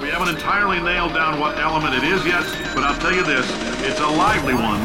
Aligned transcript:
We 0.00 0.08
haven't 0.08 0.34
entirely 0.34 0.80
nailed 0.80 1.14
down 1.14 1.38
what 1.38 1.56
element 1.56 1.94
it 1.94 2.02
is 2.02 2.26
yet, 2.26 2.42
but 2.74 2.82
I'll 2.82 2.98
tell 2.98 3.14
you 3.14 3.22
this 3.22 3.48
it's 3.88 4.00
a 4.00 4.06
lively 4.08 4.54
one. 4.54 4.80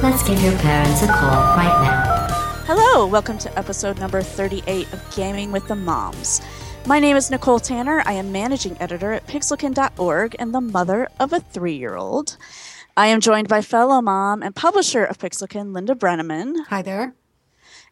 Let's 0.00 0.22
give 0.22 0.40
your 0.44 0.56
parents 0.58 1.02
a 1.02 1.08
call 1.08 1.56
right 1.56 1.82
now. 1.82 2.28
Hello, 2.66 3.04
welcome 3.04 3.36
to 3.38 3.58
episode 3.58 3.98
number 3.98 4.22
38 4.22 4.92
of 4.92 5.16
Gaming 5.16 5.50
with 5.50 5.66
the 5.66 5.74
Moms. 5.74 6.40
My 6.86 7.00
name 7.00 7.16
is 7.16 7.32
Nicole 7.32 7.58
Tanner. 7.58 8.00
I 8.06 8.12
am 8.12 8.30
managing 8.30 8.76
editor 8.80 9.12
at 9.12 9.26
pixelkin.org 9.26 10.36
and 10.38 10.54
the 10.54 10.60
mother 10.60 11.08
of 11.18 11.32
a 11.32 11.40
three 11.40 11.74
year 11.74 11.96
old. 11.96 12.36
I 12.96 13.08
am 13.08 13.20
joined 13.20 13.48
by 13.48 13.60
fellow 13.60 14.00
mom 14.00 14.40
and 14.42 14.54
publisher 14.54 15.04
of 15.04 15.18
Pixelkin, 15.18 15.74
Linda 15.74 15.96
Brenneman, 15.96 16.66
Hi 16.68 16.80
there. 16.80 17.14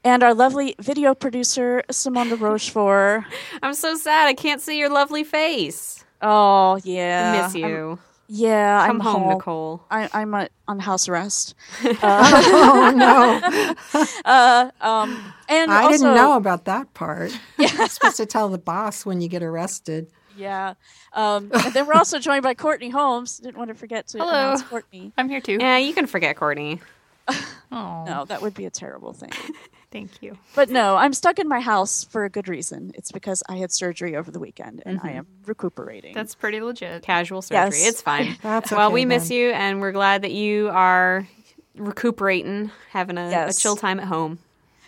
And 0.04 0.22
our 0.22 0.34
lovely 0.34 0.74
video 0.80 1.14
producer, 1.14 1.82
Simone 1.90 2.28
de 2.28 2.36
Rochefort. 2.36 3.24
I'm 3.62 3.74
so 3.74 3.96
sad. 3.96 4.26
I 4.28 4.34
can't 4.34 4.60
see 4.60 4.78
your 4.78 4.88
lovely 4.90 5.24
face. 5.24 6.04
Oh, 6.22 6.78
yeah. 6.84 7.32
I 7.38 7.42
miss 7.46 7.54
I'm- 7.54 7.64
you. 7.70 7.98
yeah, 8.28 8.86
Come 8.86 8.96
I'm 8.96 9.00
home, 9.00 9.28
Nicole. 9.34 9.82
I, 9.90 10.08
I'm 10.12 10.34
uh, 10.34 10.46
on 10.66 10.78
house 10.80 11.08
arrest. 11.08 11.54
Oh 12.02 12.92
no, 12.94 14.00
Uh, 14.24 14.70
um, 14.80 15.32
and 15.48 15.70
I 15.70 15.82
also, 15.84 15.92
didn't 15.98 16.14
know 16.14 16.34
about 16.36 16.64
that 16.66 16.92
part. 16.94 17.32
Yeah. 17.58 17.72
You're 17.76 17.88
supposed 17.88 18.16
to 18.18 18.26
tell 18.26 18.48
the 18.48 18.58
boss 18.58 19.06
when 19.06 19.20
you 19.20 19.28
get 19.28 19.42
arrested. 19.42 20.08
Yeah. 20.36 20.74
Um, 21.14 21.50
and 21.52 21.72
then 21.74 21.86
we're 21.86 21.94
also 21.94 22.18
joined 22.20 22.42
by 22.44 22.54
Courtney 22.54 22.90
Holmes. 22.90 23.38
Didn't 23.38 23.56
want 23.56 23.68
to 23.68 23.74
forget 23.74 24.06
to 24.08 24.18
Hello. 24.18 24.30
announce 24.30 24.62
Courtney. 24.62 25.12
I'm 25.18 25.28
here 25.28 25.40
too. 25.40 25.56
Yeah, 25.58 25.78
you 25.78 25.92
can 25.94 26.06
forget 26.06 26.36
Courtney. 26.36 26.80
Oh, 27.72 28.04
No, 28.06 28.24
that 28.26 28.40
would 28.42 28.54
be 28.54 28.64
a 28.66 28.70
terrible 28.70 29.12
thing. 29.12 29.30
Thank 29.90 30.22
you. 30.22 30.38
But 30.54 30.70
no, 30.70 30.96
I'm 30.96 31.12
stuck 31.12 31.38
in 31.38 31.48
my 31.48 31.60
house 31.60 32.04
for 32.04 32.24
a 32.24 32.30
good 32.30 32.48
reason. 32.48 32.92
It's 32.94 33.12
because 33.12 33.42
I 33.48 33.56
had 33.56 33.72
surgery 33.72 34.16
over 34.16 34.30
the 34.30 34.40
weekend 34.40 34.82
and 34.86 34.98
I 35.00 35.08
mm-hmm. 35.08 35.18
am 35.18 35.26
recuperating. 35.46 36.14
That's 36.14 36.34
pretty 36.34 36.60
legit. 36.60 37.02
Casual 37.02 37.42
surgery. 37.42 37.78
Yes. 37.78 37.88
It's 37.88 38.02
fine. 38.02 38.36
That's 38.42 38.70
well, 38.70 38.86
okay 38.88 38.94
we 38.94 39.04
miss 39.04 39.28
then. 39.28 39.38
you, 39.38 39.50
and 39.50 39.80
we're 39.80 39.92
glad 39.92 40.22
that 40.22 40.32
you 40.32 40.68
are 40.70 41.26
recuperating, 41.76 42.70
having 42.90 43.18
a, 43.18 43.30
Yes. 43.30 43.56
a 43.56 43.60
chill 43.60 43.76
time 43.76 44.00
at 44.00 44.06
home. 44.06 44.38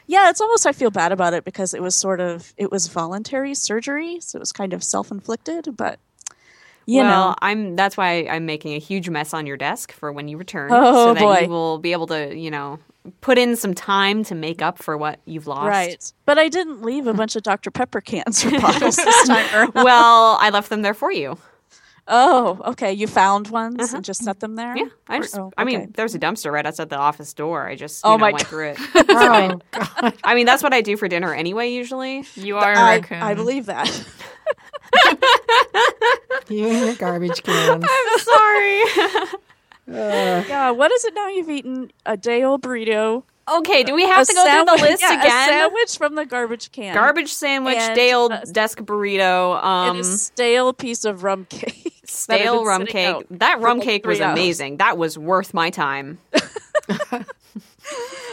yeah, 0.06 0.28
it's 0.30 0.40
almost 0.40 0.66
I 0.66 0.72
feel 0.72 0.90
bad 0.90 1.12
about 1.12 1.34
it 1.34 1.44
because 1.44 1.72
it 1.74 1.82
was 1.82 1.94
sort 1.94 2.20
of 2.20 2.52
it 2.56 2.70
was 2.70 2.88
voluntary 2.88 3.54
surgery, 3.54 4.18
so 4.20 4.38
it 4.38 4.40
was 4.40 4.52
kind 4.52 4.72
of 4.72 4.82
self-inflicted, 4.82 5.76
but 5.76 5.98
you 6.86 7.02
well, 7.02 7.28
know. 7.28 7.34
I'm. 7.40 7.76
That's 7.76 7.96
why 7.96 8.26
I'm 8.28 8.46
making 8.46 8.74
a 8.74 8.78
huge 8.78 9.08
mess 9.08 9.32
on 9.32 9.46
your 9.46 9.56
desk 9.56 9.92
for 9.92 10.10
when 10.12 10.26
you 10.26 10.36
return, 10.36 10.70
Oh, 10.72 11.08
so 11.08 11.14
that 11.14 11.20
boy. 11.20 11.38
you 11.42 11.48
will 11.48 11.78
be 11.78 11.92
able 11.92 12.08
to, 12.08 12.34
you 12.34 12.50
know, 12.50 12.80
put 13.20 13.38
in 13.38 13.56
some 13.56 13.74
time 13.74 14.24
to 14.24 14.34
make 14.34 14.60
up 14.62 14.78
for 14.78 14.96
what 14.96 15.20
you've 15.24 15.46
lost. 15.46 15.68
Right. 15.68 16.12
But 16.26 16.38
I 16.38 16.48
didn't 16.48 16.82
leave 16.82 17.06
a 17.06 17.14
bunch 17.14 17.34
of 17.36 17.42
Dr. 17.42 17.70
Pepper 17.70 18.00
cans 18.00 18.44
or 18.44 18.50
bottles 18.60 18.96
this 18.96 19.26
time 19.28 19.46
around. 19.54 19.72
well, 19.74 20.36
I 20.40 20.50
left 20.50 20.68
them 20.70 20.82
there 20.82 20.94
for 20.94 21.10
you. 21.10 21.38
Oh, 22.12 22.60
okay. 22.66 22.92
You 22.92 23.06
found 23.06 23.48
ones 23.48 23.92
and 23.94 24.04
just 24.04 24.24
set 24.24 24.40
them 24.40 24.56
there? 24.56 24.72
Uh-huh. 24.72 24.84
Yeah, 24.84 24.90
I 25.06 25.18
just. 25.20 25.38
Oh, 25.38 25.52
I 25.56 25.62
mean, 25.64 25.92
there's 25.94 26.14
a 26.14 26.18
dumpster 26.18 26.50
right 26.50 26.66
outside 26.66 26.88
the 26.90 26.96
office 26.98 27.32
door. 27.34 27.68
I 27.68 27.76
just, 27.76 28.02
you 28.04 28.10
Oh 28.10 28.14
know, 28.14 28.18
my 28.18 28.32
went 28.32 28.38
God. 28.38 28.48
through 28.48 28.68
it. 28.70 28.78
Oh, 29.10 29.60
God. 29.70 30.14
I 30.24 30.34
mean, 30.34 30.44
that's 30.46 30.62
what 30.62 30.72
I 30.74 30.80
do 30.80 30.96
for 30.96 31.06
dinner 31.08 31.32
anyway. 31.32 31.70
Usually, 31.70 32.24
You 32.34 32.56
are 32.58 32.72
a 32.72 32.78
I, 32.78 32.96
raccoon. 32.96 33.22
I 33.22 33.34
believe 33.34 33.66
that. 33.66 33.86
you 36.48 36.66
and 36.66 36.86
your 36.86 36.94
garbage 36.96 37.42
cans. 37.44 37.84
I'm 37.88 38.18
sorry. 38.18 38.82
Yeah, 39.86 40.70
what 40.70 40.92
is 40.92 41.04
it 41.04 41.14
now 41.14 41.28
you've 41.28 41.50
eaten? 41.50 41.90
A 42.06 42.16
day 42.16 42.42
old 42.44 42.62
burrito. 42.62 43.24
okay, 43.52 43.82
do 43.82 43.94
we 43.94 44.04
have 44.06 44.22
a 44.22 44.24
to 44.26 44.32
go 44.34 44.44
through 44.44 44.76
the 44.76 44.82
list 44.82 45.02
yeah, 45.02 45.18
again? 45.20 45.48
A 45.48 45.52
sandwich 45.52 45.98
from 45.98 46.14
the 46.14 46.24
garbage 46.26 46.70
can. 46.72 46.94
Garbage 46.94 47.32
sandwich, 47.32 47.76
And, 47.76 47.94
day 47.96 48.12
old 48.12 48.30
uh, 48.32 48.42
desk 48.52 48.78
burrito, 48.78 49.56
and 49.56 49.90
um, 49.90 50.00
a 50.00 50.04
stale 50.04 50.72
piece 50.72 51.04
of 51.04 51.24
rum 51.24 51.46
cake. 51.46 52.00
stale 52.04 52.64
rum 52.64 52.86
cake. 52.86 53.24
That 53.30 53.60
rum 53.60 53.80
cake 53.80 54.06
was 54.06 54.18
three 54.18 54.24
hours. 54.24 54.38
amazing. 54.38 54.76
That 54.76 54.96
was 54.98 55.18
worth 55.18 55.52
my 55.54 55.70
time. 55.70 56.18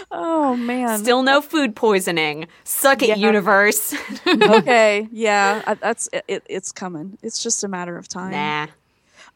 Oh 0.09 0.55
man. 0.55 0.99
Still 0.99 1.21
no 1.21 1.41
food 1.41 1.75
poisoning. 1.75 2.47
Suck 2.63 3.01
it, 3.01 3.09
Yeah. 3.09 3.15
universe. 3.15 3.93
okay. 4.27 5.07
Yeah, 5.11 5.75
that's 5.81 6.07
it, 6.13 6.23
it. 6.27 6.43
It's 6.47 6.71
coming. 6.71 7.17
It's 7.21 7.43
just 7.43 7.63
a 7.63 7.67
matter 7.67 7.97
of 7.97 8.07
time. 8.07 8.31
nah. 8.31 8.67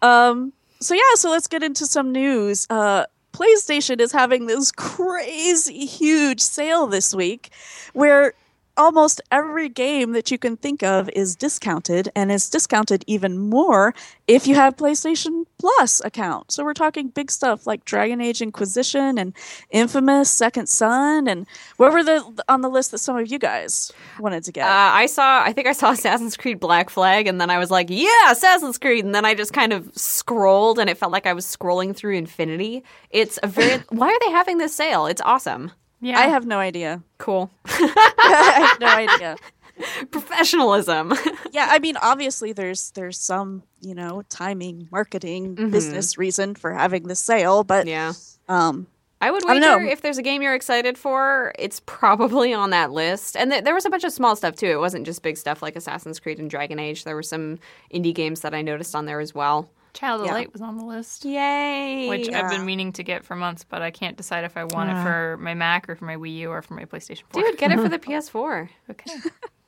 Um. 0.02 0.54
So 0.82 0.94
yeah. 0.94 1.16
So 1.16 1.30
let's 1.30 1.48
get 1.48 1.64
into 1.64 1.86
some 1.86 2.12
news. 2.12 2.68
Uh, 2.70 3.06
PlayStation 3.34 4.02
is 4.02 4.12
having 4.12 4.48
this 4.48 4.72
crazy 4.72 5.86
huge 5.86 6.42
sale 6.42 6.86
this 6.88 7.16
week, 7.16 7.52
where 7.94 8.34
almost 8.82 9.22
every 9.32 9.70
game 9.70 10.14
that 10.14 10.32
you 10.32 10.38
can 10.40 10.58
think 10.58 10.82
of 10.82 11.10
is 11.10 11.36
discounted, 11.36 12.10
and 12.16 12.32
is 12.32 12.50
discounted 12.50 13.04
even 13.06 13.38
more 13.38 13.94
if 14.28 14.48
you 14.48 14.56
have 14.56 14.76
PlayStation 14.76 15.46
Plus 15.60 16.02
account. 16.04 16.52
So 16.52 16.64
we're 16.64 16.74
talking 16.74 17.10
big 17.10 17.30
stuff 17.30 17.68
like 17.68 17.86
Dragon 17.86 18.20
Age 18.20 18.42
Inquisition 18.42 19.20
and 19.20 19.34
Infamous 19.70 20.32
Second 20.32 20.68
Son, 20.68 21.28
and 21.28 21.46
what 21.78 21.94
were 21.94 22.04
the 22.04 22.44
on 22.50 22.62
the 22.62 22.70
list 22.70 22.90
that 22.92 22.98
some 22.98 23.16
of 23.18 23.32
you 23.32 23.38
guys 23.38 23.92
wanted 24.20 24.44
to 24.46 24.52
get? 24.52 24.66
Uh, 24.66 24.92
I 24.94 25.06
saw. 25.06 25.44
I 25.44 25.54
think 25.54 25.68
I 25.68 25.74
saw 25.74 25.92
Assassin's 25.98 26.36
Creed 26.36 26.60
Black 26.60 26.90
Flag, 26.90 27.28
and 27.28 27.40
then 27.40 27.52
I 27.52 27.60
was 27.60 27.70
like, 27.70 27.88
"Yeah, 27.90 28.32
Assassin's 28.32 28.80
Creed." 28.80 29.06
And 29.06 29.14
then 29.14 29.26
I 29.26 29.36
just 29.36 29.54
kind 29.54 29.74
of 29.74 29.96
scrolled, 29.96 30.80
and 30.80 30.90
it 30.90 30.98
felt 30.98 31.12
like 31.12 31.28
I 31.28 31.34
was 31.34 31.46
scrolling 31.46 31.96
through 31.96 32.16
infinity. 32.16 32.84
It's 33.12 33.38
a 33.44 33.48
very. 33.48 33.84
why 33.90 34.08
are 34.08 34.20
they 34.26 34.32
having 34.32 34.58
this 34.58 34.74
sale? 34.74 35.06
It's 35.06 35.22
awesome. 35.22 35.72
Yeah. 36.02 36.20
I 36.20 36.28
have 36.28 36.46
no 36.46 36.58
idea. 36.58 37.04
Cool. 37.20 37.52
I 37.66 38.68
have 38.70 38.80
no 38.80 38.88
idea. 38.88 39.36
Professionalism. 40.12 41.14
Yeah, 41.54 41.68
I 41.70 41.80
mean, 41.80 41.98
obviously, 41.98 42.54
there's 42.54 42.92
there's 42.92 43.20
some 43.20 43.64
you 43.82 43.94
know 43.94 44.24
timing, 44.30 44.88
marketing, 44.90 45.56
business 45.70 46.18
reason 46.18 46.56
for 46.56 46.74
having 46.74 47.10
the 47.10 47.16
sale, 47.16 47.66
but 47.66 47.88
yeah. 47.88 48.14
um, 48.48 48.88
I 49.20 49.30
would 49.32 49.46
I 49.46 49.56
wager 49.56 49.82
if 49.82 50.00
there's 50.00 50.18
a 50.18 50.24
game 50.24 50.42
you're 50.42 50.56
excited 50.56 50.98
for, 50.98 51.54
it's 51.60 51.82
probably 51.86 52.54
on 52.54 52.70
that 52.70 52.92
list. 52.92 53.36
And 53.36 53.52
th- 53.52 53.66
there 53.66 53.74
was 53.74 53.86
a 53.86 53.90
bunch 53.90 54.06
of 54.06 54.14
small 54.14 54.38
stuff 54.38 54.56
too. 54.56 54.68
It 54.68 54.80
wasn't 54.80 55.06
just 55.06 55.24
big 55.24 55.36
stuff 55.36 55.62
like 55.62 55.76
Assassin's 55.76 56.22
Creed 56.22 56.40
and 56.40 56.50
Dragon 56.50 56.80
Age. 56.80 57.04
There 57.04 57.16
were 57.16 57.22
some 57.22 57.60
indie 57.94 58.16
games 58.16 58.40
that 58.42 58.54
I 58.54 58.62
noticed 58.62 58.96
on 58.96 59.06
there 59.06 59.20
as 59.20 59.36
well. 59.36 59.70
Child 59.94 60.22
of 60.22 60.28
Yeah. 60.28 60.34
Light 60.34 60.54
was 60.54 60.62
on 60.62 60.78
the 60.78 60.86
list, 60.86 61.26
Yay! 61.26 62.08
which 62.10 62.30
I've 62.30 62.50
been 62.50 62.66
meaning 62.66 62.94
to 62.94 63.04
get 63.04 63.26
for 63.26 63.36
months, 63.36 63.66
but 63.68 63.82
I 63.82 63.92
can't 63.92 64.18
decide 64.18 64.44
if 64.44 64.58
I 64.58 64.64
want 64.64 64.90
it 64.90 65.02
for 65.04 65.38
my 65.38 65.54
Mac 65.54 65.90
or 65.90 65.96
for 65.96 66.06
my 66.06 66.16
Wii 66.16 66.38
U 66.40 66.52
or 66.52 66.62
for 66.62 66.74
my 66.74 66.86
PlayStation 66.86 67.24
4. 67.30 67.42
Dude, 67.42 67.58
get 67.58 67.72
it 67.72 67.80
for 67.80 67.90
the 67.90 68.00
PS4. 68.08 68.70
Okay. 68.90 69.12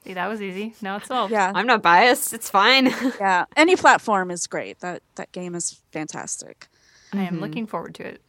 See, 0.04 0.14
that 0.14 0.28
was 0.28 0.42
easy. 0.42 0.74
Now 0.82 0.98
it's 0.98 1.08
solved. 1.08 1.32
yeah, 1.32 1.52
I'm 1.56 1.68
not 1.68 1.82
biased. 1.82 2.34
It's 2.34 2.50
fine. 2.50 2.86
yeah, 3.20 3.46
any 3.56 3.76
platform 3.76 4.32
is 4.32 4.48
great. 4.48 4.80
That 4.80 5.02
that 5.16 5.32
game 5.32 5.56
is 5.56 5.82
fantastic. 5.92 6.68
I 7.14 7.18
am 7.18 7.26
mm-hmm. 7.26 7.40
looking 7.40 7.68
forward 7.68 7.96
to 7.96 8.08
it. 8.08 8.22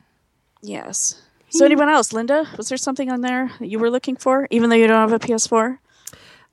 Yes. 0.62 1.20
So, 1.50 1.64
anyone 1.64 1.88
else, 1.88 2.12
Linda? 2.12 2.48
Was 2.56 2.68
there 2.68 2.78
something 2.78 3.10
on 3.10 3.20
there 3.20 3.50
that 3.60 3.68
you 3.68 3.78
were 3.78 3.90
looking 3.90 4.16
for, 4.16 4.48
even 4.50 4.70
though 4.70 4.76
you 4.76 4.86
don't 4.86 5.08
have 5.08 5.12
a 5.12 5.24
PS4? 5.24 5.78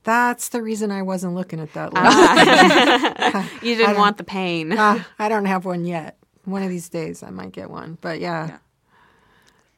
That's 0.04 0.50
the 0.50 0.62
reason 0.64 0.90
I 0.92 1.02
wasn't 1.04 1.36
looking 1.36 1.60
at 1.60 1.74
that 1.74 1.94
list. 1.94 3.62
you 3.64 3.76
didn't 3.76 3.98
want 3.98 4.18
the 4.18 4.24
pain. 4.24 4.74
Ah, 4.76 5.08
I 5.20 5.30
don't 5.30 5.46
have 5.46 5.64
one 5.66 5.86
yet. 5.86 6.18
One 6.46 6.64
of 6.64 6.70
these 6.70 6.90
days 6.90 7.22
I 7.22 7.30
might 7.30 7.52
get 7.52 7.70
one. 7.70 7.98
But 8.02 8.20
yeah. 8.20 8.48
Yeah. 8.48 8.58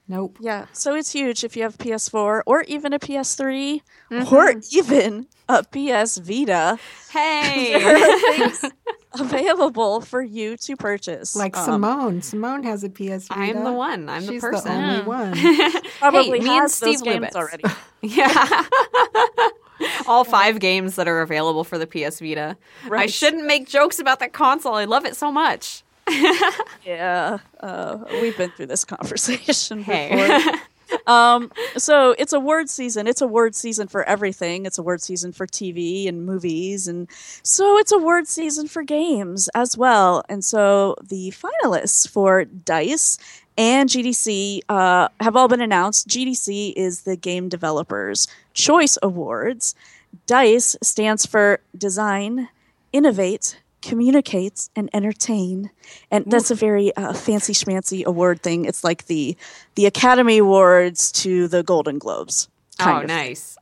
Nope. 0.07 0.38
Yeah, 0.41 0.66
so 0.73 0.95
it's 0.95 1.13
huge 1.13 1.45
if 1.45 1.56
you 1.56 1.63
have 1.63 1.78
PS4 1.78 2.41
or 2.45 2.61
even 2.63 2.91
a 2.91 3.00
PS3 3.00 3.81
or 4.31 4.53
even 4.73 5.28
a 5.47 5.63
PS 5.63 6.17
Vita. 6.17 6.78
Hey! 7.11 8.51
available 9.19 10.01
for 10.01 10.22
you 10.22 10.57
to 10.57 10.75
purchase. 10.75 11.35
Like 11.38 11.55
Um, 11.55 11.66
Simone. 11.66 12.22
Simone 12.22 12.63
has 12.63 12.84
a 12.84 12.90
PS 12.90 13.28
Vita. 13.29 13.34
I'm 13.57 13.63
the 13.63 13.72
one. 13.72 14.09
I'm 14.09 14.25
the 14.25 14.34
She's 14.34 14.41
person. 14.41 14.72
the 14.72 14.88
only 14.88 15.03
one. 15.05 15.81
probably 16.00 16.23
Hey, 16.23 16.31
me 16.31 16.38
and 16.40 16.47
has 16.47 16.79
those 16.79 16.97
Steve 16.97 17.03
games 17.03 17.28
Lubitz. 17.28 17.35
already. 17.35 17.64
Yeah. 18.02 18.66
All 20.08 20.23
five 20.23 20.59
games 20.59 20.96
that 20.96 21.08
are 21.08 21.22
available 21.22 21.64
for 21.64 21.78
the 21.78 21.88
PS 21.88 22.20
Vita. 22.20 22.58
I 22.91 23.05
shouldn't 23.08 23.46
make 23.46 23.67
jokes 23.67 24.00
about 24.00 24.20
that 24.20 24.34
console. 24.34 24.76
I 24.76 24.85
love 24.85 25.05
it 25.05 25.16
so 25.16 25.32
much. 25.32 25.84
Yeah, 26.85 27.38
uh, 27.61 28.00
we've 28.22 28.38
been 28.38 28.52
through 28.52 28.66
this 28.67 28.84
conversation 28.85 29.84
Hey. 29.84 30.09
before. 30.38 30.59
um, 31.08 31.52
so 31.78 32.14
it's 32.20 32.34
award 32.34 32.70
season. 32.70 33.08
It's 33.08 33.22
award 33.22 33.55
season 33.55 33.88
for 33.88 34.03
everything. 34.03 34.66
It's 34.66 34.78
award 34.78 35.02
season 35.02 35.32
for 35.32 35.47
TV 35.47 36.08
and 36.09 36.26
movies, 36.26 36.88
and 36.90 37.08
so 37.41 37.78
it's 37.78 37.91
award 37.94 38.28
season 38.28 38.67
for 38.67 38.84
games 38.84 39.50
as 39.55 39.78
well. 39.78 40.23
And 40.28 40.44
so 40.44 40.96
the 41.02 41.32
finalists 41.32 42.08
for 42.08 42.44
Dice 42.46 43.17
and 43.58 43.90
GDC 43.90 44.61
uh, 44.67 45.08
have 45.22 45.35
all 45.38 45.47
been 45.47 45.61
announced. 45.61 46.08
GDC 46.09 46.73
is 46.76 47.02
the 47.03 47.16
Game 47.16 47.47
Developers 47.50 48.28
Choice 48.53 48.97
Awards. 49.02 49.73
Dice 50.26 50.76
stands 50.82 51.26
for 51.26 51.60
Design, 51.78 52.50
Innovate, 52.92 53.60
Communicate, 53.82 54.70
and 54.76 54.90
Entertain. 54.94 55.70
And 56.12 56.26
that's 56.28 56.52
a 56.52 56.56
very 56.56 56.96
uh, 56.96 57.14
fancy 57.14 57.54
schmancy 57.54 58.06
award 58.06 58.42
thing. 58.42 58.66
It's 58.66 58.84
like 58.84 59.08
the 59.08 59.36
the 59.76 59.86
Academy 59.86 60.38
Awards 60.38 61.12
to 61.24 61.48
the 61.48 61.64
Golden 61.64 61.98
Globes. 61.98 62.48
oh, 62.80 63.02
of 63.02 63.08
nice. 63.08 63.58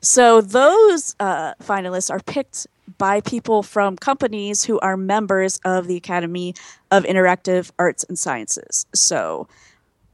So 0.00 0.40
those 0.40 1.16
uh, 1.18 1.54
finalists 1.62 2.10
are 2.10 2.20
picked 2.20 2.66
by 2.98 3.20
people 3.20 3.62
from 3.62 3.96
companies 3.96 4.64
who 4.64 4.78
are 4.80 4.96
members 4.96 5.60
of 5.64 5.86
the 5.86 5.96
Academy 5.96 6.54
of 6.90 7.04
Interactive 7.04 7.70
Arts 7.78 8.04
and 8.04 8.18
Sciences. 8.18 8.86
So 8.94 9.48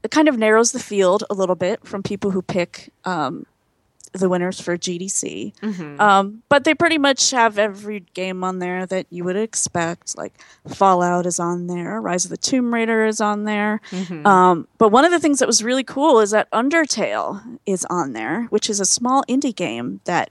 it 0.03 0.11
kind 0.11 0.29
of 0.29 0.39
narrows 0.39 0.73
the 0.73 0.81
field 0.81 1.25
a 1.31 1.35
little 1.35 1.55
bit 1.55 1.87
from 1.87 2.03
people 2.03 2.31
who 2.31 2.43
pick 2.43 2.93
um, 3.05 3.47
the 4.15 4.29
winners 4.29 4.61
for 4.61 4.77
GDC. 4.79 6.01
Um, 6.01 6.43
but 6.49 6.65
they 6.65 6.75
pretty 6.75 6.99
much 6.99 7.31
have 7.33 7.59
every 7.59 8.01
game 8.15 8.45
on 8.45 8.59
there 8.61 8.87
that 8.87 9.07
you 9.11 9.25
would 9.25 9.37
expect. 9.37 10.17
Like 10.17 10.33
Fallout 10.69 11.27
is 11.27 11.41
on 11.41 11.67
there, 11.67 12.01
Rise 12.01 12.25
of 12.25 12.31
the 12.31 12.37
Tomb 12.37 12.73
Raider 12.73 13.05
is 13.05 13.21
on 13.21 13.45
there. 13.45 13.81
Um, 14.25 14.69
but 14.79 14.91
one 14.91 15.05
of 15.05 15.11
the 15.11 15.19
things 15.21 15.39
that 15.41 15.47
was 15.49 15.63
really 15.65 15.85
cool 15.85 16.21
is 16.21 16.31
that 16.31 16.51
Undertale 16.53 17.59
is 17.67 17.85
on 17.91 18.13
there, 18.13 18.45
which 18.51 18.71
is 18.71 18.81
a 18.81 18.85
small 18.85 19.25
indie 19.29 19.55
game 19.55 20.01
that 20.05 20.31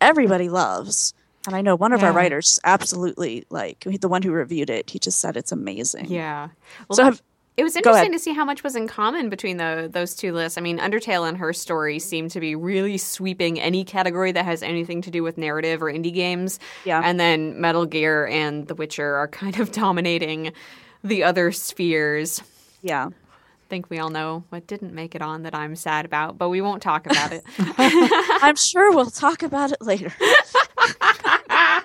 everybody 0.00 0.48
loves. 0.48 1.14
And 1.46 1.56
I 1.56 1.60
know 1.60 1.76
one 1.76 1.92
of 1.92 2.02
our 2.02 2.12
writers 2.12 2.60
absolutely 2.64 3.44
like 3.50 3.80
the 4.00 4.08
one 4.08 4.22
who 4.22 4.32
reviewed 4.32 4.70
it. 4.70 4.90
He 4.90 4.98
just 4.98 5.18
said 5.18 5.36
it's 5.36 5.50
amazing. 5.52 6.06
yeah. 6.06 6.48
Well, 6.88 6.96
So 6.96 7.04
have 7.04 7.22
It 7.58 7.64
was 7.64 7.74
interesting 7.74 8.12
to 8.12 8.20
see 8.20 8.32
how 8.32 8.44
much 8.44 8.62
was 8.62 8.76
in 8.76 8.86
common 8.86 9.28
between 9.28 9.56
the, 9.56 9.88
those 9.92 10.14
two 10.14 10.32
lists. 10.32 10.56
I 10.56 10.60
mean, 10.60 10.78
Undertale 10.78 11.28
and 11.28 11.36
her 11.38 11.52
story 11.52 11.98
seem 11.98 12.28
to 12.28 12.38
be 12.38 12.54
really 12.54 12.96
sweeping 12.98 13.58
any 13.58 13.84
category 13.84 14.30
that 14.30 14.44
has 14.44 14.62
anything 14.62 15.02
to 15.02 15.10
do 15.10 15.24
with 15.24 15.36
narrative 15.36 15.82
or 15.82 15.86
indie 15.92 16.14
games. 16.14 16.60
Yeah. 16.84 17.02
And 17.04 17.18
then 17.18 17.60
Metal 17.60 17.84
Gear 17.84 18.28
and 18.28 18.68
The 18.68 18.76
Witcher 18.76 19.16
are 19.16 19.26
kind 19.26 19.58
of 19.58 19.72
dominating 19.84 20.52
the 21.02 21.24
other 21.24 21.50
spheres. 21.50 22.40
yeah. 22.80 23.08
I 23.08 23.68
think 23.68 23.90
we 23.90 23.98
all 23.98 24.08
know 24.08 24.44
what 24.48 24.66
didn't 24.66 24.94
make 24.94 25.14
it 25.14 25.20
on 25.20 25.42
that 25.42 25.54
I'm 25.54 25.76
sad 25.76 26.06
about, 26.06 26.38
but 26.38 26.48
we 26.48 26.62
won't 26.62 26.80
talk 26.80 27.04
about 27.04 27.32
it. 27.32 27.44
I'm 27.58 28.56
sure 28.56 28.94
we'll 28.94 29.10
talk 29.10 29.42
about 29.42 29.72
it 29.72 29.82
later. 29.82 30.14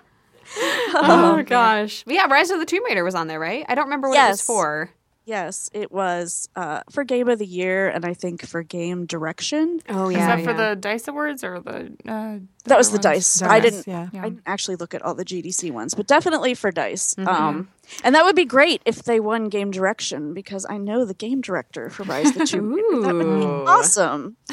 Um, 0.96 1.40
oh 1.40 1.44
gosh. 1.44 2.04
Yeah, 2.06 2.28
Rise 2.28 2.52
of 2.52 2.60
the 2.60 2.66
Tomb 2.68 2.86
Raider 2.86 3.04
was 3.04 3.16
on 3.16 3.26
there, 3.28 3.40
right? 3.40 3.66
I 3.68 3.74
don't 3.74 3.86
remember 3.86 4.10
what 4.10 4.24
it 4.24 4.30
was 4.30 4.42
for. 4.44 4.92
Yes, 5.26 5.70
it 5.74 5.92
was 5.92 6.50
uh, 6.56 6.82
for 6.90 7.04
Game 7.04 7.30
of 7.30 7.40
the 7.40 7.46
Year, 7.46 7.88
and 7.90 8.06
I 8.06 8.14
think 8.14 8.46
for 8.46 8.62
Game 8.62 9.06
Direction. 9.06 9.80
Oh 9.88 10.10
yeah, 10.10 10.38
Is 10.38 10.46
that 10.46 10.52
for 10.52 10.54
the 10.54 10.76
Dice 10.76 11.08
Awards 11.08 11.44
or 11.44 11.62
the? 11.62 11.94
Uh, 12.06 12.40
That 12.66 12.78
was 12.78 12.92
the 12.92 13.00
other 13.00 13.10
ones? 13.10 13.40
Dice. 13.40 13.42
I 13.42 13.60
didn't. 13.62 13.88
yeah. 13.88 14.10
I 14.14 14.24
didn't 14.30 14.42
actually 14.46 14.76
look 14.76 14.94
at 14.94 15.02
all 15.02 15.16
the 15.16 15.24
GDC 15.24 15.72
ones, 15.72 15.94
but 15.96 16.08
definitely 16.08 16.54
for 16.56 16.72
Dice. 16.72 17.16
Mm-hmm. 17.16 17.28
Um, 17.30 17.70
and 18.04 18.16
that 18.16 18.26
would 18.26 18.36
be 18.36 18.46
great 18.46 18.82
if 18.86 19.04
they 19.04 19.20
won 19.20 19.50
Game 19.50 19.72
Direction 19.72 20.34
because 20.34 20.66
I 20.70 20.78
know 20.78 21.06
the 21.06 21.14
game 21.14 21.42
director 21.42 21.90
for 21.90 22.04
Rise 22.04 22.30
of 22.30 22.36
the 22.36 22.46
Tomb 22.46 22.74
Raider. 22.74 23.02
That 23.02 23.14
would 23.16 23.40
be 23.40 23.46
Ooh. 23.46 23.66
awesome. 23.66 24.38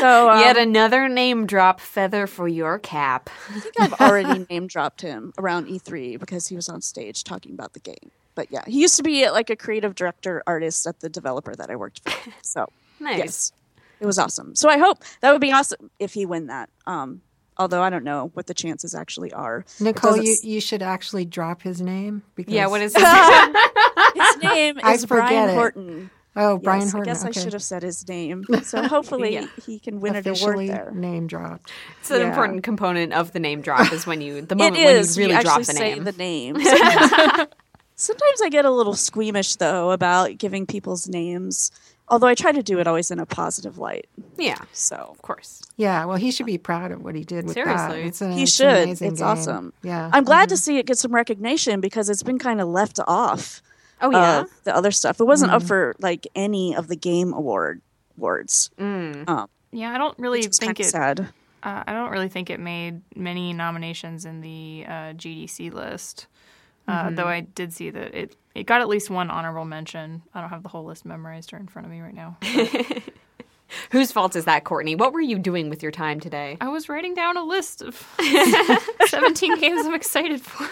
So 0.00 0.30
um, 0.30 0.40
Yet 0.40 0.56
another 0.56 1.08
name 1.08 1.46
drop 1.46 1.80
feather 1.80 2.26
for 2.26 2.48
your 2.48 2.78
cap. 2.78 3.30
I 3.54 3.60
think 3.60 3.74
I've 3.80 3.92
already 3.94 4.44
name 4.50 4.66
dropped 4.66 5.00
him 5.00 5.32
around 5.38 5.66
E3 5.68 6.18
because 6.18 6.48
he 6.48 6.56
was 6.56 6.68
on 6.68 6.82
stage 6.82 7.22
talking 7.24 7.52
about 7.52 7.72
the 7.72 7.80
game. 7.80 8.10
But 8.34 8.48
yeah, 8.50 8.62
he 8.66 8.80
used 8.80 8.96
to 8.96 9.02
be 9.02 9.28
like 9.30 9.50
a 9.50 9.56
creative 9.56 9.94
director 9.94 10.42
artist 10.46 10.86
at 10.86 11.00
the 11.00 11.08
developer 11.08 11.54
that 11.54 11.70
I 11.70 11.76
worked 11.76 12.00
for. 12.08 12.30
So 12.42 12.66
Nice. 13.00 13.18
yes, 13.18 13.52
it 14.00 14.06
was 14.06 14.18
awesome. 14.18 14.54
So 14.54 14.68
I 14.68 14.78
hope 14.78 14.98
that 15.20 15.32
would 15.32 15.40
be 15.40 15.52
awesome 15.52 15.90
if 15.98 16.14
he 16.14 16.26
win 16.26 16.46
that. 16.48 16.68
Um, 16.86 17.22
although 17.58 17.82
I 17.82 17.90
don't 17.90 18.04
know 18.04 18.30
what 18.34 18.46
the 18.46 18.54
chances 18.54 18.94
actually 18.94 19.32
are. 19.32 19.64
Nicole, 19.80 20.16
you, 20.22 20.36
you 20.42 20.60
should 20.60 20.82
actually 20.82 21.24
drop 21.24 21.62
his 21.62 21.80
name. 21.80 22.22
Because, 22.34 22.52
Yeah, 22.54 22.66
what 22.66 22.80
is 22.80 22.94
his 22.96 23.02
name? 23.04 23.54
his 24.14 24.36
name 24.42 24.80
I 24.82 24.92
is 24.94 25.04
forget 25.04 25.28
Brian 25.28 25.50
it. 25.50 25.54
Horton. 25.54 26.10
Oh, 26.36 26.58
Brian 26.58 26.80
yes, 26.82 26.92
Horton. 26.92 27.08
I 27.10 27.12
guess 27.12 27.24
okay. 27.24 27.40
I 27.40 27.42
should 27.44 27.52
have 27.52 27.62
said 27.62 27.82
his 27.84 28.08
name. 28.08 28.44
So 28.64 28.82
hopefully 28.88 29.34
Yeah. 29.34 29.46
he 29.64 29.78
can 29.78 30.00
win 30.00 30.16
an 30.16 30.26
award 30.26 30.58
there. 30.68 30.90
name 30.92 31.28
dropped. 31.28 31.70
It's 32.00 32.10
an 32.10 32.20
Yeah. 32.22 32.28
important 32.28 32.64
component 32.64 33.12
of 33.12 33.32
the 33.32 33.38
name 33.38 33.60
drop 33.60 33.92
is 33.92 34.04
when 34.06 34.20
you 34.20 34.42
the 34.42 34.56
moment 34.56 34.74
when 34.76 34.96
you 34.96 35.02
you 35.02 35.14
really 35.16 35.42
drop 35.42 35.58
actually 35.60 35.64
the 35.64 35.72
say 35.72 35.94
name. 35.94 36.04
the 36.04 36.12
name. 36.12 36.60
Sometimes, 36.60 37.48
sometimes 37.96 38.40
I 38.42 38.48
get 38.48 38.64
a 38.64 38.70
little 38.70 38.94
squeamish 38.94 39.56
though 39.56 39.90
about 39.90 40.38
giving 40.38 40.66
people's 40.66 41.08
names. 41.08 41.70
Although 42.08 42.26
I 42.26 42.34
try 42.34 42.52
to 42.52 42.62
do 42.62 42.78
it 42.80 42.86
always 42.86 43.10
in 43.10 43.18
a 43.18 43.24
positive 43.24 43.78
light. 43.78 44.06
yeah, 44.36 44.58
So 44.74 44.96
of 44.96 45.22
course. 45.22 45.62
Yeah, 45.78 46.04
well, 46.04 46.18
he 46.18 46.30
should 46.32 46.44
be 46.44 46.58
proud 46.58 46.92
of 46.92 47.02
what 47.02 47.14
he 47.14 47.24
did 47.24 47.46
with 47.46 47.54
that. 47.54 47.64
Seriously. 47.64 48.02
It's 48.02 48.20
an, 48.20 48.32
he 48.32 48.42
it's 48.42 48.54
should. 48.54 48.88
It's 48.90 49.00
game. 49.00 49.16
awesome. 49.22 49.72
Yeah, 49.82 50.10
I'm 50.12 50.24
glad 50.24 50.50
to 50.50 50.56
see 50.58 50.76
it 50.76 50.84
get 50.84 50.98
some 50.98 51.14
recognition 51.14 51.80
because 51.80 52.10
it's 52.10 52.22
been 52.22 52.38
kind 52.38 52.60
of 52.60 52.68
left 52.68 53.00
off. 53.08 53.62
Oh 54.02 54.10
yeah. 54.10 54.40
of 54.42 54.50
the 54.64 54.76
other 54.76 54.90
stuff. 54.90 55.18
It 55.18 55.24
wasn't 55.24 55.52
up 55.52 55.62
for 55.62 55.94
like 55.98 56.26
any 56.34 56.76
of 56.76 56.88
the 56.88 56.96
game 56.96 57.32
award 57.32 57.80
awards. 58.18 58.70
Um, 58.78 59.24
Yeah, 59.72 59.94
I 59.94 59.96
don't 59.98 60.18
really 60.18 60.40
which 60.40 60.48
is 60.48 60.58
think 60.58 60.76
kinda 60.76 60.88
it. 60.88 60.90
sad. 60.90 61.20
Uh, 61.62 61.84
I 61.86 61.92
don't 61.94 62.10
really 62.10 62.28
think 62.28 62.50
it 62.50 62.60
made 62.60 63.00
many 63.16 63.54
nominations 63.54 64.26
in 64.26 64.42
the 64.42 64.84
uh, 64.86 64.90
GDC 65.14 65.72
list. 65.72 66.26
Uh, 66.86 67.10
Though 67.10 67.26
I 67.28 67.40
did 67.40 67.72
see 67.72 67.90
that 67.90 68.14
it 68.14 68.36
it 68.54 68.64
got 68.64 68.80
at 68.80 68.88
least 68.88 69.10
one 69.10 69.30
honorable 69.30 69.64
mention. 69.64 70.22
I 70.34 70.40
don't 70.40 70.50
have 70.50 70.62
the 70.62 70.68
whole 70.68 70.84
list 70.84 71.04
memorized 71.04 71.52
or 71.52 71.56
in 71.56 71.66
front 71.66 71.86
of 71.86 71.92
me 71.92 72.00
right 72.00 72.14
now. 72.14 72.36
Whose 73.90 74.12
fault 74.12 74.36
is 74.36 74.44
that, 74.44 74.62
Courtney? 74.64 74.94
What 74.94 75.12
were 75.12 75.20
you 75.20 75.38
doing 75.38 75.68
with 75.70 75.82
your 75.82 75.90
time 75.90 76.20
today? 76.20 76.56
I 76.60 76.68
was 76.68 76.88
writing 76.88 77.14
down 77.14 77.36
a 77.36 77.42
list 77.42 77.82
of 77.82 77.96
17 79.06 79.58
games 79.58 79.84
I'm 79.86 79.94
excited 79.94 80.40
for. 80.42 80.68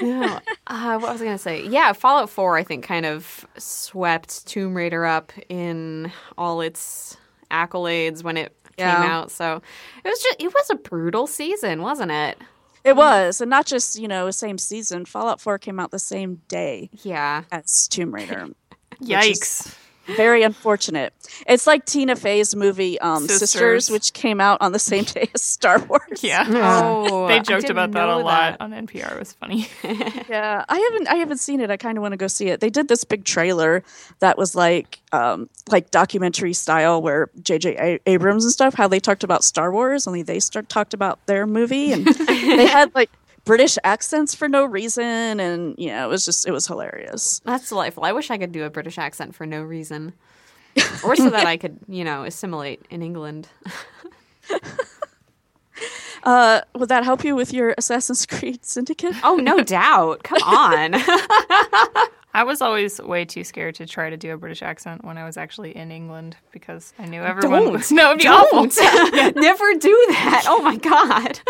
Uh, 0.68 0.98
what 0.98 1.12
was 1.12 1.22
I 1.22 1.24
going 1.24 1.36
to 1.36 1.42
say? 1.42 1.64
Yeah, 1.64 1.92
Fallout 1.92 2.28
4, 2.28 2.58
I 2.58 2.64
think, 2.64 2.84
kind 2.84 3.06
of 3.06 3.46
swept 3.56 4.44
Tomb 4.46 4.76
Raider 4.76 5.06
up 5.06 5.32
in 5.48 6.10
all 6.36 6.60
its 6.60 7.16
accolades 7.52 8.22
when 8.24 8.36
it 8.36 8.52
Yeah. 8.76 9.00
came 9.00 9.08
out. 9.08 9.30
So 9.30 9.62
it 10.04 10.08
was 10.08 10.20
just, 10.20 10.42
it 10.42 10.48
was 10.52 10.70
a 10.70 10.74
brutal 10.74 11.26
season, 11.28 11.82
wasn't 11.82 12.10
it? 12.10 12.38
It 12.86 12.90
mm-hmm. 12.90 12.98
was, 12.98 13.40
and 13.40 13.50
not 13.50 13.66
just 13.66 13.98
you 13.98 14.06
know 14.06 14.30
same 14.30 14.58
season. 14.58 15.04
Fallout 15.06 15.40
Four 15.40 15.58
came 15.58 15.80
out 15.80 15.90
the 15.90 15.98
same 15.98 16.40
day 16.46 16.88
Yeah. 17.02 17.42
as 17.50 17.88
Tomb 17.90 18.14
Raider. 18.14 18.46
Yikes. 19.02 19.74
Very 20.16 20.42
unfortunate. 20.42 21.12
It's 21.48 21.66
like 21.66 21.84
Tina 21.84 22.14
Fey's 22.14 22.54
movie 22.54 22.98
um, 23.00 23.26
Sisters. 23.26 23.50
Sisters. 23.50 23.90
which 23.90 24.12
came 24.12 24.40
out 24.40 24.58
on 24.60 24.72
the 24.72 24.78
same 24.78 25.04
day 25.14 25.28
as 25.34 25.42
Star 25.42 25.78
Wars. 25.80 26.22
Yeah. 26.22 26.44
Oh, 26.48 27.26
They 27.26 27.40
joked 27.40 27.70
about 27.70 27.92
that 27.92 28.08
a 28.08 28.16
lot 28.16 28.58
that. 28.58 28.60
on 28.60 28.70
NPR. 28.72 29.12
It 29.12 29.18
was 29.18 29.32
funny. 29.32 29.68
Yeah, 30.28 30.64
I 30.68 30.78
haven't 30.78 31.08
I 31.08 31.14
haven't 31.16 31.38
seen 31.38 31.60
it. 31.60 31.70
I 31.70 31.76
kind 31.76 31.96
of 31.98 32.02
want 32.02 32.12
to 32.12 32.16
go 32.16 32.26
see 32.26 32.48
it. 32.48 32.60
They 32.60 32.70
did 32.70 32.88
this 32.88 33.04
big 33.04 33.24
trailer 33.24 33.82
that 34.20 34.36
was 34.38 34.54
like 34.54 35.00
um 35.12 35.48
like 35.70 35.90
documentary 35.90 36.52
style 36.52 37.00
where 37.00 37.28
JJ 37.40 37.78
A- 37.80 38.00
Abrams 38.06 38.44
and 38.44 38.52
stuff 38.52 38.74
how 38.74 38.88
they 38.88 38.98
talked 39.00 39.22
about 39.24 39.44
Star 39.44 39.70
Wars 39.72 40.06
only 40.06 40.22
they 40.22 40.40
start 40.40 40.68
talked 40.68 40.94
about 40.94 41.24
their 41.26 41.46
movie 41.46 41.92
and 41.92 42.06
they 42.26 42.66
had 42.66 42.94
like 42.94 43.10
British 43.46 43.78
accents 43.84 44.34
for 44.34 44.48
no 44.48 44.64
reason 44.66 45.40
and 45.40 45.74
yeah, 45.78 46.04
it 46.04 46.08
was 46.08 46.26
just 46.26 46.46
it 46.46 46.50
was 46.50 46.66
hilarious. 46.66 47.40
That's 47.44 47.70
delightful. 47.70 48.04
I 48.04 48.12
wish 48.12 48.30
I 48.30 48.36
could 48.36 48.52
do 48.52 48.64
a 48.64 48.70
British 48.70 48.98
accent 48.98 49.34
for 49.34 49.46
no 49.46 49.62
reason. 49.62 50.12
or 51.02 51.16
so 51.16 51.30
that 51.30 51.46
I 51.46 51.56
could, 51.56 51.78
you 51.88 52.04
know, 52.04 52.24
assimilate 52.24 52.84
in 52.90 53.00
England. 53.02 53.48
Uh 56.22 56.60
would 56.74 56.88
that 56.88 57.04
help 57.04 57.22
you 57.22 57.36
with 57.36 57.52
your 57.52 57.72
Assassin's 57.78 58.26
Creed 58.26 58.64
Syndicate? 58.64 59.14
Oh, 59.22 59.36
no 59.36 59.62
doubt. 59.62 60.24
Come 60.24 60.42
on. 60.42 60.94
I 62.36 62.42
was 62.42 62.60
always 62.60 63.00
way 63.00 63.24
too 63.24 63.44
scared 63.44 63.76
to 63.76 63.86
try 63.86 64.10
to 64.10 64.16
do 64.18 64.34
a 64.34 64.36
British 64.36 64.60
accent 64.62 65.02
when 65.06 65.16
I 65.16 65.24
was 65.24 65.38
actually 65.38 65.74
in 65.74 65.90
England 65.90 66.36
because 66.52 66.92
I 66.98 67.06
knew 67.06 67.22
everyone. 67.22 67.62
Don't. 67.62 67.72
Was, 67.72 67.90
no, 67.92 68.10
it'd 68.10 68.18
be. 68.18 68.24
Don't. 68.24 68.76
Never 69.36 69.72
do 69.72 70.04
that. 70.10 70.44
Oh 70.46 70.60
my 70.60 70.76
god. 70.76 71.40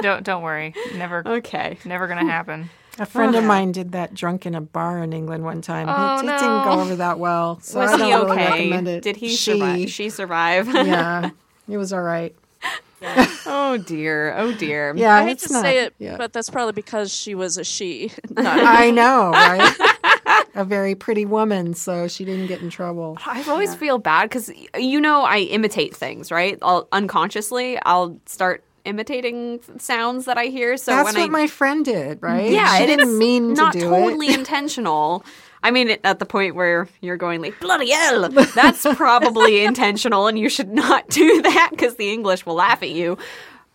don't 0.00 0.22
don't 0.22 0.44
worry. 0.44 0.74
Never 0.94 1.26
Okay. 1.26 1.76
never 1.84 2.06
gonna 2.06 2.24
happen. 2.24 2.70
A 3.00 3.06
friend 3.06 3.34
of 3.34 3.42
mine 3.42 3.72
did 3.72 3.90
that 3.92 4.14
drunk 4.14 4.46
in 4.46 4.54
a 4.54 4.60
bar 4.60 5.02
in 5.02 5.12
England 5.12 5.42
one 5.42 5.60
time. 5.60 5.88
Oh, 5.88 6.18
it, 6.18 6.24
it 6.24 6.38
didn't 6.38 6.62
go 6.64 6.80
over 6.82 6.94
that 6.94 7.18
well. 7.18 7.58
So 7.60 7.80
Was 7.80 7.90
I 7.90 7.96
don't 7.96 8.06
he 8.06 8.14
really 8.14 8.30
okay? 8.30 8.50
recommend 8.50 8.88
it. 8.88 9.02
Did 9.02 9.16
he 9.16 9.30
she, 9.30 9.58
survive? 9.58 9.90
She 9.90 10.08
survive. 10.08 10.68
yeah, 10.72 11.30
it 11.68 11.78
was 11.78 11.92
all 11.92 12.02
right. 12.02 12.32
oh 13.46 13.82
dear. 13.84 14.34
Oh 14.36 14.52
dear. 14.52 14.94
Yeah, 14.96 15.14
I 15.16 15.24
hate 15.24 15.38
to 15.40 15.52
not, 15.52 15.62
say 15.62 15.84
it, 15.84 15.94
yeah. 15.98 16.16
but 16.16 16.32
that's 16.32 16.50
probably 16.50 16.72
because 16.72 17.12
she 17.12 17.34
was 17.34 17.56
a 17.58 17.64
she. 17.64 18.12
Not 18.30 18.58
I 18.60 18.90
know, 18.90 19.30
right? 19.32 19.97
A 20.58 20.64
very 20.64 20.94
pretty 20.96 21.24
woman, 21.24 21.72
so 21.72 22.08
she 22.08 22.24
didn't 22.24 22.48
get 22.48 22.60
in 22.60 22.68
trouble. 22.68 23.16
I 23.24 23.42
always 23.48 23.74
feel 23.76 23.98
bad 23.98 24.24
because 24.28 24.50
you 24.76 25.00
know 25.00 25.22
I 25.22 25.38
imitate 25.38 25.94
things, 25.94 26.30
right? 26.32 26.58
I'll 26.60 26.88
unconsciously 26.92 27.78
I'll 27.86 28.18
start 28.26 28.64
imitating 28.84 29.60
sounds 29.78 30.24
that 30.24 30.36
I 30.36 30.46
hear. 30.46 30.76
So 30.76 30.90
That's 30.90 31.04
when 31.06 31.14
what 31.14 31.28
I 31.28 31.28
my 31.28 31.46
friend 31.46 31.84
did, 31.84 32.20
right? 32.22 32.50
yeah, 32.50 32.76
she 32.76 32.82
and 32.84 32.86
didn't 32.88 33.10
it's 33.10 33.18
mean 33.18 33.54
to 33.54 33.54
not 33.54 33.72
do 33.72 33.80
totally 33.80 34.28
it. 34.28 34.34
intentional. 34.38 35.24
I 35.62 35.70
mean, 35.70 35.96
at 36.04 36.18
the 36.18 36.26
point 36.26 36.54
where 36.54 36.88
you're 37.00 37.16
going 37.16 37.40
like 37.40 37.58
bloody 37.60 37.90
hell, 37.90 38.28
that's 38.28 38.84
probably 38.96 39.64
intentional, 39.64 40.26
and 40.26 40.38
you 40.38 40.48
should 40.48 40.70
not 40.70 41.08
do 41.08 41.42
that 41.42 41.68
because 41.70 41.96
the 41.96 42.12
English 42.12 42.46
will 42.46 42.54
laugh 42.54 42.82
at 42.82 42.90
you. 42.90 43.16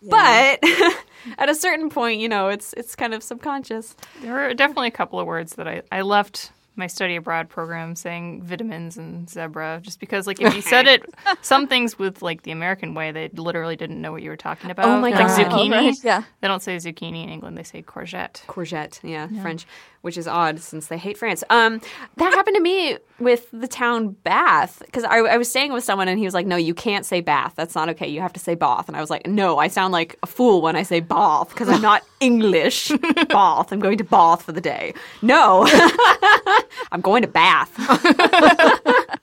But 0.02 0.58
at 1.38 1.48
a 1.48 1.54
certain 1.54 1.88
point, 1.88 2.20
you 2.20 2.28
know, 2.28 2.48
it's 2.48 2.74
it's 2.74 2.94
kind 2.94 3.14
of 3.14 3.22
subconscious. 3.22 3.96
There 4.20 4.32
were 4.34 4.52
definitely 4.54 4.88
a 4.88 4.92
couple 4.92 5.18
of 5.18 5.26
words 5.26 5.54
that 5.54 5.66
I, 5.66 5.82
I 5.90 6.02
left 6.02 6.52
my 6.76 6.86
study 6.86 7.16
abroad 7.16 7.48
program 7.48 7.94
saying 7.94 8.42
vitamins 8.42 8.96
and 8.96 9.28
zebra, 9.30 9.80
just 9.82 10.00
because 10.00 10.26
like 10.26 10.40
if 10.40 10.54
you 10.54 10.60
said 10.60 10.86
it, 10.86 11.04
some 11.42 11.66
things 11.66 11.98
with 11.98 12.22
like 12.22 12.42
the 12.42 12.50
American 12.50 12.94
way, 12.94 13.12
they 13.12 13.28
literally 13.34 13.76
didn't 13.76 14.00
know 14.00 14.12
what 14.12 14.22
you 14.22 14.30
were 14.30 14.36
talking 14.36 14.70
oh 14.70 14.72
about. 14.72 14.86
Oh 14.86 15.00
my 15.00 15.10
like 15.10 15.14
God. 15.14 15.38
zucchini. 15.38 15.70
right, 15.70 15.94
yeah. 16.02 16.24
They 16.40 16.48
don't 16.48 16.62
say 16.62 16.76
zucchini 16.76 17.22
in 17.24 17.28
England; 17.28 17.56
they 17.56 17.62
say 17.62 17.82
courgette. 17.82 18.44
courgette 18.46 19.00
yeah, 19.02 19.28
french 19.42 19.66
which 20.04 20.16
is 20.18 20.26
odd 20.28 20.60
since 20.60 20.86
they 20.88 20.98
hate 20.98 21.16
france. 21.18 21.42
Um 21.50 21.80
that 22.16 22.32
happened 22.34 22.56
to 22.56 22.62
me 22.62 22.98
with 23.18 23.48
the 23.52 23.66
town 23.68 24.10
bath 24.24 24.82
because 24.84 25.04
I, 25.04 25.18
I 25.18 25.36
was 25.38 25.48
staying 25.48 25.72
with 25.72 25.84
someone 25.84 26.08
and 26.08 26.18
he 26.18 26.24
was 26.24 26.34
like 26.34 26.46
no 26.46 26.56
you 26.56 26.74
can't 26.74 27.06
say 27.06 27.20
bath. 27.20 27.54
That's 27.56 27.74
not 27.74 27.88
okay. 27.90 28.06
You 28.08 28.20
have 28.20 28.32
to 28.34 28.40
say 28.40 28.54
bath. 28.54 28.86
And 28.88 28.96
i 28.96 29.00
was 29.00 29.10
like 29.10 29.26
no 29.26 29.58
i 29.58 29.68
sound 29.68 29.92
like 29.92 30.18
a 30.22 30.26
fool 30.26 30.60
when 30.62 30.76
i 30.76 30.82
say 30.82 31.00
bath 31.00 31.48
because 31.50 31.68
i'm 31.68 31.82
not 31.82 32.02
english. 32.20 32.90
Bath. 33.28 33.72
I'm 33.72 33.80
going 33.80 33.98
to 33.98 34.04
bath 34.04 34.42
for 34.42 34.52
the 34.52 34.60
day. 34.60 34.94
No. 35.22 35.66
I'm 36.92 37.00
going 37.00 37.22
to 37.22 37.28
bath. 37.28 37.72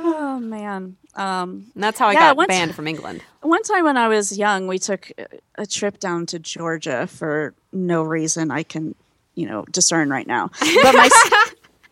Oh 0.00 0.38
man. 0.38 0.96
Um, 1.16 1.66
and 1.74 1.82
that's 1.82 1.98
how 1.98 2.06
i 2.06 2.12
Yeah, 2.12 2.20
got 2.30 2.36
once- 2.36 2.48
banned 2.48 2.74
from 2.74 2.86
england. 2.86 3.22
one 3.42 3.62
time 3.64 3.84
when 3.84 3.96
I 3.96 4.06
was 4.08 4.38
young, 4.38 4.68
we 4.68 4.78
took 4.78 5.10
a- 5.18 5.26
a 5.62 5.66
trip 5.66 5.98
down 5.98 6.26
to 6.26 6.38
Georgia 6.38 7.08
for 7.08 7.54
no 7.72 8.02
reason 8.02 8.50
I 8.52 8.62
can, 8.62 8.94
you 9.38 9.46
know, 9.46 9.64
discern 9.70 10.10
right 10.10 10.26
now. 10.26 10.50
But 10.82 10.94
my 10.94 11.08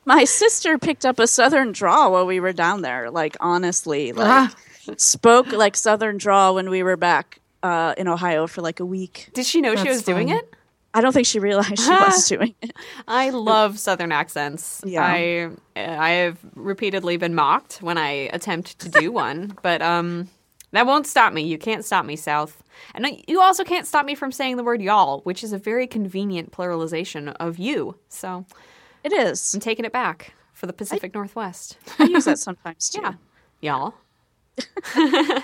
my 0.04 0.24
sister 0.24 0.78
picked 0.78 1.04
up 1.04 1.18
a 1.18 1.26
Southern 1.26 1.72
draw 1.72 2.08
while 2.08 2.26
we 2.26 2.40
were 2.40 2.52
down 2.52 2.82
there. 2.82 3.10
Like 3.10 3.36
honestly, 3.40 4.12
like 4.12 4.50
spoke 4.96 5.52
like 5.52 5.76
Southern 5.76 6.16
draw 6.18 6.52
when 6.52 6.70
we 6.70 6.82
were 6.82 6.96
back 6.96 7.40
uh, 7.62 7.94
in 7.96 8.08
Ohio 8.08 8.46
for 8.46 8.62
like 8.62 8.80
a 8.80 8.86
week. 8.86 9.30
did 9.34 9.46
she 9.46 9.60
know 9.60 9.70
she 9.70 9.84
That's 9.84 9.96
was 9.96 10.02
doing 10.02 10.28
it 10.28 10.54
I 10.96 11.02
don't 11.02 11.12
think 11.12 11.26
she 11.26 11.38
realized 11.38 11.78
she 11.78 11.90
was 11.90 12.26
doing 12.36 12.54
it. 12.62 12.72
I 13.06 13.28
love 13.28 13.78
Southern 13.78 14.12
accents. 14.12 14.80
Yeah. 14.82 15.04
I 15.04 15.50
I 15.76 16.10
have 16.10 16.38
repeatedly 16.54 17.18
been 17.18 17.34
mocked 17.34 17.82
when 17.82 17.98
I 17.98 18.30
attempt 18.32 18.78
to 18.78 18.88
do 18.88 19.12
one, 19.12 19.58
but 19.60 19.82
um, 19.82 20.30
that 20.76 20.86
won't 20.86 21.06
stop 21.06 21.32
me. 21.32 21.42
You 21.42 21.58
can't 21.58 21.84
stop 21.84 22.04
me, 22.04 22.16
South. 22.16 22.62
And 22.94 23.06
you 23.26 23.40
also 23.40 23.64
can't 23.64 23.86
stop 23.86 24.04
me 24.04 24.14
from 24.14 24.30
saying 24.30 24.56
the 24.56 24.64
word 24.64 24.82
y'all, 24.82 25.20
which 25.20 25.42
is 25.42 25.52
a 25.52 25.58
very 25.58 25.86
convenient 25.86 26.52
pluralization 26.52 27.34
of 27.40 27.58
you. 27.58 27.96
So 28.08 28.44
It 29.02 29.12
is. 29.12 29.54
I'm 29.54 29.60
taking 29.60 29.84
it 29.84 29.92
back 29.92 30.34
for 30.52 30.66
the 30.66 30.72
Pacific 30.72 31.14
Northwest. 31.14 31.78
I 31.98 32.04
use 32.04 32.26
that 32.26 32.38
sometimes 32.38 32.88
too. 32.94 33.00
Yeah. 33.00 33.14
Y'all. 33.60 33.94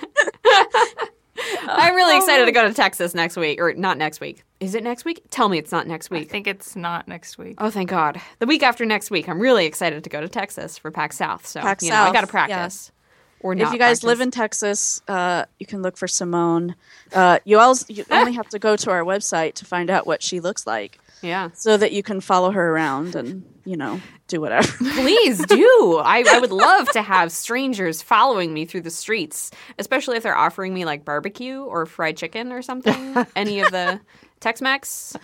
I'm 1.67 1.95
really 1.95 2.17
excited 2.17 2.45
to 2.45 2.53
go 2.53 2.65
oh. 2.65 2.69
to 2.69 2.75
Texas 2.75 3.15
next 3.15 3.37
week, 3.37 3.61
or 3.61 3.73
not 3.75 3.97
next 3.99 4.21
week. 4.21 4.45
Is 4.61 4.75
it 4.75 4.85
next 4.85 5.05
week? 5.05 5.23
Tell 5.31 5.49
me 5.49 5.59
it's 5.59 5.73
not 5.73 5.87
next 5.87 6.11
week. 6.11 6.29
I 6.29 6.31
think 6.31 6.47
it's 6.47 6.77
not 6.77 7.09
next 7.09 7.39
week. 7.39 7.55
Oh, 7.59 7.71
thank 7.71 7.91
God. 7.91 8.21
The 8.39 8.47
week 8.47 8.63
after 8.63 8.85
next 8.85 9.11
week, 9.11 9.29
I'm 9.29 9.41
really 9.41 9.67
excited 9.67 10.05
to 10.05 10.11
go 10.11 10.21
to 10.21 10.29
Texas 10.29 10.79
for 10.79 10.91
PAX 10.91 11.17
South. 11.17 11.47
So, 11.47 11.61
PAX 11.61 11.85
you 11.85 11.91
know, 11.91 11.97
I 11.97 12.07
South, 12.07 12.15
got 12.15 12.29
to 12.29 12.49
yeah. 12.49 13.02
Practice. 13.43 13.63
Or 13.65 13.67
If 13.67 13.73
you 13.73 13.79
guys 13.79 14.01
practice. 14.01 14.05
live 14.05 14.21
in 14.21 14.31
Texas, 14.31 15.03
uh, 15.09 15.45
you 15.59 15.67
can 15.67 15.83
look 15.83 15.97
for 15.97 16.09
Simone. 16.09 16.75
Uh, 17.13 17.39
you, 17.45 17.59
also, 17.59 17.87
you 17.93 18.05
only 18.11 18.33
have 18.35 18.49
to 18.51 18.59
go 18.59 18.77
to 18.77 18.91
our 18.91 19.03
website 19.03 19.55
to 19.55 19.65
find 19.65 19.91
out 19.91 20.07
what 20.07 20.23
she 20.23 20.41
looks 20.41 20.67
like, 20.67 20.99
Yeah. 21.23 21.51
so 21.55 21.77
that 21.77 21.93
you 21.93 22.03
can 22.03 22.21
follow 22.21 22.51
her 22.53 22.71
around 22.71 23.15
and 23.15 23.45
you 23.65 23.77
know 23.77 24.01
do 24.29 24.41
whatever. 24.41 24.67
Please 24.79 25.45
do. 25.47 26.01
I, 26.05 26.25
I 26.29 26.39
would 26.41 26.51
love 26.53 26.89
to 26.93 27.03
have 27.03 27.31
strangers 27.33 28.01
following 28.03 28.53
me 28.55 28.65
through 28.65 28.81
the 28.83 28.91
streets, 28.91 29.51
especially 29.79 30.17
if 30.17 30.23
they're 30.23 30.37
offering 30.37 30.73
me 30.75 30.85
like 30.85 31.05
barbecue 31.05 31.61
or 31.63 31.85
fried 31.87 32.17
chicken 32.17 32.51
or 32.53 32.63
something. 32.63 33.15
Any 33.37 33.61
of 33.61 33.71
the 33.71 34.01
Tex 34.41 34.61
Mex. 34.61 35.15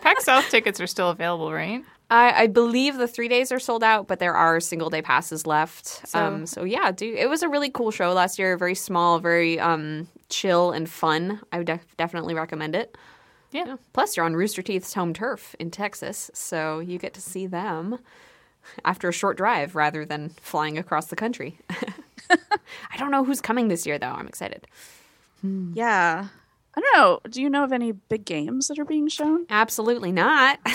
PAX 0.00 0.24
South 0.24 0.48
tickets 0.50 0.80
are 0.80 0.86
still 0.86 1.10
available, 1.10 1.52
right? 1.52 1.84
I, 2.10 2.42
I 2.42 2.46
believe 2.46 2.96
the 2.98 3.08
three 3.08 3.28
days 3.28 3.50
are 3.52 3.58
sold 3.58 3.82
out, 3.82 4.06
but 4.06 4.18
there 4.18 4.34
are 4.34 4.60
single 4.60 4.90
day 4.90 5.00
passes 5.00 5.46
left. 5.46 5.86
So, 6.08 6.18
um, 6.18 6.46
so 6.46 6.64
yeah, 6.64 6.90
dude, 6.92 7.16
it 7.16 7.28
was 7.28 7.42
a 7.42 7.48
really 7.48 7.70
cool 7.70 7.90
show 7.90 8.12
last 8.12 8.38
year. 8.38 8.56
Very 8.58 8.74
small, 8.74 9.18
very 9.18 9.58
um, 9.58 10.08
chill 10.28 10.72
and 10.72 10.88
fun. 10.88 11.40
I 11.52 11.58
would 11.58 11.66
def- 11.66 11.96
definitely 11.96 12.34
recommend 12.34 12.74
it. 12.74 12.96
Yeah. 13.50 13.76
Plus, 13.92 14.16
you're 14.16 14.26
on 14.26 14.34
Rooster 14.34 14.62
Teeth's 14.62 14.94
home 14.94 15.12
turf 15.14 15.54
in 15.58 15.70
Texas, 15.70 16.30
so 16.34 16.80
you 16.80 16.98
get 16.98 17.14
to 17.14 17.20
see 17.20 17.46
them 17.46 17.98
after 18.84 19.08
a 19.08 19.12
short 19.12 19.36
drive 19.36 19.74
rather 19.74 20.04
than 20.04 20.30
flying 20.40 20.78
across 20.78 21.06
the 21.06 21.16
country. 21.16 21.58
I 22.30 22.96
don't 22.98 23.10
know 23.10 23.24
who's 23.24 23.40
coming 23.40 23.68
this 23.68 23.86
year, 23.86 23.98
though. 23.98 24.06
I'm 24.12 24.26
excited. 24.26 24.66
yeah, 25.42 26.28
I 26.74 26.80
don't 26.80 26.96
know. 26.96 27.20
Do 27.28 27.42
you 27.42 27.50
know 27.50 27.64
of 27.64 27.72
any 27.72 27.92
big 27.92 28.24
games 28.24 28.68
that 28.68 28.78
are 28.78 28.84
being 28.84 29.08
shown? 29.08 29.44
Absolutely 29.50 30.12
not. 30.12 30.58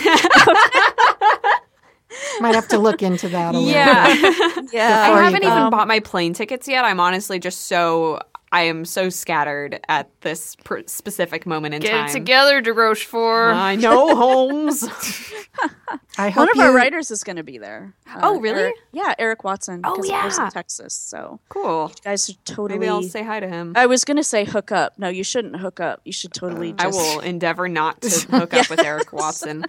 Might 2.39 2.55
have 2.55 2.67
to 2.69 2.77
look 2.77 3.01
into 3.01 3.27
that 3.29 3.55
a 3.55 3.57
little 3.57 3.73
yeah. 3.73 4.07
bit. 4.07 4.65
Yeah, 4.73 5.11
I 5.13 5.23
haven't 5.23 5.43
even 5.43 5.69
bought 5.69 5.87
my 5.87 5.99
plane 5.99 6.33
tickets 6.33 6.67
yet. 6.67 6.83
I'm 6.83 6.99
honestly 6.99 7.39
just 7.39 7.67
so 7.67 8.19
I 8.51 8.63
am 8.63 8.85
so 8.85 9.09
scattered 9.09 9.79
at 9.87 10.09
this 10.27 10.55
pr- 10.57 10.79
specific 10.87 11.45
moment 11.45 11.73
in 11.73 11.81
Get 11.81 11.91
time. 11.91 12.05
it 12.09 12.11
together, 12.11 12.59
De 12.61 12.73
Rochefort. 12.73 13.55
I 13.55 13.75
know, 13.75 14.15
Holmes. 14.15 14.83
I 16.19 16.29
hope 16.29 16.41
one 16.41 16.49
of 16.49 16.55
you, 16.57 16.61
our 16.63 16.73
writers 16.73 17.09
is 17.11 17.23
going 17.23 17.37
to 17.37 17.43
be 17.43 17.57
there. 17.57 17.93
Uh, 18.07 18.19
Oh, 18.23 18.39
really? 18.39 18.59
Eric- 18.63 18.75
yeah, 18.91 19.13
Eric 19.17 19.43
Watson. 19.43 19.81
Oh, 19.83 19.95
'cause 19.95 20.05
he 20.07 20.11
lives 20.11 20.37
yeah. 20.37 20.45
in 20.45 20.51
Texas. 20.51 20.93
So 20.93 21.39
cool. 21.49 21.89
you 21.89 21.95
guys 22.03 22.25
should 22.25 22.43
totally. 22.45 22.79
Maybe 22.79 22.89
I'll 22.89 23.03
say 23.03 23.23
hi 23.23 23.39
to 23.39 23.47
him. 23.47 23.73
I 23.75 23.85
was 23.85 24.03
going 24.03 24.17
to 24.17 24.23
say 24.23 24.43
hook 24.43 24.71
up. 24.71 24.93
No, 24.99 25.07
you 25.09 25.23
shouldn't 25.23 25.55
hook 25.57 25.79
up. 25.79 26.01
You 26.05 26.11
should 26.11 26.33
totally. 26.33 26.73
Just, 26.73 26.83
I 26.83 26.87
will 26.87 27.19
endeavor 27.21 27.67
not 27.69 28.01
to 28.01 28.09
hook 28.31 28.53
up 28.53 28.69
with 28.69 28.79
Eric 28.79 29.13
Watson. 29.13 29.65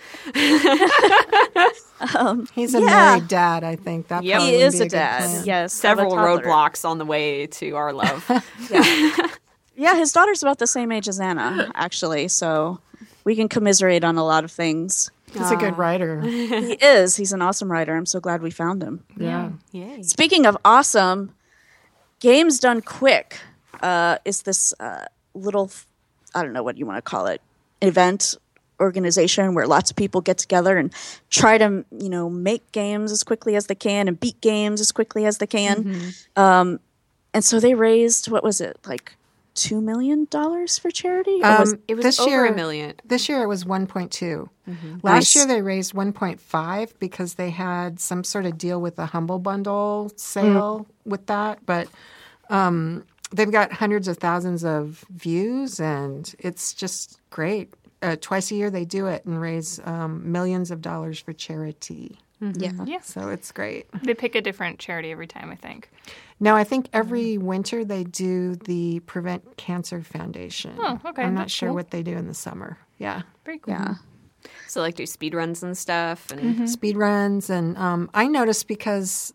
He's 2.54 2.74
a 2.74 2.80
Yeah. 2.80 2.86
married 2.86 3.28
dad, 3.28 3.64
I 3.64 3.76
think. 3.76 4.08
That 4.08 4.24
Yep. 4.24 4.40
He 4.42 4.54
is 4.56 4.78
be 4.78 4.86
a 4.86 4.88
dad. 4.88 5.18
plan. 5.20 5.44
Yes, 5.46 5.72
Several 5.72 6.12
roadblocks 6.12 6.84
on 6.88 6.98
the 6.98 7.04
way 7.04 7.46
to 7.46 7.72
our 7.76 7.92
love. 7.92 8.24
Yeah, 8.70 9.10
his 9.78 10.12
daughter's 10.12 10.42
about 10.42 10.58
the 10.58 10.66
same 10.66 10.92
age 10.92 11.08
as 11.08 11.20
Anna, 11.20 11.70
actually. 11.74 12.28
So 12.28 12.80
we 13.24 13.36
can 13.36 13.48
commiserate 13.48 14.04
on 14.04 14.16
a 14.16 14.24
lot 14.24 14.44
of 14.44 14.50
things. 14.50 15.10
He's 15.32 15.50
a 15.50 15.56
good 15.56 15.76
writer. 15.76 16.20
He 16.22 16.72
is. 16.74 17.16
He's 17.16 17.32
an 17.32 17.42
awesome 17.42 17.70
writer. 17.70 17.94
I'm 17.94 18.06
so 18.06 18.18
glad 18.20 18.42
we 18.42 18.50
found 18.50 18.82
him. 18.82 19.04
Yeah. 19.16 19.50
Yay. 19.72 20.02
Speaking 20.02 20.46
of 20.46 20.56
awesome, 20.64 21.34
Games 22.20 22.58
Done 22.58 22.80
Quick 22.80 23.38
uh, 23.82 24.18
is 24.24 24.42
this 24.42 24.72
uh, 24.80 25.04
little, 25.34 25.70
I 26.34 26.42
don't 26.42 26.52
know 26.52 26.62
what 26.62 26.78
you 26.78 26.86
want 26.86 26.96
to 26.98 27.02
call 27.02 27.26
it, 27.26 27.40
event 27.82 28.36
organization 28.80 29.54
where 29.54 29.66
lots 29.66 29.90
of 29.90 29.96
people 29.96 30.20
get 30.20 30.38
together 30.38 30.78
and 30.78 30.92
try 31.30 31.58
to, 31.58 31.84
you 31.90 32.08
know, 32.08 32.30
make 32.30 32.70
games 32.72 33.12
as 33.12 33.22
quickly 33.22 33.54
as 33.56 33.66
they 33.66 33.74
can 33.74 34.08
and 34.08 34.18
beat 34.18 34.40
games 34.40 34.80
as 34.80 34.92
quickly 34.92 35.26
as 35.26 35.38
they 35.38 35.46
can. 35.46 36.12
Um, 36.36 36.80
and 37.34 37.44
so 37.44 37.60
they 37.60 37.74
raised, 37.74 38.30
what 38.30 38.42
was 38.42 38.60
it, 38.60 38.78
like 38.86 39.14
$2 39.58 39.82
million 39.82 40.26
for 40.26 40.90
charity? 40.90 41.40
Or 41.42 41.58
was- 41.60 41.72
Um, 41.74 41.80
It 41.88 41.94
was 41.96 42.04
this 42.04 42.20
over 42.20 42.30
year, 42.30 42.46
a 42.46 42.54
million. 42.54 42.94
This 43.04 43.28
year 43.28 43.42
it 43.42 43.46
was 43.46 43.64
1.2. 43.64 44.48
Last 44.66 45.04
Nice. 45.04 45.36
year 45.36 45.46
they 45.46 45.62
raised 45.62 45.94
1.5 45.94 46.92
because 46.98 47.34
they 47.34 47.50
had 47.50 48.00
some 48.00 48.22
sort 48.24 48.44
of 48.46 48.58
deal 48.58 48.80
with 48.80 48.96
the 48.96 49.06
Humble 49.06 49.38
Bundle 49.38 50.10
sale 50.16 50.86
with 51.04 51.26
that. 51.26 51.64
But 51.66 51.88
um, 52.50 53.04
they've 53.32 53.50
got 53.50 53.72
hundreds 53.72 54.08
of 54.08 54.18
thousands 54.18 54.64
of 54.64 55.04
views 55.10 55.80
and 55.80 56.34
it's 56.38 56.72
just 56.74 57.18
great. 57.30 57.72
Uh, 58.00 58.16
twice 58.20 58.50
a 58.52 58.54
year 58.54 58.70
they 58.70 58.84
do 58.84 59.06
it 59.06 59.24
and 59.24 59.40
raise 59.40 59.80
um, 59.84 60.30
millions 60.30 60.70
of 60.70 60.80
dollars 60.80 61.18
for 61.18 61.32
charity. 61.32 62.18
Yeah. 62.40 62.72
Yeah. 62.84 63.00
So 63.00 63.28
it's 63.28 63.52
great. 63.52 63.86
They 64.02 64.14
pick 64.14 64.34
a 64.34 64.40
different 64.40 64.78
charity 64.78 65.10
every 65.10 65.26
time, 65.26 65.50
I 65.50 65.56
think. 65.56 65.90
No, 66.40 66.54
I 66.54 66.64
think 66.64 66.88
every 66.92 67.36
winter 67.38 67.84
they 67.84 68.04
do 68.04 68.54
the 68.54 69.00
Prevent 69.00 69.56
Cancer 69.56 70.02
Foundation. 70.02 70.76
Oh, 70.78 71.00
okay, 71.04 71.22
I'm 71.22 71.34
not 71.34 71.42
that's 71.42 71.52
sure 71.52 71.70
cool. 71.70 71.76
what 71.76 71.90
they 71.90 72.02
do 72.02 72.16
in 72.16 72.28
the 72.28 72.34
summer. 72.34 72.78
Yeah. 72.98 73.22
Very 73.44 73.58
cool. 73.58 73.74
Yeah. 73.74 73.94
So 74.68 74.80
like 74.80 74.94
do 74.94 75.04
speed 75.06 75.34
runs 75.34 75.62
and 75.62 75.76
stuff 75.76 76.30
and 76.30 76.68
speed 76.70 76.96
runs 76.96 77.50
and 77.50 77.76
um, 77.76 78.08
i 78.14 78.26
noticed 78.26 78.68
because 78.68 79.34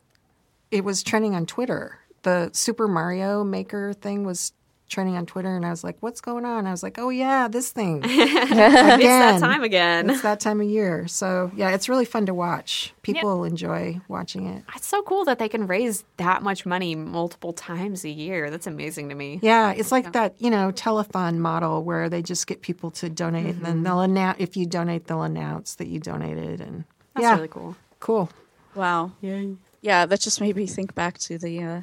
it 0.71 0.83
was 0.83 1.03
trending 1.03 1.35
on 1.35 1.45
twitter 1.45 1.99
the 2.21 2.49
super 2.53 2.87
mario 2.87 3.43
maker 3.43 3.93
thing 3.93 4.23
was 4.23 4.53
trending 4.89 5.15
on 5.15 5.25
twitter 5.25 5.55
and 5.55 5.65
i 5.65 5.69
was 5.71 5.83
like 5.83 5.97
what's 6.01 6.21
going 6.21 6.45
on? 6.45 6.67
I 6.67 6.71
was 6.71 6.83
like 6.83 6.97
oh 6.99 7.09
yeah 7.09 7.47
this 7.47 7.71
thing. 7.71 8.03
It's 8.03 9.03
that 9.03 9.39
time 9.39 9.63
again. 9.63 10.09
it's 10.09 10.21
that 10.21 10.39
time 10.39 10.61
of 10.61 10.67
year. 10.67 11.07
So 11.07 11.51
yeah 11.55 11.71
it's 11.71 11.89
really 11.89 12.05
fun 12.05 12.25
to 12.27 12.33
watch. 12.33 12.93
People 13.01 13.43
enjoy 13.43 13.99
watching 14.07 14.45
it. 14.47 14.63
It's 14.75 14.87
so 14.87 15.01
cool 15.01 15.25
that 15.25 15.39
they 15.39 15.49
can 15.49 15.67
raise 15.67 16.03
that 16.17 16.43
much 16.43 16.65
money 16.65 16.95
multiple 16.95 17.53
times 17.53 18.03
a 18.05 18.09
year. 18.09 18.49
That's 18.49 18.67
amazing 18.67 19.09
to 19.09 19.15
me. 19.15 19.39
yeah 19.41 19.71
it's 19.71 19.91
like 19.91 20.13
that 20.13 20.35
you 20.39 20.49
know 20.49 20.71
telethon 20.71 21.37
model 21.37 21.83
where 21.83 22.09
they 22.09 22.21
just 22.21 22.45
get 22.47 22.61
people 22.61 22.91
to 22.91 23.09
donate 23.09 23.55
and 23.55 23.65
then 23.65 23.83
they'll 23.83 24.01
announce 24.01 24.37
if 24.39 24.55
you 24.57 24.65
donate 24.65 25.07
they'll 25.07 25.23
announce 25.23 25.75
that 25.75 25.87
you 25.87 25.99
donated 25.99 26.61
and 26.61 26.83
That's 27.15 27.23
yeah. 27.23 27.35
really 27.35 27.47
cool. 27.47 27.75
cool. 27.99 28.29
Wow. 28.75 29.11
Yeah, 29.81 30.05
that 30.05 30.19
just 30.21 30.39
made 30.41 30.55
me 30.55 30.65
think 30.65 30.95
back 30.95 31.17
to 31.19 31.37
the 31.37 31.61
uh, 31.63 31.81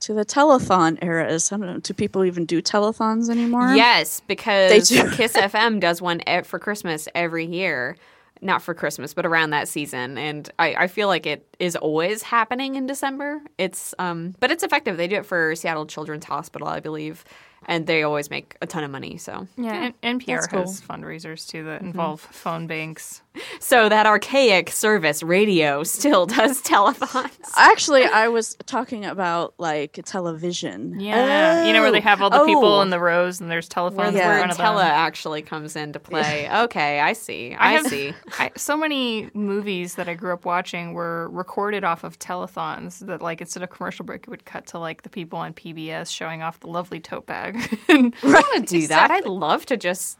to 0.00 0.14
the 0.14 0.24
telethon 0.24 1.02
eras. 1.02 1.50
I 1.52 1.56
don't 1.56 1.66
know. 1.66 1.78
Do 1.78 1.92
people 1.94 2.24
even 2.24 2.44
do 2.44 2.62
telethons 2.62 3.28
anymore? 3.30 3.74
Yes, 3.74 4.20
because 4.26 4.70
They 4.70 4.80
do. 5.02 5.10
Kiss 5.10 5.32
FM 5.36 5.80
does 5.80 6.00
one 6.02 6.20
for 6.44 6.58
Christmas 6.58 7.08
every 7.14 7.44
year. 7.46 7.96
not 8.40 8.62
for 8.62 8.72
Christmas, 8.72 9.14
but 9.14 9.26
around 9.26 9.50
that 9.50 9.66
season. 9.66 10.16
And 10.16 10.48
I, 10.60 10.74
I 10.74 10.86
feel 10.86 11.08
like 11.08 11.26
it 11.26 11.44
is 11.58 11.74
always 11.74 12.22
happening 12.22 12.76
in 12.76 12.86
December. 12.86 13.40
It's 13.58 13.94
um, 13.98 14.36
but 14.38 14.52
it's 14.52 14.62
effective. 14.62 14.96
They 14.96 15.08
do 15.08 15.16
it 15.16 15.26
for 15.26 15.56
Seattle 15.56 15.86
Children's 15.86 16.24
Hospital, 16.26 16.68
I 16.68 16.78
believe, 16.78 17.24
and 17.66 17.88
they 17.88 18.04
always 18.04 18.30
make 18.30 18.54
a 18.62 18.66
ton 18.68 18.84
of 18.84 18.92
money. 18.92 19.16
So 19.18 19.48
Yeah, 19.56 19.90
and 20.02 20.20
NPR 20.20 20.26
That's 20.26 20.46
cool. 20.46 20.60
has 20.60 20.80
fundraisers 20.80 21.48
too 21.48 21.64
that 21.64 21.80
involve 21.82 22.20
phone 22.20 22.68
banks. 22.68 23.22
So 23.60 23.88
that 23.88 24.06
archaic 24.06 24.70
service 24.70 25.22
radio 25.22 25.82
still 25.82 26.26
does 26.26 26.62
telethons. 26.62 27.30
Actually, 27.56 28.04
I 28.04 28.28
was 28.28 28.56
talking 28.66 29.04
about 29.04 29.54
like 29.58 30.00
television. 30.04 30.98
Yeah, 31.00 31.64
you 31.64 31.72
know 31.72 31.82
where 31.82 31.90
they 31.92 32.00
have 32.00 32.20
all 32.22 32.30
the 32.30 32.40
Oh. 32.40 32.46
people 32.46 32.82
in 32.82 32.90
the 32.90 33.00
rows 33.00 33.40
and 33.40 33.50
there's 33.50 33.68
telephones 33.68 34.14
Where 34.14 34.22
in 34.22 34.28
Yeah. 34.28 34.36
front 34.38 34.50
of 34.52 34.56
them. 34.56 34.66
Tele 34.66 34.82
actually 34.84 35.42
comes 35.42 35.76
into 35.76 35.98
play. 35.98 36.48
Okay, 36.68 37.00
I 37.00 37.12
see. 37.12 37.54
I, 37.58 37.72
have- 37.72 37.86
see. 37.86 38.12
I, 38.38 38.50
so 38.56 38.76
many 38.76 39.30
movies 39.34 39.94
that 39.96 40.08
I 40.08 40.14
grew 40.14 40.32
up 40.32 40.44
watching 40.44 40.92
were 40.92 41.28
recorded 41.30 41.84
off 41.84 42.04
of 42.04 42.18
telethons 42.18 43.00
that 43.06 43.22
like 43.22 43.40
instead 43.40 43.62
of 43.62 43.70
commercial 43.70 44.04
break 44.04 44.22
it 44.22 44.28
would 44.28 44.44
cut 44.44 44.66
to 44.68 44.78
like 44.78 45.02
the 45.02 45.08
people 45.08 45.38
on 45.38 45.52
PBS 45.54 46.10
showing 46.12 46.42
off 46.42 46.60
the 46.60 46.66
lovely 46.68 47.00
tote 47.00 47.26
bag. 47.26 47.78
And 47.88 48.14
I 48.22 48.26
want 48.26 48.66
to 48.68 48.80
do 48.80 48.86
that. 48.88 49.10
I'd 49.10 49.26
love 49.26 49.66
to 49.66 49.76
just 49.76 50.18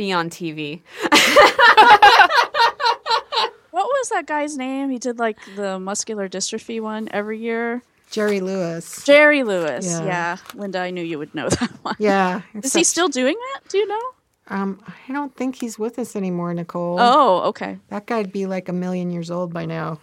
be 0.00 0.12
on 0.12 0.30
TV. 0.30 0.80
What 3.72 3.86
was 3.86 4.08
that 4.08 4.26
guy's 4.26 4.56
name? 4.56 4.90
He 4.90 4.98
did 4.98 5.20
like 5.20 5.38
the 5.54 5.78
muscular 5.78 6.28
dystrophy 6.28 6.80
one 6.80 7.08
every 7.12 7.38
year. 7.38 7.82
Jerry 8.10 8.40
Lewis. 8.40 9.04
Jerry 9.04 9.44
Lewis. 9.44 9.86
Yeah. 9.86 10.04
Yeah. 10.04 10.36
Linda, 10.54 10.80
I 10.80 10.90
knew 10.90 11.02
you 11.04 11.18
would 11.18 11.32
know 11.36 11.48
that 11.60 11.70
one. 11.82 11.94
Yeah. 12.00 12.42
Is 12.52 12.72
he 12.72 12.82
still 12.82 13.06
doing 13.08 13.36
that? 13.54 13.68
Do 13.68 13.78
you 13.78 13.86
know? 13.86 14.02
Um, 14.48 14.82
I 15.08 15.12
don't 15.12 15.34
think 15.36 15.54
he's 15.60 15.78
with 15.78 16.00
us 16.00 16.16
anymore, 16.16 16.52
Nicole. 16.52 16.96
Oh, 16.98 17.42
okay. 17.50 17.78
That 17.90 18.06
guy'd 18.06 18.32
be 18.32 18.46
like 18.46 18.68
a 18.68 18.72
million 18.72 19.12
years 19.12 19.30
old 19.30 19.52
by 19.52 19.66
now. 19.66 20.00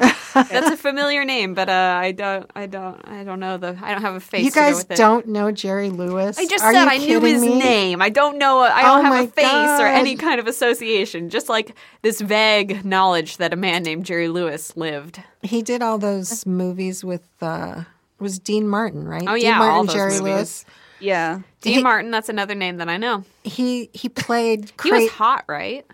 That's 0.34 0.70
a 0.70 0.76
familiar 0.76 1.24
name, 1.24 1.54
but 1.54 1.68
uh, 1.68 1.98
I 2.00 2.12
don't, 2.12 2.50
I 2.54 2.66
don't, 2.66 3.00
I 3.06 3.24
don't 3.24 3.40
know 3.40 3.56
the. 3.58 3.76
I 3.82 3.92
don't 3.92 4.02
have 4.02 4.14
a 4.14 4.20
face. 4.20 4.44
You 4.44 4.50
guys 4.50 4.84
don't 4.84 5.26
know 5.28 5.50
Jerry 5.50 5.90
Lewis? 5.90 6.38
I 6.38 6.46
just 6.46 6.64
Are 6.64 6.72
said 6.72 6.88
I 6.88 6.96
knew 6.98 7.20
his 7.20 7.42
me? 7.42 7.58
name. 7.58 8.00
I 8.00 8.08
don't 8.08 8.38
know. 8.38 8.60
I 8.60 8.80
Oh 8.82 8.96
don't 9.02 9.04
have 9.06 9.24
a 9.28 9.30
face 9.30 9.80
or 9.80 9.86
any 9.86 10.16
kind 10.16 10.38
of 10.40 10.46
association. 10.46 11.30
Just 11.30 11.48
like 11.48 11.74
this 12.02 12.20
vague 12.20 12.84
knowledge 12.84 13.36
that 13.38 13.52
a 13.52 13.56
man 13.56 13.82
named 13.82 14.06
Jerry 14.06 14.28
Lewis 14.28 14.76
lived. 14.76 15.20
He 15.42 15.62
did 15.62 15.82
all 15.82 15.98
those 15.98 16.46
movies 16.46 17.04
with 17.04 17.26
uh 17.42 17.84
was 18.18 18.38
Dean 18.38 18.68
Martin, 18.68 19.06
right? 19.08 19.24
Oh, 19.26 19.34
Dean 19.34 19.44
yeah, 19.44 19.58
Martin, 19.58 19.76
all 19.76 19.84
those 19.84 19.94
Jerry 19.94 20.10
movies. 20.12 20.22
Lewis. 20.22 20.64
Yeah. 21.00 21.40
Dean 21.60 21.74
He- 21.78 21.82
Martin. 21.82 22.10
That's 22.10 22.28
another 22.28 22.54
name 22.54 22.76
that 22.76 22.88
I 22.88 22.96
know. 22.98 23.24
He 23.42 23.90
he 23.92 24.08
played 24.08 24.72
He 24.82 24.92
was 24.92 25.10
hot, 25.10 25.44
right? 25.48 25.84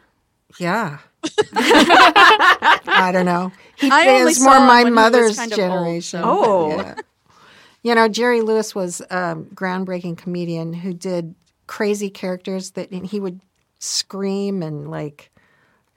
Yeah. 0.59 0.99
I 1.54 3.11
don't 3.12 3.26
know. 3.26 3.52
He 3.78 3.90
I 3.90 4.04
it 4.23 4.40
more 4.40 4.58
my 4.61 4.85
when 4.85 4.87
he 4.87 4.90
was 4.92 4.94
mother's 4.94 5.37
kind 5.37 5.52
of 5.52 5.58
old, 5.58 5.68
generation. 5.70 6.23
so- 6.23 6.25
Oh. 6.25 6.76
Yeah. 6.76 6.94
You 7.82 7.94
know, 7.94 8.08
Jerry 8.08 8.40
Lewis 8.42 8.75
was 8.75 9.00
a 9.02 9.37
groundbreaking 9.54 10.16
comedian 10.16 10.73
who 10.73 10.92
did 10.92 11.35
crazy 11.66 12.11
characters 12.11 12.73
that 12.73 12.90
and 12.90 13.06
he 13.06 13.20
would 13.20 13.40
scream 13.78 14.62
and 14.62 14.90
like 14.90 15.30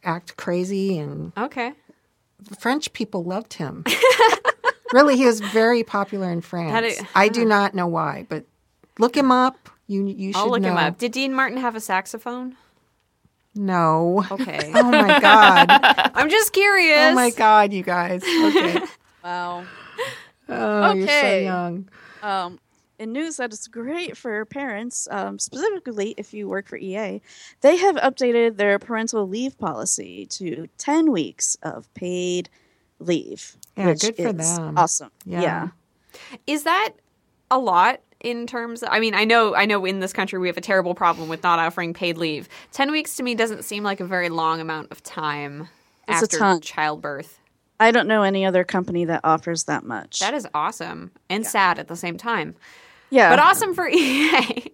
act 0.03 0.38
crazy 0.38 0.97
and 0.99 1.31
Okay. 1.38 1.73
French 2.59 2.93
people 2.93 3.23
loved 3.23 3.53
him. 3.53 3.83
really, 4.93 5.17
he 5.17 5.25
was 5.25 5.39
very 5.39 5.83
popular 5.83 6.29
in 6.31 6.41
France. 6.41 6.71
That 6.73 6.83
is- 6.83 7.01
I 7.15 7.27
do 7.29 7.43
not 7.45 7.73
know 7.73 7.88
why, 7.88 8.25
but 8.29 8.45
look 8.99 9.15
him 9.17 9.31
up. 9.31 9.69
You 9.88 10.05
you 10.05 10.33
should 10.33 10.39
I'll 10.39 10.49
look 10.51 10.61
know. 10.61 10.69
him 10.71 10.77
up. 10.77 10.97
Did 10.99 11.11
Dean 11.13 11.33
Martin 11.33 11.57
have 11.57 11.75
a 11.75 11.79
saxophone? 11.79 12.55
No. 13.56 14.24
Okay. 14.32 14.72
Oh 14.75 14.91
my 14.91 15.20
god. 15.20 15.68
I'm 16.15 16.29
just 16.29 16.53
curious. 16.53 17.12
Oh 17.12 17.13
my 17.13 17.29
god, 17.32 17.74
you 17.74 17.84
guys. 17.84 18.24
Okay. 18.24 18.82
Wow. 19.22 19.65
Oh, 20.48 20.94
you're 20.94 21.06
so 21.08 21.12
Okay. 21.13 21.44
young. 21.44 21.89
Um, 22.24 22.58
in 23.00 23.12
news 23.12 23.36
that 23.36 23.51
is 23.51 23.68
great 23.68 24.15
for 24.15 24.45
parents, 24.45 25.10
um, 25.12 25.38
specifically 25.39 26.15
if 26.17 26.34
you 26.34 26.47
work 26.47 26.69
for 26.69 26.78
EA, 26.78 27.21
they 27.60 27.76
have 27.76 27.95
updated 27.97 28.56
their 28.56 28.80
parental 28.80 29.28
leave 29.28 29.58
policy 29.60 30.26
to 30.28 30.67
10 30.78 31.12
weeks 31.12 31.58
of 31.63 31.93
paid 31.95 32.50
leave. 33.00 33.58
Yeah, 33.76 33.88
which 33.88 34.02
good 34.02 34.15
for 34.15 34.30
is 34.30 34.58
them. 34.58 34.78
Awesome. 34.78 35.12
Yeah. 35.26 35.41
yeah. 35.41 35.67
Is 36.47 36.63
that 36.63 36.91
a 37.52 37.60
lot 37.60 38.00
in 38.21 38.45
terms 38.47 38.84
of, 38.84 38.89
I 38.91 38.99
mean, 38.99 39.13
I 39.15 39.23
know 39.25 39.55
I 39.55 39.65
know 39.65 39.86
in 39.86 39.99
this 39.99 40.13
country 40.13 40.39
we 40.39 40.47
have 40.47 40.58
a 40.58 40.62
terrible 40.62 40.93
problem 40.95 41.29
with 41.29 41.41
not 41.43 41.60
offering 41.60 41.93
paid 41.93 42.17
leave. 42.17 42.49
10 42.73 42.91
weeks 42.91 43.15
to 43.17 43.23
me 43.23 43.36
doesn't 43.36 43.63
seem 43.63 43.84
like 43.84 43.99
a 43.99 44.05
very 44.05 44.29
long 44.29 44.60
amount 44.60 44.91
of 44.91 45.01
time 45.03 45.69
It's 46.08 46.21
a 46.21 46.25
after 46.25 46.38
ton. 46.38 46.62
childbirth. 46.62 47.39
I 47.79 47.91
don't 47.91 48.08
know 48.08 48.23
any 48.23 48.45
other 48.45 48.65
company 48.65 49.05
that 49.05 49.21
offers 49.23 49.63
that 49.65 49.86
much. 49.86 50.19
That 50.19 50.34
is 50.34 50.45
awesome 50.53 51.12
and 51.29 51.45
sad 51.45 51.79
at 51.79 51.88
the 51.88 51.95
same 51.95 52.17
time. 52.17 52.55
yeah. 53.10 53.29
But 53.29 53.39
awesome 53.39 53.73
for 53.73 53.88
EA. 53.93 54.71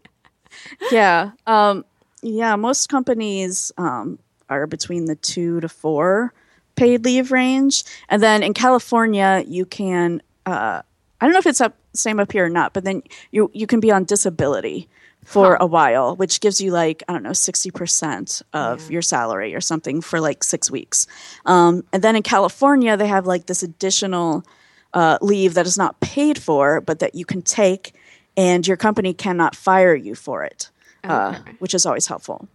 yeah. 0.92 1.32
Um, 1.46 1.86
yeah. 2.24 2.56
Most 2.56 2.90
companies 2.90 3.72
um, 3.78 4.18
are 4.50 4.66
between 4.68 5.06
the 5.06 5.16
two 5.16 5.60
to 5.62 5.70
four 5.70 6.34
paid 6.76 7.06
leave 7.06 7.32
range, 7.32 7.84
and 8.10 8.22
then 8.24 8.42
in 8.44 8.54
California, 8.54 9.44
you 9.48 9.66
can. 9.66 10.22
Uh, 10.46 10.82
I 11.22 11.26
don't 11.26 11.32
know 11.34 11.40
if 11.40 11.46
it's 11.46 11.62
up 11.62 11.76
same 11.98 12.20
up 12.20 12.32
here 12.32 12.46
or 12.46 12.50
not, 12.50 12.74
but 12.74 12.84
then 12.84 13.04
you 13.32 13.50
you 13.54 13.68
can 13.68 13.80
be 13.80 13.92
on 13.92 14.04
disability 14.04 14.88
for 15.26 15.56
a 15.60 15.66
while, 15.66 16.16
which 16.16 16.40
gives 16.40 16.62
you 16.62 16.72
like 16.72 17.04
I 17.08 17.14
don't 17.14 17.24
know 17.24 17.34
sixty 17.34 17.72
percent 17.72 18.42
of 18.54 18.92
your 18.92 19.02
salary 19.02 19.56
or 19.56 19.62
something 19.62 20.02
for 20.02 20.20
like 20.20 20.44
six 20.44 20.70
weeks. 20.70 21.08
Um, 21.46 21.84
and 21.92 22.04
then 22.04 22.16
in 22.16 22.24
California, 22.24 22.96
they 22.96 23.08
have 23.08 23.26
like 23.26 23.48
this 23.48 23.64
additional 23.64 24.46
uh, 24.94 25.18
leave 25.22 25.56
that 25.56 25.66
is 25.66 25.78
not 25.78 26.00
paid 26.00 26.38
for, 26.38 26.80
but 26.80 27.00
that 27.00 27.16
you 27.16 27.26
can 27.26 27.42
take, 27.42 27.94
and 28.38 28.66
your 28.68 28.78
company 28.78 29.14
cannot 29.14 29.56
fire 29.56 29.96
you 29.96 30.16
for 30.16 30.44
it, 30.44 30.70
uh, 31.04 31.40
which 31.60 31.74
is 31.74 31.86
always 31.86 32.08
helpful. 32.08 32.48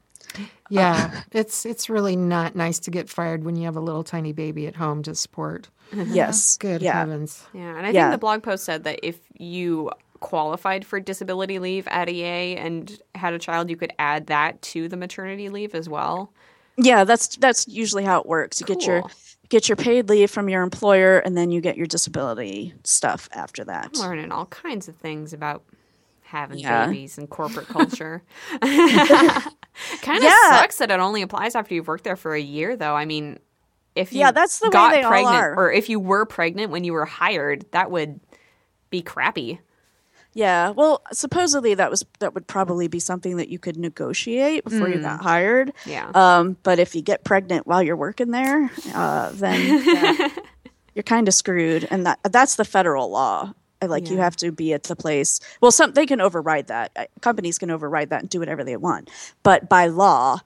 Yeah. 0.70 1.22
it's 1.33 1.66
it's 1.66 1.90
really 1.90 2.16
not 2.16 2.55
nice 2.55 2.79
to 2.81 2.90
get 2.90 3.09
fired 3.09 3.44
when 3.44 3.57
you 3.57 3.64
have 3.64 3.76
a 3.76 3.81
little 3.81 4.05
tiny 4.05 4.33
baby 4.33 4.66
at 4.66 4.76
home 4.76 5.03
to 5.03 5.14
support. 5.14 5.68
Uh-huh. 5.92 6.05
Yes. 6.09 6.57
Good 6.57 6.83
Yeah. 6.83 6.98
heavens. 7.00 7.44
Yeah, 7.53 7.76
and 7.76 7.87
I 7.87 7.90
Yeah. 7.90 8.05
think 8.11 8.12
the 8.12 8.18
blog 8.18 8.42
post 8.42 8.64
said 8.64 8.85
that 8.85 9.00
if 9.07 9.18
you 9.38 9.90
qualified 10.20 10.85
for 10.85 11.00
disability 11.00 11.59
leave 11.59 11.88
at 11.88 12.09
EA 12.09 12.57
and 12.57 13.00
had 13.14 13.33
a 13.33 13.38
child, 13.38 13.70
you 13.70 13.76
could 13.76 13.92
add 13.98 14.26
that 14.26 14.61
to 14.62 14.88
the 14.88 14.96
maternity 14.96 15.48
leave 15.48 15.74
as 15.74 15.88
well. 15.88 16.33
Yeah, 16.76 17.05
that's 17.05 17.37
that's 17.37 17.66
usually 17.68 18.05
how 18.05 18.20
it 18.20 18.26
works. 18.26 18.61
You 18.61 18.66
get 18.66 18.87
your 18.87 19.03
get 19.48 19.68
your 19.68 19.76
paid 19.76 20.09
leave 20.09 20.31
from 20.31 20.48
your 20.48 20.62
employer, 20.62 21.18
and 21.18 21.37
then 21.37 21.50
you 21.50 21.61
get 21.61 21.76
your 21.76 21.87
disability 21.87 22.72
stuff 22.85 23.29
after 23.33 23.64
that. 23.64 23.96
learning 23.96 24.31
all 24.31 24.46
kinds 24.46 24.88
of 24.88 24.94
things 24.96 25.33
about 25.33 25.62
having 26.22 26.59
Yeah. 26.59 26.87
babies 26.87 27.18
and 27.18 27.29
corporate 27.29 27.66
culture. 27.68 28.22
kind 28.61 30.18
of 30.18 30.22
Yeah. 30.22 30.50
sucks 30.61 30.76
that 30.79 30.90
it 30.90 31.00
only 31.00 31.22
applies 31.22 31.55
after 31.55 31.74
you've 31.74 31.88
worked 31.88 32.05
there 32.05 32.16
for 32.16 32.35
a 32.35 32.40
year, 32.40 32.76
though. 32.76 32.94
I 32.94 33.05
mean, 33.05 33.38
if 33.94 34.12
you 34.12 34.20
Yeah, 34.20 34.31
that's 34.31 34.59
the 34.61 34.68
way 34.68 34.72
got 34.72 34.90
they 34.92 35.03
all 35.03 35.11
pregnant, 35.11 35.37
are. 35.37 35.55
or 35.57 35.72
if 35.72 35.88
you 35.88 35.98
were 36.00 36.24
pregnant 36.26 36.70
when 36.70 36.85
you 36.85 36.92
were 36.92 37.05
hired, 37.07 37.64
that 37.72 37.90
would 37.90 38.20
be 38.90 39.03
crappy. 39.03 39.61
Yeah, 40.33 40.70
well, 40.70 41.03
supposedly 41.12 41.74
that 41.74 41.90
was 41.90 42.05
that 42.20 42.35
would 42.35 42.46
probably 42.46 42.87
be 42.87 43.00
something 43.00 43.37
that 43.38 43.48
you 43.48 43.59
could 43.59 43.76
negotiate 43.76 44.62
before 44.62 44.88
you 44.88 44.98
Mm. 44.98 45.03
got 45.03 45.20
hired. 45.22 45.72
Yeah. 45.87 46.09
Um, 46.14 46.57
but 46.62 46.79
if 46.79 46.94
you 46.94 47.03
get 47.03 47.24
pregnant 47.24 47.66
while 47.66 47.83
you're 47.83 47.96
working 47.96 48.31
there, 48.31 48.70
uh, 48.94 49.31
then 49.33 49.83
yeah, 49.85 50.29
you're 50.94 51.03
kind 51.03 51.26
of 51.26 51.35
screwed, 51.35 51.88
and 51.90 52.07
that 52.07 52.20
that's 52.31 52.55
the 52.57 52.64
federal 52.64 53.11
law. 53.11 53.53
Uh, 53.83 53.88
Like 53.88 54.09
you 54.09 54.18
have 54.18 54.37
to 54.37 54.53
be 54.53 54.72
at 54.72 54.85
the 54.85 54.94
place. 54.94 55.40
Well, 55.61 55.72
some 55.72 55.94
they 55.94 56.07
can 56.07 56.20
override 56.20 56.68
that. 56.68 56.92
Uh, 56.94 57.05
Companies 57.22 57.59
can 57.59 57.70
override 57.72 58.11
that 58.11 58.20
and 58.20 58.31
do 58.31 58.38
whatever 58.38 58.62
they 58.62 58.76
want. 58.76 59.11
But 59.42 59.68
by 59.68 59.87
law, 59.88 60.38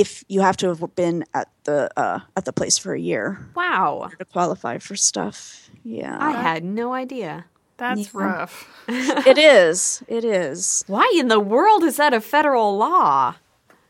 if 0.00 0.24
you 0.28 0.40
have 0.40 0.56
to 0.56 0.68
have 0.68 0.82
been 0.94 1.24
at 1.34 1.48
the 1.64 1.90
uh, 1.96 2.20
at 2.36 2.44
the 2.44 2.52
place 2.52 2.78
for 2.78 2.92
a 2.94 3.00
year 3.00 3.38
wow, 3.54 4.08
to 4.18 4.24
qualify 4.24 4.78
for 4.78 4.96
stuff, 4.96 5.68
yeah, 5.84 6.16
I 6.20 6.32
had 6.32 6.64
no 6.64 6.92
idea. 6.94 7.44
That's 7.76 8.00
Yeah. 8.12 8.22
rough. 8.24 8.54
it 9.26 9.38
is. 9.38 10.02
It 10.08 10.24
is. 10.24 10.84
Why 10.86 11.06
in 11.20 11.28
the 11.28 11.40
world 11.40 11.82
is 11.84 11.96
that 11.96 12.12
a 12.14 12.20
federal 12.20 12.76
law? 12.76 13.34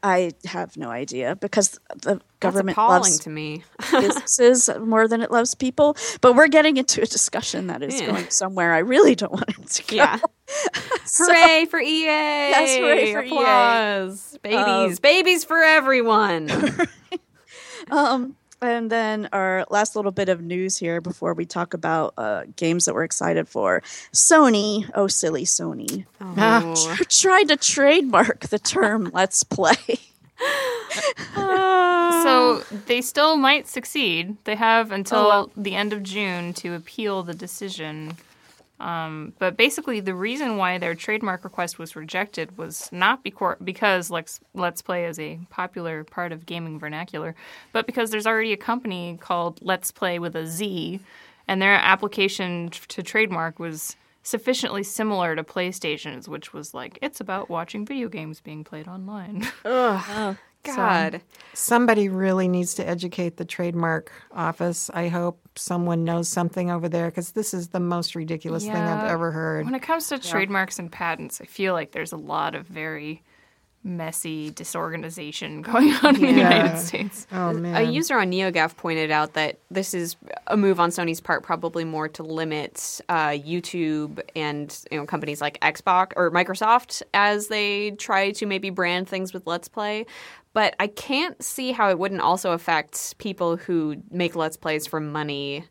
I 0.03 0.31
have 0.47 0.77
no 0.79 0.89
idea 0.89 1.37
because 1.37 1.79
the 2.03 2.15
That's 2.15 2.25
government 2.41 2.77
appalling 2.79 3.03
loves 3.03 3.19
to 3.21 3.31
me. 3.31 3.65
businesses 3.93 4.71
more 4.81 5.07
than 5.07 5.21
it 5.21 5.31
loves 5.31 5.55
people. 5.55 5.95
But 6.23 6.35
we're 6.37 6.49
getting 6.49 6.79
into 6.79 7.03
a 7.03 7.07
discussion 7.07 7.67
that 7.67 7.83
is 7.83 8.01
Yeah. 8.01 8.07
going 8.11 8.31
somewhere 8.31 8.73
I 8.73 8.79
really 8.79 9.15
don't 9.15 9.33
want 9.33 9.49
it 9.51 9.67
to 9.69 9.83
go. 9.91 9.97
Yeah. 9.97 10.19
Hooray 11.17 11.67
for 11.71 11.81
EA! 11.81 12.05
Yes, 12.05 12.79
hooray 12.79 13.13
for 13.13 13.23
EA. 13.23 13.27
Applause. 13.29 14.39
Babies, 14.43 15.01
babies 15.01 15.45
for 15.45 15.59
everyone. 15.63 16.51
Um, 17.91 18.37
and 18.63 18.89
then 18.93 19.29
our 19.33 19.67
last 19.71 19.97
little 19.97 20.13
bit 20.13 20.29
of 20.29 20.41
news 20.43 20.77
here 20.77 21.01
before 21.01 21.35
we 21.35 21.45
talk 21.45 21.75
about 21.75 22.15
uh, 22.19 22.45
games 22.55 22.85
that 22.85 22.95
we're 22.95 23.03
excited 23.05 23.49
for. 23.49 23.81
Sony, 24.13 24.89
oh 24.95 25.09
silly 25.09 25.45
Sony, 25.45 26.05
Oh. 26.21 26.97
tried 27.09 27.49
to 27.49 27.57
trademark 27.57 28.41
the 28.49 28.59
term 28.61 29.11
"Let's 29.13 29.43
Play." 29.43 29.75
so 32.23 32.63
they 32.87 33.01
still 33.01 33.37
might 33.37 33.67
succeed. 33.67 34.37
They 34.45 34.55
have 34.57 34.93
until 34.93 35.51
the 35.57 35.75
end 35.75 35.93
of 35.93 36.03
June 36.05 36.53
to 36.55 36.75
appeal 36.75 37.23
the 37.23 37.35
decision. 37.35 38.17
Um, 38.81 39.35
but 39.39 39.57
basically, 39.57 40.01
the 40.01 40.15
reason 40.15 40.57
why 40.57 40.79
their 40.79 40.95
trademark 40.95 41.45
request 41.45 41.79
was 41.79 41.95
rejected 41.95 42.57
was 42.57 42.89
not 42.91 43.23
becor- 43.23 43.63
because 43.63 44.11
Let's, 44.11 44.41
Let's 44.55 44.81
Play 44.81 45.05
is 45.05 45.19
a 45.19 45.39
popular 45.51 46.03
part 46.03 46.33
of 46.33 46.47
gaming 46.47 46.79
vernacular, 46.79 47.35
but 47.73 47.87
because 47.87 48.11
there's 48.11 48.27
already 48.27 48.55
a 48.55 48.57
company 48.57 49.19
called 49.21 49.59
Let's 49.61 49.93
Play 49.93 50.19
with 50.19 50.35
a 50.35 50.47
Z, 50.47 50.99
and 51.47 51.61
their 51.61 51.75
application 51.75 52.71
to 52.89 53.03
trademark 53.03 53.59
was 53.59 53.97
sufficiently 54.23 54.83
similar 54.83 55.37
to 55.37 55.45
PlayStation's, 55.45 56.29
which 56.29 56.53
was 56.53 56.73
like, 56.75 56.99
it's 57.03 57.21
about 57.21 57.49
watching 57.51 57.85
video 57.85 58.09
games 58.09 58.41
being 58.41 58.65
played 58.65 58.89
online. 58.89 59.47
God. 60.63 61.23
Somebody 61.55 62.09
really 62.09 62.49
needs 62.49 62.75
to 62.75 62.89
educate 62.89 63.37
the 63.37 63.45
trademark 63.45 64.13
office. 64.33 64.91
I 64.93 65.09
hope 65.09 65.41
someone 65.57 66.05
knows 66.05 66.29
something 66.29 66.71
over 66.71 66.89
there 66.89 67.07
because 67.07 67.33
this 67.33 67.55
is 67.55 67.69
the 67.69 67.81
most 67.81 68.15
ridiculous 68.15 68.65
thing 68.65 68.77
I've 68.77 69.11
ever 69.11 69.31
heard. 69.31 69.65
When 69.65 69.75
it 69.75 69.83
comes 69.83 70.09
to 70.09 70.19
trademarks 70.19 70.79
and 70.79 70.91
patents, 70.91 71.41
I 71.41 71.45
feel 71.45 71.73
like 71.73 71.93
there's 71.93 72.13
a 72.13 72.17
lot 72.17 72.55
of 72.55 72.67
very 72.67 73.23
messy 73.83 74.51
disorganization 74.51 75.63
going 75.63 75.93
on 76.03 76.15
in 76.17 76.21
the 76.21 76.29
United 76.29 76.79
States. 76.79 77.27
Oh 77.33 77.53
man. 77.53 77.77
A 77.77 77.83
user 77.83 78.19
on 78.19 78.31
NeoGAF 78.31 78.77
pointed 78.77 79.11
out 79.11 79.35
that 79.35 79.59
this 79.71 79.95
is 79.95 80.17
a 80.47 80.57
move 80.57 80.79
on 80.79 80.91
Sony's 80.91 81.21
part, 81.21 81.43
probably 81.43 81.85
more 81.85 82.09
to 82.09 82.23
limit 82.23 83.01
uh, 83.09 83.31
YouTube 83.31 84.21
and 84.37 84.85
you 84.91 84.99
know 84.99 85.07
companies 85.07 85.41
like 85.41 85.59
Xbox 85.61 86.13
or 86.17 86.31
Microsoft 86.31 87.03
as 87.15 87.49
they 87.49 87.93
try 87.93 88.33
to 88.33 88.47
maybe 88.47 88.71
brand 88.71 89.09
things 89.09 89.33
with 89.33 89.47
Let's 89.47 89.69
Play. 89.69 90.07
But 90.53 90.75
I 90.81 90.89
can't 90.89 91.41
see 91.43 91.73
how 91.73 91.91
it 91.91 91.99
wouldn't 91.99 92.21
also 92.21 92.53
affect 92.53 93.17
people 93.19 93.57
who 93.57 94.03
make 94.11 94.35
Let's 94.35 94.57
Plays 94.57 94.87
for 94.87 94.99
money 95.01 95.65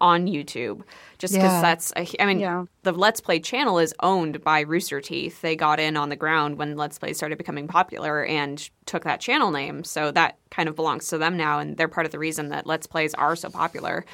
on 0.00 0.26
YouTube, 0.26 0.82
just 1.18 1.34
because 1.34 1.52
Yeah. 1.52 1.60
that's. 1.62 1.92
A, 1.96 2.06
I 2.20 2.26
mean, 2.26 2.40
Yeah. 2.40 2.64
the 2.82 2.92
Let's 2.92 3.20
Play 3.20 3.38
channel 3.38 3.78
is 3.78 3.94
owned 4.00 4.42
by 4.42 4.60
Rooster 4.60 5.00
Teeth. 5.00 5.40
They 5.40 5.56
got 5.56 5.78
in 5.78 5.96
on 5.96 6.08
the 6.08 6.16
ground 6.16 6.58
when 6.58 6.76
Let's 6.76 6.98
Play 6.98 7.12
started 7.12 7.38
becoming 7.38 7.68
popular 7.68 8.24
and 8.24 8.68
took 8.86 9.04
that 9.04 9.20
channel 9.20 9.50
name. 9.50 9.84
So 9.84 10.10
that 10.10 10.36
kind 10.50 10.68
of 10.68 10.74
belongs 10.74 11.08
to 11.08 11.18
them 11.18 11.36
now, 11.36 11.58
and 11.58 11.76
they're 11.76 11.88
part 11.88 12.06
of 12.06 12.12
the 12.12 12.18
reason 12.18 12.48
that 12.48 12.66
Let's 12.66 12.86
Plays 12.86 13.14
are 13.14 13.36
so 13.36 13.50
popular. 13.50 14.04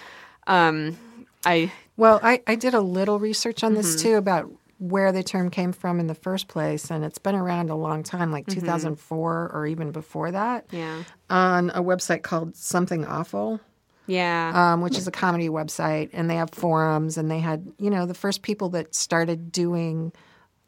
Um, 0.46 0.98
I 1.44 1.72
Well, 1.96 2.20
I, 2.22 2.42
I 2.46 2.54
did 2.56 2.74
a 2.74 2.80
little 2.80 3.18
research 3.18 3.62
on 3.64 3.72
Mm-hmm. 3.72 3.80
this 3.80 4.02
too 4.02 4.14
about 4.16 4.50
where 4.80 5.12
the 5.12 5.22
term 5.22 5.50
came 5.50 5.72
from 5.72 6.00
in 6.00 6.06
the 6.08 6.14
first 6.14 6.48
place, 6.48 6.90
and 6.90 7.04
it's 7.04 7.18
been 7.18 7.34
around 7.36 7.70
a 7.70 7.76
long 7.76 8.02
time, 8.02 8.32
like 8.32 8.46
2004 8.48 9.50
or 9.54 9.66
even 9.66 9.92
before 9.92 10.30
that, 10.32 10.66
Mm-hmm. 10.68 10.76
yeah 10.76 11.02
on 11.28 11.70
a 11.70 11.82
website 11.82 12.22
called 12.22 12.56
Something 12.56 13.04
Awful. 13.06 13.60
yeah 14.06 14.72
um, 14.72 14.80
which 14.80 14.98
is 14.98 15.06
a 15.06 15.12
comedy 15.12 15.48
website, 15.48 16.10
and 16.12 16.28
they 16.28 16.34
have 16.36 16.50
forums, 16.50 17.16
and 17.18 17.30
they 17.30 17.38
had 17.40 17.70
you 17.78 17.90
know 17.90 18.06
the 18.06 18.14
first 18.14 18.42
people 18.42 18.70
that 18.70 18.94
started 18.94 19.52
doing 19.52 20.12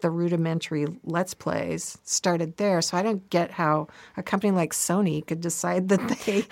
the 0.02 0.10
rudimentary 0.10 0.86
let's 1.04 1.32
plays 1.34 1.96
started 2.04 2.58
there. 2.58 2.82
So 2.82 2.96
I 2.98 3.02
don't 3.02 3.28
get 3.30 3.50
how 3.52 3.88
a 4.16 4.22
company 4.22 4.50
like 4.52 4.72
Sony 4.72 5.26
could 5.26 5.40
decide 5.40 5.88
that 5.88 6.06
they 6.26 6.42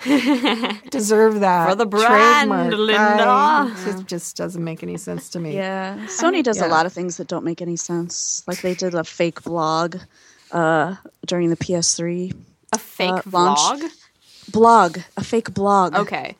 deserve 0.89 1.39
that 1.41 1.69
For 1.69 1.75
the 1.75 1.85
brand, 1.85 2.49
trademark. 2.49 2.73
Linda. 2.73 3.25
I- 3.27 3.75
it 3.87 4.07
just 4.07 4.35
doesn't 4.37 4.63
make 4.63 4.81
any 4.83 4.97
sense 4.97 5.29
to 5.29 5.39
me. 5.39 5.55
Yeah, 5.55 5.97
Sony 6.07 6.43
does 6.43 6.57
Yeah. 6.57 6.67
a 6.67 6.69
lot 6.69 6.85
of 6.85 6.93
things 6.93 7.17
that 7.17 7.27
don't 7.27 7.45
make 7.45 7.61
any 7.61 7.75
sense. 7.77 8.43
Like 8.47 8.61
they 8.61 8.73
did 8.73 8.95
a 8.95 9.03
fake 9.03 9.43
blog 9.43 9.97
uh, 10.51 10.95
during 11.25 11.49
the 11.49 11.57
PS3 11.57 12.33
a 12.73 12.77
fake 12.77 13.11
uh, 13.11 13.21
launch. 13.31 13.59
vlog. 13.59 13.89
blog, 14.51 14.97
a 15.17 15.23
fake 15.23 15.53
blog. 15.53 15.95
Okay, 15.95 16.35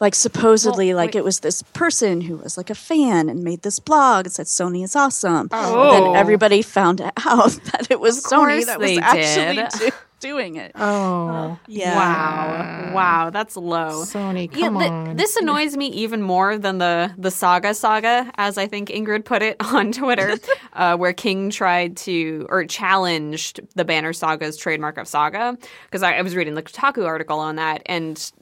Like 0.00 0.14
supposedly, 0.14 0.88
Well, 0.88 0.96
like 0.96 1.14
it 1.14 1.24
was 1.24 1.40
this 1.40 1.60
person 1.62 2.22
who 2.22 2.36
was 2.36 2.56
like 2.56 2.70
a 2.70 2.74
fan 2.74 3.28
and 3.28 3.44
made 3.44 3.60
this 3.62 3.78
blog 3.78 4.24
and 4.26 4.32
said 4.32 4.46
Sony 4.46 4.82
is 4.82 4.96
awesome. 4.96 5.48
Oh. 5.52 5.74
But 5.74 5.90
then 5.92 6.16
everybody 6.16 6.62
found 6.62 7.00
out 7.26 7.50
that 7.72 7.88
it 7.90 8.00
was 8.00 8.24
Sony 8.24 8.64
that 8.64 8.78
was 8.80 8.96
actually 8.98 9.68
do- 9.78 9.94
doing 10.20 10.56
it. 10.56 10.72
Oh, 10.74 11.58
Yeah. 11.66 11.96
wow, 11.96 12.94
wow, 12.94 13.30
that's 13.30 13.56
low. 13.58 14.04
Sony, 14.04 14.50
Yeah, 14.54 14.68
come 14.68 14.78
th- 14.78 14.90
on. 14.90 15.16
this 15.16 15.36
annoys 15.36 15.76
me 15.76 15.88
even 15.88 16.22
more 16.22 16.56
than 16.56 16.78
the 16.78 17.12
the 17.18 17.30
saga 17.30 17.74
saga, 17.74 18.30
as 18.36 18.56
I 18.56 18.66
think 18.68 18.88
Ingrid 18.88 19.24
put 19.26 19.42
it 19.42 19.56
on 19.60 19.92
Twitter, 19.92 20.34
uh, 20.72 20.96
where 20.96 21.12
King 21.12 21.50
tried 21.50 21.96
to 21.98 22.46
or 22.48 22.64
challenged 22.64 23.60
the 23.74 23.84
Banner 23.84 24.12
Saga's 24.14 24.56
trademark 24.56 24.96
of 24.98 25.06
saga. 25.08 25.58
Because 25.84 26.02
I, 26.02 26.14
I 26.14 26.22
was 26.22 26.34
reading 26.34 26.54
the 26.54 26.62
Kotaku 26.62 27.06
article 27.06 27.38
on 27.38 27.56
that, 27.56 27.82
and 27.86 28.32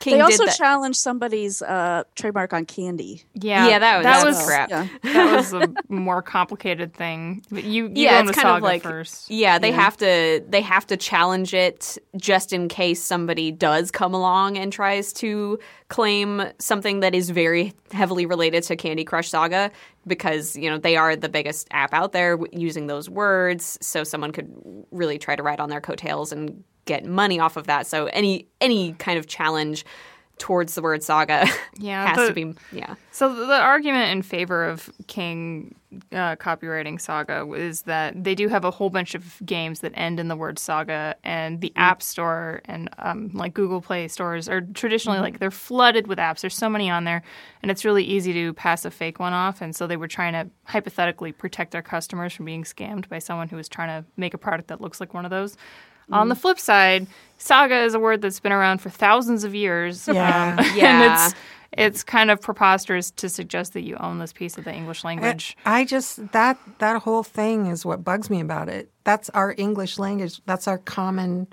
King 0.00 0.14
They 0.14 0.20
also 0.22 0.46
that. 0.46 0.56
challenged 0.56 0.98
somebody's 0.98 1.60
uh, 1.62 2.04
trademark 2.16 2.52
on 2.52 2.64
candy. 2.64 3.22
Yeah, 3.34 3.68
Yeah, 3.68 3.78
that 3.78 3.96
was- 3.98 4.04
that 4.04 4.12
that 4.20 4.26
was 4.26 4.36
was 4.36 4.46
crap. 4.46 4.70
Yeah. 4.70 4.88
that 5.02 5.36
was 5.36 5.52
a 5.52 5.72
more 5.92 6.22
complicated 6.22 6.94
thing. 6.94 7.44
But 7.50 7.64
you, 7.64 7.84
you 7.84 7.92
yeah, 7.94 8.10
go 8.12 8.18
it's 8.20 8.28
into 8.30 8.40
kind 8.42 8.56
of 8.56 8.62
like 8.62 8.82
first. 8.82 9.30
yeah, 9.30 9.58
they 9.58 9.70
have 9.72 9.96
to 9.98 10.42
they 10.48 10.62
have 10.62 10.86
to 10.88 10.96
challenge 10.96 11.52
it 11.54 11.98
just 12.16 12.52
in 12.52 12.68
case 12.68 13.02
somebody 13.02 13.52
does 13.52 13.90
come 13.90 14.14
along 14.14 14.56
and 14.58 14.72
tries 14.72 15.12
to 15.14 15.58
claim 15.88 16.42
something 16.58 17.00
that 17.00 17.14
is 17.14 17.28
very 17.30 17.72
heavily 17.92 18.24
related 18.24 18.62
to 18.62 18.76
Candy 18.76 19.04
Crush 19.04 19.28
Saga 19.28 19.70
because 20.06 20.56
you 20.56 20.70
know 20.70 20.78
they 20.78 20.96
are 20.96 21.14
the 21.14 21.28
biggest 21.28 21.68
app 21.72 21.92
out 21.92 22.12
there 22.12 22.38
using 22.52 22.86
those 22.86 23.10
words, 23.10 23.76
so 23.82 24.02
someone 24.02 24.32
could 24.32 24.50
really 24.90 25.18
try 25.18 25.36
to 25.36 25.42
ride 25.42 25.60
on 25.60 25.68
their 25.68 25.80
coattails 25.82 26.32
and 26.32 26.64
get 26.84 27.04
money 27.04 27.38
off 27.40 27.56
of 27.56 27.66
that. 27.66 27.86
So 27.86 28.06
any 28.06 28.46
any 28.60 28.92
kind 28.94 29.18
of 29.18 29.26
challenge 29.26 29.84
towards 30.38 30.74
the 30.74 30.80
word 30.80 31.02
saga 31.02 31.46
Yeah, 31.78 32.06
has 32.06 32.16
the- 32.16 32.28
to 32.28 32.32
be 32.32 32.54
yeah. 32.72 32.94
So 33.12 33.46
the, 33.46 33.60
argument 33.60 34.10
in 34.12 34.22
favor 34.22 34.64
of 34.64 34.88
King 35.06 35.74
uh, 36.12 36.36
copyrighting 36.36 36.98
Saga 36.98 37.44
is 37.52 37.82
that 37.82 38.24
they 38.24 38.34
do 38.34 38.48
have 38.48 38.64
a 38.64 38.70
whole 38.70 38.88
bunch 38.88 39.14
of 39.14 39.44
games 39.44 39.80
that 39.80 39.92
end 39.94 40.18
in 40.20 40.28
the 40.28 40.36
word 40.36 40.58
Saga, 40.58 41.16
and 41.24 41.60
the 41.60 41.72
App 41.76 42.02
Store 42.02 42.62
and 42.64 42.88
um, 42.98 43.30
like 43.34 43.52
Google 43.52 43.80
Play 43.82 44.08
stores 44.08 44.48
are 44.48 44.60
traditionally 44.62 45.18
like 45.18 45.38
they're 45.40 45.50
flooded 45.50 46.06
with 46.06 46.18
apps. 46.18 46.40
There's 46.40 46.56
so 46.56 46.70
many 46.70 46.88
on 46.88 47.04
there, 47.04 47.22
and 47.62 47.70
it's 47.70 47.84
really 47.84 48.04
easy 48.04 48.32
to 48.32 48.54
pass 48.54 48.84
a 48.84 48.90
fake 48.90 49.18
one 49.18 49.32
off. 49.32 49.60
And 49.60 49.74
so 49.76 49.86
they 49.86 49.96
were 49.96 50.08
trying 50.08 50.32
to 50.32 50.48
hypothetically 50.64 51.32
protect 51.32 51.72
their 51.72 51.82
customers 51.82 52.32
from 52.32 52.46
being 52.46 52.64
scammed 52.64 53.08
by 53.08 53.18
someone 53.18 53.48
who 53.48 53.56
was 53.56 53.68
trying 53.68 53.88
to 53.88 54.08
make 54.16 54.32
a 54.32 54.38
product 54.38 54.68
that 54.68 54.80
looks 54.80 55.00
like 55.00 55.12
one 55.12 55.24
of 55.24 55.30
those. 55.30 55.56
On 56.12 56.28
the 56.28 56.34
flip 56.34 56.58
side, 56.58 57.06
saga 57.38 57.82
is 57.82 57.94
a 57.94 58.00
word 58.00 58.22
that's 58.22 58.40
been 58.40 58.52
around 58.52 58.78
for 58.78 58.90
thousands 58.90 59.44
of 59.44 59.54
years. 59.54 60.08
Yeah. 60.08 60.56
Um, 60.58 60.66
Yeah. 60.76 61.02
and 61.02 61.12
it's 61.12 61.34
it's 61.72 62.02
kind 62.02 62.32
of 62.32 62.40
preposterous 62.40 63.12
to 63.12 63.28
suggest 63.28 63.74
that 63.74 63.82
you 63.82 63.96
own 63.98 64.18
this 64.18 64.32
piece 64.32 64.58
of 64.58 64.64
the 64.64 64.74
English 64.74 65.04
language. 65.04 65.56
I 65.64 65.84
just 65.84 66.32
that 66.32 66.58
that 66.78 67.02
whole 67.02 67.22
thing 67.22 67.66
is 67.66 67.86
what 67.86 68.02
bugs 68.04 68.28
me 68.28 68.40
about 68.40 68.68
it. 68.68 68.90
That's 69.04 69.30
our 69.30 69.54
English 69.56 69.98
language. 69.98 70.40
That's 70.46 70.66
our 70.66 70.78
common 70.78 71.46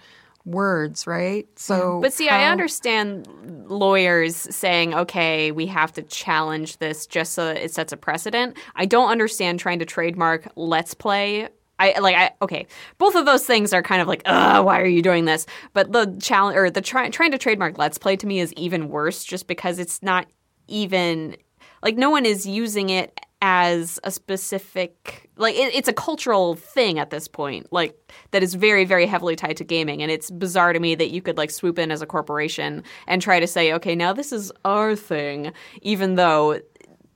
words, 0.44 1.06
right? 1.06 1.46
So, 1.60 2.00
But 2.02 2.14
see, 2.14 2.30
I 2.30 2.50
understand 2.50 3.28
lawyers 3.68 4.36
saying, 4.36 4.96
okay, 4.96 5.52
we 5.52 5.68
have 5.68 5.92
to 5.94 6.02
challenge 6.04 6.78
this 6.78 7.06
just 7.06 7.34
so 7.34 7.46
that 7.46 7.58
it 7.58 7.74
sets 7.74 7.92
a 7.92 7.98
precedent. 7.98 8.58
I 8.76 8.86
don't 8.86 9.10
understand 9.10 9.60
trying 9.60 9.80
to 9.80 9.86
trademark 9.86 10.48
let's 10.56 10.94
play. 10.94 11.50
I 11.80 12.00
like 12.00 12.16
I 12.16 12.32
okay. 12.42 12.66
Both 12.98 13.16
of 13.16 13.26
those 13.26 13.46
things 13.46 13.74
are 13.74 13.84
kind 13.84 14.02
of 14.02 14.08
like, 14.08 14.22
uh, 14.26 14.62
why 14.64 14.82
are 14.82 14.88
you 14.88 15.02
doing 15.02 15.26
this? 15.26 15.46
But 15.74 15.92
the 15.92 16.18
challenge 16.22 16.58
or 16.58 16.70
the 16.70 16.82
try, 16.82 17.10
trying 17.10 17.32
to 17.32 17.38
trademark 17.38 17.78
let's 17.78 17.98
play 17.98 18.16
to 18.16 18.28
me 18.28 18.40
is 18.40 18.54
even 18.54 18.90
worse 18.90 19.24
just 19.24 19.48
because 19.48 19.80
it's 19.80 20.02
not 20.02 20.28
even 20.68 21.38
like 21.84 21.96
no 21.96 22.10
one 22.10 22.26
is 22.26 22.46
using 22.46 22.90
it 22.90 23.20
as 23.42 24.00
a 24.04 24.10
specific 24.10 25.30
like 25.38 25.54
it, 25.54 25.74
it's 25.76 25.88
a 25.88 25.94
cultural 25.94 26.56
thing 26.56 26.98
at 26.98 27.12
this 27.12 27.28
point 27.28 27.72
like 27.72 27.96
that 28.32 28.42
is 28.42 28.56
very 28.56 28.84
very 28.84 29.06
heavily 29.06 29.36
tied 29.36 29.56
to 29.56 29.64
gaming 29.64 30.02
and 30.02 30.12
it's 30.12 30.32
bizarre 30.32 30.74
to 30.74 30.80
me 30.80 30.96
that 30.96 31.12
you 31.12 31.22
could 31.22 31.38
like 31.38 31.52
swoop 31.52 31.78
in 31.78 31.92
as 31.92 32.02
a 32.02 32.08
corporation 32.08 32.84
and 33.06 33.22
try 33.22 33.40
to 33.40 33.46
say 33.46 33.72
okay 33.72 33.94
now 33.94 34.12
this 34.12 34.32
is 34.32 34.52
our 34.66 34.96
thing 34.96 35.54
even 35.84 36.16
though 36.16 36.60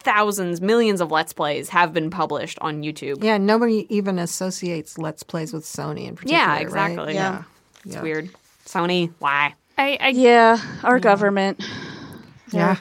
thousands 0.01 0.61
millions 0.61 0.99
of 1.01 1.11
let's 1.11 1.33
plays 1.33 1.69
have 1.69 1.93
been 1.93 2.09
published 2.09 2.57
on 2.61 2.81
youtube 2.81 3.23
Yeah, 3.23 3.37
nobody 3.37 3.85
even 3.95 4.19
associates 4.19 4.97
Let's 4.97 5.23
Plays 5.23 5.53
with 5.53 5.63
Sony 5.63 6.07
in 6.07 6.15
particular. 6.15 6.41
Yeah, 6.43 6.51
right? 6.53 6.61
exactly. 6.61 7.13
Yeah. 7.13 7.43
it's 7.85 7.95
Yeah. 7.95 8.01
weird 8.01 8.29
sony 8.65 9.13
why 9.19 9.53
I, 9.77 9.97
I, 9.99 10.07
Yeah, 10.09 10.59
our 10.83 10.99
government. 10.99 11.63
Yeah. 12.51 12.77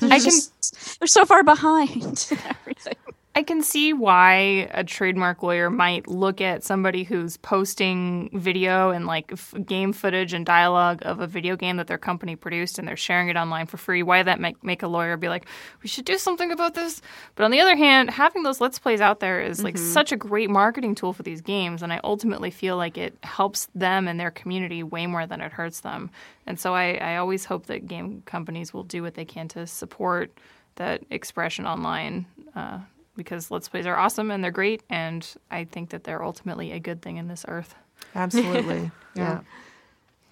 They're, 0.00 0.12
I 0.12 0.18
just, 0.18 0.98
they're 0.98 1.06
so 1.06 1.24
far 1.24 1.44
behind 1.44 2.26
everything. 2.44 2.96
I 3.36 3.42
can 3.42 3.62
see 3.62 3.92
why 3.92 4.66
a 4.70 4.82
trademark 4.82 5.42
lawyer 5.42 5.68
might 5.68 6.08
look 6.08 6.40
at 6.40 6.64
somebody 6.64 7.04
who's 7.04 7.36
posting 7.36 8.30
video 8.32 8.92
and 8.92 9.04
like 9.04 9.30
f- 9.30 9.54
game 9.66 9.92
footage 9.92 10.32
and 10.32 10.46
dialogue 10.46 11.00
of 11.02 11.20
a 11.20 11.26
video 11.26 11.54
game 11.54 11.76
that 11.76 11.86
their 11.86 11.98
company 11.98 12.34
produced 12.34 12.78
and 12.78 12.88
they're 12.88 12.96
sharing 12.96 13.28
it 13.28 13.36
online 13.36 13.66
for 13.66 13.76
free. 13.76 14.02
Why 14.02 14.22
that 14.22 14.40
make 14.40 14.64
make 14.64 14.82
a 14.82 14.88
lawyer 14.88 15.18
be 15.18 15.28
like, 15.28 15.44
we 15.82 15.88
should 15.90 16.06
do 16.06 16.16
something 16.16 16.50
about 16.50 16.72
this? 16.72 17.02
But 17.34 17.44
on 17.44 17.50
the 17.50 17.60
other 17.60 17.76
hand, 17.76 18.08
having 18.08 18.42
those 18.42 18.58
let's 18.58 18.78
plays 18.78 19.02
out 19.02 19.20
there 19.20 19.42
is 19.42 19.62
like 19.62 19.76
such 19.76 20.12
a 20.12 20.16
great 20.16 20.48
marketing 20.48 20.94
tool 20.94 21.12
for 21.12 21.22
these 21.22 21.42
games, 21.42 21.82
and 21.82 21.92
I 21.92 22.00
ultimately 22.02 22.50
feel 22.50 22.78
like 22.78 22.96
it 22.96 23.18
helps 23.22 23.68
them 23.74 24.08
and 24.08 24.18
their 24.18 24.30
community 24.30 24.82
way 24.82 25.06
more 25.06 25.26
than 25.26 25.42
it 25.42 25.52
hurts 25.52 25.80
them. 25.80 26.10
And 26.46 26.58
so 26.58 26.74
I, 26.74 26.94
I 26.94 27.16
always 27.18 27.44
hope 27.44 27.66
that 27.66 27.86
game 27.86 28.22
companies 28.24 28.72
will 28.72 28.84
do 28.84 29.02
what 29.02 29.12
they 29.12 29.26
can 29.26 29.46
to 29.48 29.66
support 29.66 30.32
that 30.76 31.04
expression 31.10 31.66
online. 31.66 32.24
Uh, 32.54 32.78
because 33.16 33.50
Let's 33.50 33.68
Plays 33.68 33.86
are 33.86 33.96
awesome 33.96 34.30
and 34.30 34.42
they're 34.44 34.50
great, 34.50 34.82
and 34.90 35.26
I 35.50 35.64
think 35.64 35.90
that 35.90 36.04
they're 36.04 36.24
ultimately 36.24 36.72
a 36.72 36.78
good 36.78 37.02
thing 37.02 37.16
in 37.16 37.28
this 37.28 37.44
earth. 37.48 37.74
Absolutely. 38.14 38.90
yeah. 39.14 39.40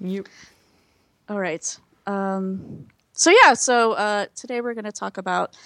You. 0.01 0.25
All 1.29 1.39
right. 1.41 1.79
Um, 2.07 2.87
so 3.13 3.31
yeah, 3.43 3.55
so 3.55 3.93
uh, 3.93 4.27
today 4.35 4.61
we're 4.61 4.75
going 4.75 4.85
to 4.85 4.93
talk 4.93 5.17
about 5.19 5.57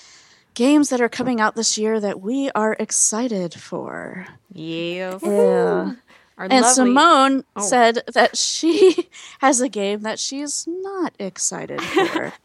games 0.55 0.91
that 0.91 1.01
are 1.01 1.09
coming 1.09 1.41
out 1.41 1.55
this 1.57 1.77
year 1.79 1.99
that 2.01 2.21
we 2.21 2.51
are 2.55 2.77
excited 2.79 3.55
for. 3.55 4.27
Yeah. 4.53 5.19
Yeah. 5.23 5.95
Our 6.37 6.45
And 6.45 6.53
lovely- 6.53 6.73
Simone 6.75 7.45
Oh. 7.57 7.63
said 7.63 8.03
that 8.15 8.37
she 8.37 9.09
has 9.41 9.61
a 9.61 9.69
game 9.69 10.03
that 10.03 10.19
she's 10.21 10.67
not 10.69 11.15
excited 11.19 11.81
for. 11.83 12.33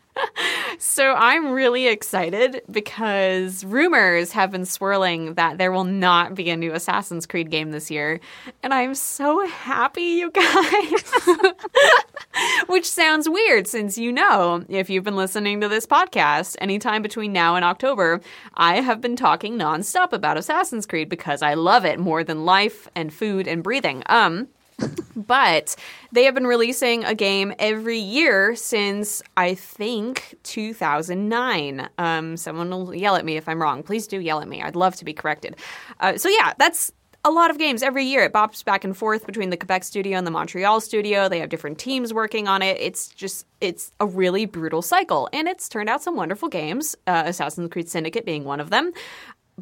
So 0.78 1.13
I'm 1.13 1.52
really 1.52 1.88
excited 1.88 2.62
because 2.69 3.63
rumors 3.63 4.32
have 4.32 4.52
been 4.52 4.65
swirling 4.65 5.36
that 5.36 5.58
there 5.58 5.71
will 5.71 5.84
not 5.84 6.36
be 6.36 6.49
a 6.49 6.58
new 6.58 6.73
Assassin's 6.73 7.26
Creed 7.26 7.49
game 7.49 7.71
this 7.71 7.89
year. 7.89 8.19
And 8.62 8.73
I'm 8.73 8.95
so 8.95 9.45
happy, 9.47 10.02
you 10.02 10.32
guys. 10.32 11.04
Which 12.67 12.89
sounds 12.89 13.30
weird 13.30 13.67
since 13.67 13.97
you 13.97 14.12
know, 14.12 14.65
if 14.67 14.89
you've 14.89 15.04
been 15.04 15.15
listening 15.15 15.62
to 15.62 15.67
this 15.67 15.86
podcast, 15.86 16.56
anytime 16.60 17.02
between 17.02 17.32
now 17.32 17.56
and 17.56 17.63
October, 17.63 18.21
I 18.56 18.82
have 18.82 19.02
been 19.02 19.15
talking 19.15 19.58
nonstop 19.58 20.12
about 20.13 20.38
Assassin's 20.38 20.86
Creed 20.86 21.10
because 21.10 21.41
I 21.41 21.54
love 21.54 21.86
it 21.86 21.99
more 21.99 22.23
than 22.23 22.45
life 22.45 22.88
and 22.95 23.13
food 23.13 23.47
and 23.47 23.63
breathing. 23.63 24.04
Um, 24.08 24.47
but 25.16 25.76
they 26.12 26.24
have 26.26 26.34
been 26.34 26.48
releasing 26.48 27.04
a 27.04 27.16
game 27.16 27.54
every 27.60 28.00
year 28.00 28.56
since 28.56 29.22
I 29.38 29.56
think 29.56 30.36
2009. 30.44 31.90
Um, 31.98 32.38
someone 32.38 32.70
will 32.70 32.94
yell 32.94 33.16
at 33.16 33.26
me 33.26 33.38
if 33.38 33.48
I'm 33.48 33.62
wrong. 33.62 33.84
Please 33.84 34.08
do 34.08 34.20
yell 34.20 34.42
at 34.42 34.48
me. 34.48 34.62
I'd 34.62 34.76
love 34.76 34.96
to 34.98 35.06
be 35.06 35.14
corrected. 35.14 35.56
Uh, 36.00 36.18
so 36.18 36.30
yeah, 36.30 36.54
that's 36.58 36.92
a 37.26 37.32
lot 37.32 37.50
of 37.50 37.58
games 37.58 37.82
every 37.82 38.04
year. 38.04 38.24
It 38.24 38.34
bops 38.34 38.66
back 38.66 38.84
and 38.84 38.96
forth 38.96 39.26
between 39.26 39.50
the 39.50 39.56
Quebec 39.58 39.86
studio 39.86 40.18
and 40.18 40.28
the 40.28 40.32
Montreal 40.32 40.82
studio. 40.82 41.30
They 41.30 41.40
have 41.40 41.50
different 41.50 41.80
teams 41.80 42.14
working 42.14 42.48
on 42.48 42.62
it. 42.62 42.78
It's 42.80 43.08
just 43.08 43.46
it's 43.62 43.92
a 44.02 44.06
really 44.06 44.46
brutal 44.46 44.82
cycle, 44.82 45.30
and 45.32 45.48
it's 45.48 45.70
turned 45.70 45.90
out 45.90 46.04
some 46.04 46.18
wonderful 46.18 46.50
games. 46.50 46.96
Uh, 47.08 47.24
Assassin's 47.26 47.72
Creed 47.72 47.88
Syndicate 47.88 48.26
being 48.26 48.44
one 48.44 48.60
of 48.60 48.72
them. 48.72 48.92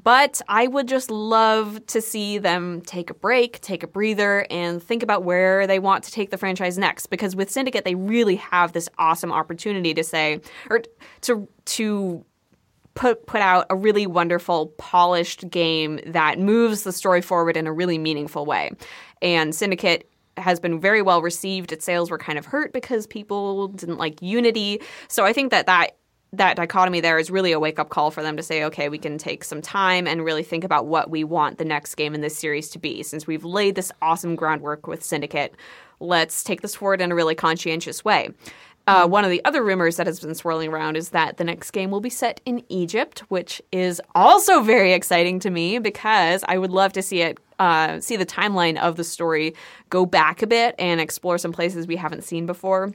But 0.01 0.41
I 0.47 0.67
would 0.67 0.87
just 0.87 1.11
love 1.11 1.85
to 1.87 2.01
see 2.01 2.37
them 2.37 2.81
take 2.81 3.09
a 3.09 3.13
break, 3.13 3.59
take 3.59 3.83
a 3.83 3.87
breather, 3.87 4.47
and 4.49 4.81
think 4.81 5.03
about 5.03 5.23
where 5.23 5.67
they 5.67 5.79
want 5.79 6.05
to 6.05 6.11
take 6.11 6.31
the 6.31 6.37
franchise 6.37 6.77
next. 6.77 7.07
Because 7.07 7.35
with 7.35 7.51
Syndicate, 7.51 7.83
they 7.83 7.95
really 7.95 8.37
have 8.37 8.71
this 8.71 8.87
awesome 8.97 9.31
opportunity 9.31 9.93
to 9.93 10.03
say, 10.03 10.39
or 10.69 10.81
to 11.21 11.47
to 11.65 12.25
put 12.93 13.25
put 13.27 13.41
out 13.41 13.65
a 13.69 13.75
really 13.75 14.07
wonderful, 14.07 14.67
polished 14.77 15.49
game 15.49 15.99
that 16.05 16.39
moves 16.39 16.83
the 16.83 16.93
story 16.93 17.21
forward 17.21 17.57
in 17.57 17.67
a 17.67 17.73
really 17.73 17.97
meaningful 17.97 18.45
way. 18.45 18.71
And 19.21 19.53
Syndicate 19.53 20.09
has 20.37 20.59
been 20.59 20.79
very 20.79 21.01
well 21.01 21.21
received. 21.21 21.71
Its 21.71 21.83
sales 21.83 22.09
were 22.09 22.17
kind 22.17 22.39
of 22.39 22.45
hurt 22.45 22.71
because 22.73 23.05
people 23.05 23.67
didn't 23.69 23.97
like 23.97 24.21
Unity. 24.21 24.81
So 25.09 25.25
I 25.25 25.33
think 25.33 25.51
that 25.51 25.65
that 25.65 25.97
that 26.33 26.55
dichotomy 26.55 27.01
there 27.01 27.19
is 27.19 27.29
really 27.29 27.51
a 27.51 27.59
wake 27.59 27.77
up 27.77 27.89
call 27.89 28.09
for 28.09 28.23
them 28.23 28.37
to 28.37 28.43
say, 28.43 28.63
okay, 28.63 28.87
we 28.87 28.97
can 28.97 29.17
take 29.17 29.43
some 29.43 29.61
time 29.61 30.07
and 30.07 30.23
really 30.23 30.43
think 30.43 30.63
about 30.63 30.87
what 30.87 31.09
we 31.09 31.23
want 31.25 31.57
the 31.57 31.65
next 31.65 31.95
game 31.95 32.15
in 32.15 32.21
this 32.21 32.37
series 32.37 32.69
to 32.69 32.79
be. 32.79 33.03
Since 33.03 33.27
we've 33.27 33.43
laid 33.43 33.75
this 33.75 33.91
awesome 34.01 34.35
groundwork 34.37 34.87
with 34.87 35.03
Syndicate, 35.03 35.53
let's 35.99 36.43
take 36.43 36.61
this 36.61 36.75
forward 36.75 37.01
in 37.01 37.11
a 37.11 37.15
really 37.15 37.35
conscientious 37.35 38.05
way. 38.05 38.29
Uh, 38.87 39.07
one 39.07 39.25
of 39.25 39.29
the 39.29 39.43
other 39.45 39.61
rumors 39.61 39.97
that 39.97 40.07
has 40.07 40.21
been 40.21 40.33
swirling 40.33 40.69
around 40.69 40.95
is 40.95 41.09
that 41.09 41.37
the 41.37 41.43
next 41.43 41.69
game 41.71 41.91
will 41.91 42.01
be 42.01 42.09
set 42.09 42.39
in 42.45 42.63
Egypt, 42.69 43.19
which 43.27 43.61
is 43.71 44.01
also 44.15 44.61
very 44.61 44.93
exciting 44.93 45.37
to 45.39 45.49
me 45.49 45.79
because 45.79 46.43
I 46.47 46.57
would 46.57 46.71
love 46.71 46.93
to 46.93 47.01
see 47.01 47.21
it, 47.21 47.39
uh, 47.59 47.99
see 47.99 48.15
the 48.15 48.25
timeline 48.25 48.79
of 48.79 48.95
the 48.95 49.03
story 49.03 49.53
go 49.89 50.05
back 50.05 50.41
a 50.41 50.47
bit 50.47 50.75
and 50.79 50.99
explore 50.99 51.37
some 51.37 51.51
places 51.51 51.87
we 51.87 51.97
haven't 51.97 52.23
seen 52.23 52.45
before 52.45 52.93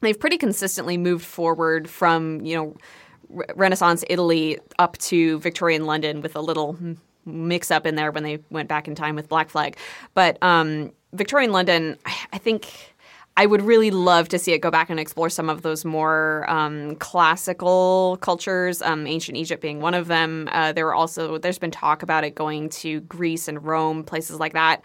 they've 0.00 0.18
pretty 0.18 0.38
consistently 0.38 0.96
moved 0.96 1.24
forward 1.24 1.88
from 1.88 2.40
you 2.42 2.56
know 2.56 2.76
Re- 3.28 3.46
Renaissance 3.54 4.04
Italy 4.08 4.58
up 4.78 4.96
to 4.98 5.38
Victorian 5.40 5.86
London 5.86 6.20
with 6.20 6.36
a 6.36 6.40
little 6.40 6.78
mix 7.24 7.70
up 7.70 7.86
in 7.86 7.94
there 7.94 8.10
when 8.10 8.22
they 8.22 8.38
went 8.50 8.68
back 8.68 8.88
in 8.88 8.94
time 8.94 9.14
with 9.14 9.28
Black 9.28 9.50
Flag. 9.50 9.76
But 10.14 10.38
um, 10.42 10.92
Victorian 11.12 11.52
London, 11.52 11.96
I, 12.32 12.38
think. 12.38 12.94
I 13.36 13.46
would 13.46 13.62
really 13.62 13.92
love 13.92 14.28
to 14.30 14.38
see 14.38 14.52
it 14.52 14.58
go 14.58 14.70
back 14.72 14.90
and 14.90 14.98
explore 14.98 15.30
some 15.30 15.48
of 15.48 15.62
those 15.62 15.84
more 15.84 16.44
um, 16.50 16.96
classical 16.96 18.18
cultures, 18.20 18.82
um, 18.82 19.06
ancient 19.06 19.36
Egypt 19.36 19.62
being 19.62 19.80
one 19.80 19.94
of 19.94 20.08
them. 20.08 20.48
Uh, 20.50 20.72
there 20.72 20.84
were 20.84 20.94
also 20.94 21.38
there's 21.38 21.56
been 21.56 21.70
talk 21.70 22.02
about 22.02 22.24
it 22.24 22.34
going 22.34 22.68
to 22.70 22.98
Greece 23.02 23.46
and 23.46 23.64
Rome, 23.64 24.02
places 24.02 24.40
like 24.40 24.54
that, 24.54 24.84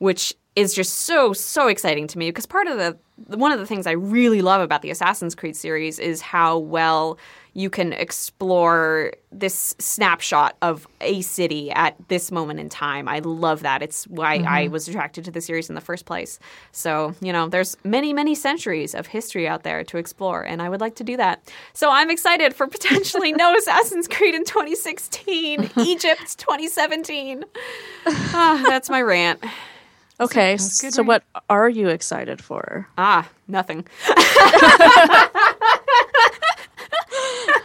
which 0.00 0.34
is 0.56 0.74
just 0.74 1.00
so 1.00 1.32
so 1.32 1.68
exciting 1.68 2.06
to 2.06 2.18
me 2.18 2.30
because 2.30 2.46
part 2.46 2.66
of 2.66 2.78
the 2.78 2.96
one 3.36 3.52
of 3.52 3.58
the 3.58 3.66
things 3.66 3.86
I 3.86 3.92
really 3.92 4.42
love 4.42 4.60
about 4.60 4.82
the 4.82 4.90
Assassin's 4.90 5.34
Creed 5.34 5.56
series 5.56 5.98
is 5.98 6.20
how 6.20 6.58
well 6.58 7.18
you 7.56 7.70
can 7.70 7.92
explore 7.92 9.12
this 9.30 9.76
snapshot 9.78 10.56
of 10.60 10.88
a 11.00 11.20
city 11.20 11.70
at 11.70 11.94
this 12.08 12.32
moment 12.32 12.58
in 12.58 12.68
time. 12.68 13.08
I 13.08 13.20
love 13.20 13.60
that. 13.62 13.80
It's 13.80 14.08
why 14.08 14.38
I 14.38 14.66
was 14.66 14.88
attracted 14.88 15.24
to 15.26 15.30
the 15.30 15.40
series 15.40 15.68
in 15.68 15.76
the 15.76 15.80
first 15.80 16.04
place. 16.04 16.40
So, 16.72 17.14
you 17.20 17.32
know, 17.32 17.48
there's 17.48 17.76
many, 17.84 18.12
many 18.12 18.34
centuries 18.34 18.92
of 18.92 19.06
history 19.06 19.46
out 19.46 19.62
there 19.62 19.84
to 19.84 19.98
explore, 19.98 20.42
and 20.42 20.60
I 20.60 20.68
would 20.68 20.80
like 20.80 20.96
to 20.96 21.04
do 21.04 21.16
that. 21.16 21.48
So 21.74 21.90
I'm 21.90 22.10
excited 22.10 22.54
for 22.56 22.66
potentially 22.66 23.32
no 23.32 23.54
Assassin's 23.58 24.08
Creed 24.08 24.34
in 24.34 24.44
2016, 24.44 25.70
Egypt 25.78 26.38
2017. 26.38 27.44
Ah, 28.06 28.62
that's 28.66 28.90
my 28.90 29.00
rant. 29.00 29.42
Okay, 30.20 30.56
so 30.58 31.02
what 31.02 31.24
are 31.50 31.68
you 31.68 31.88
excited 31.88 32.40
for? 32.42 32.88
Ah, 32.96 33.28
nothing. 33.48 33.84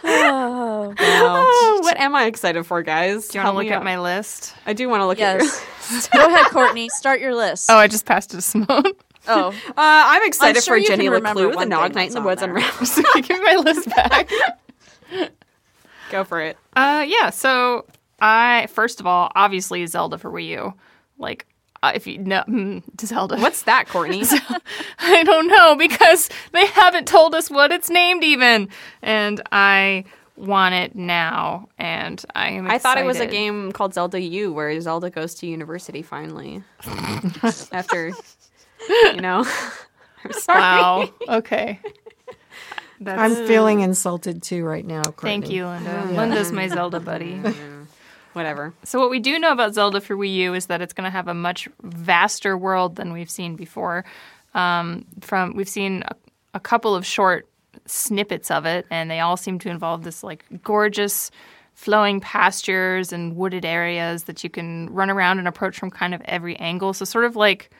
Oh, 0.02 0.94
Oh, 0.98 1.80
what 1.82 1.98
am 1.98 2.14
I 2.14 2.24
excited 2.24 2.64
for, 2.64 2.82
guys? 2.82 3.28
Do 3.28 3.38
you 3.38 3.44
want 3.44 3.54
to 3.54 3.62
look 3.62 3.70
at 3.72 3.84
my 3.84 3.98
list? 4.00 4.54
I 4.66 4.72
do 4.72 4.88
want 4.88 5.00
to 5.02 5.06
look 5.06 5.20
at 5.20 5.40
your. 5.40 5.44
yes. 5.44 6.08
Go 6.08 6.26
ahead, 6.26 6.46
Courtney. 6.50 6.88
Start 6.88 7.20
your 7.20 7.34
list. 7.34 7.68
Oh, 7.70 7.76
I 7.76 7.86
just 7.86 8.06
passed 8.06 8.32
it 8.32 8.36
to 8.36 8.42
Simone. 8.42 8.92
Oh, 9.28 9.48
Uh, 9.68 9.72
I'm 9.76 10.26
excited 10.26 10.62
sure 10.62 10.78
for 10.80 10.86
Jenny 10.86 11.08
remember 11.08 11.42
LeClue, 11.42 11.50
the 11.52 11.56
one 11.56 11.68
Nog 11.68 11.88
thing 11.92 11.94
Night 11.96 12.08
in 12.08 12.14
the 12.14 12.20
that's 12.20 12.40
Woods 12.40 12.42
on 12.42 12.50
Unraveled. 12.50 12.88
So 12.88 13.02
give 13.20 13.38
me 13.38 13.44
my 13.44 13.56
list 13.56 13.88
back. 13.90 14.30
Go 16.10 16.24
for 16.24 16.40
it. 16.40 16.56
Uh, 16.74 17.04
yeah. 17.06 17.30
So 17.30 17.84
I 18.20 18.66
first 18.70 19.00
of 19.00 19.06
all, 19.06 19.30
obviously 19.34 19.84
Zelda 19.86 20.16
for 20.18 20.30
Wii 20.30 20.46
U. 20.48 20.74
Like, 21.18 21.46
if 21.82 22.06
you 22.06 22.18
know 22.18 22.44
mm, 22.46 22.82
Zelda, 23.00 23.36
What's 23.36 23.62
that, 23.62 23.88
Courtney? 23.88 24.22
I 24.98 25.22
don't 25.24 25.48
know 25.48 25.74
because 25.76 26.28
they 26.52 26.66
haven't 26.66 27.06
told 27.06 27.34
us 27.34 27.50
what 27.50 27.72
it's 27.72 27.90
named 27.90 28.22
even, 28.24 28.68
and 29.02 29.40
I 29.50 30.04
want 30.36 30.74
it 30.74 30.94
now, 30.94 31.68
and 31.78 32.22
I 32.34 32.50
am. 32.50 32.70
I 32.70 32.78
thought 32.78 32.98
it 32.98 33.04
was 33.04 33.20
a 33.20 33.26
game 33.26 33.72
called 33.72 33.94
Zelda 33.94 34.20
U, 34.20 34.52
where 34.52 34.78
Zelda 34.80 35.10
goes 35.10 35.34
to 35.36 35.46
university 35.46 36.02
finally. 36.02 36.62
After, 37.72 38.12
you 38.88 39.20
know. 39.20 39.44
I'm 40.24 40.32
sorry. 40.32 40.60
Wow. 40.60 41.10
Okay. 41.28 41.80
That's, 43.00 43.18
I'm 43.18 43.46
feeling 43.46 43.80
insulted 43.80 44.42
too 44.42 44.62
right 44.64 44.84
now. 44.84 45.02
Courtney. 45.02 45.30
Thank 45.30 45.50
you, 45.50 45.66
Linda. 45.66 46.10
Linda's 46.12 46.52
my 46.52 46.68
Zelda 46.68 47.00
buddy. 47.00 47.40
Whatever. 48.32 48.74
So 48.84 49.00
what 49.00 49.10
we 49.10 49.18
do 49.18 49.38
know 49.38 49.52
about 49.52 49.74
Zelda 49.74 50.00
for 50.00 50.16
Wii 50.16 50.34
U 50.34 50.54
is 50.54 50.66
that 50.66 50.80
it's 50.80 50.92
going 50.92 51.04
to 51.04 51.10
have 51.10 51.28
a 51.28 51.34
much 51.34 51.68
vaster 51.82 52.56
world 52.56 52.96
than 52.96 53.12
we've 53.12 53.30
seen 53.30 53.56
before. 53.56 54.04
Um, 54.54 55.06
from 55.20 55.56
we've 55.56 55.68
seen 55.68 56.04
a, 56.06 56.14
a 56.54 56.60
couple 56.60 56.94
of 56.94 57.04
short 57.04 57.48
snippets 57.86 58.50
of 58.50 58.66
it, 58.66 58.86
and 58.90 59.10
they 59.10 59.20
all 59.20 59.36
seem 59.36 59.58
to 59.60 59.68
involve 59.68 60.04
this 60.04 60.22
like 60.22 60.44
gorgeous 60.62 61.30
flowing 61.74 62.20
pastures 62.20 63.12
and 63.12 63.36
wooded 63.36 63.64
areas 63.64 64.24
that 64.24 64.44
you 64.44 64.50
can 64.50 64.90
run 64.90 65.08
around 65.08 65.38
and 65.38 65.48
approach 65.48 65.78
from 65.78 65.90
kind 65.90 66.14
of 66.14 66.20
every 66.24 66.56
angle. 66.56 66.92
So 66.92 67.04
sort 67.04 67.24
of 67.24 67.36
like 67.36 67.70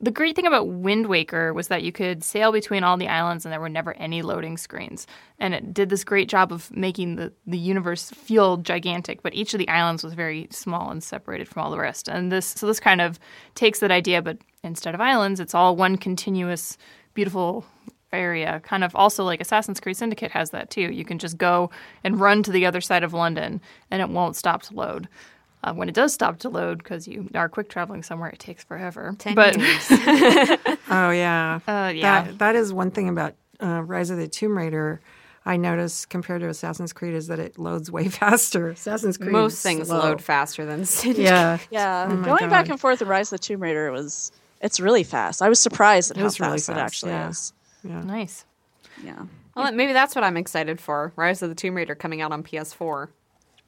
the 0.00 0.10
great 0.10 0.36
thing 0.36 0.46
about 0.46 0.68
Wind 0.68 1.06
Waker 1.06 1.52
was 1.52 1.68
that 1.68 1.82
you 1.82 1.92
could 1.92 2.22
sail 2.22 2.52
between 2.52 2.84
all 2.84 2.96
the 2.96 3.08
islands 3.08 3.44
and 3.44 3.52
there 3.52 3.60
were 3.60 3.68
never 3.68 3.94
any 3.94 4.22
loading 4.22 4.56
screens. 4.56 5.06
And 5.38 5.54
it 5.54 5.74
did 5.74 5.88
this 5.88 6.04
great 6.04 6.28
job 6.28 6.52
of 6.52 6.70
making 6.74 7.16
the, 7.16 7.32
the 7.46 7.58
universe 7.58 8.10
feel 8.10 8.58
gigantic, 8.58 9.22
but 9.22 9.34
each 9.34 9.54
of 9.54 9.58
the 9.58 9.68
islands 9.68 10.04
was 10.04 10.14
very 10.14 10.48
small 10.50 10.90
and 10.90 11.02
separated 11.02 11.48
from 11.48 11.62
all 11.62 11.70
the 11.70 11.78
rest. 11.78 12.08
And 12.08 12.30
this 12.30 12.46
so 12.46 12.66
this 12.66 12.80
kind 12.80 13.00
of 13.00 13.18
takes 13.54 13.80
that 13.80 13.90
idea, 13.90 14.22
but 14.22 14.38
instead 14.62 14.94
of 14.94 15.00
islands, 15.00 15.40
it's 15.40 15.54
all 15.54 15.74
one 15.74 15.96
continuous, 15.96 16.78
beautiful 17.14 17.64
area. 18.12 18.60
Kind 18.60 18.84
of 18.84 18.94
also 18.94 19.24
like 19.24 19.40
Assassin's 19.40 19.80
Creed 19.80 19.96
Syndicate 19.96 20.30
has 20.32 20.50
that 20.50 20.70
too. 20.70 20.92
You 20.92 21.04
can 21.04 21.18
just 21.18 21.38
go 21.38 21.70
and 22.04 22.20
run 22.20 22.42
to 22.44 22.52
the 22.52 22.66
other 22.66 22.80
side 22.80 23.02
of 23.02 23.12
London 23.12 23.60
and 23.90 24.00
it 24.00 24.08
won't 24.08 24.36
stop 24.36 24.62
to 24.62 24.74
load. 24.74 25.08
Uh, 25.64 25.74
when 25.74 25.88
it 25.88 25.94
does 25.94 26.12
stop 26.14 26.38
to 26.38 26.48
load, 26.48 26.78
because 26.78 27.08
you 27.08 27.28
are 27.34 27.48
quick 27.48 27.68
traveling 27.68 28.02
somewhere, 28.02 28.30
it 28.30 28.38
takes 28.38 28.62
forever. 28.64 29.14
Ten 29.18 29.34
but 29.34 29.58
years. 29.58 29.86
Oh 30.90 31.10
yeah, 31.10 31.60
Uh, 31.66 31.92
yeah. 31.94 32.22
That, 32.24 32.38
that 32.38 32.54
is 32.56 32.72
one 32.72 32.90
thing 32.90 33.08
about 33.08 33.34
uh, 33.62 33.82
Rise 33.82 34.10
of 34.10 34.18
the 34.18 34.28
Tomb 34.28 34.56
Raider. 34.56 35.00
I 35.44 35.56
noticed 35.56 36.10
compared 36.10 36.42
to 36.42 36.48
Assassin's 36.48 36.92
Creed 36.92 37.14
is 37.14 37.26
that 37.28 37.38
it 37.38 37.58
loads 37.58 37.90
way 37.90 38.08
faster. 38.08 38.70
Assassin's 38.70 39.16
Creed 39.18 39.32
Most 39.32 39.62
things 39.62 39.88
slow. 39.88 39.98
load 39.98 40.22
faster 40.22 40.64
than 40.64 40.84
Syndicate. 40.84 41.24
Yeah, 41.24 41.58
Yeah, 41.70 42.06
Oh 42.10 42.14
my 42.16 42.26
going 42.26 42.50
back 42.50 42.68
and 42.68 42.78
forth 42.80 43.02
in 43.02 43.08
Rise 43.08 43.32
of 43.32 43.40
the 43.40 43.44
Tomb 43.44 43.62
Raider 43.62 43.90
was 43.90 44.30
it's 44.60 44.78
really 44.80 45.04
fast. 45.04 45.40
I 45.42 45.48
was 45.48 45.58
surprised 45.58 46.10
at 46.10 46.16
It 46.16 46.20
how 46.20 46.24
was 46.26 46.38
really 46.40 46.58
fast, 46.58 46.68
it 46.68 46.74
fast, 46.74 46.82
actually 46.84 47.12
yeah. 47.12 47.28
is. 47.28 47.52
nice. 48.06 48.44
Yeah, 49.02 49.22
Well, 49.54 49.70
maybe 49.72 49.92
that's 49.92 50.14
what 50.14 50.24
I'm 50.24 50.36
excited 50.36 50.80
for. 50.80 51.12
Rise 51.16 51.42
of 51.42 51.48
the 51.48 51.54
Tomb 51.54 51.74
Raider 51.76 51.94
coming 51.94 52.20
out 52.20 52.32
on 52.32 52.42
PS4. 52.42 53.08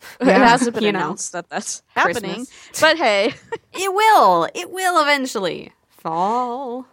it 0.21 0.27
hasn't 0.27 0.75
been 0.75 0.85
You 0.85 0.93
know. 0.93 0.99
announced 1.01 1.33
that 1.33 1.49
that's 1.51 1.83
happening, 1.95 2.47
Christmas. 2.47 2.81
but 2.81 2.97
hey, 2.97 3.35
It 3.73 3.93
will. 3.95 4.49
It 4.55 4.71
will 4.71 5.01
eventually. 5.03 5.73
Fall. 5.89 6.87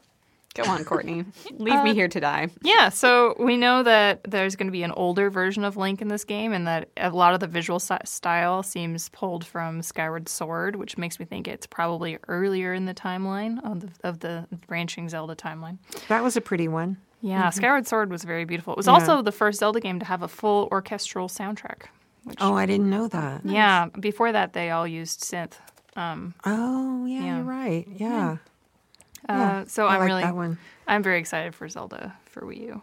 Go 0.56 0.64
on, 0.64 0.84
Courtney. 0.86 1.24
Leave 1.52 1.84
me 1.84 1.92
uh, 1.92 1.94
here 1.94 2.08
to 2.08 2.20
die. 2.20 2.48
Yeah, 2.64 2.90
so 2.90 3.36
we 3.38 3.58
know 3.58 3.84
that 3.84 4.24
there's 4.24 4.56
going 4.56 4.66
to 4.66 4.72
be 4.72 4.82
an 4.82 4.90
older 4.92 5.30
version 5.30 5.64
of 5.64 5.78
Link 5.78 6.02
in 6.02 6.08
this 6.08 6.24
game, 6.24 6.52
and 6.52 6.66
that 6.66 6.90
a 6.98 7.12
lot 7.12 7.36
of 7.36 7.40
the 7.40 7.46
visual 7.48 7.80
style 7.80 8.64
seems 8.64 9.08
pulled 9.10 9.46
from 9.46 9.84
Skyward 9.84 10.28
Sword, 10.28 10.76
which 10.76 10.98
makes 10.98 11.20
me 11.20 11.26
think 11.28 11.48
it's 11.48 11.68
probably 11.68 12.18
earlier 12.28 12.74
in 12.74 12.86
the 12.86 12.94
timeline 12.96 13.64
of 13.64 13.82
the, 13.82 13.90
of 14.04 14.20
the 14.22 14.48
branching 14.66 15.08
Zelda 15.10 15.36
timeline. 15.36 15.78
that 16.08 16.24
was 16.24 16.36
a 16.36 16.42
pretty 16.42 16.68
one. 16.68 16.98
Yeah, 17.22 17.44
mm-hmm. 17.44 17.52
Skyward 17.58 17.86
Sword 17.88 18.10
was 18.10 18.24
very 18.24 18.46
beautiful. 18.46 18.74
It 18.74 18.78
was 18.78 18.88
Yeah. 18.88 18.94
also 18.94 19.22
the 19.22 19.32
first 19.32 19.60
Zelda 19.60 19.80
game 19.80 20.00
to 20.00 20.06
have 20.06 20.24
a 20.24 20.28
full 20.28 20.68
orchestral 20.72 21.28
soundtrack. 21.30 21.84
Which, 22.28 22.38
Oh, 22.42 22.56
I 22.56 22.66
didn't 22.66 22.90
know 22.90 23.08
that. 23.08 23.42
yeah, 23.46 23.88
before 24.00 24.32
that 24.34 24.54
they 24.54 24.70
all 24.70 24.86
used 24.88 25.22
synth. 25.22 25.54
Um, 25.96 26.34
Oh, 26.46 27.06
yeah, 27.06 27.22
Yeah. 27.24 27.36
you're 27.38 27.46
right. 27.46 27.88
Yeah, 27.96 28.38
uh, 29.30 29.64
so 29.68 29.88
I 29.88 29.94
I'm 29.96 30.10
like 30.10 30.34
really. 30.36 30.58
I'm 30.88 31.04
very 31.04 31.20
excited 31.20 31.56
for 31.56 31.68
Zelda 31.70 32.16
for 32.26 32.42
Wii 32.42 32.60
U. 32.68 32.82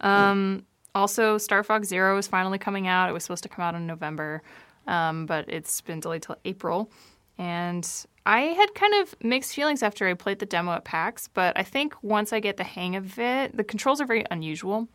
Um, 0.00 0.64
also, 0.94 1.38
Star 1.38 1.62
Fox 1.62 1.88
Zero 1.88 2.18
is 2.18 2.26
finally 2.26 2.58
coming 2.58 2.86
out. 2.86 3.08
It 3.08 3.12
was 3.12 3.22
supposed 3.24 3.42
to 3.44 3.48
come 3.48 3.64
out 3.64 3.74
in 3.74 3.86
November, 3.86 4.42
um, 4.86 5.26
but 5.26 5.48
it's 5.48 5.80
been 5.80 6.00
delayed 6.00 6.22
till 6.22 6.36
April. 6.44 6.90
And 7.38 7.88
I 8.26 8.40
had 8.40 8.74
kind 8.74 8.94
of 9.02 9.14
mixed 9.22 9.54
feelings 9.54 9.82
after 9.82 10.06
I 10.06 10.14
played 10.14 10.38
the 10.38 10.46
demo 10.46 10.72
at 10.72 10.84
PAX, 10.84 11.28
but 11.28 11.58
I 11.58 11.62
think 11.62 11.94
once 12.02 12.32
I 12.32 12.40
get 12.40 12.56
the 12.58 12.64
hang 12.64 12.94
of 12.94 13.18
it, 13.18 13.56
the 13.56 13.64
controls 13.64 14.00
are 14.00 14.06
very 14.06 14.24
unusual. 14.30 14.88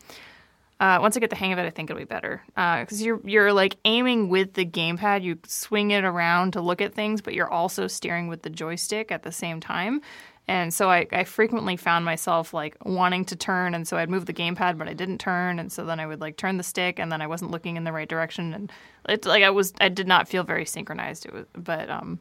Uh, 0.79 0.99
once 1.01 1.17
I 1.17 1.19
get 1.19 1.31
the 1.31 1.35
hang 1.35 1.53
of 1.53 1.59
it, 1.59 1.65
I 1.65 1.71
think 1.71 1.89
it'll 1.89 1.99
be 1.99 2.05
better 2.05 2.43
because 2.55 3.01
you're 3.01 3.19
you're 3.23 3.51
like 3.51 3.77
aiming 3.83 4.29
with 4.29 4.53
the 4.53 4.65
gamepad. 4.65 5.23
You 5.23 5.39
swing 5.47 5.91
it 5.91 6.03
around 6.03 6.53
to 6.53 6.61
look 6.61 6.81
at 6.81 6.93
things, 6.93 7.21
but 7.21 7.33
you're 7.33 7.51
also 7.51 7.87
steering 7.87 8.27
with 8.27 8.43
the 8.43 8.49
joystick 8.51 9.11
at 9.11 9.23
the 9.23 9.31
same 9.31 9.59
time. 9.59 10.01
And 10.49 10.73
so 10.73 10.89
I, 10.89 11.05
I 11.11 11.25
frequently 11.25 11.75
found 11.75 12.05
myself 12.05 12.53
like 12.53 12.77
wanting 12.85 13.25
to 13.25 13.35
turn, 13.35 13.73
and 13.73 13.87
so 13.87 13.97
I'd 13.97 14.09
move 14.09 14.27
the 14.27 14.33
gamepad, 14.33 14.77
but 14.77 14.87
I 14.87 14.93
didn't 14.93 15.17
turn, 15.17 15.59
and 15.59 15.71
so 15.71 15.83
then 15.83 15.99
I 15.99 16.05
would 16.05 16.21
like 16.21 16.37
turn 16.37 16.57
the 16.57 16.63
stick, 16.63 16.99
and 16.99 17.11
then 17.11 17.21
I 17.21 17.27
wasn't 17.27 17.51
looking 17.51 17.75
in 17.75 17.83
the 17.83 17.91
right 17.91 18.07
direction, 18.07 18.53
and 18.53 18.71
it's 19.09 19.27
like 19.27 19.43
I 19.43 19.49
was 19.49 19.73
I 19.81 19.89
did 19.89 20.07
not 20.07 20.27
feel 20.27 20.43
very 20.43 20.65
synchronized. 20.65 21.25
It 21.25 21.33
was, 21.33 21.45
but 21.53 21.89
um, 21.89 22.19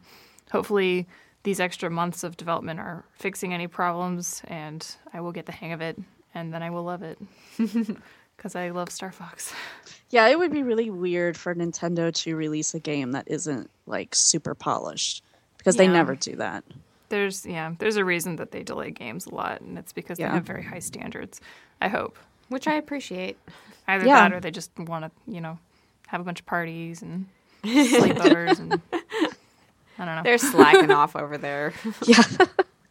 hopefully 0.50 1.06
these 1.44 1.60
extra 1.60 1.90
months 1.90 2.24
of 2.24 2.36
development 2.36 2.80
are 2.80 3.04
fixing 3.12 3.52
any 3.52 3.66
problems, 3.66 4.42
and 4.46 4.84
I 5.12 5.20
will 5.20 5.32
get 5.32 5.46
the 5.46 5.52
hang 5.52 5.72
of 5.72 5.82
it, 5.82 5.96
and 6.34 6.52
then 6.52 6.62
I 6.62 6.70
will 6.70 6.84
love 6.84 7.02
it 7.02 7.18
because 8.36 8.54
I 8.54 8.70
love 8.70 8.90
Star 8.90 9.12
Fox. 9.12 9.52
yeah, 10.10 10.26
it 10.28 10.38
would 10.38 10.52
be 10.52 10.62
really 10.62 10.90
weird 10.90 11.36
for 11.36 11.54
Nintendo 11.54 12.12
to 12.22 12.36
release 12.36 12.74
a 12.74 12.80
game 12.80 13.12
that 13.12 13.28
isn't 13.28 13.70
like 13.86 14.14
super 14.14 14.54
polished 14.54 15.22
because 15.58 15.76
they 15.76 15.88
never 15.88 16.14
do 16.14 16.36
that. 16.36 16.64
There's 17.08 17.46
yeah, 17.46 17.72
there's 17.78 17.96
a 17.96 18.04
reason 18.04 18.36
that 18.36 18.50
they 18.50 18.62
delay 18.62 18.90
games 18.90 19.26
a 19.26 19.34
lot, 19.34 19.60
and 19.60 19.78
it's 19.78 19.92
because 19.92 20.18
Yeah. 20.18 20.28
they 20.28 20.34
have 20.34 20.44
very 20.44 20.62
high 20.64 20.80
standards. 20.80 21.40
I 21.80 21.88
hope 21.88 22.18
Which 22.48 22.66
I 22.68 22.74
appreciate. 22.74 23.38
either 23.88 24.06
Yeah. 24.06 24.28
that 24.28 24.32
or 24.32 24.40
they 24.40 24.50
just 24.50 24.70
want 24.78 25.04
to 25.04 25.10
you 25.32 25.40
know 25.40 25.58
have 26.08 26.20
a 26.20 26.24
bunch 26.24 26.40
of 26.40 26.46
parties 26.46 27.02
and 27.02 27.26
sleepovers 27.64 28.58
and 28.58 28.80
I 29.98 30.04
don't 30.04 30.16
know. 30.16 30.22
They're 30.24 30.38
slacking 30.38 30.90
off 31.02 31.16
over 31.16 31.38
there. 31.38 31.72
Yeah, 32.04 32.22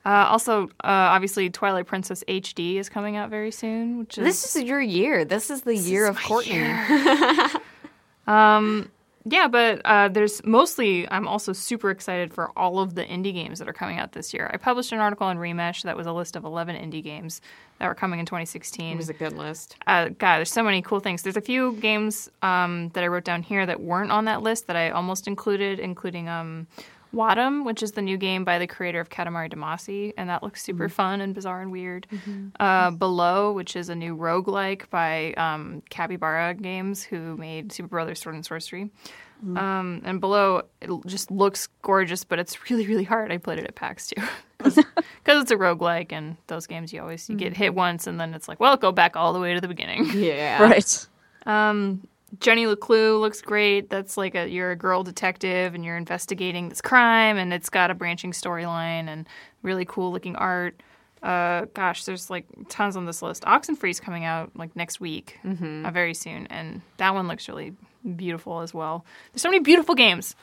Uh, 0.05 0.27
also, 0.29 0.65
uh, 0.65 0.67
obviously, 0.83 1.49
Twilight 1.49 1.87
Princess 1.87 2.23
HD 2.27 2.75
is 2.75 2.89
coming 2.89 3.15
out 3.15 3.31
very 3.31 3.51
soon, 3.51 3.97
which 3.97 4.17
is 4.17 4.23
This 4.23 4.55
is 4.55 4.63
your 4.63 4.79
year. 4.79 5.25
This 5.25 5.49
is 5.49 5.61
the 5.61 5.75
year 5.75 6.05
of 6.05 6.17
Courtney. 6.21 6.63
Yeah, 9.27 9.47
but 9.47 9.81
uh, 9.85 10.07
there's 10.09 10.43
mostly, 10.45 11.09
I'm 11.09 11.27
also 11.27 11.51
super 11.51 11.89
excited 11.89 12.31
for 12.31 12.51
all 12.55 12.77
of 12.77 12.93
the 12.93 13.03
indie 13.03 13.33
games 13.33 13.57
that 13.57 13.67
are 13.67 13.73
coming 13.73 13.97
out 13.97 14.11
this 14.11 14.35
year. 14.35 14.51
I 14.53 14.57
published 14.57 14.91
an 14.91 14.99
article 14.99 15.25
on 15.25 15.37
Remesh 15.37 15.81
that 15.81 15.97
was 15.97 16.05
a 16.05 16.13
list 16.13 16.35
of 16.35 16.43
11 16.43 16.75
indie 16.75 17.03
games 17.03 17.41
that 17.79 17.87
were 17.87 17.95
coming 17.95 18.19
in 18.19 18.27
2016. 18.27 18.93
It 18.93 18.97
was 18.97 19.09
a 19.09 19.13
good 19.13 19.33
list. 19.33 19.77
uh, 19.87 20.09
God, 20.09 20.37
there's 20.37 20.51
so 20.51 20.61
many 20.61 20.83
cool 20.83 20.99
things. 20.99 21.23
There's 21.23 21.37
a 21.37 21.41
few 21.41 21.73
games 21.73 22.29
um, 22.43 22.89
that 22.89 23.03
I 23.03 23.07
wrote 23.07 23.23
down 23.23 23.41
here 23.41 23.65
that 23.65 23.81
weren't 23.81 24.11
on 24.11 24.25
that 24.25 24.43
list 24.43 24.67
that 24.67 24.75
I 24.75 24.91
almost 24.91 25.27
included, 25.27 25.79
including 25.79 26.29
um, 26.29 26.67
Wattam, 27.15 27.65
which 27.65 27.81
is 27.81 27.93
the 27.93 28.01
new 28.01 28.17
game 28.17 28.43
by 28.43 28.59
the 28.59 28.67
creator 28.67 28.99
of 28.99 29.09
Katamari 29.09 29.51
Damacy, 29.51 30.13
and 30.17 30.29
that 30.29 30.43
looks 30.43 30.61
super 30.61 30.89
fun 30.89 31.21
and 31.21 31.33
bizarre 31.33 31.61
and 31.61 31.71
weird. 31.71 32.05
Uh, 32.59 32.91
Below, 32.91 33.53
which 33.53 33.75
is 33.75 33.89
a 33.89 33.95
new 33.95 34.15
roguelike 34.15 34.89
by 34.89 35.33
um, 35.33 35.81
Capybara 35.89 36.53
Games, 36.53 37.03
who 37.03 37.37
made 37.37 37.71
Super 37.71 37.87
Brothers 37.89 38.21
Sword 38.21 38.35
and 38.35 38.45
Sorcery. 38.45 38.89
Um, 39.57 40.01
and 40.05 40.19
Below, 40.19 40.63
it 40.81 40.89
just 41.05 41.29
looks 41.29 41.67
gorgeous, 41.81 42.23
but 42.23 42.39
it's 42.39 42.57
really, 42.69 42.87
really 42.87 43.03
hard. 43.03 43.31
I 43.31 43.37
played 43.37 43.59
it 43.59 43.65
at 43.65 43.75
PAX 43.75 44.07
too. 44.07 44.21
Because 44.57 44.77
it's 45.41 45.51
a 45.51 45.57
roguelike, 45.57 46.11
and 46.11 46.37
those 46.47 46.65
games 46.65 46.91
you 46.93 47.01
always 47.01 47.29
you 47.29 47.35
get 47.35 47.55
hit 47.55 47.75
once, 47.75 48.07
and 48.07 48.19
then 48.19 48.33
it's 48.33 48.47
like, 48.47 48.59
well, 48.59 48.77
go 48.77 48.91
back 48.91 49.15
all 49.15 49.33
the 49.33 49.39
way 49.39 49.53
to 49.53 49.61
the 49.61 49.67
beginning. 49.67 50.09
Yeah. 50.13 50.63
right. 50.63 51.07
Jenny 52.39 52.65
LeClue 52.65 53.19
looks 53.19 53.41
great. 53.41 53.89
That's 53.89 54.17
like 54.17 54.35
a 54.35 54.47
you're 54.47 54.71
a 54.71 54.75
girl 54.75 55.03
detective 55.03 55.73
and 55.73 55.85
you're 55.85 55.97
investigating 55.97 56.69
this 56.69 56.81
crime, 56.81 57.37
and 57.37 57.53
it's 57.53 57.69
got 57.69 57.91
a 57.91 57.93
branching 57.93 58.31
storyline 58.31 59.07
and 59.07 59.27
really 59.61 59.85
cool 59.85 60.11
looking 60.11 60.35
art. 60.35 60.81
Uh, 61.23 61.65
gosh, 61.73 62.03
there's 62.05 62.29
like 62.29 62.45
tons 62.69 62.95
on 62.95 63.05
this 63.05 63.21
list. 63.21 63.43
Oxenfree's 63.45 63.99
coming 63.99 64.25
out 64.25 64.51
like 64.55 64.75
next 64.75 64.99
week, 64.99 65.39
uh, 65.43 65.91
very 65.91 66.13
soon, 66.13 66.45
and 66.47 66.81
that 66.97 67.13
one 67.13 67.27
looks 67.27 67.47
really 67.47 67.73
beautiful 68.15 68.59
as 68.61 68.73
well. 68.73 69.05
There's 69.31 69.41
so 69.41 69.49
many 69.49 69.59
beautiful 69.59 69.95
games. 69.95 70.35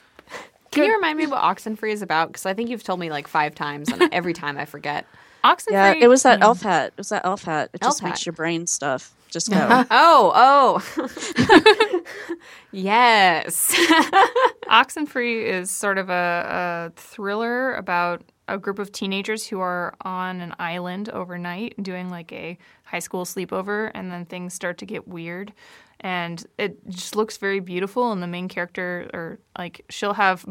Can 0.72 0.84
you 0.84 0.94
remind 0.94 1.18
me 1.18 1.26
what 1.26 1.42
Oxenfree 1.42 1.92
is 1.92 2.00
about? 2.00 2.28
Because 2.28 2.46
I 2.46 2.54
think 2.54 2.70
you've 2.70 2.82
told 2.82 2.98
me 2.98 3.10
like 3.10 3.28
five 3.28 3.54
times, 3.54 3.90
and 3.90 4.08
every 4.12 4.32
time 4.42 4.56
I 4.56 4.64
forget. 4.64 5.06
Oxenfree. 5.44 5.72
Yeah, 5.72 5.94
it 6.00 6.08
was 6.08 6.22
that 6.22 6.40
elf 6.40 6.62
hat. 6.62 6.88
It 6.88 6.98
was 6.98 7.10
that 7.10 7.24
elf 7.24 7.44
hat. 7.44 7.70
It 7.74 7.82
just 7.82 8.02
Elf 8.02 8.08
makes 8.10 8.24
your 8.24 8.32
brain 8.32 8.66
stuff. 8.66 9.14
Just 9.32 9.50
go. 9.50 9.56
Uh-huh. 9.56 9.84
Oh, 9.90 10.82
oh. 10.98 12.02
yes. 12.70 13.74
Oxenfree 14.68 15.42
is 15.44 15.70
sort 15.70 15.96
of 15.96 16.10
a, 16.10 16.92
a 16.94 17.00
thriller 17.00 17.74
about 17.74 18.22
a 18.46 18.58
group 18.58 18.78
of 18.78 18.92
teenagers 18.92 19.46
who 19.46 19.58
are 19.58 19.94
on 20.02 20.42
an 20.42 20.54
island 20.58 21.08
overnight 21.08 21.82
doing 21.82 22.10
like 22.10 22.30
a 22.30 22.58
high 22.84 22.98
school 22.98 23.24
sleepover, 23.24 23.90
and 23.94 24.12
then 24.12 24.26
things 24.26 24.52
start 24.52 24.76
to 24.78 24.86
get 24.86 25.08
weird. 25.08 25.54
And 26.00 26.44
it 26.58 26.86
just 26.90 27.16
looks 27.16 27.38
very 27.38 27.60
beautiful. 27.60 28.12
And 28.12 28.22
the 28.22 28.26
main 28.26 28.48
character, 28.48 29.08
or 29.14 29.38
like, 29.56 29.82
she'll 29.88 30.12
have 30.14 30.44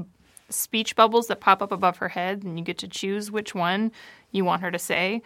speech 0.49 0.95
bubbles 0.95 1.27
that 1.27 1.39
pop 1.39 1.61
up 1.61 1.71
above 1.71 1.97
her 1.97 2.09
head, 2.09 2.41
and 2.43 2.57
you 2.57 2.65
get 2.65 2.79
to 2.79 2.87
choose 2.87 3.29
which 3.29 3.53
one 3.53 3.91
you 4.31 4.43
want 4.43 4.63
her 4.63 4.71
to 4.71 4.79
say. 4.79 5.21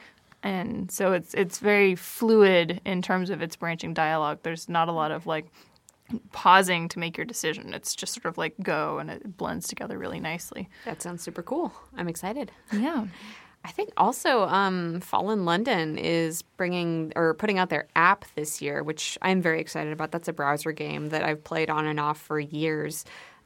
And 0.46 0.92
so 0.92 1.12
it's 1.14 1.34
it's 1.34 1.58
very 1.58 1.96
fluid 1.96 2.80
in 2.86 3.02
terms 3.02 3.32
of 3.32 3.42
its 3.42 3.56
branching 3.56 3.96
dialogue. 3.96 4.40
There's 4.44 4.70
not 4.70 4.88
a 4.88 4.92
lot 4.92 5.10
of 5.10 5.26
like 5.26 5.48
pausing 6.34 6.88
to 6.90 7.00
make 7.00 7.18
your 7.18 7.26
decision. 7.26 7.74
It's 7.74 7.96
just 7.96 8.14
sort 8.14 8.26
of 8.26 8.38
like 8.38 8.54
go 8.62 9.00
and 9.00 9.10
it 9.10 9.38
blends 9.38 9.68
together 9.68 9.98
really 9.98 10.20
nicely. 10.20 10.70
that 10.86 11.02
sounds 11.02 11.24
super 11.24 11.42
cool. 11.42 11.74
I'm 11.98 12.08
excited. 12.08 12.52
Yeah. 12.72 13.08
I 13.64 13.72
think 13.72 13.90
also 13.98 14.44
um, 14.44 15.02
Fallen 15.02 15.46
London 15.46 15.98
is 15.98 16.44
bringing 16.44 17.12
or 17.16 17.34
putting 17.34 17.58
out 17.58 17.70
their 17.70 17.88
app 17.96 18.26
this 18.36 18.62
year, 18.62 18.84
which 18.84 19.18
I'm 19.24 19.42
very 19.42 19.60
excited 19.60 19.92
about. 19.92 20.12
That's 20.12 20.28
a 20.28 20.34
browser 20.34 20.72
game 20.72 21.10
that 21.10 21.24
I've 21.24 21.44
played 21.44 21.72
on 21.72 21.88
and 21.88 22.00
off 22.00 22.22
for 22.22 22.40
years. 22.40 23.04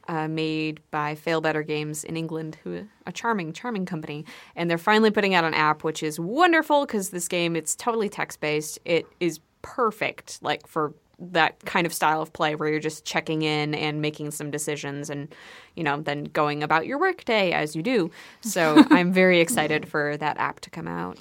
Uh, 0.08 0.26
made 0.26 0.80
by 0.90 1.14
Failbetter 1.14 1.64
Games 1.64 2.02
in 2.02 2.16
England, 2.16 2.56
who 2.64 2.84
a 3.06 3.12
charming, 3.12 3.52
charming 3.52 3.86
company, 3.86 4.24
and 4.56 4.68
they're 4.68 4.78
finally 4.78 5.10
putting 5.12 5.34
out 5.34 5.44
an 5.44 5.54
app, 5.54 5.84
which 5.84 6.02
is 6.02 6.18
wonderful 6.18 6.84
because 6.84 7.10
this 7.10 7.28
game 7.28 7.54
it's 7.54 7.76
totally 7.76 8.08
text 8.08 8.40
based. 8.40 8.80
It 8.84 9.06
is 9.20 9.38
perfect, 9.62 10.42
like 10.42 10.66
for 10.66 10.94
that 11.20 11.64
kind 11.64 11.86
of 11.86 11.92
style 11.92 12.22
of 12.22 12.32
play 12.32 12.54
where 12.54 12.68
you're 12.68 12.80
just 12.80 13.04
checking 13.04 13.42
in 13.42 13.74
and 13.74 14.00
making 14.00 14.30
some 14.30 14.50
decisions 14.50 15.10
and 15.10 15.32
you 15.76 15.84
know 15.84 16.00
then 16.00 16.24
going 16.24 16.62
about 16.62 16.86
your 16.86 16.98
workday 16.98 17.52
as 17.52 17.76
you 17.76 17.82
do. 17.82 18.10
So 18.40 18.84
i'm 18.90 19.12
very 19.12 19.40
excited 19.40 19.86
for 19.86 20.16
that 20.16 20.38
app 20.38 20.60
to 20.60 20.70
come 20.70 20.88
out 20.88 21.18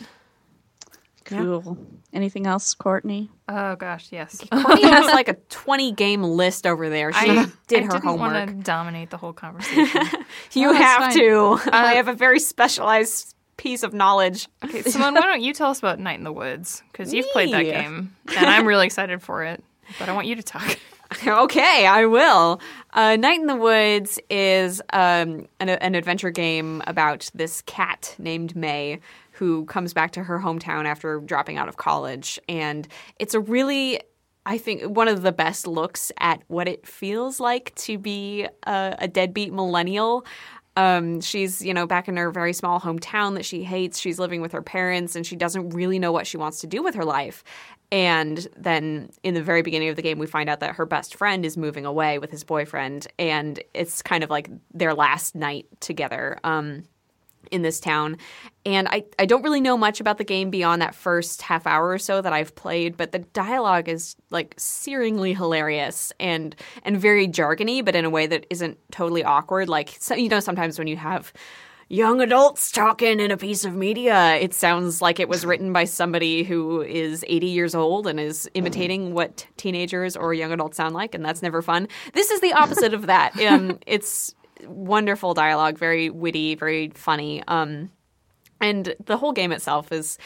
Cool. 1.29 1.77
Anything 2.13 2.47
else, 2.47 2.73
Courtney? 2.73 3.29
Oh 3.47 3.75
gosh, 3.75 4.07
yes. 4.11 4.43
Courtney 4.51 4.87
has 4.89 5.05
like 5.05 5.27
a 5.27 5.33
20 5.49 5.91
game 5.93 6.23
list 6.23 6.65
over 6.65 6.89
there. 6.89 7.11
She 7.13 7.19
I 7.19 7.25
did 7.25 7.83
I 7.83 7.85
her 7.85 7.89
didn't 7.91 8.03
homework. 8.03 8.33
want 8.33 8.47
to 8.49 8.53
dominate 8.63 9.09
the 9.11 9.17
whole 9.17 9.33
conversation. 9.33 10.01
You 10.53 10.71
that's 10.73 10.83
have 10.83 11.01
fine. 11.13 11.19
to. 11.19 11.59
I 11.71 11.93
have 11.95 12.07
a 12.07 12.13
very 12.13 12.39
specialized 12.39 13.35
piece 13.57 13.83
of 13.83 13.93
knowledge. 13.93 14.47
okay, 14.63 14.81
Simone, 14.83 15.13
why 15.15 15.21
don't 15.21 15.41
you 15.41 15.53
tell 15.53 15.69
us 15.69 15.79
about 15.79 15.99
Night 15.99 16.17
in 16.17 16.23
the 16.23 16.31
Woods? 16.31 16.81
Because 16.91 17.13
you've 17.13 17.29
played 17.31 17.51
that 17.53 17.63
game, 17.63 18.15
and 18.37 18.45
I'm 18.45 18.65
really 18.65 18.85
excited 18.85 19.21
for 19.21 19.43
it. 19.43 19.63
But 19.99 20.07
I 20.09 20.13
want 20.13 20.27
you 20.27 20.35
to 20.35 20.43
talk. 20.43 20.77
okay, 21.27 21.85
I 21.87 22.05
will. 22.05 22.61
Uh, 22.93 23.15
Night 23.15 23.39
in 23.39 23.47
the 23.47 23.55
Woods 23.55 24.19
is 24.29 24.81
um, 24.93 25.47
an, 25.59 25.69
an 25.69 25.95
adventure 25.95 26.29
game 26.31 26.81
about 26.87 27.29
this 27.33 27.61
cat 27.63 28.15
named 28.19 28.55
May 28.55 28.99
who 29.39 29.65
comes 29.65 29.93
back 29.93 30.11
to 30.11 30.23
her 30.23 30.37
hometown 30.37 30.83
after 30.85 31.21
dropping 31.21 31.57
out 31.57 31.69
of 31.69 31.77
college. 31.77 32.37
And 32.49 32.85
it's 33.19 33.33
a 33.33 33.39
really, 33.39 34.01
I 34.45 34.57
think, 34.57 34.83
one 34.83 35.07
of 35.07 35.21
the 35.21 35.31
best 35.31 35.65
looks 35.65 36.11
at 36.19 36.43
what 36.47 36.67
it 36.67 36.85
feels 36.85 37.39
like 37.39 37.73
to 37.75 37.97
be 37.97 38.47
a, 38.67 38.95
a 38.99 39.07
deadbeat 39.07 39.53
millennial. 39.53 40.25
Um, 40.75 41.21
she's, 41.21 41.61
you 41.61 41.73
know, 41.73 41.87
back 41.87 42.09
in 42.09 42.17
her 42.17 42.31
very 42.31 42.51
small 42.51 42.81
hometown 42.81 43.35
that 43.35 43.45
she 43.45 43.63
hates. 43.63 43.97
She's 43.97 44.19
living 44.19 44.41
with 44.41 44.51
her 44.51 44.61
parents 44.61 45.15
and 45.15 45.25
she 45.25 45.37
doesn't 45.37 45.69
really 45.69 45.99
know 45.99 46.11
what 46.11 46.27
she 46.27 46.35
wants 46.35 46.59
to 46.59 46.67
do 46.67 46.83
with 46.83 46.95
her 46.95 47.05
life. 47.05 47.43
And 47.93 48.45
then 48.57 49.09
in 49.23 49.35
the 49.35 49.41
very 49.41 49.61
beginning 49.61 49.87
of 49.87 49.95
the 49.95 50.01
game, 50.01 50.19
we 50.19 50.27
find 50.27 50.49
out 50.49 50.59
that 50.59 50.75
her 50.75 50.85
best 50.85 51.15
friend 51.15 51.45
is 51.45 51.55
moving 51.55 51.85
away 51.85 52.19
with 52.19 52.29
his 52.29 52.43
boyfriend. 52.43 53.07
And 53.17 53.63
it's 53.73 54.01
kind 54.01 54.21
of 54.23 54.29
like 54.29 54.49
their 54.73 54.93
last 54.93 55.33
night 55.33 55.65
together. 55.79 56.37
Um, 56.43 56.83
in 57.51 57.61
this 57.61 57.79
town. 57.79 58.17
And 58.65 58.87
I, 58.87 59.03
I 59.17 59.25
don't 59.25 59.41
really 59.41 59.61
know 59.61 59.77
much 59.77 59.99
about 59.99 60.17
the 60.17 60.23
game 60.23 60.49
beyond 60.49 60.81
that 60.81 60.93
first 60.93 61.41
half 61.41 61.65
hour 61.65 61.89
or 61.89 61.97
so 61.97 62.21
that 62.21 62.33
I've 62.33 62.55
played, 62.55 62.97
but 62.97 63.11
the 63.11 63.19
dialogue 63.19 63.87
is 63.87 64.15
like 64.29 64.55
searingly 64.57 65.35
hilarious 65.35 66.11
and 66.19 66.55
and 66.83 66.99
very 66.99 67.27
jargony, 67.27 67.83
but 67.83 67.95
in 67.95 68.05
a 68.05 68.09
way 68.09 68.27
that 68.27 68.45
isn't 68.49 68.77
totally 68.91 69.23
awkward. 69.23 69.69
Like 69.69 69.95
so, 69.99 70.15
you 70.15 70.29
know, 70.29 70.39
sometimes 70.39 70.77
when 70.77 70.87
you 70.87 70.97
have 70.97 71.33
young 71.89 72.21
adults 72.21 72.71
talking 72.71 73.19
in 73.19 73.31
a 73.31 73.37
piece 73.37 73.65
of 73.65 73.75
media, 73.75 74.35
it 74.35 74.53
sounds 74.53 75.01
like 75.01 75.19
it 75.19 75.27
was 75.27 75.45
written 75.45 75.73
by 75.73 75.83
somebody 75.83 76.43
who 76.43 76.81
is 76.81 77.25
80 77.27 77.47
years 77.47 77.73
old 77.73 78.05
and 78.05 78.19
is 78.19 78.47
imitating 78.53 79.13
what 79.13 79.47
teenagers 79.57 80.15
or 80.15 80.33
young 80.33 80.51
adults 80.51 80.77
sound 80.77 80.93
like, 80.93 81.15
and 81.15 81.25
that's 81.25 81.41
never 81.41 81.63
fun. 81.63 81.87
This 82.13 82.29
is 82.29 82.41
the 82.41 82.53
opposite 82.53 82.93
of 82.93 83.07
that. 83.07 83.37
Um, 83.41 83.79
it's 83.87 84.35
wonderful 84.65 85.33
dialogue, 85.33 85.77
very 85.77 86.09
witty, 86.09 86.55
very 86.55 86.89
funny. 86.89 87.43
Um, 87.47 87.91
and 88.61 88.95
the 89.05 89.17
whole 89.17 89.31
game 89.31 89.51
itself 89.51 89.91
is 89.91 90.17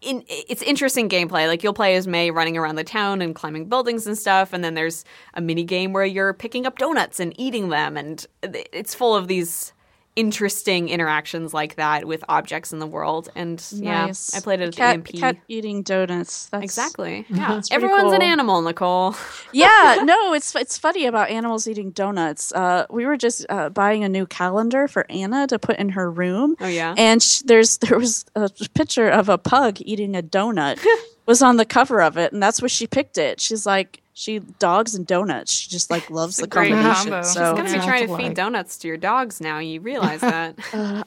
in, 0.00 0.22
it's 0.28 0.62
interesting 0.62 1.08
gameplay. 1.08 1.48
Like 1.48 1.62
you'll 1.62 1.72
play 1.72 1.96
as 1.96 2.06
May 2.06 2.30
running 2.30 2.56
around 2.56 2.76
the 2.76 2.84
town 2.84 3.22
and 3.22 3.34
climbing 3.34 3.68
buildings 3.68 4.06
and 4.06 4.16
stuff, 4.16 4.52
and 4.52 4.62
then 4.62 4.74
there's 4.74 5.04
a 5.34 5.40
mini 5.40 5.64
game 5.64 5.92
where 5.92 6.04
you're 6.04 6.34
picking 6.34 6.66
up 6.66 6.78
donuts 6.78 7.20
and 7.20 7.38
eating 7.38 7.70
them, 7.70 7.96
and 7.96 8.26
it's 8.42 8.94
full 8.94 9.14
of 9.14 9.28
these 9.28 9.72
interesting 10.16 10.88
interactions 10.88 11.52
like 11.52 11.74
that 11.76 12.04
with 12.04 12.22
objects 12.28 12.72
in 12.72 12.78
the 12.78 12.86
world. 12.86 13.28
And 13.34 13.58
Nice. 13.80 14.30
yeah, 14.32 14.38
I 14.38 14.40
played 14.42 14.60
it 14.60 14.68
at 14.68 14.76
cat, 14.76 15.04
the 15.04 15.10
EMP. 15.12 15.20
Cat 15.20 15.36
eating 15.48 15.82
donuts. 15.82 16.46
That's, 16.46 16.64
Exactly. 16.64 17.26
Yeah, 17.34 17.54
That's 17.54 17.70
everyone's 17.72 18.12
an 18.12 18.22
animal, 18.22 18.62
Nicole. 18.62 19.16
yeah, 19.52 20.00
no, 20.04 20.32
it's 20.34 20.54
it's 20.54 20.78
funny 20.78 21.06
about 21.06 21.30
animals 21.30 21.66
eating 21.66 21.90
donuts. 21.90 22.52
Uh, 22.52 22.86
we 22.90 23.06
were 23.06 23.16
just 23.16 23.44
uh, 23.48 23.70
buying 23.70 24.04
a 24.04 24.08
new 24.08 24.26
calendar 24.26 24.86
for 24.88 25.04
Anna 25.10 25.46
to 25.48 25.58
put 25.58 25.76
in 25.78 25.90
her 25.90 26.10
room. 26.10 26.54
Oh, 26.60 26.68
yeah? 26.68 26.94
and 26.96 27.22
sh- 27.22 27.40
there's 27.44 27.78
there 27.84 27.98
was 27.98 28.24
a 28.36 28.48
picture 28.74 29.08
of 29.08 29.28
a 29.28 29.38
pug 29.38 29.78
eating 29.80 30.14
a 30.16 30.22
donut 30.22 30.78
was 31.26 31.42
on 31.42 31.56
the 31.56 31.64
cover 31.64 32.02
of 32.02 32.16
it, 32.16 32.32
and 32.32 32.42
that's 32.42 32.60
where 32.60 32.68
she 32.68 32.86
picked 32.86 33.18
it. 33.18 33.40
She's 33.40 33.66
like 33.66 34.00
she 34.14 34.38
dogs 34.38 34.94
and 34.94 35.06
donuts. 35.06 35.52
She 35.52 35.68
just 35.68 35.90
like 35.90 36.08
loves 36.08 36.36
the 36.36 36.44
a 36.44 36.46
great 36.46 36.70
combination. 36.72 37.10
combo. 37.10 37.26
So 37.26 37.56
Gonna 37.56 37.72
be 37.72 37.84
trying 37.84 38.06
to 38.06 38.16
feed 38.16 38.34
donuts 38.34 38.78
to 38.78 38.88
your 38.88 38.96
dogs 38.96 39.40
now. 39.40 39.58
You 39.58 39.80
realize 39.80 40.20
that? 40.22 40.56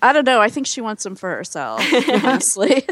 I 0.01 0.11
don't 0.11 0.25
know. 0.25 0.41
I 0.41 0.49
think 0.49 0.67
she 0.67 0.81
wants 0.81 1.03
them 1.03 1.15
for 1.15 1.33
herself. 1.33 1.81
honestly, 2.09 2.85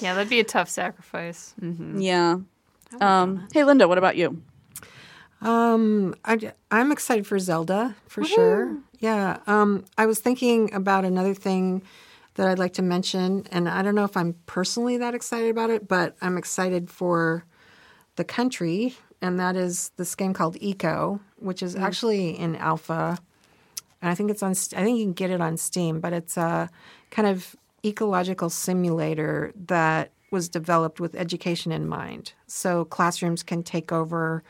Yeah, 0.00 0.14
that'd 0.14 0.30
be 0.30 0.40
a 0.40 0.44
tough 0.44 0.70
sacrifice. 0.70 1.54
yeah. 1.60 2.38
Um, 3.00 3.48
hey, 3.52 3.64
Linda, 3.64 3.86
what 3.86 3.98
about 3.98 4.16
you? 4.16 4.42
Um, 5.42 6.14
I, 6.24 6.52
am 6.70 6.90
excited 6.90 7.26
for 7.26 7.38
Zelda 7.38 7.94
for 8.06 8.24
sure. 8.24 8.78
Yeah. 9.00 9.38
Um, 9.46 9.84
I 9.98 10.06
was 10.06 10.20
thinking 10.20 10.72
about 10.72 11.04
another 11.04 11.34
thing 11.34 11.82
that 12.34 12.48
I'd 12.48 12.58
like 12.58 12.74
to 12.74 12.82
mention, 12.82 13.46
and 13.50 13.68
I 13.68 13.82
don't 13.82 13.94
know 13.94 14.04
if 14.04 14.16
I'm 14.16 14.34
personally 14.46 14.96
that 14.98 15.14
excited 15.14 15.50
about 15.50 15.70
it, 15.70 15.86
but 15.86 16.16
I'm 16.20 16.36
excited 16.36 16.90
for 16.90 17.44
the 18.16 18.24
country, 18.24 18.96
and 19.22 19.38
that 19.38 19.56
is 19.56 19.90
this 19.96 20.14
game 20.14 20.32
called 20.32 20.56
Eco, 20.60 21.20
which 21.36 21.62
is 21.62 21.74
mm. 21.74 21.80
actually 21.80 22.38
in 22.38 22.56
alpha. 22.56 23.18
And 24.02 24.10
I 24.10 24.14
think 24.14 24.30
it's 24.30 24.42
on. 24.42 24.50
I 24.50 24.84
think 24.84 24.98
you 24.98 25.04
can 25.04 25.12
get 25.12 25.30
it 25.30 25.40
on 25.40 25.56
Steam, 25.56 26.00
but 26.00 26.12
it's 26.12 26.36
a 26.36 26.68
kind 27.10 27.28
of 27.28 27.56
ecological 27.84 28.50
simulator 28.50 29.52
that 29.66 30.10
was 30.30 30.48
developed 30.48 31.00
with 31.00 31.14
education 31.14 31.70
in 31.70 31.86
mind. 31.86 32.32
So 32.46 32.84
classrooms 32.84 33.42
can 33.42 33.62
take 33.62 33.92
over 33.92 34.42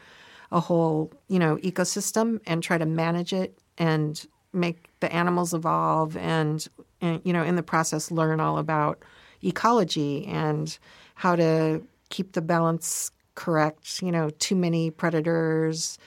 a 0.51 0.61
whole, 0.61 1.13
you 1.29 1.39
know, 1.39 1.57
ecosystem 1.59 2.41
and 2.47 2.63
try 2.63 2.79
to 2.79 2.87
manage 2.87 3.33
it 3.33 3.59
and 3.77 4.25
make 4.55 4.89
the 5.01 5.13
animals 5.13 5.53
evolve 5.53 6.17
and, 6.17 6.67
and 7.01 7.21
you 7.25 7.33
know, 7.33 7.43
in 7.43 7.57
the 7.57 7.63
process 7.63 8.11
learn 8.11 8.41
all 8.41 8.59
about 8.59 9.03
ecology 9.43 10.27
and 10.27 10.79
how 11.15 11.37
to 11.37 11.83
keep 12.09 12.33
the 12.33 12.43
balance 12.43 13.11
correct, 13.35 14.03
you 14.03 14.13
know, 14.13 14.31
too 14.31 14.57
many 14.57 14.91
predators, 14.91 15.99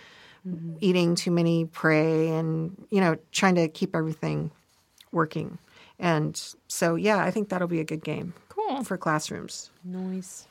mm-hmm. 0.47 0.75
eating 0.79 1.15
too 1.15 1.31
many 1.31 1.65
prey 1.65 2.29
and, 2.29 2.87
you 2.89 3.01
know, 3.01 3.17
trying 3.31 3.55
to 3.55 3.67
keep 3.67 3.95
everything 3.95 4.51
working. 5.11 5.57
And 5.99 6.41
so 6.67 6.95
yeah, 6.95 7.23
I 7.23 7.31
think 7.31 7.49
that'll 7.49 7.67
be 7.67 7.79
a 7.79 7.85
good 7.85 8.03
game. 8.03 8.33
Cool. 8.49 8.83
For 8.83 8.97
classrooms. 8.97 9.71
Noise. 9.83 10.47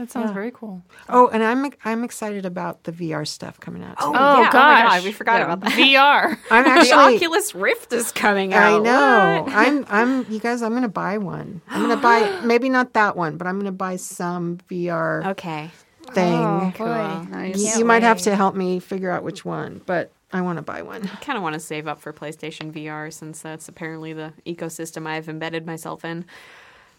That 0.00 0.10
sounds 0.10 0.30
very 0.30 0.50
cool. 0.50 0.82
Oh, 1.10 1.28
and 1.28 1.42
I'm 1.42 1.70
I'm 1.84 2.04
excited 2.04 2.46
about 2.46 2.84
the 2.84 2.92
VR 2.92 3.28
stuff 3.28 3.60
coming 3.60 3.84
out. 3.84 3.96
Oh, 3.98 4.12
too. 4.12 4.18
Oh, 4.18 4.40
yeah. 4.40 4.40
Oh 4.40 4.42
my 4.44 4.50
gosh. 4.50 4.82
god, 4.96 5.04
we 5.04 5.12
forgot 5.12 5.42
about 5.42 5.60
that. 5.60 5.72
VR. 5.72 6.38
I'm 6.50 6.64
The 6.64 6.92
Oculus 6.94 7.54
Rift 7.54 7.92
is 7.92 8.10
coming 8.10 8.54
out. 8.54 8.80
I 8.80 8.82
know. 8.82 9.42
What? 9.42 9.52
I'm 9.54 9.84
I'm 9.90 10.32
you 10.32 10.40
guys 10.40 10.62
I'm 10.62 10.70
going 10.70 10.84
to 10.84 10.88
buy 10.88 11.18
one. 11.18 11.60
I'm 11.68 11.82
going 11.84 11.94
to 11.94 12.02
buy 12.02 12.40
maybe 12.44 12.70
not 12.70 12.94
that 12.94 13.14
one, 13.14 13.36
but 13.36 13.46
I'm 13.46 13.56
going 13.56 13.66
to 13.66 13.72
buy 13.72 13.96
some 13.96 14.56
VR 14.70 15.26
Okay. 15.32 15.70
thing. 16.12 16.32
Oh, 16.46 16.72
boy. 16.78 16.86
Nice. 17.30 17.58
you 17.58 17.66
can't 17.66 17.78
you 17.80 17.84
might 17.84 18.02
have 18.02 18.22
to 18.22 18.34
help 18.34 18.54
me 18.54 18.78
figure 18.80 19.10
out 19.10 19.22
which 19.22 19.44
one, 19.44 19.82
but 19.84 20.10
I 20.32 20.40
want 20.40 20.56
to 20.56 20.62
buy 20.62 20.80
one. 20.80 21.02
I 21.02 21.16
kind 21.16 21.36
of 21.36 21.42
want 21.42 21.54
to 21.54 21.60
save 21.60 21.86
up 21.86 22.00
for 22.00 22.14
PlayStation 22.14 22.72
VR 22.72 23.12
since 23.12 23.42
that's 23.42 23.68
apparently 23.68 24.14
the 24.14 24.32
ecosystem 24.46 25.06
I've 25.06 25.28
embedded 25.28 25.66
myself 25.66 26.06
in. 26.06 26.24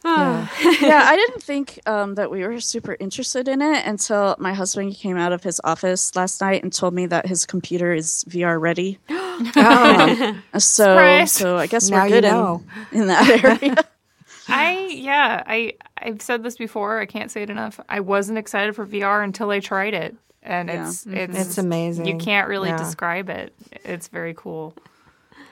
Yeah. 0.04 0.47
yeah, 0.82 1.04
I 1.06 1.16
didn't 1.16 1.43
think 1.43 1.80
um, 1.86 2.16
that 2.16 2.32
we 2.32 2.41
were 2.45 2.60
super 2.60 2.97
interested 2.99 3.47
in 3.47 3.62
it 3.62 3.86
until 3.86 4.36
my 4.39 4.54
husband 4.54 4.95
came 4.95 5.16
out 5.18 5.32
of 5.32 5.43
his 5.43 5.62
office 5.64 6.16
last 6.16 6.41
night 6.41 6.64
and 6.64 6.74
told 6.74 6.93
me 6.93 7.06
that 7.06 7.28
his 7.28 7.45
computer 7.45 7.93
is 7.93 8.24
VR 8.28 8.60
ready. 8.60 8.97
Oh, 9.10 10.36
So, 10.54 10.60
Surprise. 10.60 11.32
so 11.32 11.58
I 11.58 11.68
guess 11.68 11.89
Now 11.89 12.02
we're 12.02 12.08
you 12.08 12.14
good 12.16 12.24
know. 12.24 12.64
in, 12.91 13.02
in 13.02 13.08
that 13.08 13.43
area. 13.43 13.76
I 14.47 14.88
yeah, 14.91 15.43
I 15.45 15.74
I've 15.97 16.22
said 16.22 16.43
this 16.43 16.58
before. 16.58 16.99
I 16.99 17.06
can't 17.06 17.30
say 17.32 17.43
it 17.43 17.49
enough. 17.49 17.80
I 17.88 17.99
wasn't 17.99 18.38
excited 18.39 18.76
for 18.76 18.86
VR 18.86 19.24
until 19.24 19.49
I 19.52 19.60
tried 19.60 19.93
it, 19.93 20.16
and 20.41 20.68
Yeah. 20.68 20.88
it's 20.89 21.06
it's 21.06 21.38
It's 21.38 21.58
amazing. 21.58 22.06
You 22.08 22.18
can't 22.18 22.49
really 22.49 22.70
Yeah. 22.70 22.78
describe 22.78 23.30
it. 23.30 23.54
It's 23.86 24.08
very 24.08 24.34
cool. 24.36 24.74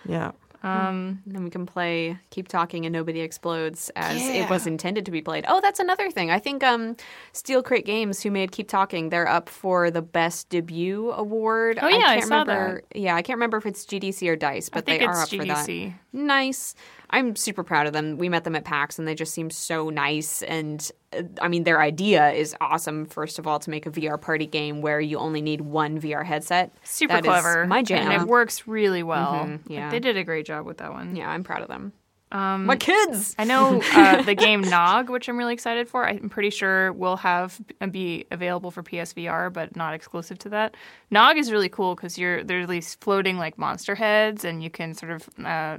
yeah. 0.06 0.32
Um, 0.62 1.22
And 1.26 1.36
then 1.36 1.44
we 1.44 1.50
can 1.50 1.66
play 1.66 2.18
Keep 2.32 2.48
Talking 2.50 2.86
and 2.86 2.92
Nobody 2.94 3.22
Explodes 3.22 3.90
as 3.96 4.22
it 4.22 4.50
was 4.50 4.68
intended 4.68 5.06
to 5.06 5.12
be 5.12 5.22
played. 5.22 5.46
Oh, 5.48 5.62
that's 5.62 5.80
another 5.80 6.12
thing. 6.12 6.32
I 6.32 6.40
think 6.40 6.64
um, 6.64 6.96
Steel 7.32 7.64
Crate 7.64 7.86
Games, 7.86 8.22
who 8.22 8.30
made 8.32 8.52
Keep 8.52 8.68
Talking, 8.68 9.10
they're 9.10 9.28
up 9.28 9.48
for 9.48 9.90
the 9.90 10.02
Best 10.02 10.50
Debut 10.50 11.12
Award. 11.12 11.80
Oh, 11.82 11.88
yeah, 11.88 11.98
I 11.98 12.16
can't 12.18 12.28
saw 12.28 12.40
remember. 12.40 12.84
Yeah, 12.94 13.16
I 13.16 13.22
can't 13.22 13.38
remember 13.38 13.58
if 13.58 13.66
it's 13.66 13.86
GDC 13.86 14.28
or 14.28 14.36
Dice, 14.36 14.70
but 14.70 14.86
they 14.86 15.06
are 15.06 15.22
up 15.22 15.30
for 15.30 15.38
that. 15.46 15.68
GDC. 15.68 15.94
Nice. 16.12 16.76
I'm 17.12 17.36
super 17.36 17.64
proud 17.64 17.88
of 17.88 17.94
them. 17.94 18.18
We 18.18 18.30
met 18.30 18.44
them 18.44 18.56
at 18.56 18.64
PAX 18.66 19.00
and 19.00 19.08
they 19.08 19.16
just 19.16 19.34
seem 19.34 19.50
so 19.50 19.90
nice. 19.90 20.42
And 20.44 20.90
uh, 21.12 21.24
I 21.42 21.48
mean, 21.48 21.64
their 21.64 21.82
idea 21.82 22.32
is 22.32 22.56
awesome, 22.62 23.06
first 23.06 23.40
of 23.40 23.48
all, 23.48 23.60
to 23.60 23.70
make 23.70 23.86
a 23.86 23.92
VR 23.92 24.20
party 24.20 24.46
game 24.46 24.82
where 24.82 25.00
you 25.00 25.18
only 25.18 25.42
need 25.42 25.62
one 25.62 26.00
VR 26.00 26.26
headset. 26.26 26.74
super 26.84 27.14
That 27.14 27.26
is 27.26 27.30
clever. 27.30 27.66
my 27.66 27.82
jam. 27.82 28.12
And 28.12 28.22
it 28.22 28.28
works 28.28 28.68
really 28.68 29.04
well. 29.04 29.48
Like, 29.50 29.60
yeah. 29.68 29.90
they 29.90 30.00
did 30.00 30.18
a 30.18 30.24
great 30.24 30.46
job 30.46 30.66
with 30.66 30.78
that 30.78 30.92
one. 30.92 31.16
yeah, 31.16 31.30
I'm 31.30 31.44
proud 31.44 31.62
of 31.62 31.68
them. 31.68 31.94
Um, 32.32 32.66
my 32.66 32.76
kids! 32.76 33.36
I 33.40 33.44
know 33.44 33.82
uh, 33.94 34.22
the 34.22 34.36
game 34.36 34.62
Nog, 34.62 35.10
which 35.10 35.28
I'm 35.28 35.38
really 35.38 35.54
excited 35.54 35.90
for. 35.90 36.08
I'm 36.08 36.30
pretty 36.30 36.52
sure 36.52 36.94
will 36.94 37.18
have 37.18 37.60
be 37.92 38.26
available 38.30 38.70
for 38.70 38.84
PSVR, 38.84 39.52
but 39.52 39.76
not 39.76 39.96
exclusive 39.96 40.38
to 40.40 40.50
that. 40.50 40.76
Nog 41.10 41.38
is 41.38 41.52
really 41.52 41.70
cool 41.70 41.96
because 41.96 42.20
you're 42.20 42.44
there's 42.44 42.68
these 42.68 42.96
floating 42.96 43.38
like 43.38 43.58
monster 43.58 43.96
heads, 43.96 44.46
and 44.46 44.62
you 44.62 44.70
can 44.70 44.94
sort 44.94 45.12
of 45.12 45.30
uh, 45.44 45.78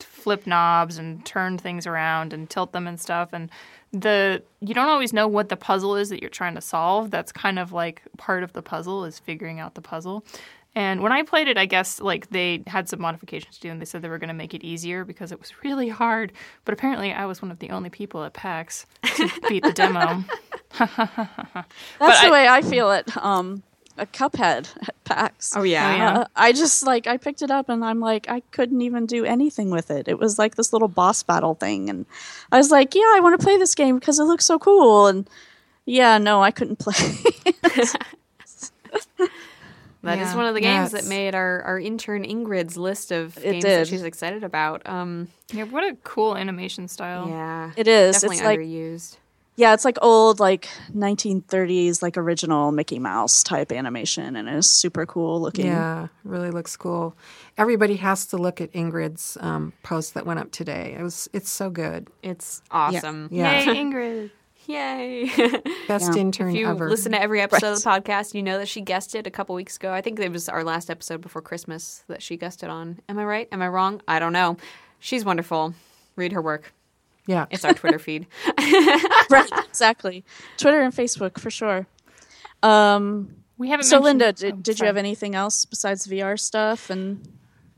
flip 0.00 0.46
knobs 0.46 0.98
and 0.98 1.24
turn 1.24 1.56
things 1.56 1.86
around 1.86 2.34
and 2.34 2.50
tilt 2.50 2.72
them 2.72 2.86
and 2.86 3.00
stuff. 3.00 3.30
And 3.32 3.50
the 3.92 4.42
you 4.60 4.74
don't 4.74 4.88
always 4.88 5.14
know 5.14 5.26
what 5.28 5.48
the 5.48 5.56
puzzle 5.56 5.96
is 5.96 6.10
that 6.10 6.20
you're 6.20 6.28
trying 6.28 6.56
to 6.56 6.60
solve. 6.60 7.10
That's 7.10 7.32
kind 7.32 7.58
of 7.58 7.72
like 7.72 8.02
part 8.18 8.42
of 8.42 8.52
the 8.52 8.62
puzzle 8.62 9.04
is 9.04 9.18
figuring 9.18 9.60
out 9.60 9.74
the 9.74 9.82
puzzle. 9.82 10.24
And 10.76 11.00
when 11.00 11.10
I 11.10 11.22
played 11.22 11.48
it, 11.48 11.56
I 11.56 11.64
guess 11.66 12.00
like 12.00 12.28
they 12.28 12.62
had 12.66 12.88
some 12.88 13.00
modifications 13.00 13.56
to 13.56 13.60
do, 13.62 13.70
and 13.70 13.80
they 13.80 13.86
said 13.86 14.02
they 14.02 14.08
were 14.10 14.18
going 14.18 14.28
to 14.28 14.34
make 14.34 14.52
it 14.54 14.62
easier 14.62 15.04
because 15.04 15.32
it 15.32 15.40
was 15.40 15.50
really 15.64 15.88
hard. 15.88 16.32
But 16.66 16.74
apparently, 16.74 17.12
I 17.12 17.24
was 17.26 17.40
one 17.42 17.50
of 17.50 17.58
the 17.58 17.70
only 17.70 17.88
people 17.90 18.22
at 18.24 18.34
PAX 18.34 18.84
to 19.16 19.28
beat 19.48 19.64
the 19.64 19.72
demo. 19.72 20.22
That's 20.78 21.00
the 21.98 22.28
I- 22.28 22.30
way 22.30 22.46
I 22.46 22.60
feel 22.62 22.92
it. 22.92 23.16
um, 23.16 23.62
a 23.98 24.04
Cuphead 24.04 24.68
at 24.86 25.04
PAX. 25.04 25.54
Oh, 25.56 25.62
yeah. 25.62 25.90
Oh, 25.90 25.96
yeah. 25.96 26.18
Uh, 26.18 26.24
I 26.36 26.52
just 26.52 26.84
like 26.86 27.06
I 27.06 27.16
picked 27.16 27.40
it 27.40 27.50
up 27.50 27.70
and 27.70 27.82
I'm 27.82 27.98
like 27.98 28.28
I 28.28 28.40
couldn't 28.50 28.82
even 28.82 29.06
do 29.06 29.24
anything 29.24 29.70
with 29.70 29.90
it. 29.90 30.06
It 30.08 30.18
was 30.18 30.38
like 30.38 30.56
this 30.56 30.74
little 30.74 30.88
boss 30.88 31.22
battle 31.22 31.54
thing, 31.54 31.88
and 31.88 32.04
I 32.52 32.58
was 32.58 32.70
like, 32.70 32.94
yeah, 32.94 33.00
I 33.14 33.20
want 33.22 33.40
to 33.40 33.42
play 33.42 33.56
this 33.56 33.74
game 33.74 33.98
because 33.98 34.18
it 34.18 34.24
looks 34.24 34.44
so 34.44 34.58
cool. 34.58 35.06
And 35.06 35.26
yeah, 35.86 36.18
no, 36.18 36.42
I 36.42 36.50
couldn't 36.50 36.76
play. 36.78 36.92
That 40.02 40.18
is 40.18 40.28
Yeah. 40.28 40.36
one 40.36 40.46
of 40.46 40.54
the 40.54 40.62
Yeah, 40.62 40.80
games 40.80 40.92
that 40.92 41.06
made 41.06 41.34
our, 41.34 41.62
our 41.62 41.78
intern 41.80 42.24
Ingrid's 42.24 42.76
list 42.76 43.10
of 43.10 43.36
It 43.38 43.52
games 43.52 43.64
that 43.64 43.88
she's 43.88 44.02
excited 44.02 44.44
about. 44.44 44.86
Um, 44.88 45.28
yeah, 45.52 45.64
what 45.64 45.84
a 45.84 45.96
cool 46.04 46.36
animation 46.36 46.86
style. 46.88 47.28
yeah, 47.28 47.72
it 47.76 47.88
is. 47.88 48.14
definitely 48.14 48.36
It's 48.36 48.44
like 48.44 48.58
underused. 48.60 49.16
yeah, 49.56 49.74
it's 49.74 49.84
like 49.84 49.98
old 50.02 50.38
like 50.38 50.68
1930s 50.94 52.02
like 52.02 52.16
original 52.16 52.72
Mickey 52.72 52.98
Mouse 52.98 53.42
type 53.42 53.72
animation, 53.72 54.36
and 54.36 54.48
it's 54.48 54.68
super 54.68 55.06
cool 55.06 55.40
looking. 55.40 55.66
Yeah, 55.66 56.08
really 56.24 56.50
looks 56.50 56.76
cool. 56.76 57.16
Everybody 57.58 57.96
has 57.96 58.26
to 58.26 58.36
look 58.36 58.60
at 58.60 58.72
Ingrid's 58.72 59.36
um, 59.40 59.72
post 59.82 60.14
that 60.14 60.26
went 60.26 60.38
up 60.40 60.52
today. 60.52 60.94
It 60.98 61.02
was 61.02 61.28
it's 61.32 61.50
so 61.50 61.70
good. 61.70 62.08
It's 62.22 62.62
awesome. 62.70 63.28
Yeah. 63.32 63.60
Yay, 63.66 63.74
Ingrid. 63.76 64.30
Yay! 64.66 65.30
Best 65.88 66.14
Yeah. 66.14 66.20
intern 66.20 66.50
if 66.50 66.56
you 66.56 66.68
ever. 66.68 66.90
listen 66.90 67.12
to 67.12 67.20
every 67.20 67.40
episode 67.40 67.72
of 67.72 67.82
the 67.82 67.88
podcast, 67.88 68.34
you 68.34 68.42
know 68.42 68.58
that 68.58 68.68
she 68.68 68.80
guested 68.80 69.26
a 69.26 69.30
couple 69.30 69.54
weeks 69.54 69.76
ago. 69.76 69.92
I 69.92 70.00
think 70.00 70.18
it 70.18 70.32
was 70.32 70.48
our 70.48 70.64
last 70.64 70.90
episode 70.90 71.20
before 71.20 71.40
Christmas 71.42 72.02
that 72.08 72.22
she 72.22 72.36
guested 72.36 72.68
on. 72.68 72.98
Am 73.08 73.18
I 73.18 73.24
right? 73.24 73.48
Am 73.52 73.62
I 73.62 73.68
wrong? 73.68 74.02
I 74.08 74.18
don't 74.18 74.32
know. 74.32 74.56
She's 74.98 75.24
wonderful. 75.24 75.74
Read 76.16 76.32
her 76.32 76.42
work. 76.42 76.72
yeah, 77.26 77.46
It's 77.50 77.64
our 77.64 77.74
Twitter 77.74 77.98
feed. 77.98 78.26
right, 79.30 79.48
exactly. 79.68 80.24
Twitter 80.56 80.80
and 80.80 80.92
Facebook 80.94 81.38
for 81.38 81.50
sure. 81.50 81.86
Um, 82.62 83.36
We 83.58 83.68
haven't. 83.68 83.84
so, 83.84 83.96
mentioned- 84.00 84.04
Linda, 84.04 84.26
oh, 84.28 84.32
did, 84.32 84.62
did 84.62 84.80
you 84.80 84.86
have 84.86 84.96
anything 84.96 85.34
else 85.34 85.64
besides 85.64 86.06
VR 86.06 86.38
stuff? 86.38 86.90
And 86.90 87.28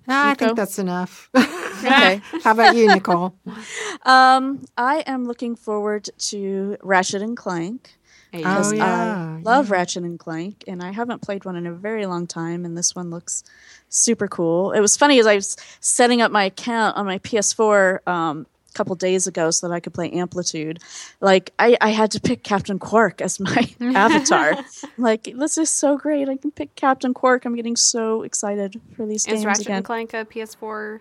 I 0.06 0.30
Nico? 0.30 0.46
think 0.46 0.56
that's 0.56 0.78
enough. 0.78 1.28
okay, 1.84 2.20
How 2.42 2.52
about 2.52 2.76
you, 2.76 2.88
Nicole? 2.88 3.34
um, 4.04 4.64
I 4.76 5.02
am 5.06 5.24
looking 5.26 5.56
forward 5.56 6.08
to 6.18 6.76
Ratchet 6.82 7.22
and 7.22 7.36
Clank. 7.36 7.94
Hey, 8.32 8.42
Oh, 8.44 8.48
because 8.56 8.72
yeah, 8.74 9.38
I 9.38 9.40
love 9.42 9.70
Ratchet 9.70 10.02
and 10.04 10.18
Clank, 10.18 10.64
and 10.66 10.82
I 10.82 10.92
haven't 10.92 11.22
played 11.22 11.44
one 11.46 11.56
in 11.56 11.66
a 11.66 11.72
very 11.72 12.04
long 12.04 12.26
time, 12.26 12.64
and 12.66 12.76
this 12.76 12.94
one 12.94 13.08
looks 13.10 13.42
super 13.88 14.28
cool. 14.28 14.72
It 14.72 14.80
was 14.80 14.96
funny 14.98 15.18
as 15.18 15.26
I 15.26 15.36
was 15.36 15.56
setting 15.80 16.20
up 16.20 16.30
my 16.30 16.44
account 16.44 16.96
on 16.98 17.06
my 17.06 17.18
PS4 17.20 18.06
um, 18.06 18.46
a 18.68 18.72
couple 18.74 18.94
days 18.96 19.26
ago 19.26 19.50
so 19.50 19.66
that 19.66 19.74
I 19.74 19.80
could 19.80 19.94
play 19.94 20.10
Amplitude. 20.10 20.78
Like 21.22 21.54
I, 21.58 21.78
I 21.80 21.88
had 21.88 22.10
to 22.10 22.20
pick 22.20 22.42
Captain 22.42 22.78
Qwark 22.78 23.22
as 23.22 23.40
my 23.40 23.66
avatar. 23.80 24.56
like 24.98 25.24
this 25.34 25.56
is 25.56 25.70
so 25.70 25.96
great! 25.96 26.28
I 26.28 26.36
can 26.36 26.50
pick 26.50 26.74
Captain 26.74 27.14
Qwark. 27.14 27.46
I'm 27.46 27.56
getting 27.56 27.76
so 27.76 28.22
excited 28.24 28.78
for 28.94 29.06
these 29.06 29.22
Is 29.22 29.32
games 29.32 29.46
Ratchet 29.46 29.66
again. 29.66 29.76
and 29.76 29.84
Clank 29.86 30.12
a 30.12 30.26
PS4 30.26 31.00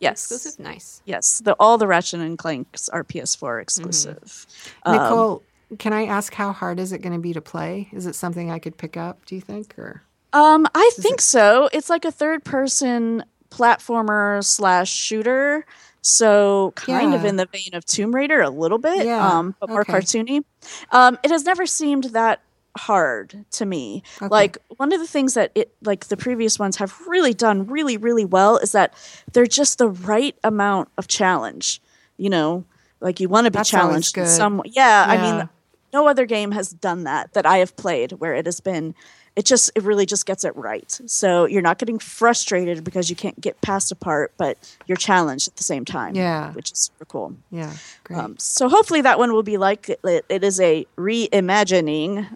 yes, 0.00 0.30
exclusive? 0.30 0.58
Nice. 0.60 1.02
yes. 1.04 1.40
The, 1.44 1.54
all 1.58 1.78
the 1.78 1.86
Ratchet 1.86 2.20
and 2.20 2.38
Clanks 2.38 2.88
are 2.88 3.04
PS4 3.04 3.60
exclusive. 3.62 4.46
Um, 4.84 4.94
Nicole, 4.96 5.42
can 5.78 5.92
I 5.92 6.06
ask 6.06 6.32
how 6.34 6.52
hard 6.52 6.80
is 6.80 6.92
it 6.92 7.02
going 7.02 7.12
to 7.12 7.18
be 7.18 7.32
to 7.32 7.40
play? 7.40 7.88
Is 7.92 8.06
it 8.06 8.14
something 8.14 8.50
I 8.50 8.58
could 8.58 8.76
pick 8.76 8.96
up? 8.96 9.24
Do 9.26 9.34
you 9.34 9.40
think, 9.40 9.78
or 9.78 10.02
Um, 10.32 10.66
I 10.74 10.90
think 10.94 11.20
so. 11.20 11.68
It's 11.72 11.90
like 11.90 12.04
a 12.04 12.12
third 12.12 12.44
person 12.44 13.24
platformer 13.50 14.44
slash 14.44 14.90
shooter. 14.90 15.64
So 16.00 16.72
kind 16.76 17.12
of 17.12 17.24
in 17.24 17.36
the 17.36 17.46
vein 17.46 17.74
of 17.74 17.84
Tomb 17.84 18.14
Raider 18.14 18.40
a 18.40 18.48
little 18.50 18.78
bit, 18.78 19.04
Yeah, 19.04 19.26
um, 19.26 19.54
but 19.60 19.68
more 19.68 19.80
okay. 19.82 19.92
cartoony. 19.94 20.44
Um, 20.92 21.18
it 21.22 21.30
has 21.30 21.44
never 21.44 21.66
seemed 21.66 22.04
that 22.04 22.40
hard 22.78 23.44
to 23.52 23.66
me. 23.66 24.02
Like 24.20 24.58
one 24.76 24.92
of 24.92 25.00
the 25.00 25.06
things 25.06 25.34
that 25.34 25.52
it 25.54 25.74
like 25.82 26.06
the 26.06 26.16
previous 26.16 26.58
ones 26.58 26.76
have 26.76 26.98
really 27.06 27.34
done 27.34 27.66
really, 27.66 27.96
really 27.96 28.24
well 28.24 28.56
is 28.58 28.72
that 28.72 28.94
they're 29.32 29.46
just 29.46 29.78
the 29.78 29.88
right 29.88 30.36
amount 30.44 30.88
of 30.96 31.08
challenge. 31.08 31.82
You 32.16 32.30
know, 32.30 32.64
like 33.00 33.20
you 33.20 33.28
want 33.28 33.44
to 33.44 33.50
be 33.50 33.56
That's 33.56 33.70
challenged 33.70 34.16
in 34.16 34.26
some 34.26 34.62
yeah, 34.64 35.04
I 35.08 35.16
mean 35.20 35.48
no 35.92 36.06
other 36.06 36.26
game 36.26 36.52
has 36.52 36.70
done 36.70 37.04
that 37.04 37.32
that 37.34 37.46
I 37.46 37.58
have 37.58 37.76
played 37.76 38.12
where 38.12 38.34
it 38.34 38.46
has 38.46 38.60
been 38.60 38.94
it 39.38 39.46
just 39.46 39.70
it 39.76 39.84
really 39.84 40.04
just 40.04 40.26
gets 40.26 40.44
it 40.44 40.54
right. 40.56 41.00
So 41.06 41.44
you're 41.44 41.62
not 41.62 41.78
getting 41.78 42.00
frustrated 42.00 42.82
because 42.82 43.08
you 43.08 43.14
can't 43.14 43.40
get 43.40 43.60
past 43.60 43.92
a 43.92 43.94
part, 43.94 44.32
but 44.36 44.58
you're 44.86 44.96
challenged 44.96 45.46
at 45.46 45.54
the 45.54 45.62
same 45.62 45.84
time. 45.84 46.16
Yeah. 46.16 46.52
Which 46.54 46.72
is 46.72 46.78
super 46.78 47.04
cool. 47.04 47.36
yeah, 47.52 47.72
great. 48.02 48.18
Um, 48.18 48.36
so 48.36 48.68
hopefully 48.68 49.00
that 49.02 49.16
one 49.16 49.32
will 49.32 49.44
be 49.44 49.56
like 49.56 49.90
it, 49.90 50.24
it 50.28 50.42
is 50.42 50.58
a 50.58 50.88
reimagining 50.96 52.26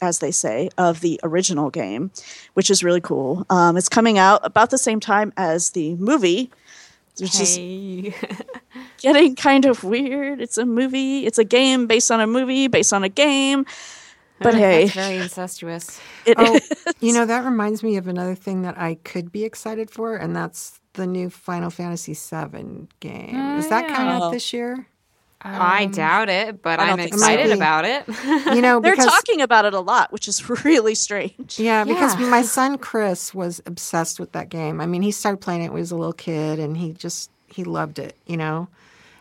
as 0.00 0.18
they 0.18 0.30
say 0.30 0.70
of 0.78 1.00
the 1.00 1.20
original 1.22 1.70
game, 1.70 2.10
which 2.54 2.70
is 2.70 2.82
really 2.82 3.00
cool. 3.00 3.46
Um, 3.50 3.76
it's 3.76 3.88
coming 3.88 4.18
out 4.18 4.40
about 4.42 4.70
the 4.70 4.78
same 4.78 5.00
time 5.00 5.32
as 5.36 5.70
the 5.70 5.94
movie, 5.96 6.50
which 7.18 7.40
is 7.40 7.58
getting 8.98 9.36
kind 9.36 9.64
of 9.64 9.84
weird. 9.84 10.40
It's 10.40 10.58
a 10.58 10.64
movie. 10.64 11.26
It's 11.26 11.38
a 11.38 11.44
game 11.44 11.86
based 11.86 12.10
on 12.10 12.20
a 12.20 12.26
movie 12.26 12.68
based 12.68 12.92
on 12.92 13.04
a 13.04 13.08
game. 13.08 13.66
But 14.40 14.54
hey, 14.54 14.84
That's 14.84 14.94
very 14.94 15.16
incestuous. 15.18 16.00
it 16.26 16.36
oh, 16.38 16.56
is- 16.56 16.94
you 17.00 17.12
know 17.12 17.24
that 17.24 17.44
reminds 17.44 17.82
me 17.82 17.96
of 17.96 18.08
another 18.08 18.34
thing 18.34 18.62
that 18.62 18.76
I 18.76 18.96
could 19.04 19.30
be 19.30 19.44
excited 19.44 19.90
for, 19.90 20.16
and 20.16 20.34
that's 20.34 20.80
the 20.94 21.06
new 21.06 21.30
Final 21.30 21.70
Fantasy 21.70 22.14
VII 22.14 22.88
game. 23.00 23.56
is 23.58 23.68
that 23.68 23.88
coming 23.88 24.22
out 24.22 24.32
this 24.32 24.52
year? 24.52 24.86
I 25.40 25.84
um, 25.84 25.90
doubt 25.90 26.28
it, 26.30 26.62
but 26.62 26.80
I'm 26.80 26.96
think 26.96 27.12
so. 27.12 27.16
excited 27.16 27.52
about 27.52 27.84
it. 27.84 28.04
You 28.24 28.62
know, 28.62 28.80
they're 28.80 28.92
because 28.92 29.06
talking 29.06 29.42
about 29.42 29.66
it 29.66 29.74
a 29.74 29.80
lot, 29.80 30.10
which 30.10 30.26
is 30.26 30.48
really 30.64 30.94
strange. 30.94 31.58
Yeah, 31.58 31.84
because 31.84 32.18
Yeah. 32.18 32.28
my 32.28 32.42
son 32.42 32.78
Chris 32.78 33.34
was 33.34 33.60
obsessed 33.66 34.18
with 34.18 34.32
that 34.32 34.48
game. 34.48 34.80
I 34.80 34.86
mean, 34.86 35.02
he 35.02 35.10
started 35.10 35.40
playing 35.42 35.62
it 35.62 35.68
when 35.68 35.78
he 35.78 35.82
was 35.82 35.90
a 35.92 35.96
little 35.96 36.14
kid, 36.14 36.58
and 36.58 36.76
he 36.76 36.92
just 36.92 37.30
he 37.46 37.64
loved 37.64 37.98
it, 37.98 38.16
you 38.26 38.36
know. 38.36 38.68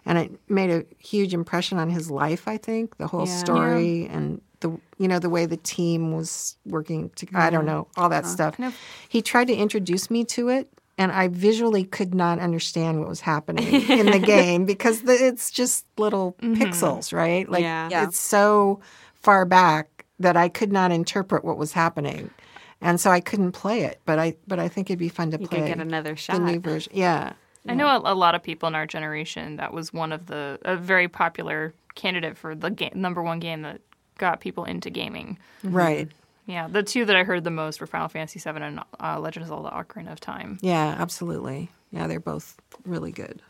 And 0.05 0.17
it 0.17 0.31
made 0.49 0.69
a 0.69 0.85
huge 0.97 1.33
impression 1.33 1.77
on 1.77 1.89
his 1.89 2.09
life. 2.09 2.47
I 2.47 2.57
think 2.57 2.97
the 2.97 3.07
whole 3.07 3.27
Yeah. 3.27 3.37
story 3.37 4.07
and 4.07 4.41
the 4.61 4.69
you 4.97 5.07
know 5.07 5.19
the 5.19 5.29
way 5.29 5.45
the 5.45 5.57
team 5.57 6.13
was 6.15 6.57
working. 6.65 7.09
To, 7.17 7.27
I 7.33 7.49
don't 7.49 7.61
mm-hmm. 7.61 7.67
know 7.67 7.87
all 7.97 8.09
that 8.09 8.23
uh-huh. 8.23 8.51
stuff. 8.53 8.75
He 9.09 9.21
tried 9.21 9.47
to 9.47 9.55
introduce 9.55 10.09
me 10.09 10.23
to 10.25 10.49
it, 10.49 10.69
and 10.97 11.11
I 11.11 11.27
visually 11.27 11.83
could 11.83 12.13
not 12.13 12.39
understand 12.39 12.99
what 12.99 13.09
was 13.09 13.21
happening 13.21 13.67
in 13.89 14.07
the 14.07 14.19
game 14.25 14.65
because 14.65 15.01
the, 15.03 15.13
it's 15.13 15.49
just 15.51 15.85
little 15.97 16.35
mm-hmm. 16.41 16.61
pixels, 16.61 17.13
right? 17.13 17.49
Like 17.49 17.61
Yeah. 17.61 17.89
Yeah. 17.89 18.03
it's 18.03 18.19
so 18.19 18.79
far 19.15 19.45
back 19.45 20.05
that 20.19 20.37
I 20.37 20.49
could 20.49 20.71
not 20.71 20.91
interpret 20.91 21.43
what 21.43 21.57
was 21.57 21.73
happening, 21.73 22.29
and 22.81 22.99
so 22.99 23.09
I 23.09 23.19
couldn't 23.19 23.53
play 23.53 23.81
it. 23.83 23.99
But 24.05 24.19
I 24.19 24.35
but 24.47 24.59
I 24.59 24.67
think 24.67 24.89
it'd 24.89 24.99
be 24.99 25.09
fun 25.09 25.31
to 25.31 25.39
You 25.39 25.47
play 25.47 25.59
could 25.59 25.67
get 25.67 25.79
another 25.79 26.15
shot. 26.15 26.33
the 26.37 26.39
new 26.51 26.59
version. 26.59 26.93
Yeah, 26.95 27.33
I 27.67 27.73
know 27.73 27.87
a, 27.87 28.13
a 28.13 28.15
lot 28.15 28.35
of 28.35 28.43
people 28.43 28.67
in 28.67 28.75
our 28.75 28.85
generation 28.85 29.55
that 29.57 29.73
was 29.73 29.93
one 29.93 30.11
of 30.11 30.27
the 30.27 30.59
a 30.63 30.75
very 30.75 31.07
popular 31.07 31.73
candidate 31.95 32.37
for 32.37 32.55
the 32.55 32.69
ga- 32.69 32.91
number 32.93 33.21
one 33.21 33.39
game 33.39 33.61
that 33.63 33.81
got 34.17 34.41
people 34.41 34.65
into 34.65 34.89
gaming. 34.89 35.37
right. 35.63 36.09
Yeah, 36.45 36.67
the 36.67 36.83
two 36.83 37.05
that 37.05 37.15
I 37.15 37.23
heard 37.23 37.43
the 37.43 37.51
most 37.51 37.79
were 37.79 37.87
Final 37.87 38.09
Fantasy 38.09 38.39
VII 38.39 38.59
and 38.61 38.79
uh, 38.99 39.19
Legend 39.19 39.43
of 39.43 39.49
Zelda: 39.49 39.69
Ocarina 39.69 40.11
of 40.11 40.19
Time. 40.19 40.59
Yeah, 40.61 40.95
absolutely. 40.99 41.69
Yeah, 41.91 42.07
they're 42.07 42.19
both 42.19 42.55
really 42.85 43.11
good. 43.11 43.41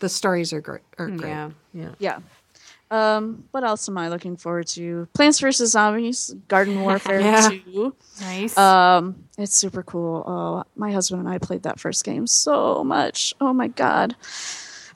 The 0.00 0.08
stories 0.08 0.52
are 0.52 0.60
great. 0.60 0.82
Are 0.98 1.08
great. 1.08 1.28
Yeah. 1.30 1.50
yeah. 1.72 1.90
Yeah. 1.98 2.18
Um, 2.90 3.44
what 3.50 3.64
else 3.64 3.88
am 3.88 3.98
I 3.98 4.08
looking 4.08 4.36
forward 4.36 4.66
to? 4.68 5.08
Plants 5.12 5.40
vs 5.40 5.72
Zombies, 5.72 6.34
Garden 6.48 6.80
Warfare 6.82 7.20
Yeah. 7.20 7.50
2. 7.50 7.94
Nice. 8.20 8.56
Um, 8.56 9.24
it's 9.36 9.54
super 9.54 9.82
cool. 9.82 10.24
Oh, 10.26 10.64
my 10.76 10.92
husband 10.92 11.20
and 11.20 11.28
I 11.28 11.38
played 11.38 11.64
that 11.64 11.78
first 11.78 12.04
game 12.04 12.26
so 12.26 12.82
much. 12.84 13.34
Oh 13.40 13.52
my 13.52 13.68
god. 13.68 14.16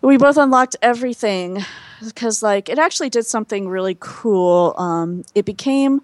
We 0.00 0.16
both 0.16 0.36
unlocked 0.36 0.76
everything 0.82 1.62
because 2.02 2.42
like 2.42 2.68
it 2.68 2.78
actually 2.78 3.10
did 3.10 3.26
something 3.26 3.68
really 3.68 3.96
cool. 4.00 4.74
Um, 4.78 5.24
it 5.34 5.44
became 5.44 6.00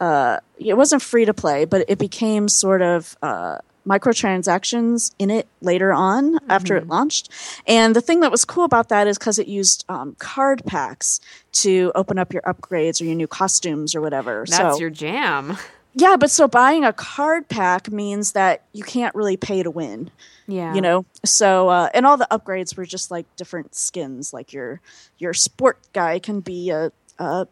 uh, 0.00 0.38
it 0.58 0.76
wasn't 0.76 1.02
free 1.02 1.24
to 1.24 1.34
play, 1.34 1.64
but 1.64 1.84
it 1.88 1.98
became 1.98 2.48
sort 2.48 2.82
of 2.82 3.16
uh, 3.22 3.58
microtransactions 3.88 5.12
in 5.18 5.30
it 5.30 5.48
later 5.60 5.92
on 5.92 6.38
after 6.48 6.76
it 6.76 6.86
launched. 6.86 7.30
And 7.66 7.96
the 7.96 8.00
thing 8.00 8.20
that 8.20 8.30
was 8.30 8.44
cool 8.44 8.64
about 8.64 8.90
that 8.90 9.06
is 9.06 9.18
because 9.18 9.38
it 9.38 9.48
used 9.48 9.84
um, 9.88 10.14
card 10.18 10.64
packs 10.66 11.20
to 11.52 11.90
open 11.94 12.18
up 12.18 12.32
your 12.32 12.42
upgrades 12.42 13.00
or 13.00 13.04
your 13.04 13.14
new 13.14 13.26
costumes 13.26 13.94
or 13.94 14.00
whatever. 14.00 14.44
That's 14.46 14.76
so, 14.76 14.80
your 14.80 14.90
jam. 14.90 15.56
yeah, 15.94 16.16
but 16.16 16.30
so 16.30 16.46
buying 16.46 16.84
a 16.84 16.92
card 16.92 17.48
pack 17.48 17.90
means 17.90 18.32
that 18.32 18.62
you 18.72 18.84
can't 18.84 19.14
really 19.14 19.36
pay 19.36 19.62
to 19.62 19.70
win. 19.70 20.10
Yeah. 20.46 20.74
You 20.74 20.80
know, 20.80 21.06
so 21.24 21.68
uh, 21.68 21.88
and 21.92 22.06
all 22.06 22.16
the 22.16 22.28
upgrades 22.30 22.76
were 22.76 22.86
just 22.86 23.10
like 23.10 23.26
different 23.36 23.74
skins. 23.74 24.32
Like 24.32 24.52
your 24.52 24.80
your 25.18 25.34
sport 25.34 25.78
guy 25.92 26.18
can 26.18 26.40
be 26.40 26.70
a, 26.70 26.90
a, 27.18 27.46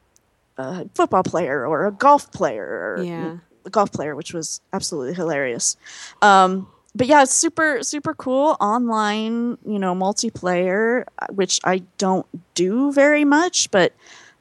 a 0.58 0.86
football 0.94 1.22
player 1.22 1.66
or 1.66 1.86
a 1.86 1.92
golf 1.92 2.30
player. 2.32 2.64
Or, 2.98 3.02
Yeah. 3.02 3.36
a 3.64 3.70
golf 3.70 3.90
player, 3.92 4.14
which 4.14 4.32
was 4.32 4.60
absolutely 4.72 5.14
hilarious. 5.14 5.76
Um, 6.22 6.68
but 6.94 7.06
yeah, 7.08 7.22
it's 7.22 7.32
super 7.34 7.82
super 7.82 8.14
cool 8.14 8.56
online. 8.60 9.58
You 9.66 9.78
know, 9.78 9.94
multiplayer, 9.94 11.04
uh, 11.18 11.26
which 11.30 11.60
I 11.64 11.82
don't 11.98 12.26
do 12.54 12.92
very 12.92 13.24
much, 13.24 13.70
but. 13.70 13.92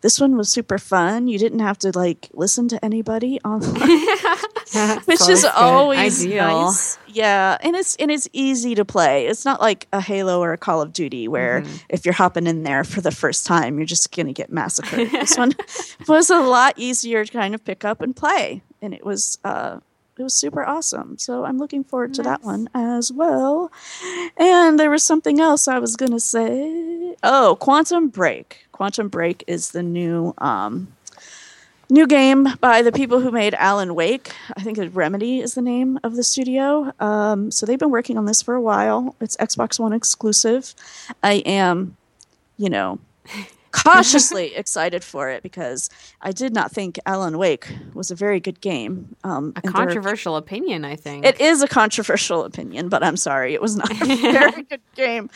This 0.05 0.19
one 0.19 0.37
was 0.37 0.49
super 0.49 0.77
fun. 0.77 1.27
You 1.27 1.39
didn't 1.39 1.61
have 1.61 1.79
to 1.79 1.89
like 1.97 2.29
listen 2.31 2.67
to 2.67 2.85
anybody 2.85 3.39
online 3.41 3.81
which 5.05 5.27
is 5.27 5.43
always 5.45 6.23
Ideal. 6.23 6.65
nice. 6.65 6.99
Yeah, 7.07 7.57
and 7.59 7.75
it's 7.75 7.95
and 7.95 8.11
it's 8.11 8.29
easy 8.31 8.75
to 8.75 8.85
play. 8.85 9.25
It's 9.25 9.45
not 9.45 9.61
like 9.61 9.87
a 9.91 9.99
Halo 9.99 10.43
or 10.43 10.53
a 10.53 10.59
Call 10.59 10.83
of 10.83 10.93
Duty 10.93 11.27
where 11.27 11.63
if 11.89 12.05
you're 12.05 12.13
hopping 12.13 12.45
in 12.45 12.61
there 12.61 12.83
for 12.83 13.01
the 13.01 13.09
first 13.09 13.47
time, 13.47 13.79
you're 13.79 13.87
just 13.87 14.15
gonna 14.15 14.31
get 14.31 14.51
massacred. 14.51 15.09
this 15.11 15.39
one 15.39 15.53
was 16.07 16.29
a 16.29 16.39
lot 16.39 16.75
easier 16.77 17.25
to 17.25 17.31
kind 17.33 17.55
of 17.55 17.65
pick 17.65 17.83
up 17.83 17.99
and 17.99 18.15
play, 18.15 18.61
and 18.83 18.93
it 18.93 19.03
was 19.03 19.39
uh, 19.43 19.79
it 20.19 20.23
was 20.23 20.33
super 20.33 20.63
awesome. 20.63 21.17
So 21.17 21.45
I'm 21.45 21.57
looking 21.57 21.83
forward 21.83 22.13
to 22.15 22.23
that 22.23 22.43
one 22.43 22.69
as 22.73 23.11
well. 23.11 23.71
And 24.37 24.79
there 24.79 24.91
was 24.91 25.03
something 25.03 25.39
else 25.39 25.67
I 25.67 25.79
was 25.79 25.95
gonna 25.95 26.19
say. 26.19 27.15
Oh, 27.23 27.57
Quantum 27.59 28.09
Break. 28.09 28.64
Quantum 28.75 29.07
Break 29.07 29.41
is 29.47 29.71
the 29.71 29.81
new 29.81 30.33
um, 30.39 30.89
new 31.89 32.05
game 32.05 32.45
by 32.59 32.81
the 32.81 32.91
people 32.91 33.21
who 33.21 33.31
made 33.31 33.53
Alan 33.53 33.95
Wake. 33.95 34.33
I 34.57 34.63
think 34.63 34.77
Remedy 34.93 35.39
is 35.39 35.53
the 35.53 35.61
name 35.61 35.97
of 36.03 36.17
the 36.17 36.23
studio. 36.23 36.91
Um, 36.99 37.51
so 37.51 37.65
they've 37.65 37.79
been 37.79 37.89
working 37.89 38.17
on 38.17 38.25
this 38.25 38.41
for 38.41 38.53
a 38.53 38.59
while. 38.61 39.15
It's 39.21 39.37
Xbox 39.37 39.79
One 39.79 39.93
exclusive. 39.93 40.75
I 41.23 41.35
am, 41.45 41.95
you 42.57 42.69
know, 42.69 42.99
cautiously 43.71 44.53
excited 44.55 45.05
for 45.05 45.29
it 45.29 45.41
because 45.41 45.89
I 46.21 46.33
did 46.33 46.53
not 46.53 46.69
think 46.69 46.99
Alan 47.05 47.37
Wake 47.37 47.67
was 47.93 48.11
a 48.11 48.15
very 48.15 48.41
good 48.41 48.59
game. 48.59 49.15
Um, 49.23 49.53
A 49.55 49.61
and 49.63 49.63
there- 49.63 49.71
controversial 49.71 50.35
opinion, 50.35 50.83
I 50.83 50.97
think. 50.97 51.25
it 51.25 51.39
is 51.39 51.61
a 51.61 51.67
controversial 51.69 52.43
opinion, 52.43 52.89
but 52.89 53.03
I'm 53.05 53.15
sorry, 53.15 53.53
it 53.53 53.61
was 53.61 53.77
not 53.77 53.89
a 53.89 53.95
very 54.33 54.63
good 54.63 54.81
game. 54.95 55.29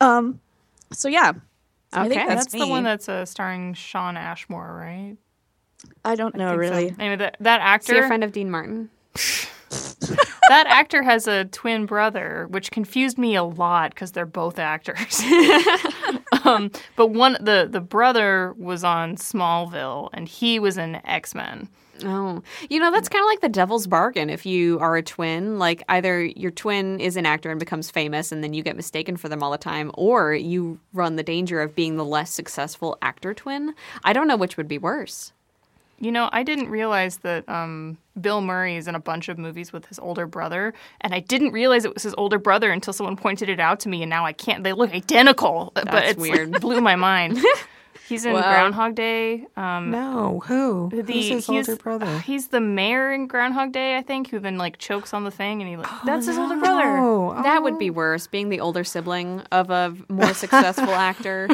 Um, 0.00 0.38
so 0.92 1.08
yeah, 1.08 1.32
Okay. 1.96 2.14
that's, 2.14 2.46
That's 2.46 2.52
the 2.52 2.66
one 2.66 2.84
that's 2.84 3.08
uh, 3.08 3.24
starring 3.24 3.74
Shawn 3.74 4.16
Ashmore, 4.16 4.74
right? 4.74 5.16
I 6.04 6.14
don't 6.14 6.34
know 6.34 6.58
think 6.58 6.64
so. 6.64 6.70
really. 6.70 6.94
Anyway, 6.98 7.16
that, 7.16 7.36
that 7.40 7.82
So 7.82 7.92
you're 7.92 8.00
a 8.00 8.04
actor, 8.04 8.08
friend 8.08 8.24
of 8.24 8.32
Dean 8.32 8.50
Martin? 8.50 8.90
that 10.48 10.66
actor 10.66 11.02
has 11.02 11.26
a 11.26 11.44
twin 11.46 11.86
brother, 11.86 12.46
which 12.50 12.70
confused 12.70 13.18
me 13.18 13.34
a 13.34 13.42
lot 13.42 13.90
because 13.90 14.12
they're 14.12 14.26
both 14.26 14.58
actors. 14.58 15.22
um, 16.44 16.70
but 16.96 17.08
one, 17.08 17.36
the 17.40 17.68
the 17.70 17.80
brother 17.80 18.54
was 18.58 18.84
on 18.84 19.16
Smallville, 19.16 20.10
and 20.12 20.28
he 20.28 20.58
was 20.58 20.76
in 20.76 20.96
X 21.06 21.34
Men. 21.34 21.68
Oh, 22.02 22.42
you 22.68 22.80
know 22.80 22.90
that's 22.90 23.08
kind 23.08 23.22
of 23.22 23.28
like 23.28 23.40
the 23.40 23.48
devil's 23.48 23.86
bargain. 23.86 24.28
If 24.30 24.44
you 24.44 24.78
are 24.80 24.96
a 24.96 25.02
twin, 25.02 25.58
like 25.58 25.82
either 25.88 26.24
your 26.24 26.50
twin 26.50 26.98
is 26.98 27.16
an 27.16 27.26
actor 27.26 27.50
and 27.50 27.60
becomes 27.60 27.90
famous, 27.90 28.32
and 28.32 28.42
then 28.42 28.52
you 28.52 28.62
get 28.62 28.76
mistaken 28.76 29.16
for 29.16 29.28
them 29.28 29.42
all 29.42 29.50
the 29.50 29.58
time, 29.58 29.90
or 29.94 30.34
you 30.34 30.80
run 30.92 31.16
the 31.16 31.22
danger 31.22 31.60
of 31.60 31.74
being 31.74 31.96
the 31.96 32.04
less 32.04 32.32
successful 32.32 32.98
actor 33.02 33.32
twin. 33.32 33.74
I 34.02 34.12
don't 34.12 34.26
know 34.26 34.36
which 34.36 34.56
would 34.56 34.68
be 34.68 34.78
worse. 34.78 35.32
You 36.00 36.10
know, 36.10 36.28
I 36.32 36.42
didn't 36.42 36.68
realize 36.68 37.18
that 37.18 37.48
um, 37.48 37.96
Bill 38.20 38.40
Murray 38.40 38.76
is 38.76 38.88
in 38.88 38.96
a 38.96 39.00
bunch 39.00 39.28
of 39.28 39.38
movies 39.38 39.72
with 39.72 39.86
his 39.86 39.98
older 40.00 40.26
brother, 40.26 40.74
and 41.00 41.14
I 41.14 41.20
didn't 41.20 41.52
realize 41.52 41.84
it 41.84 41.94
was 41.94 42.02
his 42.02 42.14
older 42.18 42.38
brother 42.38 42.72
until 42.72 42.92
someone 42.92 43.16
pointed 43.16 43.48
it 43.48 43.60
out 43.60 43.80
to 43.80 43.88
me, 43.88 44.02
and 44.02 44.10
now 44.10 44.26
I 44.26 44.32
can't. 44.32 44.64
They 44.64 44.72
look 44.72 44.92
identical, 44.92 45.70
but 45.74 45.84
That's 45.84 46.10
it's 46.10 46.20
weird. 46.20 46.50
Like, 46.52 46.60
blew 46.60 46.80
my 46.80 46.96
mind. 46.96 47.38
He's 48.08 48.24
in 48.24 48.32
Wow. 48.34 48.42
Groundhog 48.42 48.94
Day. 48.94 49.46
Um, 49.56 49.90
No, 49.90 50.40
who? 50.46 50.90
the, 50.92 51.02
Who's 51.12 51.28
his 51.28 51.48
older 51.48 51.76
brother? 51.76 52.18
He's 52.20 52.48
the 52.48 52.60
mayor 52.60 53.12
in 53.12 53.26
Groundhog 53.26 53.72
Day, 53.72 53.96
I 53.96 54.02
think, 54.02 54.28
who 54.30 54.38
then 54.38 54.58
like 54.58 54.78
chokes 54.78 55.14
on 55.14 55.24
the 55.24 55.30
thing, 55.30 55.60
and 55.62 55.68
he 55.70 55.76
like 55.76 55.88
that's 56.04 56.26
his 56.26 56.36
older 56.38 56.56
brother. 56.56 56.98
Oh, 56.98 57.42
That 57.42 57.62
would 57.62 57.78
be 57.78 57.90
worse, 57.90 58.26
being 58.26 58.48
the 58.50 58.60
older 58.60 58.84
sibling 58.84 59.40
of 59.52 59.70
a 59.70 59.94
more 60.08 60.34
successful 60.34 60.90
actor. 60.94 61.48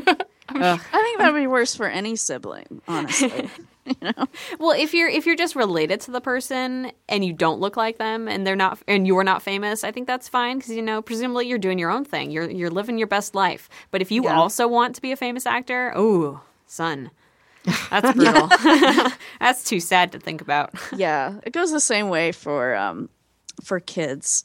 I 0.49 0.77
think 0.77 1.19
that 1.19 1.33
would 1.33 1.39
be 1.39 1.47
worse 1.47 1.75
for 1.77 1.87
any 1.87 2.17
sibling, 2.17 2.83
honestly. 2.89 3.49
Well, 4.59 4.73
if 4.73 4.93
you're 4.95 5.09
if 5.09 5.27
you're 5.27 5.37
just 5.37 5.57
related 5.57 6.01
to 6.03 6.11
the 6.11 6.21
person 6.21 6.93
and 7.09 7.25
you 7.25 7.33
don't 7.33 7.61
look 7.61 7.77
like 7.77 7.99
them 7.99 8.29
and 8.29 8.47
they're 8.47 8.57
not 8.57 8.79
and 8.87 9.07
you're 9.07 9.25
not 9.25 9.43
famous, 9.43 9.85
I 9.85 9.91
think 9.91 10.07
that's 10.07 10.29
fine 10.29 10.59
because 10.59 10.73
you 10.75 10.83
know 10.83 11.03
presumably 11.03 11.47
you're 11.49 11.59
doing 11.59 11.79
your 11.79 11.91
own 11.91 12.05
thing. 12.05 12.31
You're 12.31 12.51
you're 12.51 12.71
living 12.71 12.99
your 12.99 13.07
best 13.09 13.35
life. 13.35 13.69
But 13.91 14.03
if 14.03 14.11
you 14.11 14.25
Yeah. 14.25 14.39
also 14.39 14.69
want 14.69 14.95
to 14.97 15.03
be 15.03 15.13
a 15.13 15.17
famous 15.17 15.47
actor, 15.47 15.93
oh, 15.97 16.41
son, 16.67 17.11
that's 17.91 18.13
brutal. 18.17 18.49
that's 19.41 19.65
too 19.65 19.81
sad 19.81 20.13
to 20.13 20.19
think 20.19 20.41
about. 20.41 20.73
yeah, 20.97 21.39
it 21.43 21.53
goes 21.53 21.73
the 21.73 21.81
same 21.81 22.09
way 22.11 22.33
for 22.33 22.77
um, 22.77 23.09
for 23.65 23.81
kids. 23.81 24.45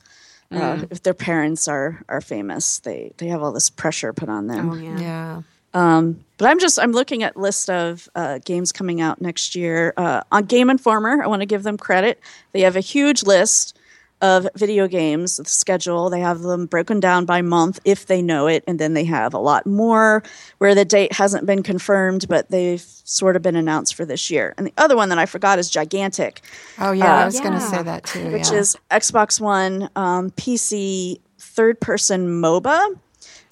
Uh, 0.51 0.85
if 0.91 1.03
their 1.03 1.13
parents 1.13 1.67
are 1.67 2.01
are 2.07 2.21
famous, 2.21 2.79
they 2.79 3.11
they 3.17 3.27
have 3.27 3.41
all 3.43 3.51
this 3.51 3.69
pressure 3.69 4.13
put 4.13 4.29
on 4.29 4.47
them. 4.47 4.69
Oh 4.69 4.75
yeah. 4.75 4.99
Yeah. 4.99 5.41
Um, 5.75 6.21
but 6.37 6.47
I'm 6.49 6.59
just 6.59 6.79
I'm 6.79 6.91
looking 6.93 7.21
at 7.23 7.37
list 7.37 7.69
of 7.69 8.09
uh, 8.15 8.39
games 8.43 8.71
coming 8.71 9.01
out 9.01 9.21
next 9.21 9.55
year 9.55 9.93
uh, 9.97 10.21
on 10.31 10.45
Game 10.45 10.69
Informer. 10.69 11.21
I 11.23 11.27
want 11.27 11.41
to 11.41 11.45
give 11.45 11.63
them 11.63 11.77
credit. 11.77 12.19
They 12.53 12.61
have 12.61 12.75
a 12.75 12.79
huge 12.81 13.23
list 13.23 13.77
of 14.21 14.47
video 14.55 14.87
games 14.87 15.35
the 15.37 15.43
schedule. 15.45 16.09
They 16.09 16.21
have 16.21 16.39
them 16.39 16.65
broken 16.67 17.01
down 17.01 17.25
by 17.25 17.41
month 17.41 17.79
if 17.83 18.05
they 18.05 18.21
know 18.21 18.47
it, 18.47 18.63
and 18.65 18.79
then 18.79 18.93
they 18.93 19.03
have 19.03 19.33
a 19.33 19.37
lot 19.37 19.65
more 19.67 20.23
where 20.59 20.73
the 20.73 20.85
date 20.85 21.11
hasn't 21.13 21.45
been 21.45 21.61
confirmed, 21.61 22.27
but 22.29 22.49
they've 22.49 22.81
sort 22.81 23.35
of 23.35 23.41
been 23.41 23.57
announced 23.57 23.93
for 23.95 24.05
this 24.05 24.31
year. 24.31 24.53
And 24.57 24.65
the 24.67 24.73
other 24.77 24.95
one 24.95 25.09
that 25.09 25.19
I 25.19 25.25
forgot 25.25 25.59
is 25.59 25.69
Gigantic, 25.69 26.41
Oh 26.79 26.93
yeah, 26.93 27.13
I 27.17 27.25
was 27.25 27.35
Yeah. 27.35 27.41
going 27.43 27.53
to 27.55 27.59
say 27.61 27.83
that 27.83 28.05
too. 28.05 28.31
which 28.31 28.51
yeah. 28.51 28.57
is 28.59 28.77
Xbox 28.89 29.41
One, 29.41 29.89
um, 29.97 30.31
PC, 30.31 31.19
third 31.37 31.79
person 31.81 32.41
MOBA 32.41 32.97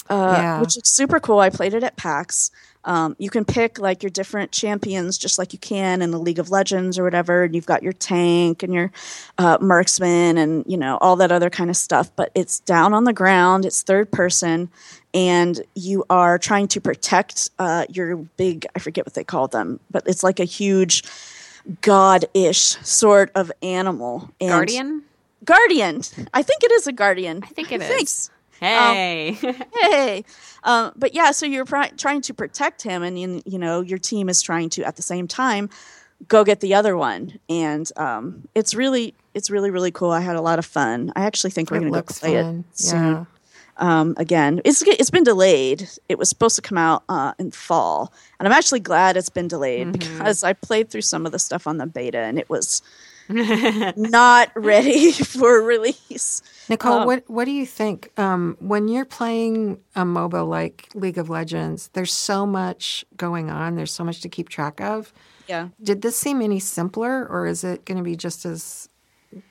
yeah. 0.10 0.62
which 0.62 0.78
is 0.78 0.84
super 0.86 1.20
cool. 1.20 1.40
I 1.40 1.50
played 1.50 1.74
it 1.74 1.84
at 1.84 1.96
PAX. 1.98 2.52
Um, 2.86 3.16
you 3.18 3.30
can 3.30 3.46
pick 3.46 3.80
like 3.80 4.04
your 4.04 4.10
different 4.10 4.52
champions, 4.52 5.18
just 5.18 5.40
like 5.40 5.54
you 5.54 5.60
can 5.60 6.02
in 6.02 6.12
the 6.12 6.20
League 6.20 6.40
of 6.40 6.52
Legends 6.52 7.00
or 7.00 7.04
whatever. 7.04 7.44
And 7.44 7.56
you've 7.56 7.66
got 7.66 7.82
your 7.82 7.94
tank 7.94 8.62
and 8.62 8.74
your 8.74 8.92
uh, 9.38 9.58
marksman 9.62 10.38
and 10.38 10.66
you 10.68 10.78
know 10.78 10.98
all 11.00 11.16
that 11.18 11.32
other 11.32 11.50
kind 11.50 11.70
of 11.70 11.78
stuff. 11.78 12.12
But 12.16 12.32
it's 12.36 12.60
down 12.60 12.94
on 12.94 13.06
the 13.06 13.14
ground. 13.14 13.66
It's 13.66 13.84
third 13.84 14.12
person, 14.12 14.70
and 15.14 15.62
you 15.76 16.04
are 16.10 16.38
trying 16.38 16.68
to 16.70 16.82
protect 16.82 17.50
uh, 17.58 17.86
your 17.90 18.18
big. 18.18 18.66
I 18.76 18.80
forget 18.80 19.06
what 19.06 19.14
they 19.14 19.24
call 19.24 19.48
them, 19.48 19.80
but 19.90 20.04
it's 20.06 20.24
like 20.24 20.40
a 20.40 20.46
huge 20.46 21.04
god-ish 21.82 22.60
sort 22.60 23.32
of 23.36 23.52
animal. 23.62 24.30
And 24.42 24.50
Guardian. 24.50 25.04
Guardian. 25.46 26.02
I 26.34 26.42
think 26.42 26.64
it 26.64 26.72
is 26.72 26.88
a 26.88 26.94
guardian. 26.94 27.42
I 27.44 27.48
think 27.48 27.72
it 27.72 27.82
is. 27.82 28.30
Thanks 28.64 29.42
Hey. 29.42 29.56
hey 29.82 30.26
um, 30.64 30.92
but 30.96 31.14
yeah 31.14 31.32
so 31.32 31.46
you're 31.46 31.66
pri- 31.66 31.92
trying 31.98 32.22
to 32.22 32.34
protect 32.34 32.82
him 32.82 33.04
and 33.04 33.20
you, 33.20 33.42
you 33.46 33.60
know 33.60 33.82
your 33.82 33.98
team 34.00 34.30
is 34.30 34.42
trying 34.42 34.70
to 34.72 34.84
at 34.84 34.96
the 34.96 35.02
same 35.02 35.28
time 35.28 35.70
go 36.28 36.44
get 36.44 36.60
the 36.62 36.74
other 36.74 36.96
one 36.96 37.40
and 37.50 37.92
um, 37.98 38.48
it's 38.56 38.74
really 38.74 39.14
it's 39.34 39.50
really 39.50 39.70
really 39.70 39.92
cool 39.92 40.12
i 40.12 40.22
had 40.22 40.36
a 40.36 40.42
lot 40.42 40.60
of 40.60 40.66
fun 40.66 41.12
i 41.16 41.26
actually 41.26 41.52
think 41.52 41.70
we're 41.72 41.78
it 41.78 41.86
to 41.86 41.90
go 41.92 42.02
play 42.02 42.42
fun. 42.42 42.66
it 42.70 42.78
soon 42.80 43.14
Yeah. 43.14 43.26
um, 43.78 44.14
again 44.18 44.62
it's 44.64 44.82
it's 44.84 45.10
been 45.10 45.24
delayed 45.26 45.90
it 46.08 46.18
was 46.18 46.30
supposed 46.30 46.56
to 46.56 46.62
come 46.62 46.78
out 46.78 47.04
uh, 47.10 47.34
in 47.40 47.52
fall 47.52 48.14
and 48.40 48.48
i'm 48.48 48.54
actually 48.54 48.80
glad 48.80 49.18
it's 49.18 49.30
been 49.30 49.48
delayed 49.50 49.92
because 49.92 50.44
i 50.44 50.54
played 50.54 50.90
through 50.90 51.02
some 51.02 51.26
of 51.26 51.32
the 51.34 51.40
stuff 51.40 51.68
on 51.68 51.78
the 51.78 51.86
beta 51.88 52.20
and 52.20 52.40
it 52.40 52.50
was 52.50 52.82
not 53.30 54.52
ready 54.56 55.12
for 55.34 55.62
release. 55.62 56.42
Nicole, 56.70 57.00
Um, 57.00 57.06
what 57.06 57.24
what 57.28 57.46
do 57.46 57.52
you 57.52 57.66
think? 57.66 58.12
Um, 58.18 58.58
when 58.60 58.88
you're 58.88 59.06
playing 59.06 59.80
a 59.96 60.04
MOBA 60.04 60.48
like 60.48 60.90
League 60.94 61.18
of 61.18 61.30
Legends, 61.30 61.90
there's 61.94 62.14
so 62.14 62.46
much 62.46 63.06
going 63.18 63.50
on. 63.50 63.76
There's 63.76 63.92
so 63.92 64.04
much 64.04 64.22
to 64.22 64.30
keep 64.30 64.50
track 64.50 64.80
of. 64.80 65.14
Yeah. 65.48 65.70
Did 65.82 66.02
this 66.02 66.16
seem 66.16 66.42
any 66.42 66.60
simpler, 66.60 67.28
or 67.28 67.46
is 67.46 67.64
it 67.64 67.86
going 67.86 67.98
to 67.98 68.04
be 68.04 68.16
just 68.16 68.46
as 68.46 68.88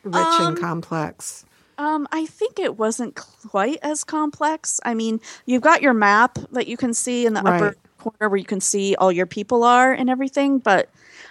rich 0.05 0.15
and 0.41 0.59
complex? 0.59 1.45
Um, 1.79 2.07
I 2.13 2.27
think 2.27 2.59
it 2.59 2.79
wasn't 2.79 3.17
quite 3.17 3.79
as 3.83 4.05
complex. 4.05 4.81
I 4.85 4.95
mean, 4.95 5.21
you've 5.47 5.63
got 5.63 5.83
your 5.83 5.95
map 5.95 6.39
that 6.53 6.67
you 6.69 6.77
can 6.77 6.95
see 6.95 7.27
in 7.27 7.35
the 7.35 7.41
upper 7.41 7.77
corner 7.99 8.29
where 8.29 8.37
you 8.37 8.45
can 8.45 8.61
see 8.61 8.95
all 8.97 9.11
your 9.11 9.27
people 9.27 9.65
are 9.65 9.93
and 9.93 10.09
everything, 10.09 10.59
but 10.59 10.89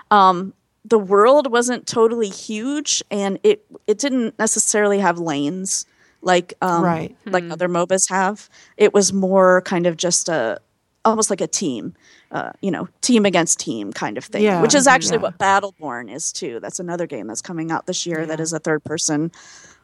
um, 0.10 0.54
the 0.86 1.00
world 1.00 1.52
wasn't 1.52 1.88
totally 1.88 2.30
huge, 2.30 3.04
and 3.12 3.40
it 3.44 3.66
it 3.88 3.98
didn't 4.00 4.38
necessarily 4.40 5.00
have 5.00 5.20
lanes 5.20 5.86
like 6.22 6.54
um, 6.62 6.84
Right. 6.84 7.16
like 7.26 7.44
other 7.50 7.68
MOBAs 7.68 8.10
have. 8.10 8.50
It 8.78 8.94
was 8.94 9.12
more 9.14 9.62
kind 9.62 9.86
of 9.88 9.98
just 9.98 10.30
a 10.30 10.60
almost 11.04 11.32
like 11.32 11.42
a 11.42 11.48
team, 11.48 11.96
uh, 12.32 12.52
you 12.62 12.70
know, 12.70 12.88
team 13.02 13.26
against 13.26 13.60
team 13.60 13.92
kind 13.92 14.20
of 14.20 14.24
thing, 14.26 14.44
Yeah, 14.44 14.62
which 14.62 14.76
is 14.76 14.86
actually 14.86 15.18
yeah. 15.18 15.24
what 15.24 15.40
Battleborn 15.40 16.14
is 16.14 16.32
too. 16.32 16.60
That's 16.60 16.80
another 16.80 17.08
game 17.08 17.26
that's 17.26 17.42
coming 17.42 17.72
out 17.72 17.88
this 17.88 18.06
year 18.06 18.26
that 18.28 18.40
is 18.40 18.54
a 18.54 18.60
third 18.60 18.84
person 18.84 19.32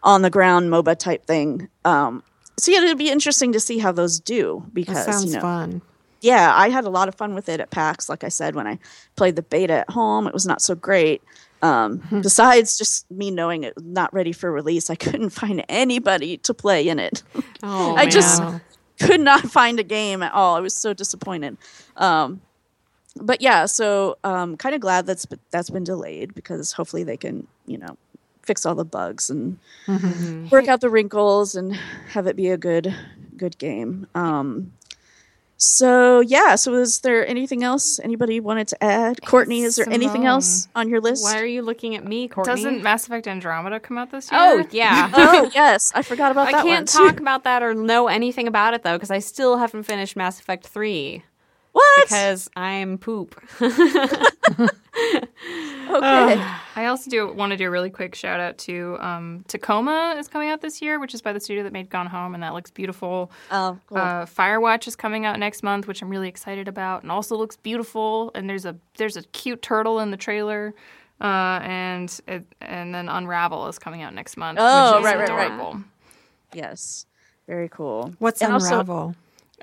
on 0.03 0.21
the 0.21 0.29
ground 0.29 0.69
MOBA 0.69 0.97
type 0.99 1.25
thing. 1.25 1.69
Um, 1.85 2.21
so 2.59 2.71
yeah, 2.71 2.83
it'll 2.83 2.95
be 2.95 3.09
interesting 3.09 3.51
to 3.53 3.59
see 3.59 3.79
how 3.79 3.91
those 3.91 4.19
do 4.19 4.61
That 4.65 4.73
because 4.73 5.05
sounds 5.05 5.25
you 5.25 5.33
know, 5.33 5.41
fun. 5.41 5.81
Yeah, 6.21 6.53
I 6.55 6.69
had 6.69 6.85
a 6.85 6.89
lot 6.89 7.07
of 7.07 7.15
fun 7.15 7.33
with 7.33 7.49
it 7.49 7.59
at 7.59 7.69
PAX. 7.69 8.09
Like 8.09 8.23
I 8.23 8.29
said, 8.29 8.55
when 8.55 8.67
I 8.67 8.79
played 9.15 9.35
the 9.35 9.43
beta 9.43 9.73
at 9.73 9.89
home, 9.89 10.27
it 10.27 10.33
was 10.33 10.45
not 10.45 10.61
so 10.61 10.75
great. 10.75 11.21
Um, 11.61 12.03
besides 12.21 12.77
just 12.77 13.09
me 13.09 13.31
knowing 13.31 13.63
it 13.63 13.75
was 13.75 13.83
not 13.83 14.13
ready 14.13 14.31
for 14.31 14.51
release, 14.51 14.89
I 14.89 14.95
couldn't 14.95 15.29
find 15.31 15.63
anybody 15.69 16.37
to 16.37 16.53
play 16.53 16.87
in 16.87 16.99
it. 16.99 17.23
Oh, 17.63 17.95
I 17.95 18.07
just 18.07 18.41
could 18.99 19.21
not 19.21 19.41
find 19.41 19.79
a 19.79 19.83
game 19.83 20.23
at 20.23 20.33
all. 20.33 20.55
I 20.55 20.59
was 20.59 20.73
so 20.73 20.93
disappointed. 20.93 21.57
Um, 21.95 22.41
but 23.19 23.41
yeah, 23.41 23.65
so 23.65 24.17
um, 24.23 24.57
kind 24.57 24.75
of 24.75 24.81
glad 24.81 25.05
that's 25.05 25.25
that's 25.51 25.69
been 25.69 25.83
delayed 25.83 26.35
because 26.35 26.71
hopefully 26.71 27.03
they 27.03 27.17
can 27.17 27.47
you 27.65 27.77
know 27.77 27.97
fix 28.43 28.65
all 28.65 28.75
the 28.75 28.85
bugs 28.85 29.29
and 29.29 29.57
work 30.51 30.67
out 30.67 30.81
the 30.81 30.89
wrinkles 30.89 31.55
and 31.55 31.75
have 32.09 32.27
it 32.27 32.35
be 32.35 32.49
a 32.49 32.57
good 32.57 32.93
good 33.35 33.57
game. 33.57 34.07
Um, 34.15 34.73
so 35.57 36.19
yeah, 36.19 36.55
so 36.55 36.75
is 36.75 36.99
there 36.99 37.27
anything 37.27 37.63
else 37.63 37.99
anybody 37.99 38.39
wanted 38.39 38.67
to 38.69 38.83
add? 38.83 39.23
Courtney, 39.25 39.63
is 39.63 39.75
there 39.75 39.89
anything 39.89 40.25
else 40.25 40.67
on 40.75 40.87
your 40.87 41.01
list? 41.01 41.23
Why 41.23 41.39
are 41.39 41.45
you 41.45 41.63
looking 41.63 41.95
at 41.95 42.05
me, 42.05 42.27
Courtney? 42.27 42.55
Doesn't 42.55 42.83
Mass 42.83 43.07
Effect 43.07 43.27
Andromeda 43.27 43.79
come 43.79 43.97
out 43.97 44.11
this 44.11 44.29
oh, 44.31 44.55
year? 44.55 44.63
oh 44.63 44.67
yeah. 44.71 45.11
oh 45.15 45.51
yes, 45.53 45.91
I 45.95 46.03
forgot 46.03 46.31
about 46.31 46.49
I 46.49 46.51
that 46.51 46.59
I 46.61 46.63
can't 46.63 46.93
one. 46.93 47.07
talk 47.07 47.19
about 47.19 47.43
that 47.45 47.63
or 47.63 47.73
know 47.73 48.07
anything 48.07 48.47
about 48.47 48.73
it 48.75 48.83
though 48.83 48.95
because 48.95 49.11
I 49.11 49.19
still 49.19 49.57
haven't 49.57 49.83
finished 49.83 50.15
Mass 50.15 50.39
Effect 50.39 50.67
Three 50.67 51.23
What? 51.77 52.09
because 52.09 52.49
I'm 52.55 52.97
poop. 52.97 53.39
okay. 53.61 53.71
I 56.75 56.85
also 56.87 57.09
do 57.09 57.31
want 57.33 57.51
to 57.51 57.57
do 57.57 57.67
a 57.67 57.69
really 57.69 57.89
quick 57.89 58.15
shout 58.15 58.39
out 58.39 58.57
to 58.59 58.97
um, 58.99 59.43
Tacoma 59.47 60.15
is 60.17 60.27
coming 60.27 60.49
out 60.49 60.61
this 60.61 60.81
year, 60.81 60.99
which 60.99 61.13
is 61.13 61.21
by 61.21 61.33
the 61.33 61.39
studio 61.39 61.63
that 61.63 61.73
made 61.73 61.89
Gone 61.89 62.07
Home, 62.07 62.33
and 62.33 62.43
that 62.43 62.53
looks 62.53 62.71
beautiful. 62.71 63.31
Oh, 63.51 63.77
cool. 63.87 63.97
Uh, 63.97 64.25
Firewatch 64.25 64.87
is 64.87 64.95
coming 64.95 65.25
out 65.25 65.39
next 65.39 65.63
month, 65.63 65.87
which 65.87 66.01
I'm 66.01 66.09
really 66.09 66.29
excited 66.29 66.67
about, 66.67 67.03
and 67.03 67.11
also 67.11 67.35
looks 67.35 67.57
beautiful. 67.57 68.31
And 68.35 68.49
there's 68.49 68.65
a 68.65 68.75
there's 68.97 69.17
a 69.17 69.23
cute 69.23 69.61
turtle 69.61 69.99
in 69.99 70.11
the 70.11 70.17
trailer, 70.17 70.73
uh, 71.21 71.59
and 71.63 72.19
it, 72.27 72.45
and 72.61 72.93
then 72.93 73.09
Unravel 73.09 73.67
is 73.67 73.79
coming 73.79 74.01
out 74.01 74.13
next 74.13 74.37
month. 74.37 74.57
Oh, 74.61 74.93
which 74.93 74.99
is 74.99 75.05
right, 75.05 75.29
right, 75.29 75.51
right. 75.51 75.75
yes. 76.53 77.05
Very 77.47 77.69
cool. 77.69 78.13
What's 78.19 78.41
And 78.41 78.53
also- 78.53 78.67
Unravel? 78.79 79.15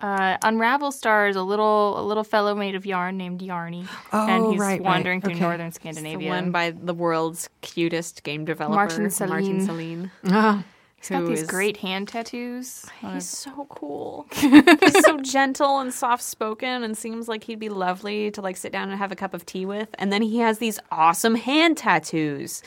Uh, 0.03 0.36
Unravel 0.42 0.90
stars 0.90 1.36
a 1.36 1.42
little 1.42 1.99
a 2.01 2.03
little 2.03 2.24
fellow 2.24 2.55
made 2.55 2.74
of 2.74 2.84
yarn 2.84 3.16
named 3.16 3.40
Yarny, 3.40 3.86
and 4.12 4.42
Oh, 4.45 4.51
he's 4.51 4.61
right, 4.61 4.66
right. 4.72 4.82
wandering 4.82 5.20
through 5.20 5.34
Okay. 5.34 5.40
northern 5.40 5.68
The 5.68 5.74
Scandinavia. 5.74 6.28
one 6.30 6.51
by 6.51 6.72
the 6.72 6.92
world's 6.95 7.49
cutest 7.61 8.24
game 8.24 8.45
developer, 8.45 8.74
Martin 8.74 9.05
Martin 9.28 9.61
Sahlin. 9.61 9.66
Sahlin. 9.66 10.11
Ah, 10.28 10.64
He's 10.99 11.11
got 11.11 11.26
these 11.26 11.42
is- 11.42 11.49
great 11.49 11.76
hand 11.76 12.09
tattoos. 12.09 12.86
He's 13.03 13.28
so 13.28 13.66
cool. 13.68 14.26
he's 14.32 15.05
so 15.05 15.20
gentle 15.20 15.78
and 15.78 15.92
soft 15.95 16.22
spoken 16.24 16.82
and 16.82 16.97
seems 16.99 17.28
like 17.28 17.45
he'd 17.45 17.61
be 17.61 17.68
lovely 17.68 18.30
to 18.32 18.40
like 18.42 18.57
sit 18.57 18.72
down 18.72 18.88
and 18.90 18.99
have 18.99 19.12
a 19.12 19.16
cup 19.16 19.32
of 19.32 19.47
tea 19.47 19.64
with. 19.64 19.88
And 19.99 20.12
then 20.12 20.22
he 20.22 20.38
has 20.40 20.59
these 20.59 20.80
awesome 20.90 21.36
hand 21.36 21.76
tattoos. 21.76 22.62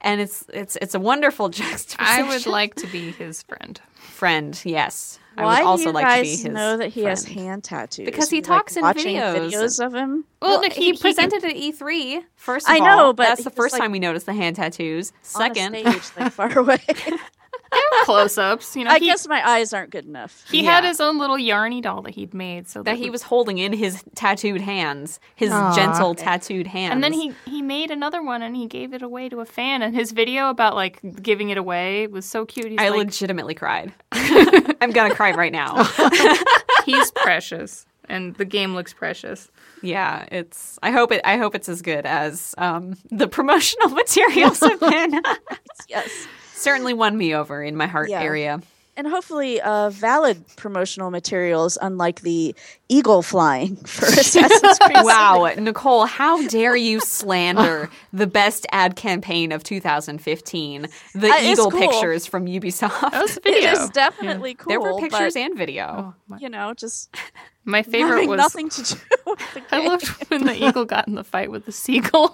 And 0.00 0.20
it's 0.20 0.44
it's 0.52 0.76
it's 0.82 0.94
a 0.94 1.00
wonderful 1.00 1.48
juxtaposition. 1.48 1.96
I 2.00 2.22
would 2.28 2.46
like 2.46 2.74
to 2.76 2.86
be 2.86 3.12
his 3.12 3.42
friend. 3.42 3.80
Friend, 4.22 4.60
yes. 4.64 5.18
I 5.36 5.44
would 5.44 5.66
also 5.66 5.82
do 5.84 5.88
you 5.88 5.94
like 5.94 6.04
guys 6.04 6.18
to 6.18 6.22
be 6.22 6.30
his 6.30 6.42
friend. 6.42 6.56
I 6.58 6.60
just 6.60 6.70
know 6.70 6.76
that 6.76 6.88
he 6.90 7.02
has 7.04 7.24
friend. 7.24 7.40
hand 7.40 7.64
tattoos? 7.64 8.04
Because 8.04 8.30
he 8.30 8.36
you, 8.36 8.42
talks 8.42 8.76
in 8.76 8.82
watching 8.82 9.16
videos. 9.16 9.84
of 9.84 9.94
him. 9.94 10.24
Well, 10.40 10.60
Well, 10.60 10.62
no, 10.62 10.68
he, 10.74 10.92
presented 10.96 11.42
at 11.42 11.56
E3. 11.56 12.22
First, 12.36 12.68
of 12.68 12.74
I 12.74 12.78
know, 12.78 13.06
all. 13.06 13.12
but 13.14 13.24
that's 13.24 13.38
he 13.40 13.44
the 13.44 13.50
was, 13.50 13.56
first 13.56 13.72
like, 13.72 13.80
time 13.82 13.90
we 13.92 13.98
noticed 13.98 14.26
the 14.26 14.34
hand 14.34 14.54
tattoos. 14.56 15.10
on 15.10 15.16
a 15.50 15.54
Second, 15.54 15.74
stage, 15.74 16.02
like 16.20 16.32
far 16.32 16.56
away. 16.58 16.78
Close-ups, 18.04 18.76
you 18.76 18.84
know. 18.84 18.90
I 18.90 18.98
he, 18.98 19.06
guess 19.06 19.26
my 19.28 19.46
eyes 19.48 19.72
aren't 19.72 19.90
good 19.90 20.06
enough. 20.06 20.44
he 20.50 20.64
had 20.64 20.84
his 20.84 21.00
own 21.00 21.18
little 21.18 21.36
Yarny 21.36 21.80
doll 21.80 22.02
that 22.02 22.14
he'd 22.14 22.34
made, 22.34 22.68
so 22.68 22.82
that 22.82 22.96
he 22.96 23.10
was 23.10 23.22
holding 23.22 23.58
in 23.58 23.72
his 23.72 24.02
tattooed 24.14 24.60
hands, 24.60 25.20
his 25.36 25.50
Aw. 25.52 25.74
gentle 25.74 26.14
tattooed 26.14 26.66
hands. 26.66 26.92
And 26.92 27.04
then 27.04 27.12
he 27.12 27.32
he 27.44 27.62
made 27.62 27.90
another 27.90 28.22
one 28.22 28.42
and 28.42 28.56
he 28.56 28.66
gave 28.66 28.92
it 28.92 29.02
away 29.02 29.28
to 29.28 29.40
a 29.40 29.44
fan. 29.46 29.82
And 29.82 29.94
his 29.94 30.12
video 30.12 30.50
about 30.50 30.74
like 30.74 31.00
giving 31.22 31.50
it 31.50 31.58
away 31.58 32.06
was 32.08 32.24
so 32.26 32.44
cute. 32.44 32.70
He's 32.70 32.80
I 32.80 32.88
like, 32.88 32.98
legitimately 33.06 33.54
cried. 33.54 33.92
I'm 34.12 34.90
gonna 34.90 35.14
cry 35.14 35.32
right 35.32 35.52
now. 35.52 35.84
he's 36.84 37.10
precious, 37.12 37.86
and 38.08 38.34
the 38.36 38.44
game 38.44 38.74
looks 38.74 38.92
precious. 38.92 39.50
yeah, 39.82 40.26
it's. 40.32 40.78
I 40.82 40.90
hope 40.90 41.12
it. 41.12 41.20
I 41.24 41.36
hope 41.36 41.54
it's 41.54 41.68
as 41.68 41.82
good 41.82 42.04
as 42.06 42.54
um, 42.58 42.96
the 43.10 43.28
promotional 43.28 43.88
materials 43.94 44.60
have 44.60 44.80
been. 44.80 45.20
Yes. 45.88 46.26
Certainly 46.62 46.94
won 46.94 47.16
me 47.16 47.34
over 47.34 47.62
in 47.62 47.76
my 47.76 47.86
heart 47.86 48.08
Yeah. 48.08 48.22
area. 48.22 48.62
And 48.94 49.06
hopefully, 49.06 49.58
uh, 49.58 49.88
valid 49.88 50.44
promotional 50.56 51.10
materials, 51.10 51.78
unlike 51.80 52.20
the 52.20 52.54
eagle 52.90 53.22
flying 53.22 53.76
for 53.86 54.04
Assassin's 54.04 54.78
Creed. 54.78 54.98
Wow, 55.02 55.50
Nicole, 55.56 56.04
how 56.04 56.46
dare 56.48 56.76
you 56.76 57.00
slander 57.00 57.88
the 58.12 58.26
best 58.26 58.66
ad 58.70 58.94
campaign 58.94 59.50
of 59.50 59.64
2015? 59.64 60.88
The 61.14 61.30
Uh, 61.30 61.36
Eagle 61.40 61.70
cool. 61.70 61.80
pictures 61.80 62.26
from 62.26 62.44
Ubisoft. 62.44 63.10
That 63.12 63.22
was 63.22 63.38
video. 63.42 63.70
is 63.72 63.88
definitely 63.90 64.54
cool. 64.54 64.68
there 64.68 64.80
were 64.80 65.00
pictures 65.00 65.34
but, 65.34 65.40
and 65.40 65.56
video. 65.56 66.14
you 66.38 66.50
know, 66.50 66.74
just 66.74 67.16
My 67.64 67.82
favorite 67.82 68.10
having 68.16 68.28
was 68.28 68.36
nothing 68.38 68.68
to 68.68 68.82
do 68.82 68.96
with 69.24 69.38
the 69.54 69.62
I 69.74 69.86
loved 69.86 70.06
when 70.30 70.44
the 70.44 70.54
eagle 70.68 70.84
got 70.84 71.08
in 71.08 71.14
the 71.14 71.24
fight 71.24 71.50
with 71.50 71.64
the 71.64 71.72
seagull. 71.72 72.30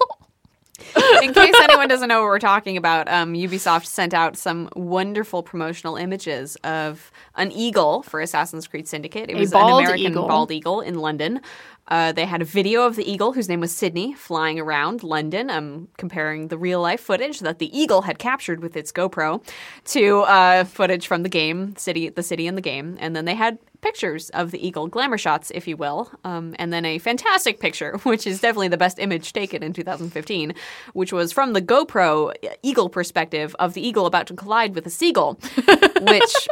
in 1.22 1.34
case 1.34 1.54
anyone 1.62 1.88
doesn't 1.88 2.08
know 2.08 2.20
what 2.20 2.26
we're 2.26 2.38
talking 2.38 2.76
about, 2.76 3.08
um, 3.08 3.34
Ubisoft 3.34 3.86
sent 3.86 4.14
out 4.14 4.36
some 4.36 4.68
wonderful 4.76 5.42
promotional 5.42 5.96
images 5.96 6.56
of 6.62 7.10
an 7.34 7.50
eagle 7.52 8.02
for 8.02 8.20
Assassin's 8.20 8.66
Creed 8.68 8.86
Syndicate. 8.86 9.28
It 9.28 9.36
was 9.36 9.52
an 9.52 9.60
American 9.60 10.12
eagle. 10.12 10.28
bald 10.28 10.52
eagle 10.52 10.80
in 10.80 10.94
London. 10.94 11.40
Uh, 11.88 12.12
they 12.12 12.26
had 12.26 12.42
a 12.42 12.44
video 12.44 12.86
of 12.86 12.96
the 12.96 13.10
eagle, 13.10 13.32
whose 13.32 13.48
name 13.48 13.60
was 13.60 13.74
Sydney, 13.74 14.14
flying 14.14 14.60
around 14.60 15.02
London, 15.02 15.50
um, 15.50 15.88
comparing 15.96 16.48
the 16.48 16.58
real 16.58 16.80
life 16.80 17.00
footage 17.00 17.40
that 17.40 17.58
the 17.58 17.76
eagle 17.78 18.02
had 18.02 18.18
captured 18.18 18.60
with 18.60 18.76
its 18.76 18.92
GoPro 18.92 19.42
to 19.86 20.20
uh, 20.20 20.64
footage 20.64 21.06
from 21.06 21.22
the 21.22 21.28
game, 21.28 21.74
city, 21.76 22.08
the 22.08 22.22
city 22.22 22.46
in 22.46 22.54
the 22.54 22.60
game, 22.60 22.96
and 23.00 23.16
then 23.16 23.24
they 23.24 23.34
had 23.34 23.58
pictures 23.80 24.28
of 24.30 24.50
the 24.50 24.66
eagle, 24.66 24.88
glamour 24.88 25.18
shots, 25.18 25.50
if 25.54 25.68
you 25.68 25.76
will, 25.76 26.10
um, 26.24 26.54
and 26.58 26.72
then 26.72 26.84
a 26.84 26.98
fantastic 26.98 27.60
picture, 27.60 27.96
which 28.02 28.26
is 28.26 28.40
definitely 28.40 28.68
the 28.68 28.76
best 28.76 28.98
image 28.98 29.32
taken 29.32 29.62
in 29.62 29.72
2015, 29.72 30.54
which 30.92 31.12
was 31.12 31.32
from 31.32 31.52
the 31.52 31.62
GoPro 31.62 32.34
eagle 32.62 32.88
perspective 32.88 33.54
of 33.58 33.74
the 33.74 33.86
eagle 33.86 34.06
about 34.06 34.26
to 34.26 34.34
collide 34.34 34.74
with 34.74 34.86
a 34.86 34.90
seagull, 34.90 35.34
which 36.00 36.48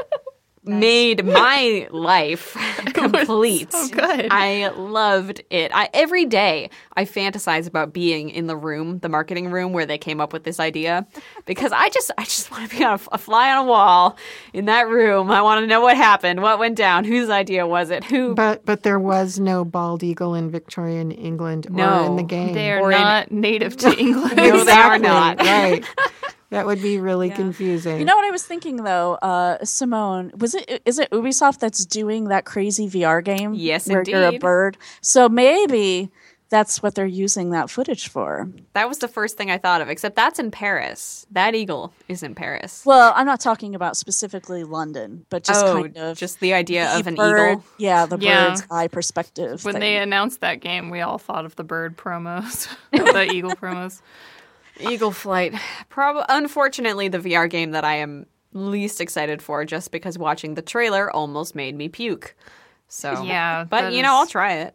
made 0.66 1.24
my 1.24 1.86
life 1.90 2.54
complete. 2.94 3.72
so 3.72 3.88
good. 3.88 4.28
I 4.30 4.68
loved 4.76 5.42
it. 5.50 5.70
I, 5.74 5.88
every 5.94 6.24
day 6.26 6.70
I 6.94 7.04
fantasize 7.04 7.66
about 7.66 7.92
being 7.92 8.30
in 8.30 8.46
the 8.46 8.56
room, 8.56 8.98
the 9.00 9.08
marketing 9.08 9.50
room 9.50 9.72
where 9.72 9.86
they 9.86 9.98
came 9.98 10.20
up 10.20 10.32
with 10.32 10.44
this 10.44 10.58
idea, 10.60 11.06
because 11.44 11.72
I 11.72 11.88
just 11.90 12.10
I 12.18 12.24
just 12.24 12.50
want 12.50 12.70
to 12.70 12.76
be 12.76 12.84
on 12.84 12.94
a, 12.94 13.00
a 13.12 13.18
fly 13.18 13.50
on 13.52 13.64
a 13.66 13.68
wall 13.68 14.16
in 14.52 14.64
that 14.66 14.88
room. 14.88 15.30
I 15.30 15.42
want 15.42 15.62
to 15.62 15.66
know 15.66 15.80
what 15.80 15.96
happened, 15.96 16.42
what 16.42 16.58
went 16.58 16.76
down, 16.76 17.04
whose 17.04 17.30
idea 17.30 17.66
was 17.66 17.90
it, 17.90 18.04
who. 18.04 18.34
but 18.34 18.64
but 18.64 18.82
there 18.82 18.98
was 19.00 19.38
no 19.38 19.64
bald 19.64 20.02
eagle 20.02 20.34
in 20.34 20.50
Victorian 20.50 21.10
England 21.10 21.66
or 21.70 22.04
in 22.06 22.16
the 22.16 22.22
game. 22.22 22.54
They 22.54 22.72
are 22.72 22.80
Or 22.80 22.92
in- 22.92 23.00
not 23.00 23.30
native 23.30 23.76
to 23.78 23.94
England. 23.98 24.36
No, 24.36 24.64
they 24.64 24.72
are 24.72 24.98
not. 24.98 25.38
right. 25.40 25.84
That 26.50 26.66
would 26.66 26.80
be 26.80 26.98
really 26.98 27.30
confusing. 27.30 27.98
You 27.98 28.04
know 28.04 28.14
what 28.16 28.24
I 28.24 28.30
was 28.30 28.44
thinking 28.44 28.76
though, 28.76 29.14
uh, 29.14 29.64
Simone? 29.64 30.32
Was 30.38 30.54
it 30.54 30.82
is 30.84 30.98
it 30.98 31.10
Ubisoft 31.10 31.58
that's 31.58 31.84
doing 31.84 32.24
that 32.28 32.44
crazy 32.44 32.88
VR 32.88 33.22
game? 33.24 33.54
Yes, 33.54 33.88
where 33.88 34.02
you're 34.06 34.22
a 34.28 34.38
bird. 34.38 34.76
So 35.00 35.28
maybe 35.28 36.10
that's 36.48 36.80
what 36.80 36.94
they're 36.94 37.04
using 37.06 37.50
that 37.50 37.68
footage 37.68 38.08
for. 38.08 38.48
That 38.74 38.88
was 38.88 38.98
the 38.98 39.08
first 39.08 39.36
thing 39.36 39.50
I 39.50 39.58
thought 39.58 39.80
of, 39.80 39.88
except 39.88 40.14
that's 40.14 40.38
in 40.38 40.52
Paris. 40.52 41.26
That 41.32 41.56
eagle 41.56 41.92
is 42.06 42.22
in 42.22 42.36
Paris. 42.36 42.84
Well, 42.86 43.12
I'm 43.16 43.26
not 43.26 43.40
talking 43.40 43.74
about 43.74 43.96
specifically 43.96 44.62
London, 44.62 45.26
but 45.28 45.42
just 45.42 45.66
oh, 45.66 45.82
kind 45.82 45.96
of 45.96 46.16
just 46.16 46.38
the 46.38 46.54
idea 46.54 46.88
the 46.92 47.00
of 47.00 47.06
an 47.08 47.16
bird- 47.16 47.50
eagle. 47.54 47.64
Yeah, 47.78 48.06
the 48.06 48.18
Yeah. 48.18 48.48
bird's 48.50 48.62
eye 48.70 48.86
perspective. 48.86 49.64
When 49.64 49.74
thing. 49.74 49.80
they 49.80 49.96
announced 49.96 50.40
that 50.42 50.60
game, 50.60 50.90
we 50.90 51.00
all 51.00 51.18
thought 51.18 51.44
of 51.44 51.56
the 51.56 51.64
bird 51.64 51.96
promos, 51.96 52.68
the 52.92 53.28
eagle 53.32 53.56
promos. 53.56 54.00
Eagle 54.80 55.12
Flight. 55.12 55.54
Prob- 55.88 56.24
unfortunately, 56.28 57.08
the 57.08 57.18
VR 57.18 57.48
game 57.48 57.70
that 57.72 57.84
I 57.84 57.96
am 57.96 58.26
least 58.52 59.00
excited 59.00 59.42
for, 59.42 59.64
just 59.64 59.90
because 59.90 60.16
watching 60.18 60.54
the 60.54 60.62
trailer 60.62 61.10
almost 61.10 61.54
made 61.54 61.74
me 61.76 61.88
puke. 61.88 62.34
So 62.88 63.22
Yeah, 63.22 63.64
but 63.64 63.92
you 63.92 64.02
know, 64.02 64.14
is- 64.14 64.20
I'll 64.20 64.26
try 64.26 64.52
it. 64.54 64.74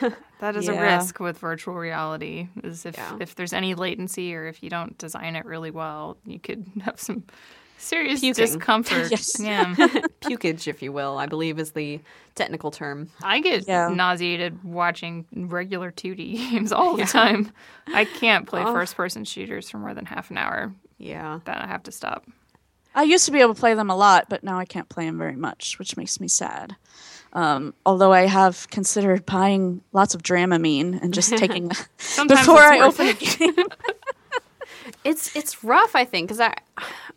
That 0.40 0.56
is 0.56 0.68
a 0.68 0.72
risk 0.78 1.20
with 1.20 1.38
virtual 1.38 1.74
reality. 1.74 2.48
Is 2.62 2.84
if 2.84 2.96
Yeah. 2.98 3.16
if 3.18 3.34
there's 3.34 3.54
any 3.54 3.74
latency 3.74 4.34
or 4.34 4.46
if 4.46 4.62
you 4.62 4.68
don't 4.68 4.98
design 4.98 5.36
it 5.36 5.46
really 5.46 5.70
well, 5.70 6.18
you 6.26 6.38
could 6.38 6.66
have 6.82 7.00
some 7.00 7.22
serious 7.84 8.20
Puking. 8.20 8.44
discomfort. 8.44 9.10
Yes. 9.10 9.36
Yeah, 9.40 9.74
Pukage, 10.20 10.66
if 10.68 10.82
you 10.82 10.92
will, 10.92 11.18
I 11.18 11.26
believe 11.26 11.58
is 11.58 11.72
the 11.72 12.00
technical 12.34 12.70
term. 12.70 13.10
I 13.22 13.40
get 13.40 13.66
Yeah. 13.68 13.88
nauseated 13.88 14.64
watching 14.64 15.26
regular 15.32 15.90
2D 15.92 16.34
games 16.50 16.72
all 16.72 16.96
the 16.96 17.04
time. 17.04 17.52
I 17.86 18.04
can't 18.04 18.46
play 18.46 18.62
first 18.64 18.96
person 18.96 19.24
shooters 19.24 19.70
for 19.70 19.78
more 19.78 19.94
than 19.94 20.06
half 20.06 20.30
an 20.30 20.38
hour. 20.38 20.72
Yeah. 20.98 21.40
Then 21.44 21.56
I 21.56 21.66
have 21.66 21.82
to 21.84 21.92
stop. 21.92 22.24
I 22.94 23.02
used 23.02 23.26
to 23.26 23.32
be 23.32 23.40
able 23.40 23.54
to 23.54 23.60
play 23.60 23.74
them 23.74 23.90
a 23.90 23.96
lot, 23.96 24.26
but 24.28 24.44
now 24.44 24.58
I 24.58 24.64
can't 24.64 24.88
play 24.88 25.04
them 25.06 25.18
very 25.18 25.34
much, 25.36 25.78
which 25.78 25.96
makes 25.96 26.20
me 26.20 26.28
sad. 26.28 26.76
Um, 27.32 27.74
although 27.84 28.12
I 28.12 28.26
have 28.26 28.70
considered 28.70 29.26
buying 29.26 29.80
lots 29.92 30.14
of 30.14 30.22
Dramamine 30.22 31.02
and 31.02 31.12
just 31.12 31.36
taking 31.36 31.72
Sometimes 31.98 32.40
before 32.40 32.60
I 32.62 32.78
open 32.80 33.06
it. 33.08 33.20
a 33.20 33.38
game. 33.52 33.66
It's 35.02 35.34
it's 35.34 35.64
rough, 35.64 35.96
I 35.96 36.04
think, 36.04 36.28
because 36.28 36.40
I 36.40 36.54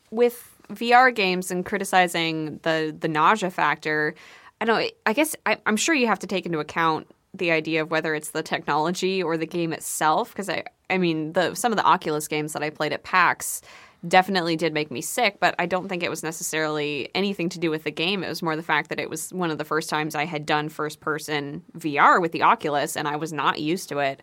with 0.10 0.57
VR 0.70 1.14
games 1.14 1.52
and 1.52 1.66
criticizing 1.66 2.60
the 2.64 2.96
the 2.98 3.08
nausea 3.08 3.50
factor. 3.50 4.16
I 4.60 4.66
don't. 4.66 4.92
I 5.06 5.14
guess 5.14 5.36
I, 5.46 5.58
I'm 5.66 5.78
sure 5.78 5.96
you 5.96 6.08
have 6.08 6.20
to 6.20 6.28
take 6.28 6.46
into 6.46 6.60
account 6.60 7.08
the 7.34 7.52
idea 7.52 7.82
of 7.82 7.92
whether 7.92 8.16
it's 8.16 8.32
the 8.32 8.44
technology 8.44 9.22
or 9.22 9.38
the 9.38 9.46
game 9.46 9.74
itself. 9.74 10.32
Because 10.32 10.50
I, 10.50 10.64
I 10.90 10.98
mean, 10.98 11.34
the 11.34 11.56
some 11.56 11.72
of 11.72 11.78
the 11.78 11.86
Oculus 11.86 12.28
games 12.28 12.54
that 12.54 12.64
I 12.64 12.70
played 12.70 12.94
at 12.94 13.04
PAX 13.04 13.62
definitely 14.08 14.56
did 14.56 14.74
make 14.74 14.92
me 14.92 15.02
sick, 15.02 15.40
but 15.40 15.56
I 15.58 15.66
don't 15.66 15.90
think 15.90 16.04
it 16.04 16.10
was 16.10 16.24
necessarily 16.24 17.10
anything 17.16 17.50
to 17.50 17.60
do 17.60 17.72
with 17.72 17.84
the 17.84 17.92
game. 17.92 18.24
It 18.24 18.30
was 18.30 18.44
more 18.44 18.56
the 18.56 18.64
fact 18.64 18.90
that 18.90 19.00
it 19.00 19.10
was 19.10 19.34
one 19.34 19.50
of 19.50 19.58
the 19.58 19.66
first 19.66 19.90
times 19.90 20.16
I 20.16 20.26
had 20.26 20.46
done 20.46 20.70
first 20.70 21.00
person 21.00 21.64
VR 21.78 22.22
with 22.22 22.32
the 22.32 22.44
Oculus, 22.44 22.96
and 22.96 23.08
I 23.08 23.16
was 23.16 23.34
not 23.34 23.60
used 23.60 23.90
to 23.90 24.00
it. 24.00 24.22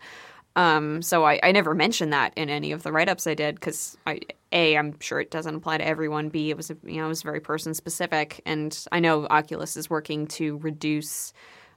Um, 0.57 1.03
so 1.03 1.25
I, 1.25 1.41
I 1.43 1.53
never 1.53 1.75
mentioned 1.75 2.13
that 2.13 2.33
in 2.37 2.49
any 2.49 2.71
of 2.73 2.83
the 2.85 2.93
write 2.93 3.09
ups 3.09 3.27
I 3.27 3.35
did 3.35 3.57
because 3.57 3.97
I 4.07 4.21
a 4.53 4.77
I'm 4.77 4.99
sure 5.01 5.19
it 5.21 5.31
doesn't 5.33 5.55
apply 5.55 5.79
to 5.79 5.87
everyone. 5.87 6.29
B 6.29 6.51
it 6.51 6.57
was 6.57 6.71
you 6.85 6.99
know 6.99 7.07
it 7.07 7.09
was 7.09 7.23
very 7.23 7.41
person 7.41 7.75
specific, 7.75 8.41
and 8.47 8.87
I 8.93 9.01
know 9.01 9.27
Oculus 9.27 9.77
is 9.77 9.91
working 9.91 10.27
to 10.29 10.59
reduce 10.59 11.33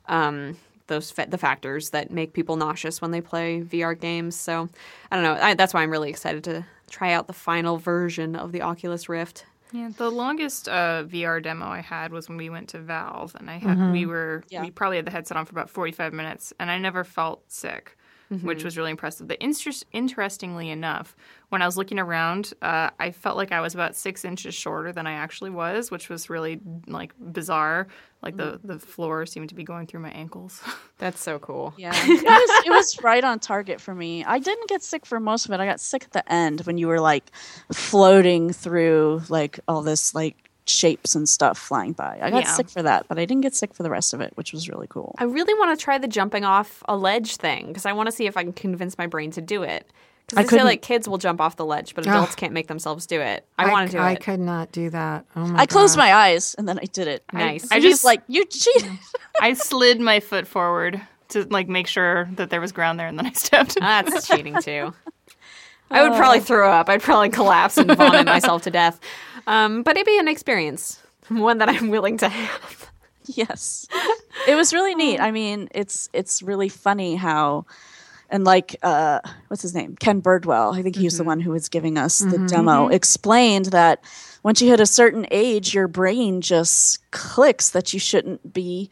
um, 0.08 0.58
those 0.88 1.10
fa- 1.12 1.26
the 1.28 1.38
factors 1.40 1.90
that 1.90 2.12
make 2.12 2.34
people 2.34 2.56
nauseous 2.56 3.02
when 3.02 3.12
they 3.12 3.20
play 3.22 3.62
VR 3.62 4.00
games. 4.00 4.36
So 4.36 4.70
I 5.12 5.16
don't 5.16 5.24
know. 5.24 5.34
I, 5.42 5.54
that's 5.56 5.74
why 5.74 5.82
I'm 5.82 5.92
really 5.92 6.10
excited 6.12 6.44
to 6.46 6.64
try 6.90 7.14
out 7.14 7.26
the 7.28 7.34
final 7.34 7.78
version 7.78 8.36
of 8.36 8.52
the 8.52 8.62
Oculus 8.62 9.10
Rift. 9.10 9.46
Yeah, 9.74 9.90
the 9.98 10.10
longest 10.10 10.70
uh, 10.70 11.04
VR 11.06 11.44
demo 11.44 11.66
I 11.66 11.82
had 11.82 12.14
was 12.14 12.30
when 12.30 12.38
we 12.38 12.50
went 12.50 12.70
to 12.70 12.80
Valve, 12.80 13.36
and 13.38 13.50
I 13.50 13.58
had 13.58 13.92
we 13.92 14.06
were 14.06 14.44
Yeah. 14.50 14.62
we 14.62 14.70
probably 14.72 14.96
had 14.98 15.06
the 15.06 15.12
headset 15.12 15.36
on 15.36 15.46
for 15.46 15.52
about 15.52 15.70
forty 15.72 15.92
five 15.92 16.14
minutes, 16.14 16.54
and 16.60 16.70
I 16.72 16.78
never 16.78 17.04
felt 17.04 17.44
sick, 17.52 17.97
which 18.30 18.64
was 18.64 18.78
really 18.78 18.92
impressive. 18.92 19.28
But 19.28 19.38
interest, 19.40 19.86
interestingly 19.92 20.70
enough, 20.70 21.16
when 21.50 21.62
I 21.62 21.66
was 21.66 21.78
looking 21.78 22.00
around, 22.00 22.54
uh, 22.62 22.90
I 23.00 23.12
felt 23.12 23.38
like 23.38 23.52
I 23.52 23.62
was 23.62 23.74
about 23.74 23.96
six 23.96 24.26
inches 24.26 24.54
shorter 24.54 24.92
than 24.92 25.08
I 25.08 25.14
actually 25.14 25.50
was, 25.50 25.90
which 25.92 26.10
was 26.10 26.30
really 26.30 26.60
like 26.88 27.14
bizarre. 27.20 27.88
Like 28.22 28.36
the 28.36 28.60
the 28.64 28.80
floor 28.80 29.26
seemed 29.26 29.50
to 29.50 29.56
be 29.56 29.64
going 29.64 29.88
through 29.88 30.00
my 30.02 30.10
ankles. 30.10 30.62
That's 30.98 31.22
so 31.22 31.40
cool. 31.40 31.74
Yeah, 31.78 31.94
it 31.94 32.24
was, 32.24 32.66
it 32.66 32.70
was 32.70 33.04
right 33.04 33.24
on 33.24 33.40
target 33.40 33.80
for 33.80 33.94
me. 33.94 34.26
I 34.26 34.40
didn't 34.40 34.68
get 34.68 34.82
sick 34.82 35.06
for 35.06 35.20
most 35.20 35.46
of 35.46 35.52
it. 35.52 35.60
I 35.60 35.66
got 35.66 35.80
sick 35.80 36.04
at 36.04 36.12
the 36.12 36.32
end 36.32 36.62
when 36.62 36.78
you 36.78 36.88
were 36.88 37.00
like 37.00 37.32
floating 37.72 38.52
through 38.52 39.22
like 39.30 39.60
all 39.68 39.84
this 39.84 40.16
like 40.16 40.47
shapes 40.70 41.16
and 41.16 41.28
stuff 41.28 41.58
flying 41.58 41.94
by. 41.94 42.20
I 42.22 42.30
got 42.30 42.44
Yeah. 42.44 42.54
sick 42.54 42.70
for 42.70 42.82
that, 42.84 43.08
but 43.08 43.18
I 43.18 43.26
didn't 43.26 43.42
get 43.42 43.56
sick 43.56 43.74
for 43.74 43.84
the 43.84 43.90
rest 43.90 44.14
of 44.14 44.22
it, 44.22 44.32
which 44.36 44.52
was 44.54 44.68
really 44.70 44.88
cool. 44.88 45.16
I 45.18 45.24
really 45.24 45.54
want 45.56 45.78
to 45.78 45.84
try 45.84 45.98
the 45.98 46.08
jumping 46.08 46.44
off 46.46 46.84
a 46.88 46.96
ledge 46.98 47.38
thing 47.38 47.68
because 47.68 47.86
I 47.86 47.94
want 47.94 48.08
to 48.08 48.12
see 48.12 48.26
if 48.28 48.38
I 48.38 48.44
can 48.44 48.54
convince 48.54 48.98
my 48.98 49.08
brain 49.08 49.32
to 49.32 49.42
do 49.42 49.64
it. 49.64 49.86
I 49.90 49.94
Because 50.30 50.36
they 50.36 50.42
say 50.44 50.50
couldn't- 50.50 50.66
like 50.68 50.82
kids 50.82 51.08
will 51.08 51.18
jump 51.18 51.40
off 51.40 51.56
the 51.56 51.64
ledge, 51.66 51.96
but 51.96 52.06
adults 52.06 52.36
can't 52.36 52.52
make 52.52 52.68
themselves 52.68 53.06
do 53.06 53.22
it. 53.22 53.46
I, 53.58 53.72
want 53.72 53.90
to 53.92 53.96
do 53.98 54.02
I 54.04 54.10
it. 54.10 54.14
I 54.14 54.16
could 54.16 54.42
not 54.42 54.74
do 54.74 54.90
that. 54.90 55.24
Oh 55.38 55.48
my 55.48 55.60
I 55.60 55.66
closed 55.66 55.96
gosh. 55.96 56.04
my 56.06 56.14
eyes 56.14 56.54
and 56.58 56.68
then 56.68 56.78
I 56.80 56.86
did 56.86 57.08
it. 57.08 57.24
Nice. 57.32 57.72
I, 57.72 57.78
I 57.78 57.80
just 57.80 57.94
just- 57.94 58.04
like 58.04 58.24
you 58.28 58.44
cheated. 58.46 58.92
I 59.42 59.54
slid 59.54 60.02
my 60.02 60.20
foot 60.20 60.46
forward 60.46 61.00
to 61.30 61.44
like 61.50 61.70
make 61.70 61.88
sure 61.88 62.28
that 62.36 62.50
there 62.50 62.60
was 62.62 62.72
ground 62.74 63.00
there, 63.00 63.08
and 63.08 63.18
then 63.18 63.26
I 63.26 63.32
stepped. 63.34 63.78
Ah, 63.82 64.02
that's 64.06 64.28
cheating 64.28 64.62
too. 64.62 64.94
I 65.90 66.02
would 66.08 66.18
probably 66.18 66.42
throw 66.42 66.70
up. 66.72 66.90
I'd 66.90 67.02
probably 67.02 67.30
collapse 67.30 67.78
and 67.78 67.90
vomit 67.96 68.26
myself 68.26 68.64
to 68.64 68.70
death. 68.72 69.00
Um, 69.48 69.82
but 69.82 69.96
it'd 69.98 70.06
be 70.06 70.20
an 70.20 70.28
experience, 70.28 71.02
one 71.30 71.58
that 71.58 71.70
I'm 71.70 71.90
willing 71.90 72.18
to 72.18 72.30
have. 72.30 72.92
yes. 73.26 73.88
It 74.48 74.56
was 74.56 74.74
really 74.74 74.94
neat. 74.96 75.20
I 75.20 75.32
mean 75.32 75.68
it's 75.74 76.10
it's 76.14 76.42
really 76.42 76.70
funny 76.70 77.16
how 77.16 77.66
and 78.30 78.44
like 78.44 78.76
uh 78.84 79.20
what's 79.48 79.62
his 79.64 79.74
name? 79.74 79.96
Ken 80.00 80.22
Birdwell. 80.22 80.78
I 80.78 80.82
think 80.82 80.96
he 80.96 81.06
was 81.06 81.18
the 81.18 81.24
one 81.24 81.40
who 81.40 81.52
was 81.52 81.68
giving 81.70 81.98
us 81.98 82.20
the 82.20 82.38
demo. 82.48 82.88
Explained 82.90 83.66
that 83.68 84.04
once 84.44 84.62
you 84.62 84.70
hit 84.70 84.80
a 84.80 84.86
certain 84.86 85.26
age 85.32 85.74
your 85.74 85.88
brain 85.88 86.40
just 86.42 87.10
clicks 87.12 87.70
that 87.72 87.94
you 87.94 88.00
shouldn't 88.00 88.54
be 88.54 88.90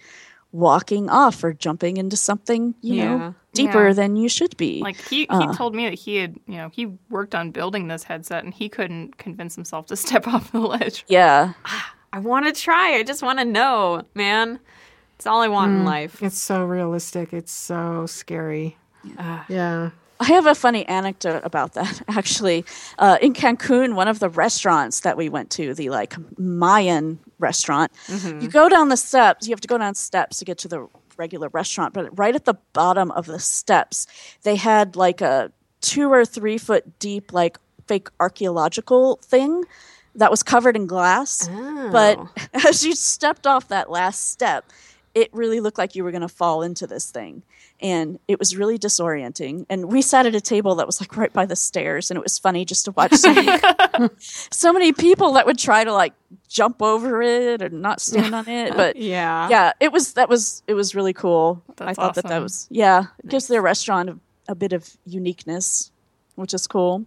walking 0.55 1.09
off 1.09 1.43
or 1.43 1.53
jumping 1.53 1.97
into 1.97 2.15
something 2.15 2.73
you 2.81 2.95
Yeah. 2.95 3.17
know 3.17 3.35
deeper 3.53 3.87
Yeah. 3.87 3.93
than 3.93 4.15
you 4.15 4.29
should 4.29 4.55
be 4.57 4.81
Like 4.81 4.97
he, 5.09 5.21
he 5.21 5.27
uh. 5.29 5.53
told 5.53 5.75
me 5.75 5.85
that 5.89 5.93
he 5.99 6.17
had, 6.17 6.35
you 6.47 6.57
know, 6.57 6.69
he 6.73 6.87
worked 7.09 7.33
on 7.35 7.51
building 7.51 7.87
this 7.87 8.03
headset 8.03 8.43
and 8.43 8.53
he 8.53 8.67
couldn't 8.69 9.17
convince 9.17 9.55
himself 9.55 9.85
to 9.87 9.95
step 10.05 10.27
off 10.27 10.51
the 10.51 10.59
ledge. 10.59 11.05
yeah 11.07 11.53
ah, 11.65 11.93
I 12.13 12.19
want 12.19 12.45
to 12.45 12.61
try. 12.61 12.95
I 12.95 13.03
just 13.03 13.21
want 13.21 13.39
to 13.39 13.45
know, 13.45 14.03
man. 14.13 14.59
It's 15.17 15.25
all 15.27 15.41
I 15.41 15.49
want 15.49 15.71
in 15.73 15.81
mm. 15.81 15.85
life. 15.85 16.21
It's 16.23 16.37
so 16.37 16.63
realistic. 16.63 17.33
It's 17.33 17.51
so 17.51 18.05
scary. 18.05 18.77
yeah. 19.49 19.91
I 20.19 20.25
have 20.25 20.45
a 20.45 20.55
funny 20.55 20.85
anecdote 20.87 21.41
about 21.43 21.73
that. 21.73 22.01
Actually, 22.07 22.65
uh, 22.99 23.17
in 23.21 23.33
Cancun, 23.33 23.95
one 23.95 24.07
of 24.07 24.19
the 24.19 24.29
restaurants 24.29 25.01
that 25.01 25.17
we 25.17 25.29
went 25.29 25.49
to, 25.51 25.73
the 25.73 25.89
like 25.89 26.15
Mayan 26.39 27.19
restaurant, 27.39 27.91
you 28.41 28.47
go 28.47 28.69
down 28.69 28.89
the 28.89 28.97
steps. 28.97 29.47
You 29.47 29.51
have 29.51 29.61
to 29.61 29.67
go 29.67 29.77
down 29.77 29.95
steps 29.95 30.39
to 30.39 30.45
get 30.45 30.57
to 30.59 30.67
the 30.67 30.87
regular 31.17 31.49
restaurant, 31.49 31.93
but 31.93 32.17
right 32.17 32.35
at 32.35 32.45
the 32.45 32.55
bottom 32.73 33.11
of 33.11 33.25
the 33.25 33.39
steps, 33.39 34.07
they 34.43 34.55
had 34.55 34.95
like 34.95 35.21
a 35.21 35.51
two 35.81 36.11
or 36.11 36.25
three 36.25 36.57
foot 36.57 36.97
deep, 36.99 37.33
like 37.33 37.57
fake 37.87 38.07
archaeological 38.19 39.17
thing 39.17 39.63
that 40.15 40.31
was 40.31 40.43
covered 40.43 40.75
in 40.75 40.87
glass. 40.87 41.47
But 41.91 42.19
as 42.65 42.85
you 42.85 42.95
stepped 42.95 43.45
off 43.45 43.67
that 43.67 43.89
last 43.89 44.29
step, 44.31 44.65
it 45.15 45.29
really 45.33 45.61
looked 45.61 45.77
like 45.77 45.95
you 45.95 46.03
were 46.03 46.11
going 46.11 46.21
to 46.21 46.27
fall 46.27 46.61
into 46.61 46.85
this 46.85 47.09
thing. 47.09 47.41
And 47.81 48.19
it 48.27 48.37
was 48.37 48.55
really 48.55 48.77
disorienting. 48.77 49.65
And 49.69 49.85
we 49.91 50.01
sat 50.01 50.25
at 50.25 50.35
a 50.35 50.41
table 50.41 50.75
that 50.75 50.85
was 50.85 51.01
like 51.01 51.15
right 51.17 51.31
by 51.33 51.45
the 51.45 51.55
stairs. 51.55 52.11
And 52.11 52.17
it 52.17 52.23
was 52.23 52.37
funny 52.37 52.63
just 52.65 52.85
to 52.85 52.91
watch 52.91 53.13
so 53.13 53.33
many, 53.33 53.59
so 54.19 54.71
many 54.71 54.93
people 54.93 55.33
that 55.33 55.45
would 55.45 55.57
try 55.57 55.83
to 55.83 55.91
like 55.93 56.13
jump 56.49 56.81
over 56.81 57.21
it 57.21 57.61
or 57.61 57.69
not 57.69 57.99
stand 58.01 58.35
on 58.35 58.47
it. 58.47 58.73
But 58.75 58.97
Yeah. 58.97 59.49
yeah, 59.49 59.71
it 59.79 59.91
was, 59.91 60.13
that 60.13 60.29
was, 60.29 60.61
it 60.67 60.73
was 60.73 60.93
really 60.95 61.13
cool. 61.13 61.61
I 61.79 61.85
That's 61.85 61.95
thought 61.97 62.15
that 62.15 62.27
that 62.27 62.41
was, 62.41 62.67
yeah, 62.69 63.05
it 63.23 63.29
gives 63.29 63.47
their 63.47 63.61
restaurant 63.61 64.09
a, 64.09 64.17
a 64.49 64.55
bit 64.55 64.73
of 64.73 64.95
uniqueness, 65.05 65.91
which 66.35 66.53
is 66.53 66.67
cool. 66.67 67.05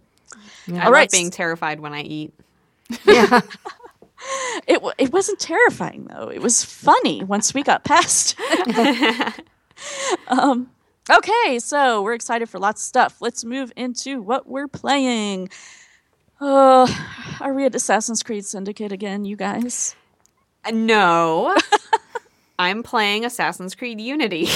I 0.67 0.71
All 0.71 0.77
love 0.77 0.93
right. 0.93 1.11
being 1.11 1.31
terrified 1.31 1.79
when 1.79 1.93
I 1.93 2.01
eat. 2.01 2.33
Yeah. 3.05 3.41
It 4.67 4.81
it 4.97 5.11
wasn't 5.13 5.39
terrifying 5.39 6.07
though. 6.11 6.29
It 6.29 6.41
was 6.41 6.63
funny 6.63 7.23
once 7.23 7.53
we 7.53 7.63
got 7.63 7.83
past. 7.83 8.35
um, 10.27 10.69
okay, 11.09 11.59
so 11.59 12.01
we're 12.01 12.13
excited 12.13 12.49
for 12.49 12.59
lots 12.59 12.81
of 12.81 12.85
stuff. 12.85 13.17
Let's 13.21 13.45
move 13.45 13.71
into 13.75 14.21
what 14.21 14.47
we're 14.47 14.67
playing. 14.67 15.49
Uh, 16.41 16.87
are 17.39 17.53
we 17.53 17.65
at 17.65 17.75
Assassin's 17.75 18.23
Creed 18.23 18.45
Syndicate 18.45 18.91
again, 18.91 19.25
you 19.25 19.35
guys? 19.35 19.95
Uh, 20.65 20.71
No. 20.71 21.55
I'm 22.59 22.83
playing 22.83 23.23
Assassin's 23.23 23.73
Creed 23.73 24.01
Unity. 24.01 24.45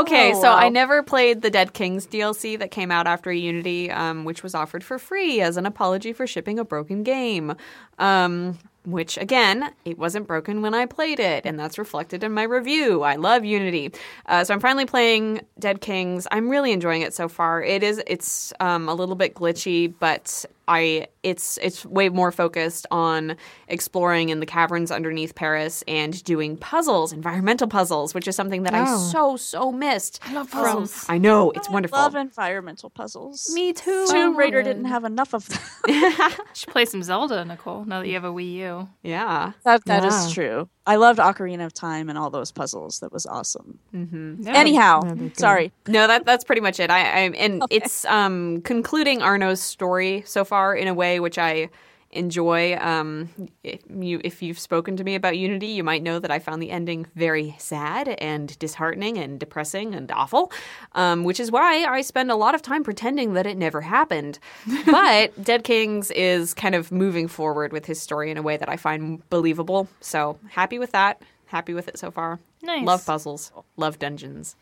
okay, 0.00 0.32
Oh, 0.34 0.42
so 0.42 0.52
I 0.52 0.68
never 0.68 1.02
played 1.02 1.42
the 1.42 1.50
Dead 1.50 1.72
Kings 1.72 2.06
DLC 2.06 2.58
that 2.58 2.70
came 2.70 2.90
out 2.90 3.06
after 3.06 3.32
Unity, 3.32 3.90
um, 3.90 4.24
which 4.24 4.42
was 4.42 4.54
offered 4.54 4.82
for 4.84 4.98
free 4.98 5.40
as 5.40 5.56
an 5.56 5.66
apology 5.66 6.12
for 6.12 6.26
shipping 6.26 6.58
a 6.58 6.64
broken 6.64 7.02
game. 7.02 7.54
Um, 7.98 8.58
which 8.84 9.18
again, 9.18 9.70
it 9.84 9.98
wasn't 9.98 10.26
broken 10.26 10.62
when 10.62 10.72
I 10.72 10.86
played 10.86 11.20
it, 11.20 11.44
and 11.44 11.58
that's 11.58 11.78
reflected 11.78 12.24
in 12.24 12.32
my 12.32 12.44
review. 12.44 13.02
I 13.02 13.16
love 13.16 13.44
Unity, 13.44 13.92
uh, 14.26 14.44
so 14.44 14.54
I'm 14.54 14.60
finally 14.60 14.86
playing 14.86 15.42
Dead 15.58 15.82
Kings. 15.82 16.26
I'm 16.30 16.48
really 16.48 16.72
enjoying 16.72 17.02
it 17.02 17.12
so 17.12 17.28
far. 17.28 17.62
It 17.62 17.82
is 17.82 18.02
it's 18.06 18.52
um, 18.60 18.88
a 18.88 18.94
little 18.94 19.14
bit 19.14 19.34
glitchy, 19.34 19.92
but 19.98 20.46
I 20.68 21.08
it's 21.24 21.58
it's 21.62 21.84
way 21.84 22.08
more 22.10 22.30
focused 22.30 22.86
on 22.90 23.36
exploring 23.66 24.28
in 24.28 24.40
the 24.40 24.46
caverns 24.46 24.90
underneath 24.90 25.34
Paris 25.34 25.82
and 25.88 26.22
doing 26.24 26.56
puzzles, 26.56 27.12
environmental 27.12 27.66
puzzles, 27.66 28.14
which 28.14 28.28
is 28.28 28.36
something 28.36 28.62
that 28.62 28.74
I 28.74 28.84
Oh. 28.86 28.96
so 28.98 29.36
so 29.36 29.72
missed. 29.72 30.20
I 30.24 30.32
love 30.34 30.50
puzzles. 30.50 31.06
I 31.08 31.18
know 31.18 31.50
it's 31.52 31.68
wonderful. 31.68 31.98
Love 31.98 32.14
environmental 32.14 32.90
puzzles. 32.90 33.50
Me 33.52 33.72
too. 33.72 34.06
Tomb 34.10 34.36
Raider 34.36 34.62
didn't 34.62 34.84
have 34.86 35.04
enough 35.04 35.34
of 35.34 35.48
them. 35.48 35.58
You 35.88 36.12
should 36.54 36.68
play 36.70 36.84
some 36.84 37.02
Zelda, 37.02 37.44
Nicole. 37.44 37.84
Now 37.84 38.00
that 38.00 38.06
you 38.08 38.14
have 38.14 38.24
a 38.24 38.32
Wii 38.32 38.52
U. 38.54 38.88
Yeah. 39.02 39.52
that 39.64 39.84
that 39.86 40.04
is 40.04 40.28
Yeah. 40.28 40.34
true. 40.34 40.68
I 40.86 40.96
loved 40.96 41.18
Ocarina 41.18 41.66
of 41.66 41.74
Time 41.74 42.08
and 42.08 42.16
all 42.18 42.30
those 42.30 42.50
puzzles. 42.50 43.00
That 43.00 43.12
was 43.12 43.26
awesome. 43.26 43.78
Yeah. 43.92 44.52
Anyhow, 44.54 45.00
they're 45.02 45.30
sorry. 45.36 45.70
No, 45.86 46.06
that 46.06 46.24
that's 46.24 46.44
pretty 46.44 46.62
much 46.62 46.80
it. 46.80 46.90
I, 46.90 47.00
I 47.00 47.20
and 47.36 47.62
it's 47.70 48.04
um 48.06 48.62
concluding 48.62 49.20
Arno's 49.20 49.60
story 49.60 50.22
so 50.26 50.44
far 50.44 50.57
in 50.74 50.88
a 50.88 50.94
way 50.94 51.20
which 51.20 51.38
I 51.38 51.70
enjoy. 52.10 52.76
Um, 52.76 53.28
if 53.62 53.80
you 53.88 54.20
if 54.24 54.42
you've 54.42 54.58
spoken 54.58 54.96
to 54.96 55.04
me 55.04 55.14
about 55.14 55.36
Unity, 55.36 55.66
you 55.66 55.84
might 55.84 56.02
know 56.02 56.18
that 56.18 56.30
I 56.30 56.38
found 56.38 56.62
the 56.62 56.70
ending 56.70 57.06
very 57.14 57.54
sad 57.58 58.08
and 58.08 58.58
disheartening 58.58 59.18
and 59.18 59.38
depressing 59.38 59.94
and 59.94 60.10
awful. 60.10 60.52
Um, 60.92 61.24
which 61.24 61.40
is 61.40 61.50
why 61.50 61.84
I 61.84 62.00
spend 62.00 62.30
a 62.30 62.36
lot 62.36 62.54
of 62.54 62.62
time 62.62 62.82
pretending 62.82 63.34
that 63.34 63.46
it 63.46 63.56
never 63.56 63.80
happened. 63.82 64.38
But 64.86 65.44
Dead 65.44 65.64
Kings 65.64 66.10
is 66.12 66.54
kind 66.54 66.74
of 66.74 66.90
moving 66.90 67.28
forward 67.28 67.72
with 67.72 67.84
his 67.86 68.00
story 68.00 68.30
in 68.30 68.38
a 68.38 68.42
way 68.42 68.56
that 68.56 68.68
I 68.68 68.76
find 68.76 69.28
believable. 69.28 69.86
So 70.00 70.38
happy 70.48 70.78
with 70.78 70.92
that. 70.92 71.20
Happy 71.46 71.74
with 71.74 71.88
it 71.88 71.98
so 71.98 72.10
far. 72.10 72.40
Nice. 72.62 72.84
Love 72.84 73.04
puzzles. 73.04 73.52
Love 73.76 73.98
dungeons. 73.98 74.56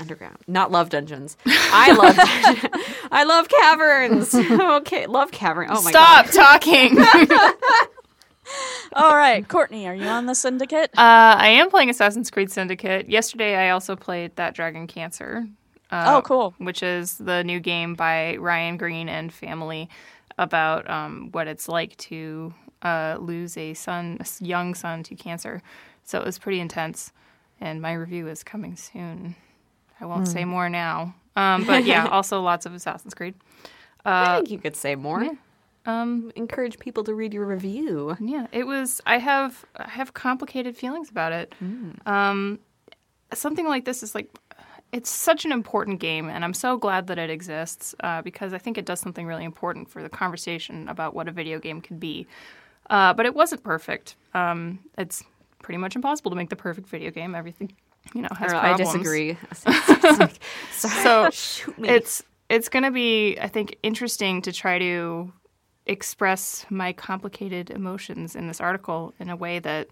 Underground. 0.00 0.38
Not 0.46 0.70
love 0.70 0.90
dungeons. 0.90 1.36
I 1.46 1.92
love 1.92 2.16
dungeons. 2.16 2.86
I 3.10 3.24
love 3.24 3.48
caverns. 3.48 4.34
okay, 4.82 5.06
love 5.06 5.30
cavern. 5.32 5.68
Oh 5.70 5.82
my 5.82 5.90
Stop 5.90 6.26
god. 6.26 6.32
Stop 6.32 6.60
talking. 6.62 6.98
uh, 6.98 7.52
All 8.94 9.16
right, 9.16 9.46
Courtney, 9.46 9.86
are 9.86 9.94
you 9.94 10.06
on 10.06 10.26
the 10.26 10.34
syndicate? 10.34 10.90
I 10.96 11.48
am 11.48 11.70
playing 11.70 11.90
Assassin's 11.90 12.30
Creed 12.30 12.50
Syndicate. 12.50 13.08
Yesterday, 13.08 13.56
I 13.56 13.70
also 13.70 13.94
played 13.96 14.34
That 14.36 14.54
Dragon 14.54 14.86
Cancer. 14.86 15.46
Uh, 15.90 16.14
oh, 16.16 16.22
cool. 16.22 16.54
which 16.58 16.82
is 16.82 17.16
the 17.16 17.42
new 17.44 17.60
game 17.60 17.94
by 17.94 18.36
Ryan 18.36 18.76
Green 18.76 19.08
and 19.08 19.32
family 19.32 19.88
about 20.36 20.88
um, 20.88 21.30
what 21.32 21.48
it's 21.48 21.66
like 21.68 21.96
to 21.96 22.52
uh, 22.82 23.16
lose 23.20 23.56
a 23.56 23.74
son, 23.74 24.18
a 24.20 24.44
young 24.44 24.74
son, 24.74 25.02
to 25.04 25.14
cancer. 25.14 25.62
So 26.04 26.18
it 26.18 26.24
was 26.24 26.38
pretty 26.38 26.60
intense, 26.60 27.12
and 27.60 27.80
my 27.82 27.92
review 27.92 28.28
is 28.28 28.42
coming 28.44 28.76
soon. 28.76 29.34
I 30.00 30.06
won't 30.06 30.28
say 30.28 30.44
more 30.44 30.68
now. 30.68 31.14
Um, 31.36 31.64
but 31.64 31.84
yeah, 31.84 32.06
also 32.10 32.40
lots 32.40 32.66
of 32.66 32.74
Assassin's 32.74 33.14
Creed. 33.14 33.34
I 34.04 34.36
think 34.36 34.50
you 34.50 34.58
could 34.58 34.76
say 34.76 34.94
more. 34.96 35.20
Um, 35.86 36.32
encourage 36.36 36.78
people 36.78 37.04
to 37.04 37.14
read 37.14 37.32
your 37.32 37.46
review. 37.46 38.16
Yeah, 38.20 38.46
it 38.52 38.66
was. 38.66 39.00
I 39.06 39.18
have 39.18 39.64
I 39.76 39.88
have 39.88 40.14
complicated 40.14 40.76
feelings 40.76 41.10
about 41.10 41.32
it. 41.32 41.54
Um, 42.06 42.58
something 43.32 43.66
like 43.66 43.84
this 43.84 44.02
is 44.02 44.14
like 44.14 44.30
it's 44.92 45.10
such 45.10 45.44
an 45.44 45.52
important 45.52 46.00
game, 46.00 46.28
and 46.28 46.44
I'm 46.44 46.54
so 46.54 46.76
glad 46.76 47.06
that 47.08 47.18
it 47.18 47.30
exists 47.30 47.94
uh, 48.00 48.22
because 48.22 48.52
I 48.52 48.58
think 48.58 48.78
it 48.78 48.86
does 48.86 49.00
something 49.00 49.26
really 49.26 49.44
important 49.44 49.88
for 49.90 50.02
the 50.02 50.08
conversation 50.08 50.88
about 50.88 51.14
what 51.14 51.28
a 51.28 51.32
video 51.32 51.58
game 51.58 51.80
can 51.80 51.98
be. 51.98 52.26
Uh, 52.88 53.12
but 53.12 53.26
it 53.26 53.34
wasn't 53.34 53.62
perfect. 53.62 54.16
Um, 54.34 54.78
it's 54.96 55.22
pretty 55.62 55.78
much 55.78 55.94
impossible 55.94 56.30
to 56.30 56.36
make 56.36 56.48
the 56.48 56.56
perfect 56.56 56.88
video 56.88 57.10
game. 57.10 57.34
Everything, 57.34 57.72
you 58.14 58.22
know, 58.22 58.28
has 58.36 58.52
Or 58.52 58.56
I 58.56 58.76
disagree. 58.76 59.36
So 60.72 61.30
Shoot 61.30 61.78
me. 61.78 61.88
it's 61.88 62.22
it's 62.48 62.68
going 62.68 62.84
to 62.84 62.90
be, 62.90 63.36
I 63.38 63.48
think, 63.48 63.76
interesting 63.82 64.40
to 64.42 64.52
try 64.52 64.78
to 64.78 65.32
express 65.86 66.64
my 66.70 66.92
complicated 66.92 67.70
emotions 67.70 68.34
in 68.36 68.46
this 68.46 68.60
article 68.60 69.12
in 69.18 69.28
a 69.28 69.36
way 69.36 69.58
that 69.58 69.88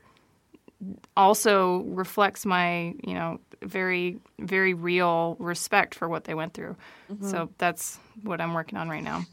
also 1.17 1.79
reflects 1.89 2.47
my, 2.47 2.95
you 3.03 3.15
know, 3.15 3.41
very 3.63 4.19
very 4.39 4.75
real 4.75 5.37
respect 5.39 5.95
for 5.95 6.09
what 6.09 6.25
they 6.25 6.35
went 6.35 6.55
through. 6.55 6.77
Mm-hmm. 7.11 7.29
So 7.29 7.51
that's 7.59 7.99
what 8.23 8.41
I'm 8.41 8.55
working 8.55 8.79
on 8.79 8.89
right 8.89 9.03
now. 9.03 9.25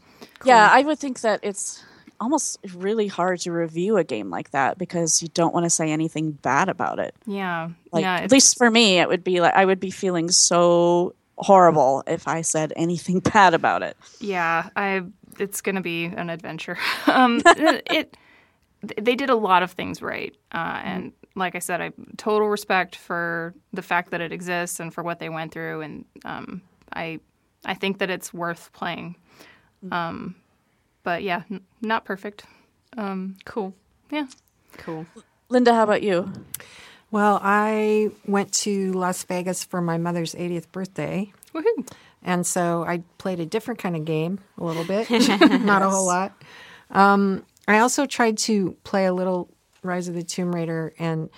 Yeah, 0.44 0.68
I 0.70 0.82
would 0.82 0.98
think 0.98 1.20
that 1.20 1.40
it's 1.42 1.84
almost 2.24 2.58
really 2.74 3.06
hard 3.06 3.38
to 3.40 3.52
review 3.52 3.98
a 3.98 4.04
game 4.04 4.30
like 4.30 4.50
that 4.52 4.78
because 4.78 5.22
you 5.22 5.28
don't 5.28 5.52
want 5.52 5.64
to 5.64 5.70
say 5.70 5.92
anything 5.92 6.32
bad 6.32 6.68
about 6.70 6.98
it. 6.98 7.14
Yeah, 7.26 7.68
Like 7.92 8.02
yeah. 8.02 8.16
at 8.16 8.32
least 8.32 8.56
for 8.56 8.70
me, 8.70 8.98
it 8.98 9.08
would 9.08 9.22
be 9.22 9.40
like 9.40 9.54
I 9.54 9.64
would 9.64 9.78
be 9.78 9.90
feeling 9.90 10.30
so 10.30 11.14
horrible 11.36 12.02
if 12.06 12.26
I 12.26 12.40
said 12.40 12.72
anything 12.76 13.20
bad 13.20 13.54
about 13.54 13.82
it. 13.82 13.96
Yeah, 14.20 14.70
I. 14.74 15.02
It's 15.38 15.60
going 15.60 15.74
to 15.74 15.80
be 15.80 16.04
an 16.04 16.30
adventure. 16.30 16.78
um, 17.06 17.42
it. 17.44 18.16
They 19.00 19.16
did 19.16 19.30
a 19.30 19.34
lot 19.34 19.62
of 19.62 19.72
things 19.72 20.00
right, 20.00 20.34
uh, 20.52 20.80
and 20.84 21.12
like 21.34 21.56
I 21.56 21.58
said, 21.58 21.80
I 21.80 21.90
total 22.16 22.48
respect 22.48 22.96
for 22.96 23.54
the 23.72 23.82
fact 23.82 24.12
that 24.12 24.20
it 24.20 24.30
exists 24.32 24.78
and 24.80 24.94
for 24.94 25.02
what 25.02 25.18
they 25.18 25.28
went 25.28 25.52
through, 25.52 25.80
and 25.80 26.04
um, 26.24 26.62
I, 26.92 27.18
I 27.64 27.74
think 27.74 27.98
that 27.98 28.10
it's 28.10 28.32
worth 28.32 28.72
playing. 28.72 29.16
Um, 29.90 30.36
but 31.04 31.22
yeah, 31.22 31.42
n- 31.50 31.60
not 31.80 32.04
perfect. 32.04 32.44
cool. 33.44 33.74
Yeah, 34.10 34.26
Cool. 34.78 35.06
Linda, 35.48 35.72
how 35.72 35.84
about 35.84 36.02
you? 36.02 36.32
Well, 37.12 37.38
I 37.42 38.10
went 38.26 38.52
to 38.64 38.92
Las 38.92 39.22
Vegas 39.24 39.62
for 39.62 39.80
my 39.80 39.98
mother's 39.98 40.34
80th 40.34 40.70
birthday. 40.72 41.32
woohoo! 41.54 41.88
And 42.22 42.44
so 42.46 42.84
I 42.84 43.02
played 43.18 43.38
a 43.38 43.46
different 43.46 43.78
kind 43.78 43.94
of 43.94 44.04
game, 44.04 44.40
a 44.58 44.64
little 44.64 44.84
bit, 44.84 45.08
not 45.64 45.82
a 45.82 45.90
whole 45.90 46.06
lot. 46.06 46.32
Um, 46.90 47.44
I 47.68 47.78
also 47.78 48.06
tried 48.06 48.38
to 48.38 48.72
play 48.82 49.04
a 49.06 49.12
little 49.12 49.48
Rise 49.82 50.08
of 50.08 50.14
the 50.14 50.22
Tomb 50.24 50.52
Raider, 50.54 50.92
and 50.98 51.28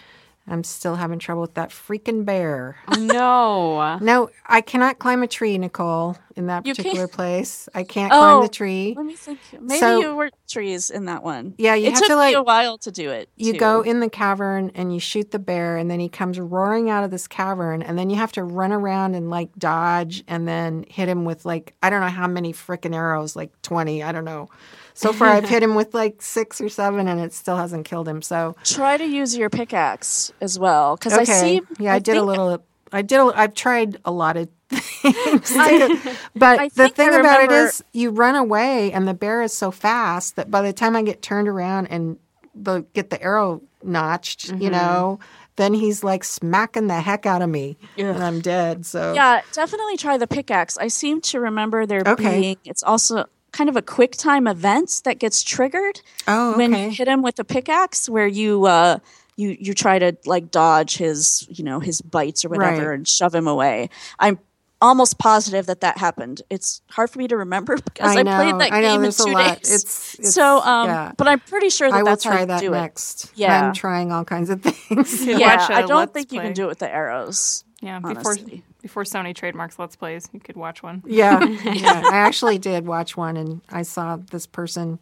I'm 0.49 0.63
still 0.63 0.95
having 0.95 1.19
trouble 1.19 1.43
with 1.43 1.55
that 1.55 1.71
freaking 1.71 2.25
bear. 2.25 2.77
No. 2.99 3.99
No, 4.07 4.31
I 4.47 4.61
cannot 4.61 4.99
climb 4.99 5.23
a 5.23 5.27
tree, 5.27 5.59
Nicole, 5.59 6.17
in 6.37 6.47
that 6.47 6.65
particular 6.65 7.09
place. 7.09 7.69
I 7.75 7.83
can't 7.83 8.13
climb 8.13 8.39
oh, 8.39 8.43
the 8.43 8.49
tree. 8.49 8.95
Let 8.97 9.07
me 9.07 9.15
think. 9.15 9.41
Maybe 9.61 9.79
So- 9.81 10.01
you 10.01 10.15
were 10.15 10.31
trees 10.49 10.91
in 10.91 11.07
that 11.07 11.25
one. 11.25 11.55
Yeah, 11.59 11.75
you 11.75 11.89
it 11.89 11.91
have 11.93 11.99
took 11.99 12.09
to, 12.09 12.15
me 12.15 12.19
like- 12.19 12.37
a 12.37 12.43
while 12.43 12.79
to 12.79 12.93
do 12.93 13.11
it. 13.11 13.29
You 13.37 13.55
too. 13.55 13.59
go 13.59 13.81
in 13.81 14.01
the 14.01 14.09
cavern 14.09 14.71
and 14.75 14.93
you 14.93 15.01
shoot 15.01 15.31
the 15.31 15.39
bear, 15.39 15.77
and 15.77 15.91
then 15.91 15.99
he 15.99 16.09
comes 16.09 16.39
roaring 16.39 16.89
out 16.91 17.03
of 17.05 17.11
this 17.11 17.27
cavern, 17.27 17.83
and 17.83 17.99
then 17.99 18.11
you 18.11 18.17
have 18.17 18.33
to 18.33 18.45
run 18.45 18.73
around 18.73 19.15
and 19.15 19.31
like 19.31 19.55
dodge 19.59 20.23
and 20.29 20.47
then 20.47 20.85
hit 20.89 21.09
him 21.09 21.25
with 21.25 21.45
like, 21.45 21.75
I 21.83 21.91
don't 21.91 22.01
know 22.01 22.09
how 22.09 22.29
many 22.29 22.53
freaking 22.53 22.95
arrows, 22.95 23.35
like 23.35 23.51
20, 23.63 24.03
I 24.03 24.13
don't 24.13 24.25
know. 24.25 24.49
So 24.97 25.13
far, 25.13 25.29
I've 25.29 25.49
hit 25.49 25.63
him 25.63 25.75
with 25.75 25.93
like 25.95 26.23
six 26.23 26.61
or 26.61 26.69
seven, 26.71 27.07
and 27.07 27.21
it 27.21 27.33
still 27.33 27.57
hasn't 27.57 27.85
killed 27.85 28.09
him. 28.09 28.23
So, 28.23 28.57
try 28.65 28.97
to 28.97 29.05
use 29.05 29.37
your 29.37 29.51
pickaxe 29.51 30.33
as 30.41 30.59
well 30.59 30.97
because 30.97 31.13
I 31.13 31.25
see. 31.25 31.61
yeah, 31.79 31.93
I, 31.95 31.99
did 31.99 32.17
a 32.17 32.23
little, 32.23 32.65
I 32.93 33.03
did, 33.03 33.21
a, 33.21 33.25
I've 33.37 33.53
tried 33.55 33.99
a 34.07 34.11
lot 34.11 34.37
of 34.39 34.49
things. 34.71 35.53
but 36.35 36.59
I 36.61 36.69
the 36.71 36.89
think 36.89 36.99
I 36.99 37.11
thing 37.11 37.15
about 37.21 37.43
it 37.43 37.53
is, 37.53 37.85
you 37.93 38.11
run 38.11 38.35
away, 38.37 38.91
and 38.93 39.07
the 39.07 39.15
bear 39.15 39.43
is 39.43 39.53
so 39.53 39.71
fast 39.71 40.37
that 40.37 40.51
by 40.51 40.63
the 40.63 40.73
time 40.73 40.97
I 40.97 41.03
get 41.03 41.21
turned 41.23 41.47
around 41.49 41.89
and 41.89 42.17
the 42.55 42.81
get 42.95 43.11
the 43.11 43.23
arrow 43.23 43.61
notched, 43.83 44.49
Mm-hmm. 44.49 44.63
you 44.63 44.71
know, 44.71 45.19
then 45.57 45.75
he's 45.75 46.03
like 46.03 46.25
smacking 46.25 46.87
the 46.87 47.01
heck 47.01 47.27
out 47.27 47.43
of 47.43 47.51
me, 47.51 47.77
and 47.99 48.23
I'm 48.25 48.41
dead. 48.41 48.87
So 48.87 49.13
Yeah, 49.15 49.43
definitely 49.53 49.99
try 49.99 50.17
the 50.17 50.27
pickaxe. 50.27 50.79
I 50.79 50.89
seem 50.89 51.21
to 51.23 51.41
remember 51.41 51.85
there 51.87 52.03
Okay. 52.07 52.41
being. 52.41 52.57
It's 52.65 52.83
also 52.83 53.27
kind 53.57 53.69
of 53.71 53.77
a 53.77 53.83
quick 53.83 54.13
time 54.17 54.47
event 54.47 55.01
that 55.05 55.19
gets 55.19 55.43
triggered 55.43 56.01
Oh, 56.29 56.57
when 56.59 56.73
you 56.75 56.91
hit 56.91 57.09
him 57.09 57.23
with 57.23 57.39
a 57.39 57.45
pickaxe, 57.45 58.09
where 58.09 58.27
you 58.27 58.67
uh, 58.67 58.99
you 59.37 59.57
you 59.59 59.73
try 59.75 59.99
to 59.99 60.17
like 60.27 60.51
dodge 60.51 60.97
his 60.99 61.47
you 61.51 61.65
know 61.65 61.81
his 61.81 62.01
bites 62.03 62.45
or 62.45 62.49
whatever 62.51 62.89
Right. 62.91 62.95
and 62.97 63.09
shove 63.09 63.35
him 63.35 63.47
away. 63.47 63.89
I'm 64.19 64.39
almost 64.83 65.19
positive 65.19 65.65
that 65.67 65.81
that 65.81 65.97
happened. 65.97 66.43
It's 66.51 66.83
hard 66.91 67.09
for 67.11 67.19
me 67.19 67.27
to 67.29 67.37
remember 67.39 67.77
because 67.85 68.15
I, 68.15 68.21
I 68.21 68.23
played 68.25 68.61
that 68.61 68.73
I 68.73 68.81
know. 68.83 68.89
game 68.89 68.97
in 68.97 69.03
There's 69.03 69.21
a 69.21 69.25
two 69.25 69.33
lot. 69.33 69.57
days. 69.63 69.73
It's, 69.75 70.15
it's 70.19 70.35
so, 70.35 70.61
um, 70.61 70.89
yeah. 70.89 71.13
but 71.17 71.27
I'm 71.29 71.41
pretty 71.41 71.71
sure 71.71 71.89
that 71.91 71.97
I 71.97 72.03
will 72.03 72.11
that's 72.11 72.25
how 72.25 72.33
try 72.33 72.41
you 72.41 72.47
that 72.47 72.61
do 72.61 72.75
it. 72.75 72.79
next. 72.85 73.33
Yeah. 73.35 73.69
I'm 73.69 73.73
trying 73.75 74.13
all 74.13 74.25
kinds 74.25 74.51
of 74.51 74.61
things. 74.67 75.25
Yeah, 75.25 75.39
Yeah, 75.39 75.57
watch 75.57 75.89
don't 75.89 75.97
Let's 75.97 76.13
think 76.13 76.31
you 76.33 76.41
can 76.43 76.53
do 76.53 76.65
it 76.65 76.69
with 76.69 76.79
the 76.79 76.93
arrows. 76.95 77.65
Yeah, 77.81 78.01
honestly. 78.05 78.13
before 78.45 78.63
Sony 78.89 79.34
trademarks 79.34 79.78
Let's 79.78 79.97
Plays, 79.97 80.28
you 80.32 80.41
could 80.41 80.57
watch 80.57 80.82
one. 80.82 81.03
Yeah, 81.07 81.45
yeah. 81.45 82.03
I 82.11 82.16
actually 82.18 82.59
did 82.59 82.87
watch 82.87 83.16
one, 83.16 83.37
and 83.37 83.61
I 83.70 83.82
saw 83.82 84.16
this 84.16 84.47
person. 84.47 84.99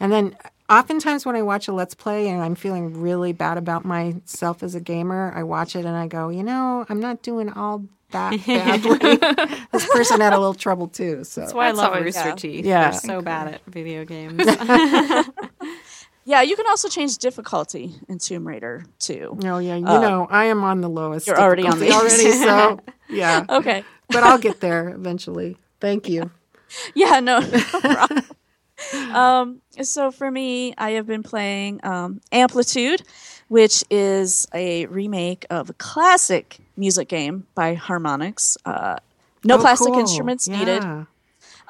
And 0.00 0.12
then, 0.12 0.36
oftentimes 0.68 1.24
when 1.24 1.36
I 1.36 1.42
watch 1.42 1.68
a 1.68 1.72
Let's 1.72 1.94
Play 1.94 2.28
and 2.28 2.42
I'm 2.42 2.54
feeling 2.54 3.00
really 3.00 3.32
bad 3.32 3.56
about 3.56 3.84
myself 3.84 4.62
as 4.62 4.74
a 4.74 4.80
gamer, 4.80 5.32
I 5.34 5.42
watch 5.42 5.74
it 5.76 5.84
and 5.86 5.96
I 5.96 6.06
go, 6.06 6.28
you 6.28 6.42
know, 6.42 6.84
I'm 6.88 7.00
not 7.00 7.22
doing 7.22 7.50
all 7.52 7.84
that 8.10 8.32
badly. 8.46 9.16
this 9.72 9.86
person 9.92 10.20
had 10.20 10.32
a 10.32 10.38
little 10.38 10.54
trouble 10.54 10.88
too. 10.88 11.24
So 11.24 11.40
That's 11.40 11.54
why 11.54 11.68
I 11.68 11.70
love 11.72 11.92
always- 11.92 12.04
Rooster 12.14 12.28
yeah. 12.28 12.34
Teeth. 12.34 12.64
Yeah. 12.66 12.90
They're 12.90 13.00
so 13.00 13.22
bad 13.22 13.54
at 13.54 13.64
video 13.66 14.04
games. 14.04 14.44
Yeah, 16.28 16.42
you 16.42 16.56
can 16.56 16.66
also 16.66 16.88
change 16.88 17.18
difficulty 17.18 17.94
in 18.08 18.18
Tomb 18.18 18.46
Raider 18.46 18.84
too. 18.98 19.38
Oh 19.44 19.58
yeah, 19.58 19.76
you 19.76 19.84
know 19.84 20.26
I 20.28 20.46
am 20.46 20.64
on 20.64 20.80
the 20.80 20.88
lowest. 20.88 21.26
You're 21.28 21.40
already 21.40 21.66
on 21.66 21.78
the- 21.78 21.92
already. 21.92 22.32
So 22.32 22.80
yeah, 23.08 23.44
Okay. 23.48 23.84
but 24.08 24.24
I'll 24.24 24.36
get 24.38 24.60
there 24.60 24.88
eventually. 24.90 25.56
Thank 25.80 26.08
you. 26.08 26.30
Yeah, 26.96 27.20
no, 27.20 27.38
no 27.38 27.58
problem. 27.60 28.24
um, 29.14 29.60
so 29.82 30.10
for 30.10 30.28
me, 30.28 30.74
I 30.76 30.90
have 30.98 31.06
been 31.06 31.22
playing 31.22 31.78
um, 31.84 32.20
Amplitude, 32.32 33.02
which 33.46 33.84
is 33.88 34.48
a 34.52 34.86
remake 34.86 35.46
of 35.48 35.70
a 35.70 35.74
classic 35.74 36.58
music 36.76 37.06
game 37.08 37.46
by 37.54 37.76
Harmonix. 37.76 38.56
Uh, 38.64 38.96
no 39.44 39.54
Oh, 39.56 39.60
plastic 39.60 39.92
cool. 39.92 40.00
instruments 40.00 40.48
needed. 40.48 40.82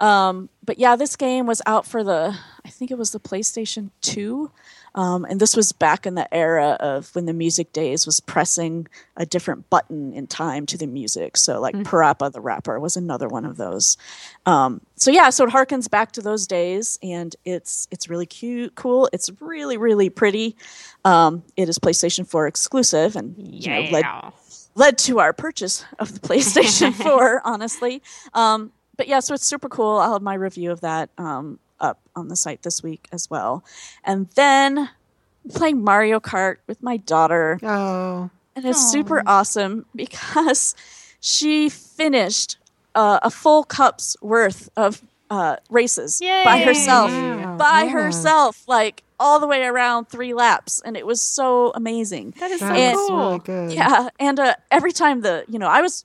Yeah. 0.00 0.28
Um, 0.28 0.48
but 0.64 0.78
yeah, 0.78 0.96
this 0.96 1.16
game 1.16 1.46
was 1.46 1.62
out 1.66 1.86
for 1.86 2.02
the, 2.02 2.36
I 2.64 2.68
think 2.68 2.90
it 2.90 2.98
was 2.98 3.12
the 3.12 3.20
PlayStation 3.20 3.90
2. 4.02 4.50
Um, 4.96 5.26
and 5.26 5.38
this 5.38 5.54
was 5.54 5.72
back 5.72 6.06
in 6.06 6.14
the 6.14 6.32
era 6.34 6.78
of 6.80 7.14
when 7.14 7.26
the 7.26 7.34
music 7.34 7.74
days 7.74 8.06
was 8.06 8.18
pressing 8.18 8.88
a 9.14 9.26
different 9.26 9.68
button 9.68 10.14
in 10.14 10.26
time 10.26 10.64
to 10.66 10.78
the 10.78 10.86
music. 10.86 11.36
So, 11.36 11.60
like 11.60 11.74
Parappa 11.74 12.32
the 12.32 12.40
Rapper 12.40 12.80
was 12.80 12.96
another 12.96 13.28
one 13.28 13.44
of 13.44 13.58
those. 13.58 13.98
Um, 14.46 14.80
so 14.96 15.10
yeah, 15.10 15.28
so 15.28 15.44
it 15.44 15.50
harkens 15.50 15.90
back 15.90 16.12
to 16.12 16.22
those 16.22 16.46
days, 16.46 16.98
and 17.02 17.36
it's 17.44 17.86
it's 17.90 18.08
really 18.08 18.24
cute, 18.24 18.74
cool. 18.74 19.10
It's 19.12 19.30
really 19.38 19.76
really 19.76 20.08
pretty. 20.08 20.56
Um, 21.04 21.42
it 21.58 21.68
is 21.68 21.78
PlayStation 21.78 22.26
4 22.26 22.46
exclusive, 22.46 23.16
and 23.16 23.34
you 23.36 23.70
know, 23.70 23.90
led 23.90 24.04
led 24.76 24.98
to 24.98 25.18
our 25.18 25.32
purchase 25.32 25.84
of 25.98 26.12
the 26.14 26.20
PlayStation 26.28 26.94
4, 26.94 27.42
honestly. 27.44 28.02
Um, 28.32 28.72
but 28.96 29.08
yeah, 29.08 29.20
so 29.20 29.34
it's 29.34 29.44
super 29.46 29.68
cool. 29.68 29.98
I'll 29.98 30.14
have 30.14 30.22
my 30.22 30.34
review 30.34 30.70
of 30.70 30.80
that 30.82 31.10
um, 31.18 31.58
up 31.80 31.98
on 32.14 32.28
the 32.28 32.36
site 32.36 32.62
this 32.62 32.82
week 32.82 33.08
as 33.12 33.28
well. 33.30 33.62
And 34.04 34.28
then 34.34 34.78
I'm 34.78 35.50
playing 35.50 35.82
Mario 35.84 36.20
Kart 36.20 36.56
with 36.66 36.82
my 36.82 36.96
daughter, 36.96 37.58
Oh, 37.62 38.30
and 38.54 38.64
it's 38.64 38.90
super 38.90 39.22
awesome 39.26 39.86
because 39.94 40.74
she 41.20 41.68
finished 41.68 42.56
uh, 42.94 43.18
a 43.22 43.30
full 43.30 43.64
cup's 43.64 44.16
worth 44.22 44.68
of 44.76 45.02
uh, 45.28 45.56
races 45.70 46.20
by 46.20 46.62
herself. 46.64 47.10
By 47.58 47.82
Yeah. 47.84 47.88
herself, 47.90 48.62
like 48.68 49.02
all 49.18 49.40
the 49.40 49.46
way 49.46 49.64
around 49.64 50.08
three 50.08 50.32
laps, 50.34 50.80
and 50.84 50.96
it 50.96 51.06
was 51.06 51.20
so 51.20 51.72
amazing. 51.74 52.34
That 52.38 52.50
is 52.50 52.60
so 52.60 52.66
that's 52.68 52.78
And- 52.80 52.96
cool. 52.96 53.16
really 53.26 53.38
good. 53.40 53.72
Yeah, 53.72 54.08
and 54.20 54.38
uh, 54.38 54.54
every 54.70 54.92
time 54.92 55.22
the 55.22 55.44
you 55.48 55.58
know 55.58 55.68
I 55.68 55.80
was 55.82 56.04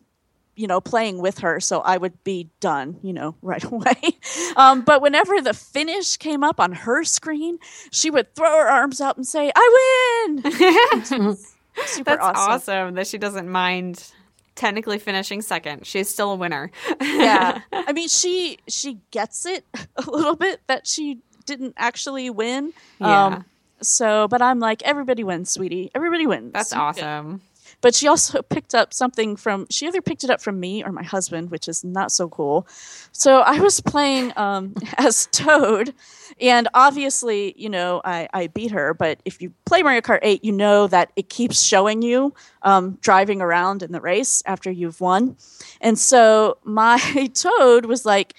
you 0.55 0.67
know 0.67 0.81
playing 0.81 1.19
with 1.21 1.39
her, 1.39 1.59
so 1.59 1.79
I 1.81 1.97
would 1.97 2.23
be 2.23 2.49
done 2.59 2.97
you 3.01 3.13
know 3.13 3.35
right 3.41 3.63
away. 3.63 4.19
um, 4.55 4.81
but 4.81 5.01
whenever 5.01 5.41
the 5.41 5.53
finish 5.53 6.17
came 6.17 6.43
up 6.43 6.59
on 6.59 6.71
her 6.73 7.03
screen, 7.03 7.57
she 7.91 8.09
would 8.09 8.33
throw 8.35 8.49
her 8.49 8.67
arms 8.69 9.01
out 9.01 9.17
and 9.17 9.25
say, 9.27 9.51
"I 9.55 10.27
win!" 10.43 10.51
Super 11.85 12.11
That's 12.11 12.21
awesome. 12.21 12.51
awesome. 12.51 12.95
that 12.95 13.07
she 13.07 13.17
doesn't 13.17 13.47
mind 13.49 14.11
technically 14.55 14.99
finishing 14.99 15.41
second. 15.41 15.87
She's 15.87 16.09
still 16.09 16.33
a 16.33 16.35
winner. 16.35 16.69
Yeah, 17.01 17.61
I 17.71 17.93
mean 17.93 18.09
she 18.09 18.57
she 18.67 18.99
gets 19.11 19.45
it 19.45 19.65
a 19.95 20.09
little 20.09 20.35
bit 20.35 20.59
that 20.67 20.85
she 20.85 21.19
didn't 21.45 21.73
actually 21.77 22.29
win. 22.29 22.73
Yeah. 22.99 23.25
Um, 23.25 23.45
so, 23.81 24.27
but 24.27 24.41
I'm 24.43 24.59
like, 24.59 24.83
everybody 24.83 25.23
wins, 25.23 25.49
sweetie. 25.49 25.89
Everybody 25.95 26.27
wins. 26.27 26.53
That's 26.53 26.71
awesome. 26.71 27.41
But 27.81 27.95
she 27.95 28.07
also 28.07 28.41
picked 28.49 28.73
up 28.73 28.93
something 28.93 29.35
from 29.35 29.67
she 29.69 29.87
either 29.87 30.01
picked 30.01 30.23
it 30.23 30.29
up 30.29 30.41
from 30.41 30.59
me 30.59 30.83
or 30.83 30.91
my 30.91 31.03
husband 31.03 31.51
which 31.51 31.67
is 31.67 31.83
not 31.83 32.11
so 32.11 32.29
cool. 32.29 32.67
So 33.11 33.41
i 33.41 33.59
was 33.59 33.81
playing 33.81 34.33
um, 34.37 34.73
as 34.97 35.27
toad 35.31 35.93
and 36.39 36.67
obviously 36.73 37.53
you 37.57 37.69
know 37.69 38.01
I, 38.03 38.27
I 38.33 38.47
beat 38.47 38.71
her 38.71 38.93
but 38.93 39.19
if 39.25 39.41
you 39.41 39.53
play 39.65 39.83
mario 39.83 40.01
kart 40.01 40.19
8 40.21 40.43
you 40.43 40.51
know 40.51 40.87
that 40.87 41.11
it 41.15 41.29
keeps 41.29 41.61
showing 41.61 42.01
you 42.01 42.33
um, 42.63 42.97
driving 43.01 43.41
around 43.41 43.83
in 43.83 43.91
the 43.91 44.01
race 44.01 44.43
after 44.45 44.71
you've 44.71 45.01
won. 45.01 45.35
And 45.79 45.97
so 45.97 46.57
my 46.63 46.97
toad 47.33 47.85
was 47.85 48.05
like 48.05 48.35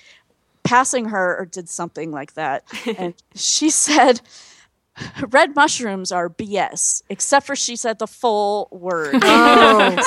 passing 0.62 1.06
her 1.06 1.36
or 1.38 1.46
did 1.46 1.68
something 1.68 2.10
like 2.10 2.34
that. 2.34 2.64
And 2.98 3.14
she 3.34 3.70
said 3.70 4.20
red 5.30 5.54
mushrooms 5.54 6.12
are 6.12 6.28
BS, 6.28 7.02
except 7.08 7.46
for 7.46 7.56
she 7.56 7.76
said 7.76 7.98
the 7.98 8.06
full 8.06 8.68
word. 8.70 9.16
Oh, 9.22 9.96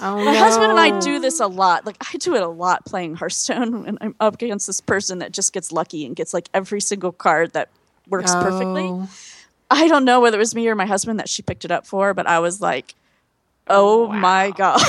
oh 0.00 0.24
My 0.24 0.36
oh, 0.36 0.38
husband 0.38 0.70
and 0.70 0.80
I 0.80 0.98
do 1.00 1.18
this 1.18 1.40
a 1.40 1.46
lot. 1.46 1.86
Like 1.86 1.96
I 2.00 2.16
do 2.18 2.34
it 2.34 2.42
a 2.42 2.48
lot 2.48 2.84
playing 2.84 3.16
Hearthstone, 3.16 3.86
and 3.86 3.98
I'm 4.00 4.14
up 4.20 4.34
against 4.34 4.66
this 4.66 4.80
person 4.80 5.18
that 5.18 5.32
just 5.32 5.52
gets 5.52 5.72
lucky 5.72 6.06
and 6.06 6.16
gets 6.16 6.32
like 6.34 6.48
every 6.54 6.80
single 6.80 7.12
card 7.12 7.52
that 7.52 7.68
works 8.08 8.32
perfectly. 8.32 8.84
Oh. 8.84 9.08
I 9.70 9.88
don't 9.88 10.04
know 10.04 10.20
whether 10.20 10.36
it 10.36 10.38
was 10.38 10.54
me 10.54 10.68
or 10.68 10.74
my 10.74 10.84
husband 10.84 11.18
that 11.18 11.30
she 11.30 11.42
picked 11.42 11.64
it 11.64 11.70
up 11.70 11.86
for, 11.86 12.12
but 12.12 12.26
I 12.26 12.40
was 12.40 12.60
like, 12.60 12.94
"Oh, 13.68 14.06
oh 14.06 14.12
my 14.12 14.50
god!" 14.56 14.80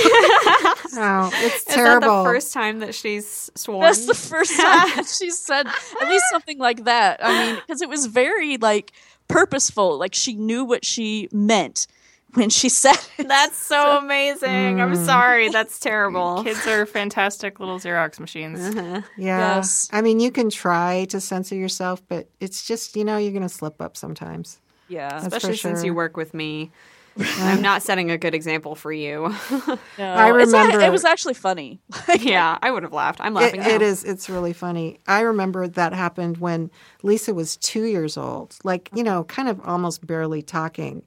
Oh, 0.96 1.30
it's 1.34 1.56
Is 1.58 1.64
terrible. 1.66 2.08
that 2.08 2.24
the 2.24 2.30
first 2.30 2.54
time 2.54 2.80
that 2.80 2.94
she's 2.96 3.50
sworn? 3.56 3.82
That's 3.82 4.06
the 4.06 4.14
first 4.14 4.56
time 4.56 4.90
that 4.96 5.08
she 5.08 5.30
said 5.32 5.68
at 5.68 6.10
least 6.10 6.26
something 6.32 6.60
like 6.60 6.84
that. 6.86 7.20
I 7.24 7.46
mean, 7.46 7.56
because 7.56 7.82
it 7.82 7.90
was 7.90 8.06
very 8.06 8.58
like 8.58 8.92
purposeful. 9.28 9.98
Like 9.98 10.14
she 10.14 10.34
knew 10.36 10.66
what 10.66 10.86
she 10.86 11.30
meant 11.32 11.88
when 12.34 12.50
she 12.50 12.70
said 12.70 12.98
it. 13.18 13.28
That's 13.28 13.58
so 13.58 13.98
amazing. 13.98 14.82
I'm 14.82 14.96
sorry. 14.96 15.50
Mm. 15.50 15.54
That's 15.54 15.80
terrible. 15.80 16.44
Kids 16.44 16.66
are 16.68 16.86
fantastic 16.86 17.60
little 17.60 17.80
Xerox 17.80 18.20
machines. 18.20 18.60
Uh-huh. 18.60 19.02
Yeah. 19.18 19.56
Yes. 19.56 19.90
I 19.92 20.02
mean, 20.02 20.20
you 20.20 20.32
can 20.32 20.50
try 20.50 21.06
to 21.06 21.20
censor 21.20 21.56
yourself, 21.56 22.02
but 22.08 22.28
it's 22.40 22.66
just, 22.68 22.96
you 22.96 23.06
know, 23.06 23.18
you're 23.18 23.32
going 23.32 23.44
to 23.44 23.50
slip 23.50 23.82
up 23.82 23.96
sometimes. 23.98 24.60
Yeah, 24.88 25.10
That's 25.10 25.24
for 25.24 25.28
Especially 25.38 25.58
since 25.58 25.84
you 25.84 25.94
work 25.94 26.18
with 26.18 26.34
me. 26.34 26.72
I'm 27.20 27.62
not 27.62 27.84
setting 27.84 28.10
a 28.12 28.18
good 28.18 28.34
example 28.34 28.76
for 28.76 28.92
you. 28.92 29.30
no, 29.52 29.78
I 30.00 30.28
it's 30.40 30.52
a- 30.54 30.58
remember- 30.58 30.80
it 30.82 30.92
was 30.92 31.06
actually 31.06 31.36
funny. 31.36 31.80
yeah, 32.20 32.58
I 32.62 32.72
would 32.72 32.84
have 32.84 32.94
laughed. 32.94 33.20
I'm 33.22 33.34
It, 33.38 33.40
laughing. 33.40 33.60
now. 33.62 33.70
it 33.70 33.82
is. 33.82 34.04
It's 34.04 34.30
really 34.30 34.54
funny. 34.54 35.00
I 35.08 35.22
remember 35.22 35.68
that 35.68 35.94
happened 35.94 36.38
when 36.38 36.72
Lisa 37.04 37.34
was 37.34 37.56
two 37.58 37.84
years 37.84 38.18
old, 38.18 38.56
like, 38.64 38.90
you 38.96 39.04
know, 39.04 39.24
kind 39.26 39.48
of 39.48 39.60
almost 39.64 40.06
barely 40.08 40.42
talking. 40.42 41.04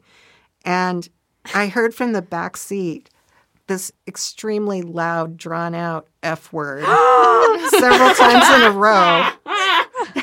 And 0.64 1.08
I 1.54 1.66
heard 1.68 1.94
from 1.94 2.12
the 2.12 2.22
back 2.22 2.56
seat 2.56 3.10
this 3.68 3.90
extremely 4.06 4.82
loud, 4.82 5.36
drawn 5.36 5.74
out 5.74 6.06
F 6.22 6.52
word 6.52 6.84
several 7.70 8.14
times 8.14 8.48
in 8.54 8.62
a 8.62 8.70
row. 8.76 9.28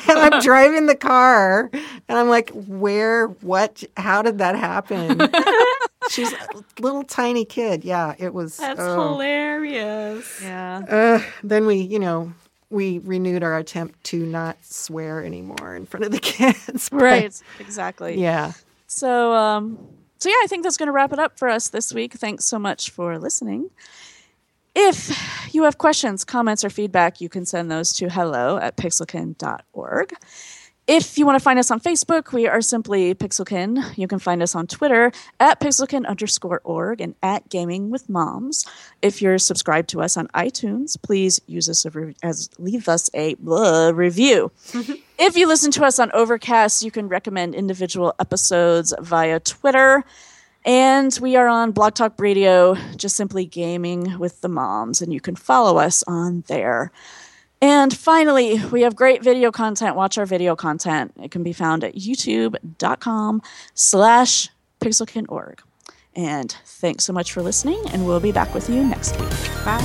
And 0.08 0.18
I'm 0.18 0.40
driving 0.40 0.86
the 0.86 0.94
car 0.96 1.70
and 1.72 2.18
I'm 2.18 2.28
like, 2.28 2.50
where, 2.50 3.26
what, 3.28 3.82
how 3.98 4.22
did 4.22 4.38
that 4.38 4.56
happen? 4.56 5.18
She's 6.10 6.32
a 6.32 6.64
little 6.80 7.02
tiny 7.02 7.44
kid. 7.44 7.84
Yeah, 7.84 8.14
it 8.18 8.34
was. 8.34 8.56
That's 8.56 8.80
oh. 8.80 9.12
hilarious. 9.12 10.40
Yeah. 10.42 10.82
Uh, 10.88 11.22
then 11.42 11.66
we, 11.66 11.76
you 11.76 11.98
know, 11.98 12.32
we 12.70 12.98
renewed 12.98 13.42
our 13.42 13.56
attempt 13.56 14.02
to 14.04 14.24
not 14.26 14.56
swear 14.64 15.24
anymore 15.24 15.76
in 15.76 15.86
front 15.86 16.04
of 16.04 16.12
the 16.12 16.18
kids. 16.20 16.88
But, 16.88 17.00
Right. 17.00 17.42
Exactly. 17.60 18.20
Yeah. 18.20 18.52
So, 18.86 19.32
um, 19.34 19.78
so 20.18 20.28
yeah, 20.28 20.36
I 20.42 20.46
think 20.46 20.62
that's 20.62 20.76
going 20.76 20.88
to 20.88 20.92
wrap 20.92 21.12
it 21.12 21.18
up 21.18 21.38
for 21.38 21.48
us 21.48 21.68
this 21.68 21.92
week. 21.92 22.14
Thanks 22.14 22.44
so 22.44 22.58
much 22.58 22.90
for 22.90 23.18
listening. 23.18 23.70
If 24.74 25.54
you 25.54 25.62
have 25.64 25.78
questions, 25.78 26.24
comments, 26.24 26.64
or 26.64 26.70
feedback, 26.70 27.20
you 27.20 27.28
can 27.28 27.46
send 27.46 27.70
those 27.70 27.92
to 27.94 28.08
hello 28.08 28.58
at 28.58 28.76
pixelkin.org. 28.76 30.12
If 30.86 31.16
you 31.16 31.24
want 31.24 31.36
to 31.36 31.42
find 31.42 31.58
us 31.58 31.70
on 31.70 31.80
Facebook, 31.80 32.32
we 32.32 32.46
are 32.46 32.60
simply 32.60 33.14
Pixelkin. 33.14 33.96
You 33.96 34.06
can 34.06 34.18
find 34.18 34.42
us 34.42 34.54
on 34.54 34.66
Twitter 34.66 35.12
at 35.40 35.58
pixelkin 35.58 36.04
underscore 36.06 36.60
org 36.62 37.00
and 37.00 37.14
at 37.22 37.48
gaming 37.48 37.88
with 37.88 38.10
moms. 38.10 38.66
If 39.00 39.22
you're 39.22 39.38
subscribed 39.38 39.88
to 39.90 40.02
us 40.02 40.18
on 40.18 40.28
iTunes, 40.28 41.00
please 41.00 41.40
use 41.46 41.70
us 41.70 41.86
as, 42.22 42.50
leave 42.58 42.86
us 42.86 43.08
a 43.14 43.32
blah 43.34 43.92
review. 43.94 44.52
Mm-hmm. 44.72 44.92
if 45.18 45.38
you 45.38 45.48
listen 45.48 45.70
to 45.72 45.84
us 45.84 45.98
on 45.98 46.10
Overcast, 46.12 46.82
you 46.82 46.90
can 46.90 47.08
recommend 47.08 47.54
individual 47.54 48.14
episodes 48.18 48.92
via 49.00 49.40
Twitter. 49.40 50.04
And 50.66 51.18
we 51.20 51.36
are 51.36 51.48
on 51.48 51.72
Blog 51.72 51.94
Talk 51.94 52.18
Radio, 52.18 52.74
just 52.96 53.16
simply 53.16 53.46
gaming 53.46 54.18
with 54.18 54.42
the 54.42 54.48
moms, 54.48 55.00
and 55.00 55.12
you 55.12 55.20
can 55.20 55.36
follow 55.36 55.78
us 55.78 56.02
on 56.06 56.44
there. 56.46 56.90
And 57.64 57.96
finally, 57.96 58.62
we 58.66 58.82
have 58.82 58.94
great 58.94 59.22
video 59.22 59.50
content. 59.50 59.96
Watch 59.96 60.18
our 60.18 60.26
video 60.26 60.54
content. 60.54 61.14
It 61.18 61.30
can 61.30 61.42
be 61.42 61.54
found 61.54 61.82
at 61.82 61.94
youtube.com 61.94 63.40
slash 63.72 64.50
pixelkin.org. 64.82 65.62
And 66.14 66.54
thanks 66.66 67.04
so 67.04 67.14
much 67.14 67.32
for 67.32 67.40
listening, 67.40 67.82
and 67.90 68.04
we'll 68.04 68.20
be 68.20 68.32
back 68.32 68.52
with 68.52 68.68
you 68.68 68.84
next 68.84 69.18
week. 69.18 69.30
Bye. 69.64 69.80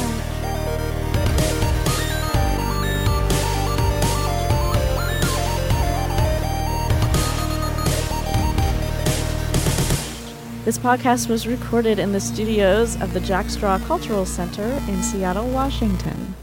This 10.65 10.77
podcast 10.77 11.29
was 11.29 11.47
recorded 11.47 11.97
in 11.97 12.11
the 12.11 12.19
studios 12.19 13.01
of 13.01 13.13
the 13.13 13.21
Jack 13.21 13.49
Straw 13.49 13.79
Cultural 13.79 14.25
Center 14.25 14.69
in 14.89 15.01
Seattle, 15.01 15.47
Washington. 15.47 16.35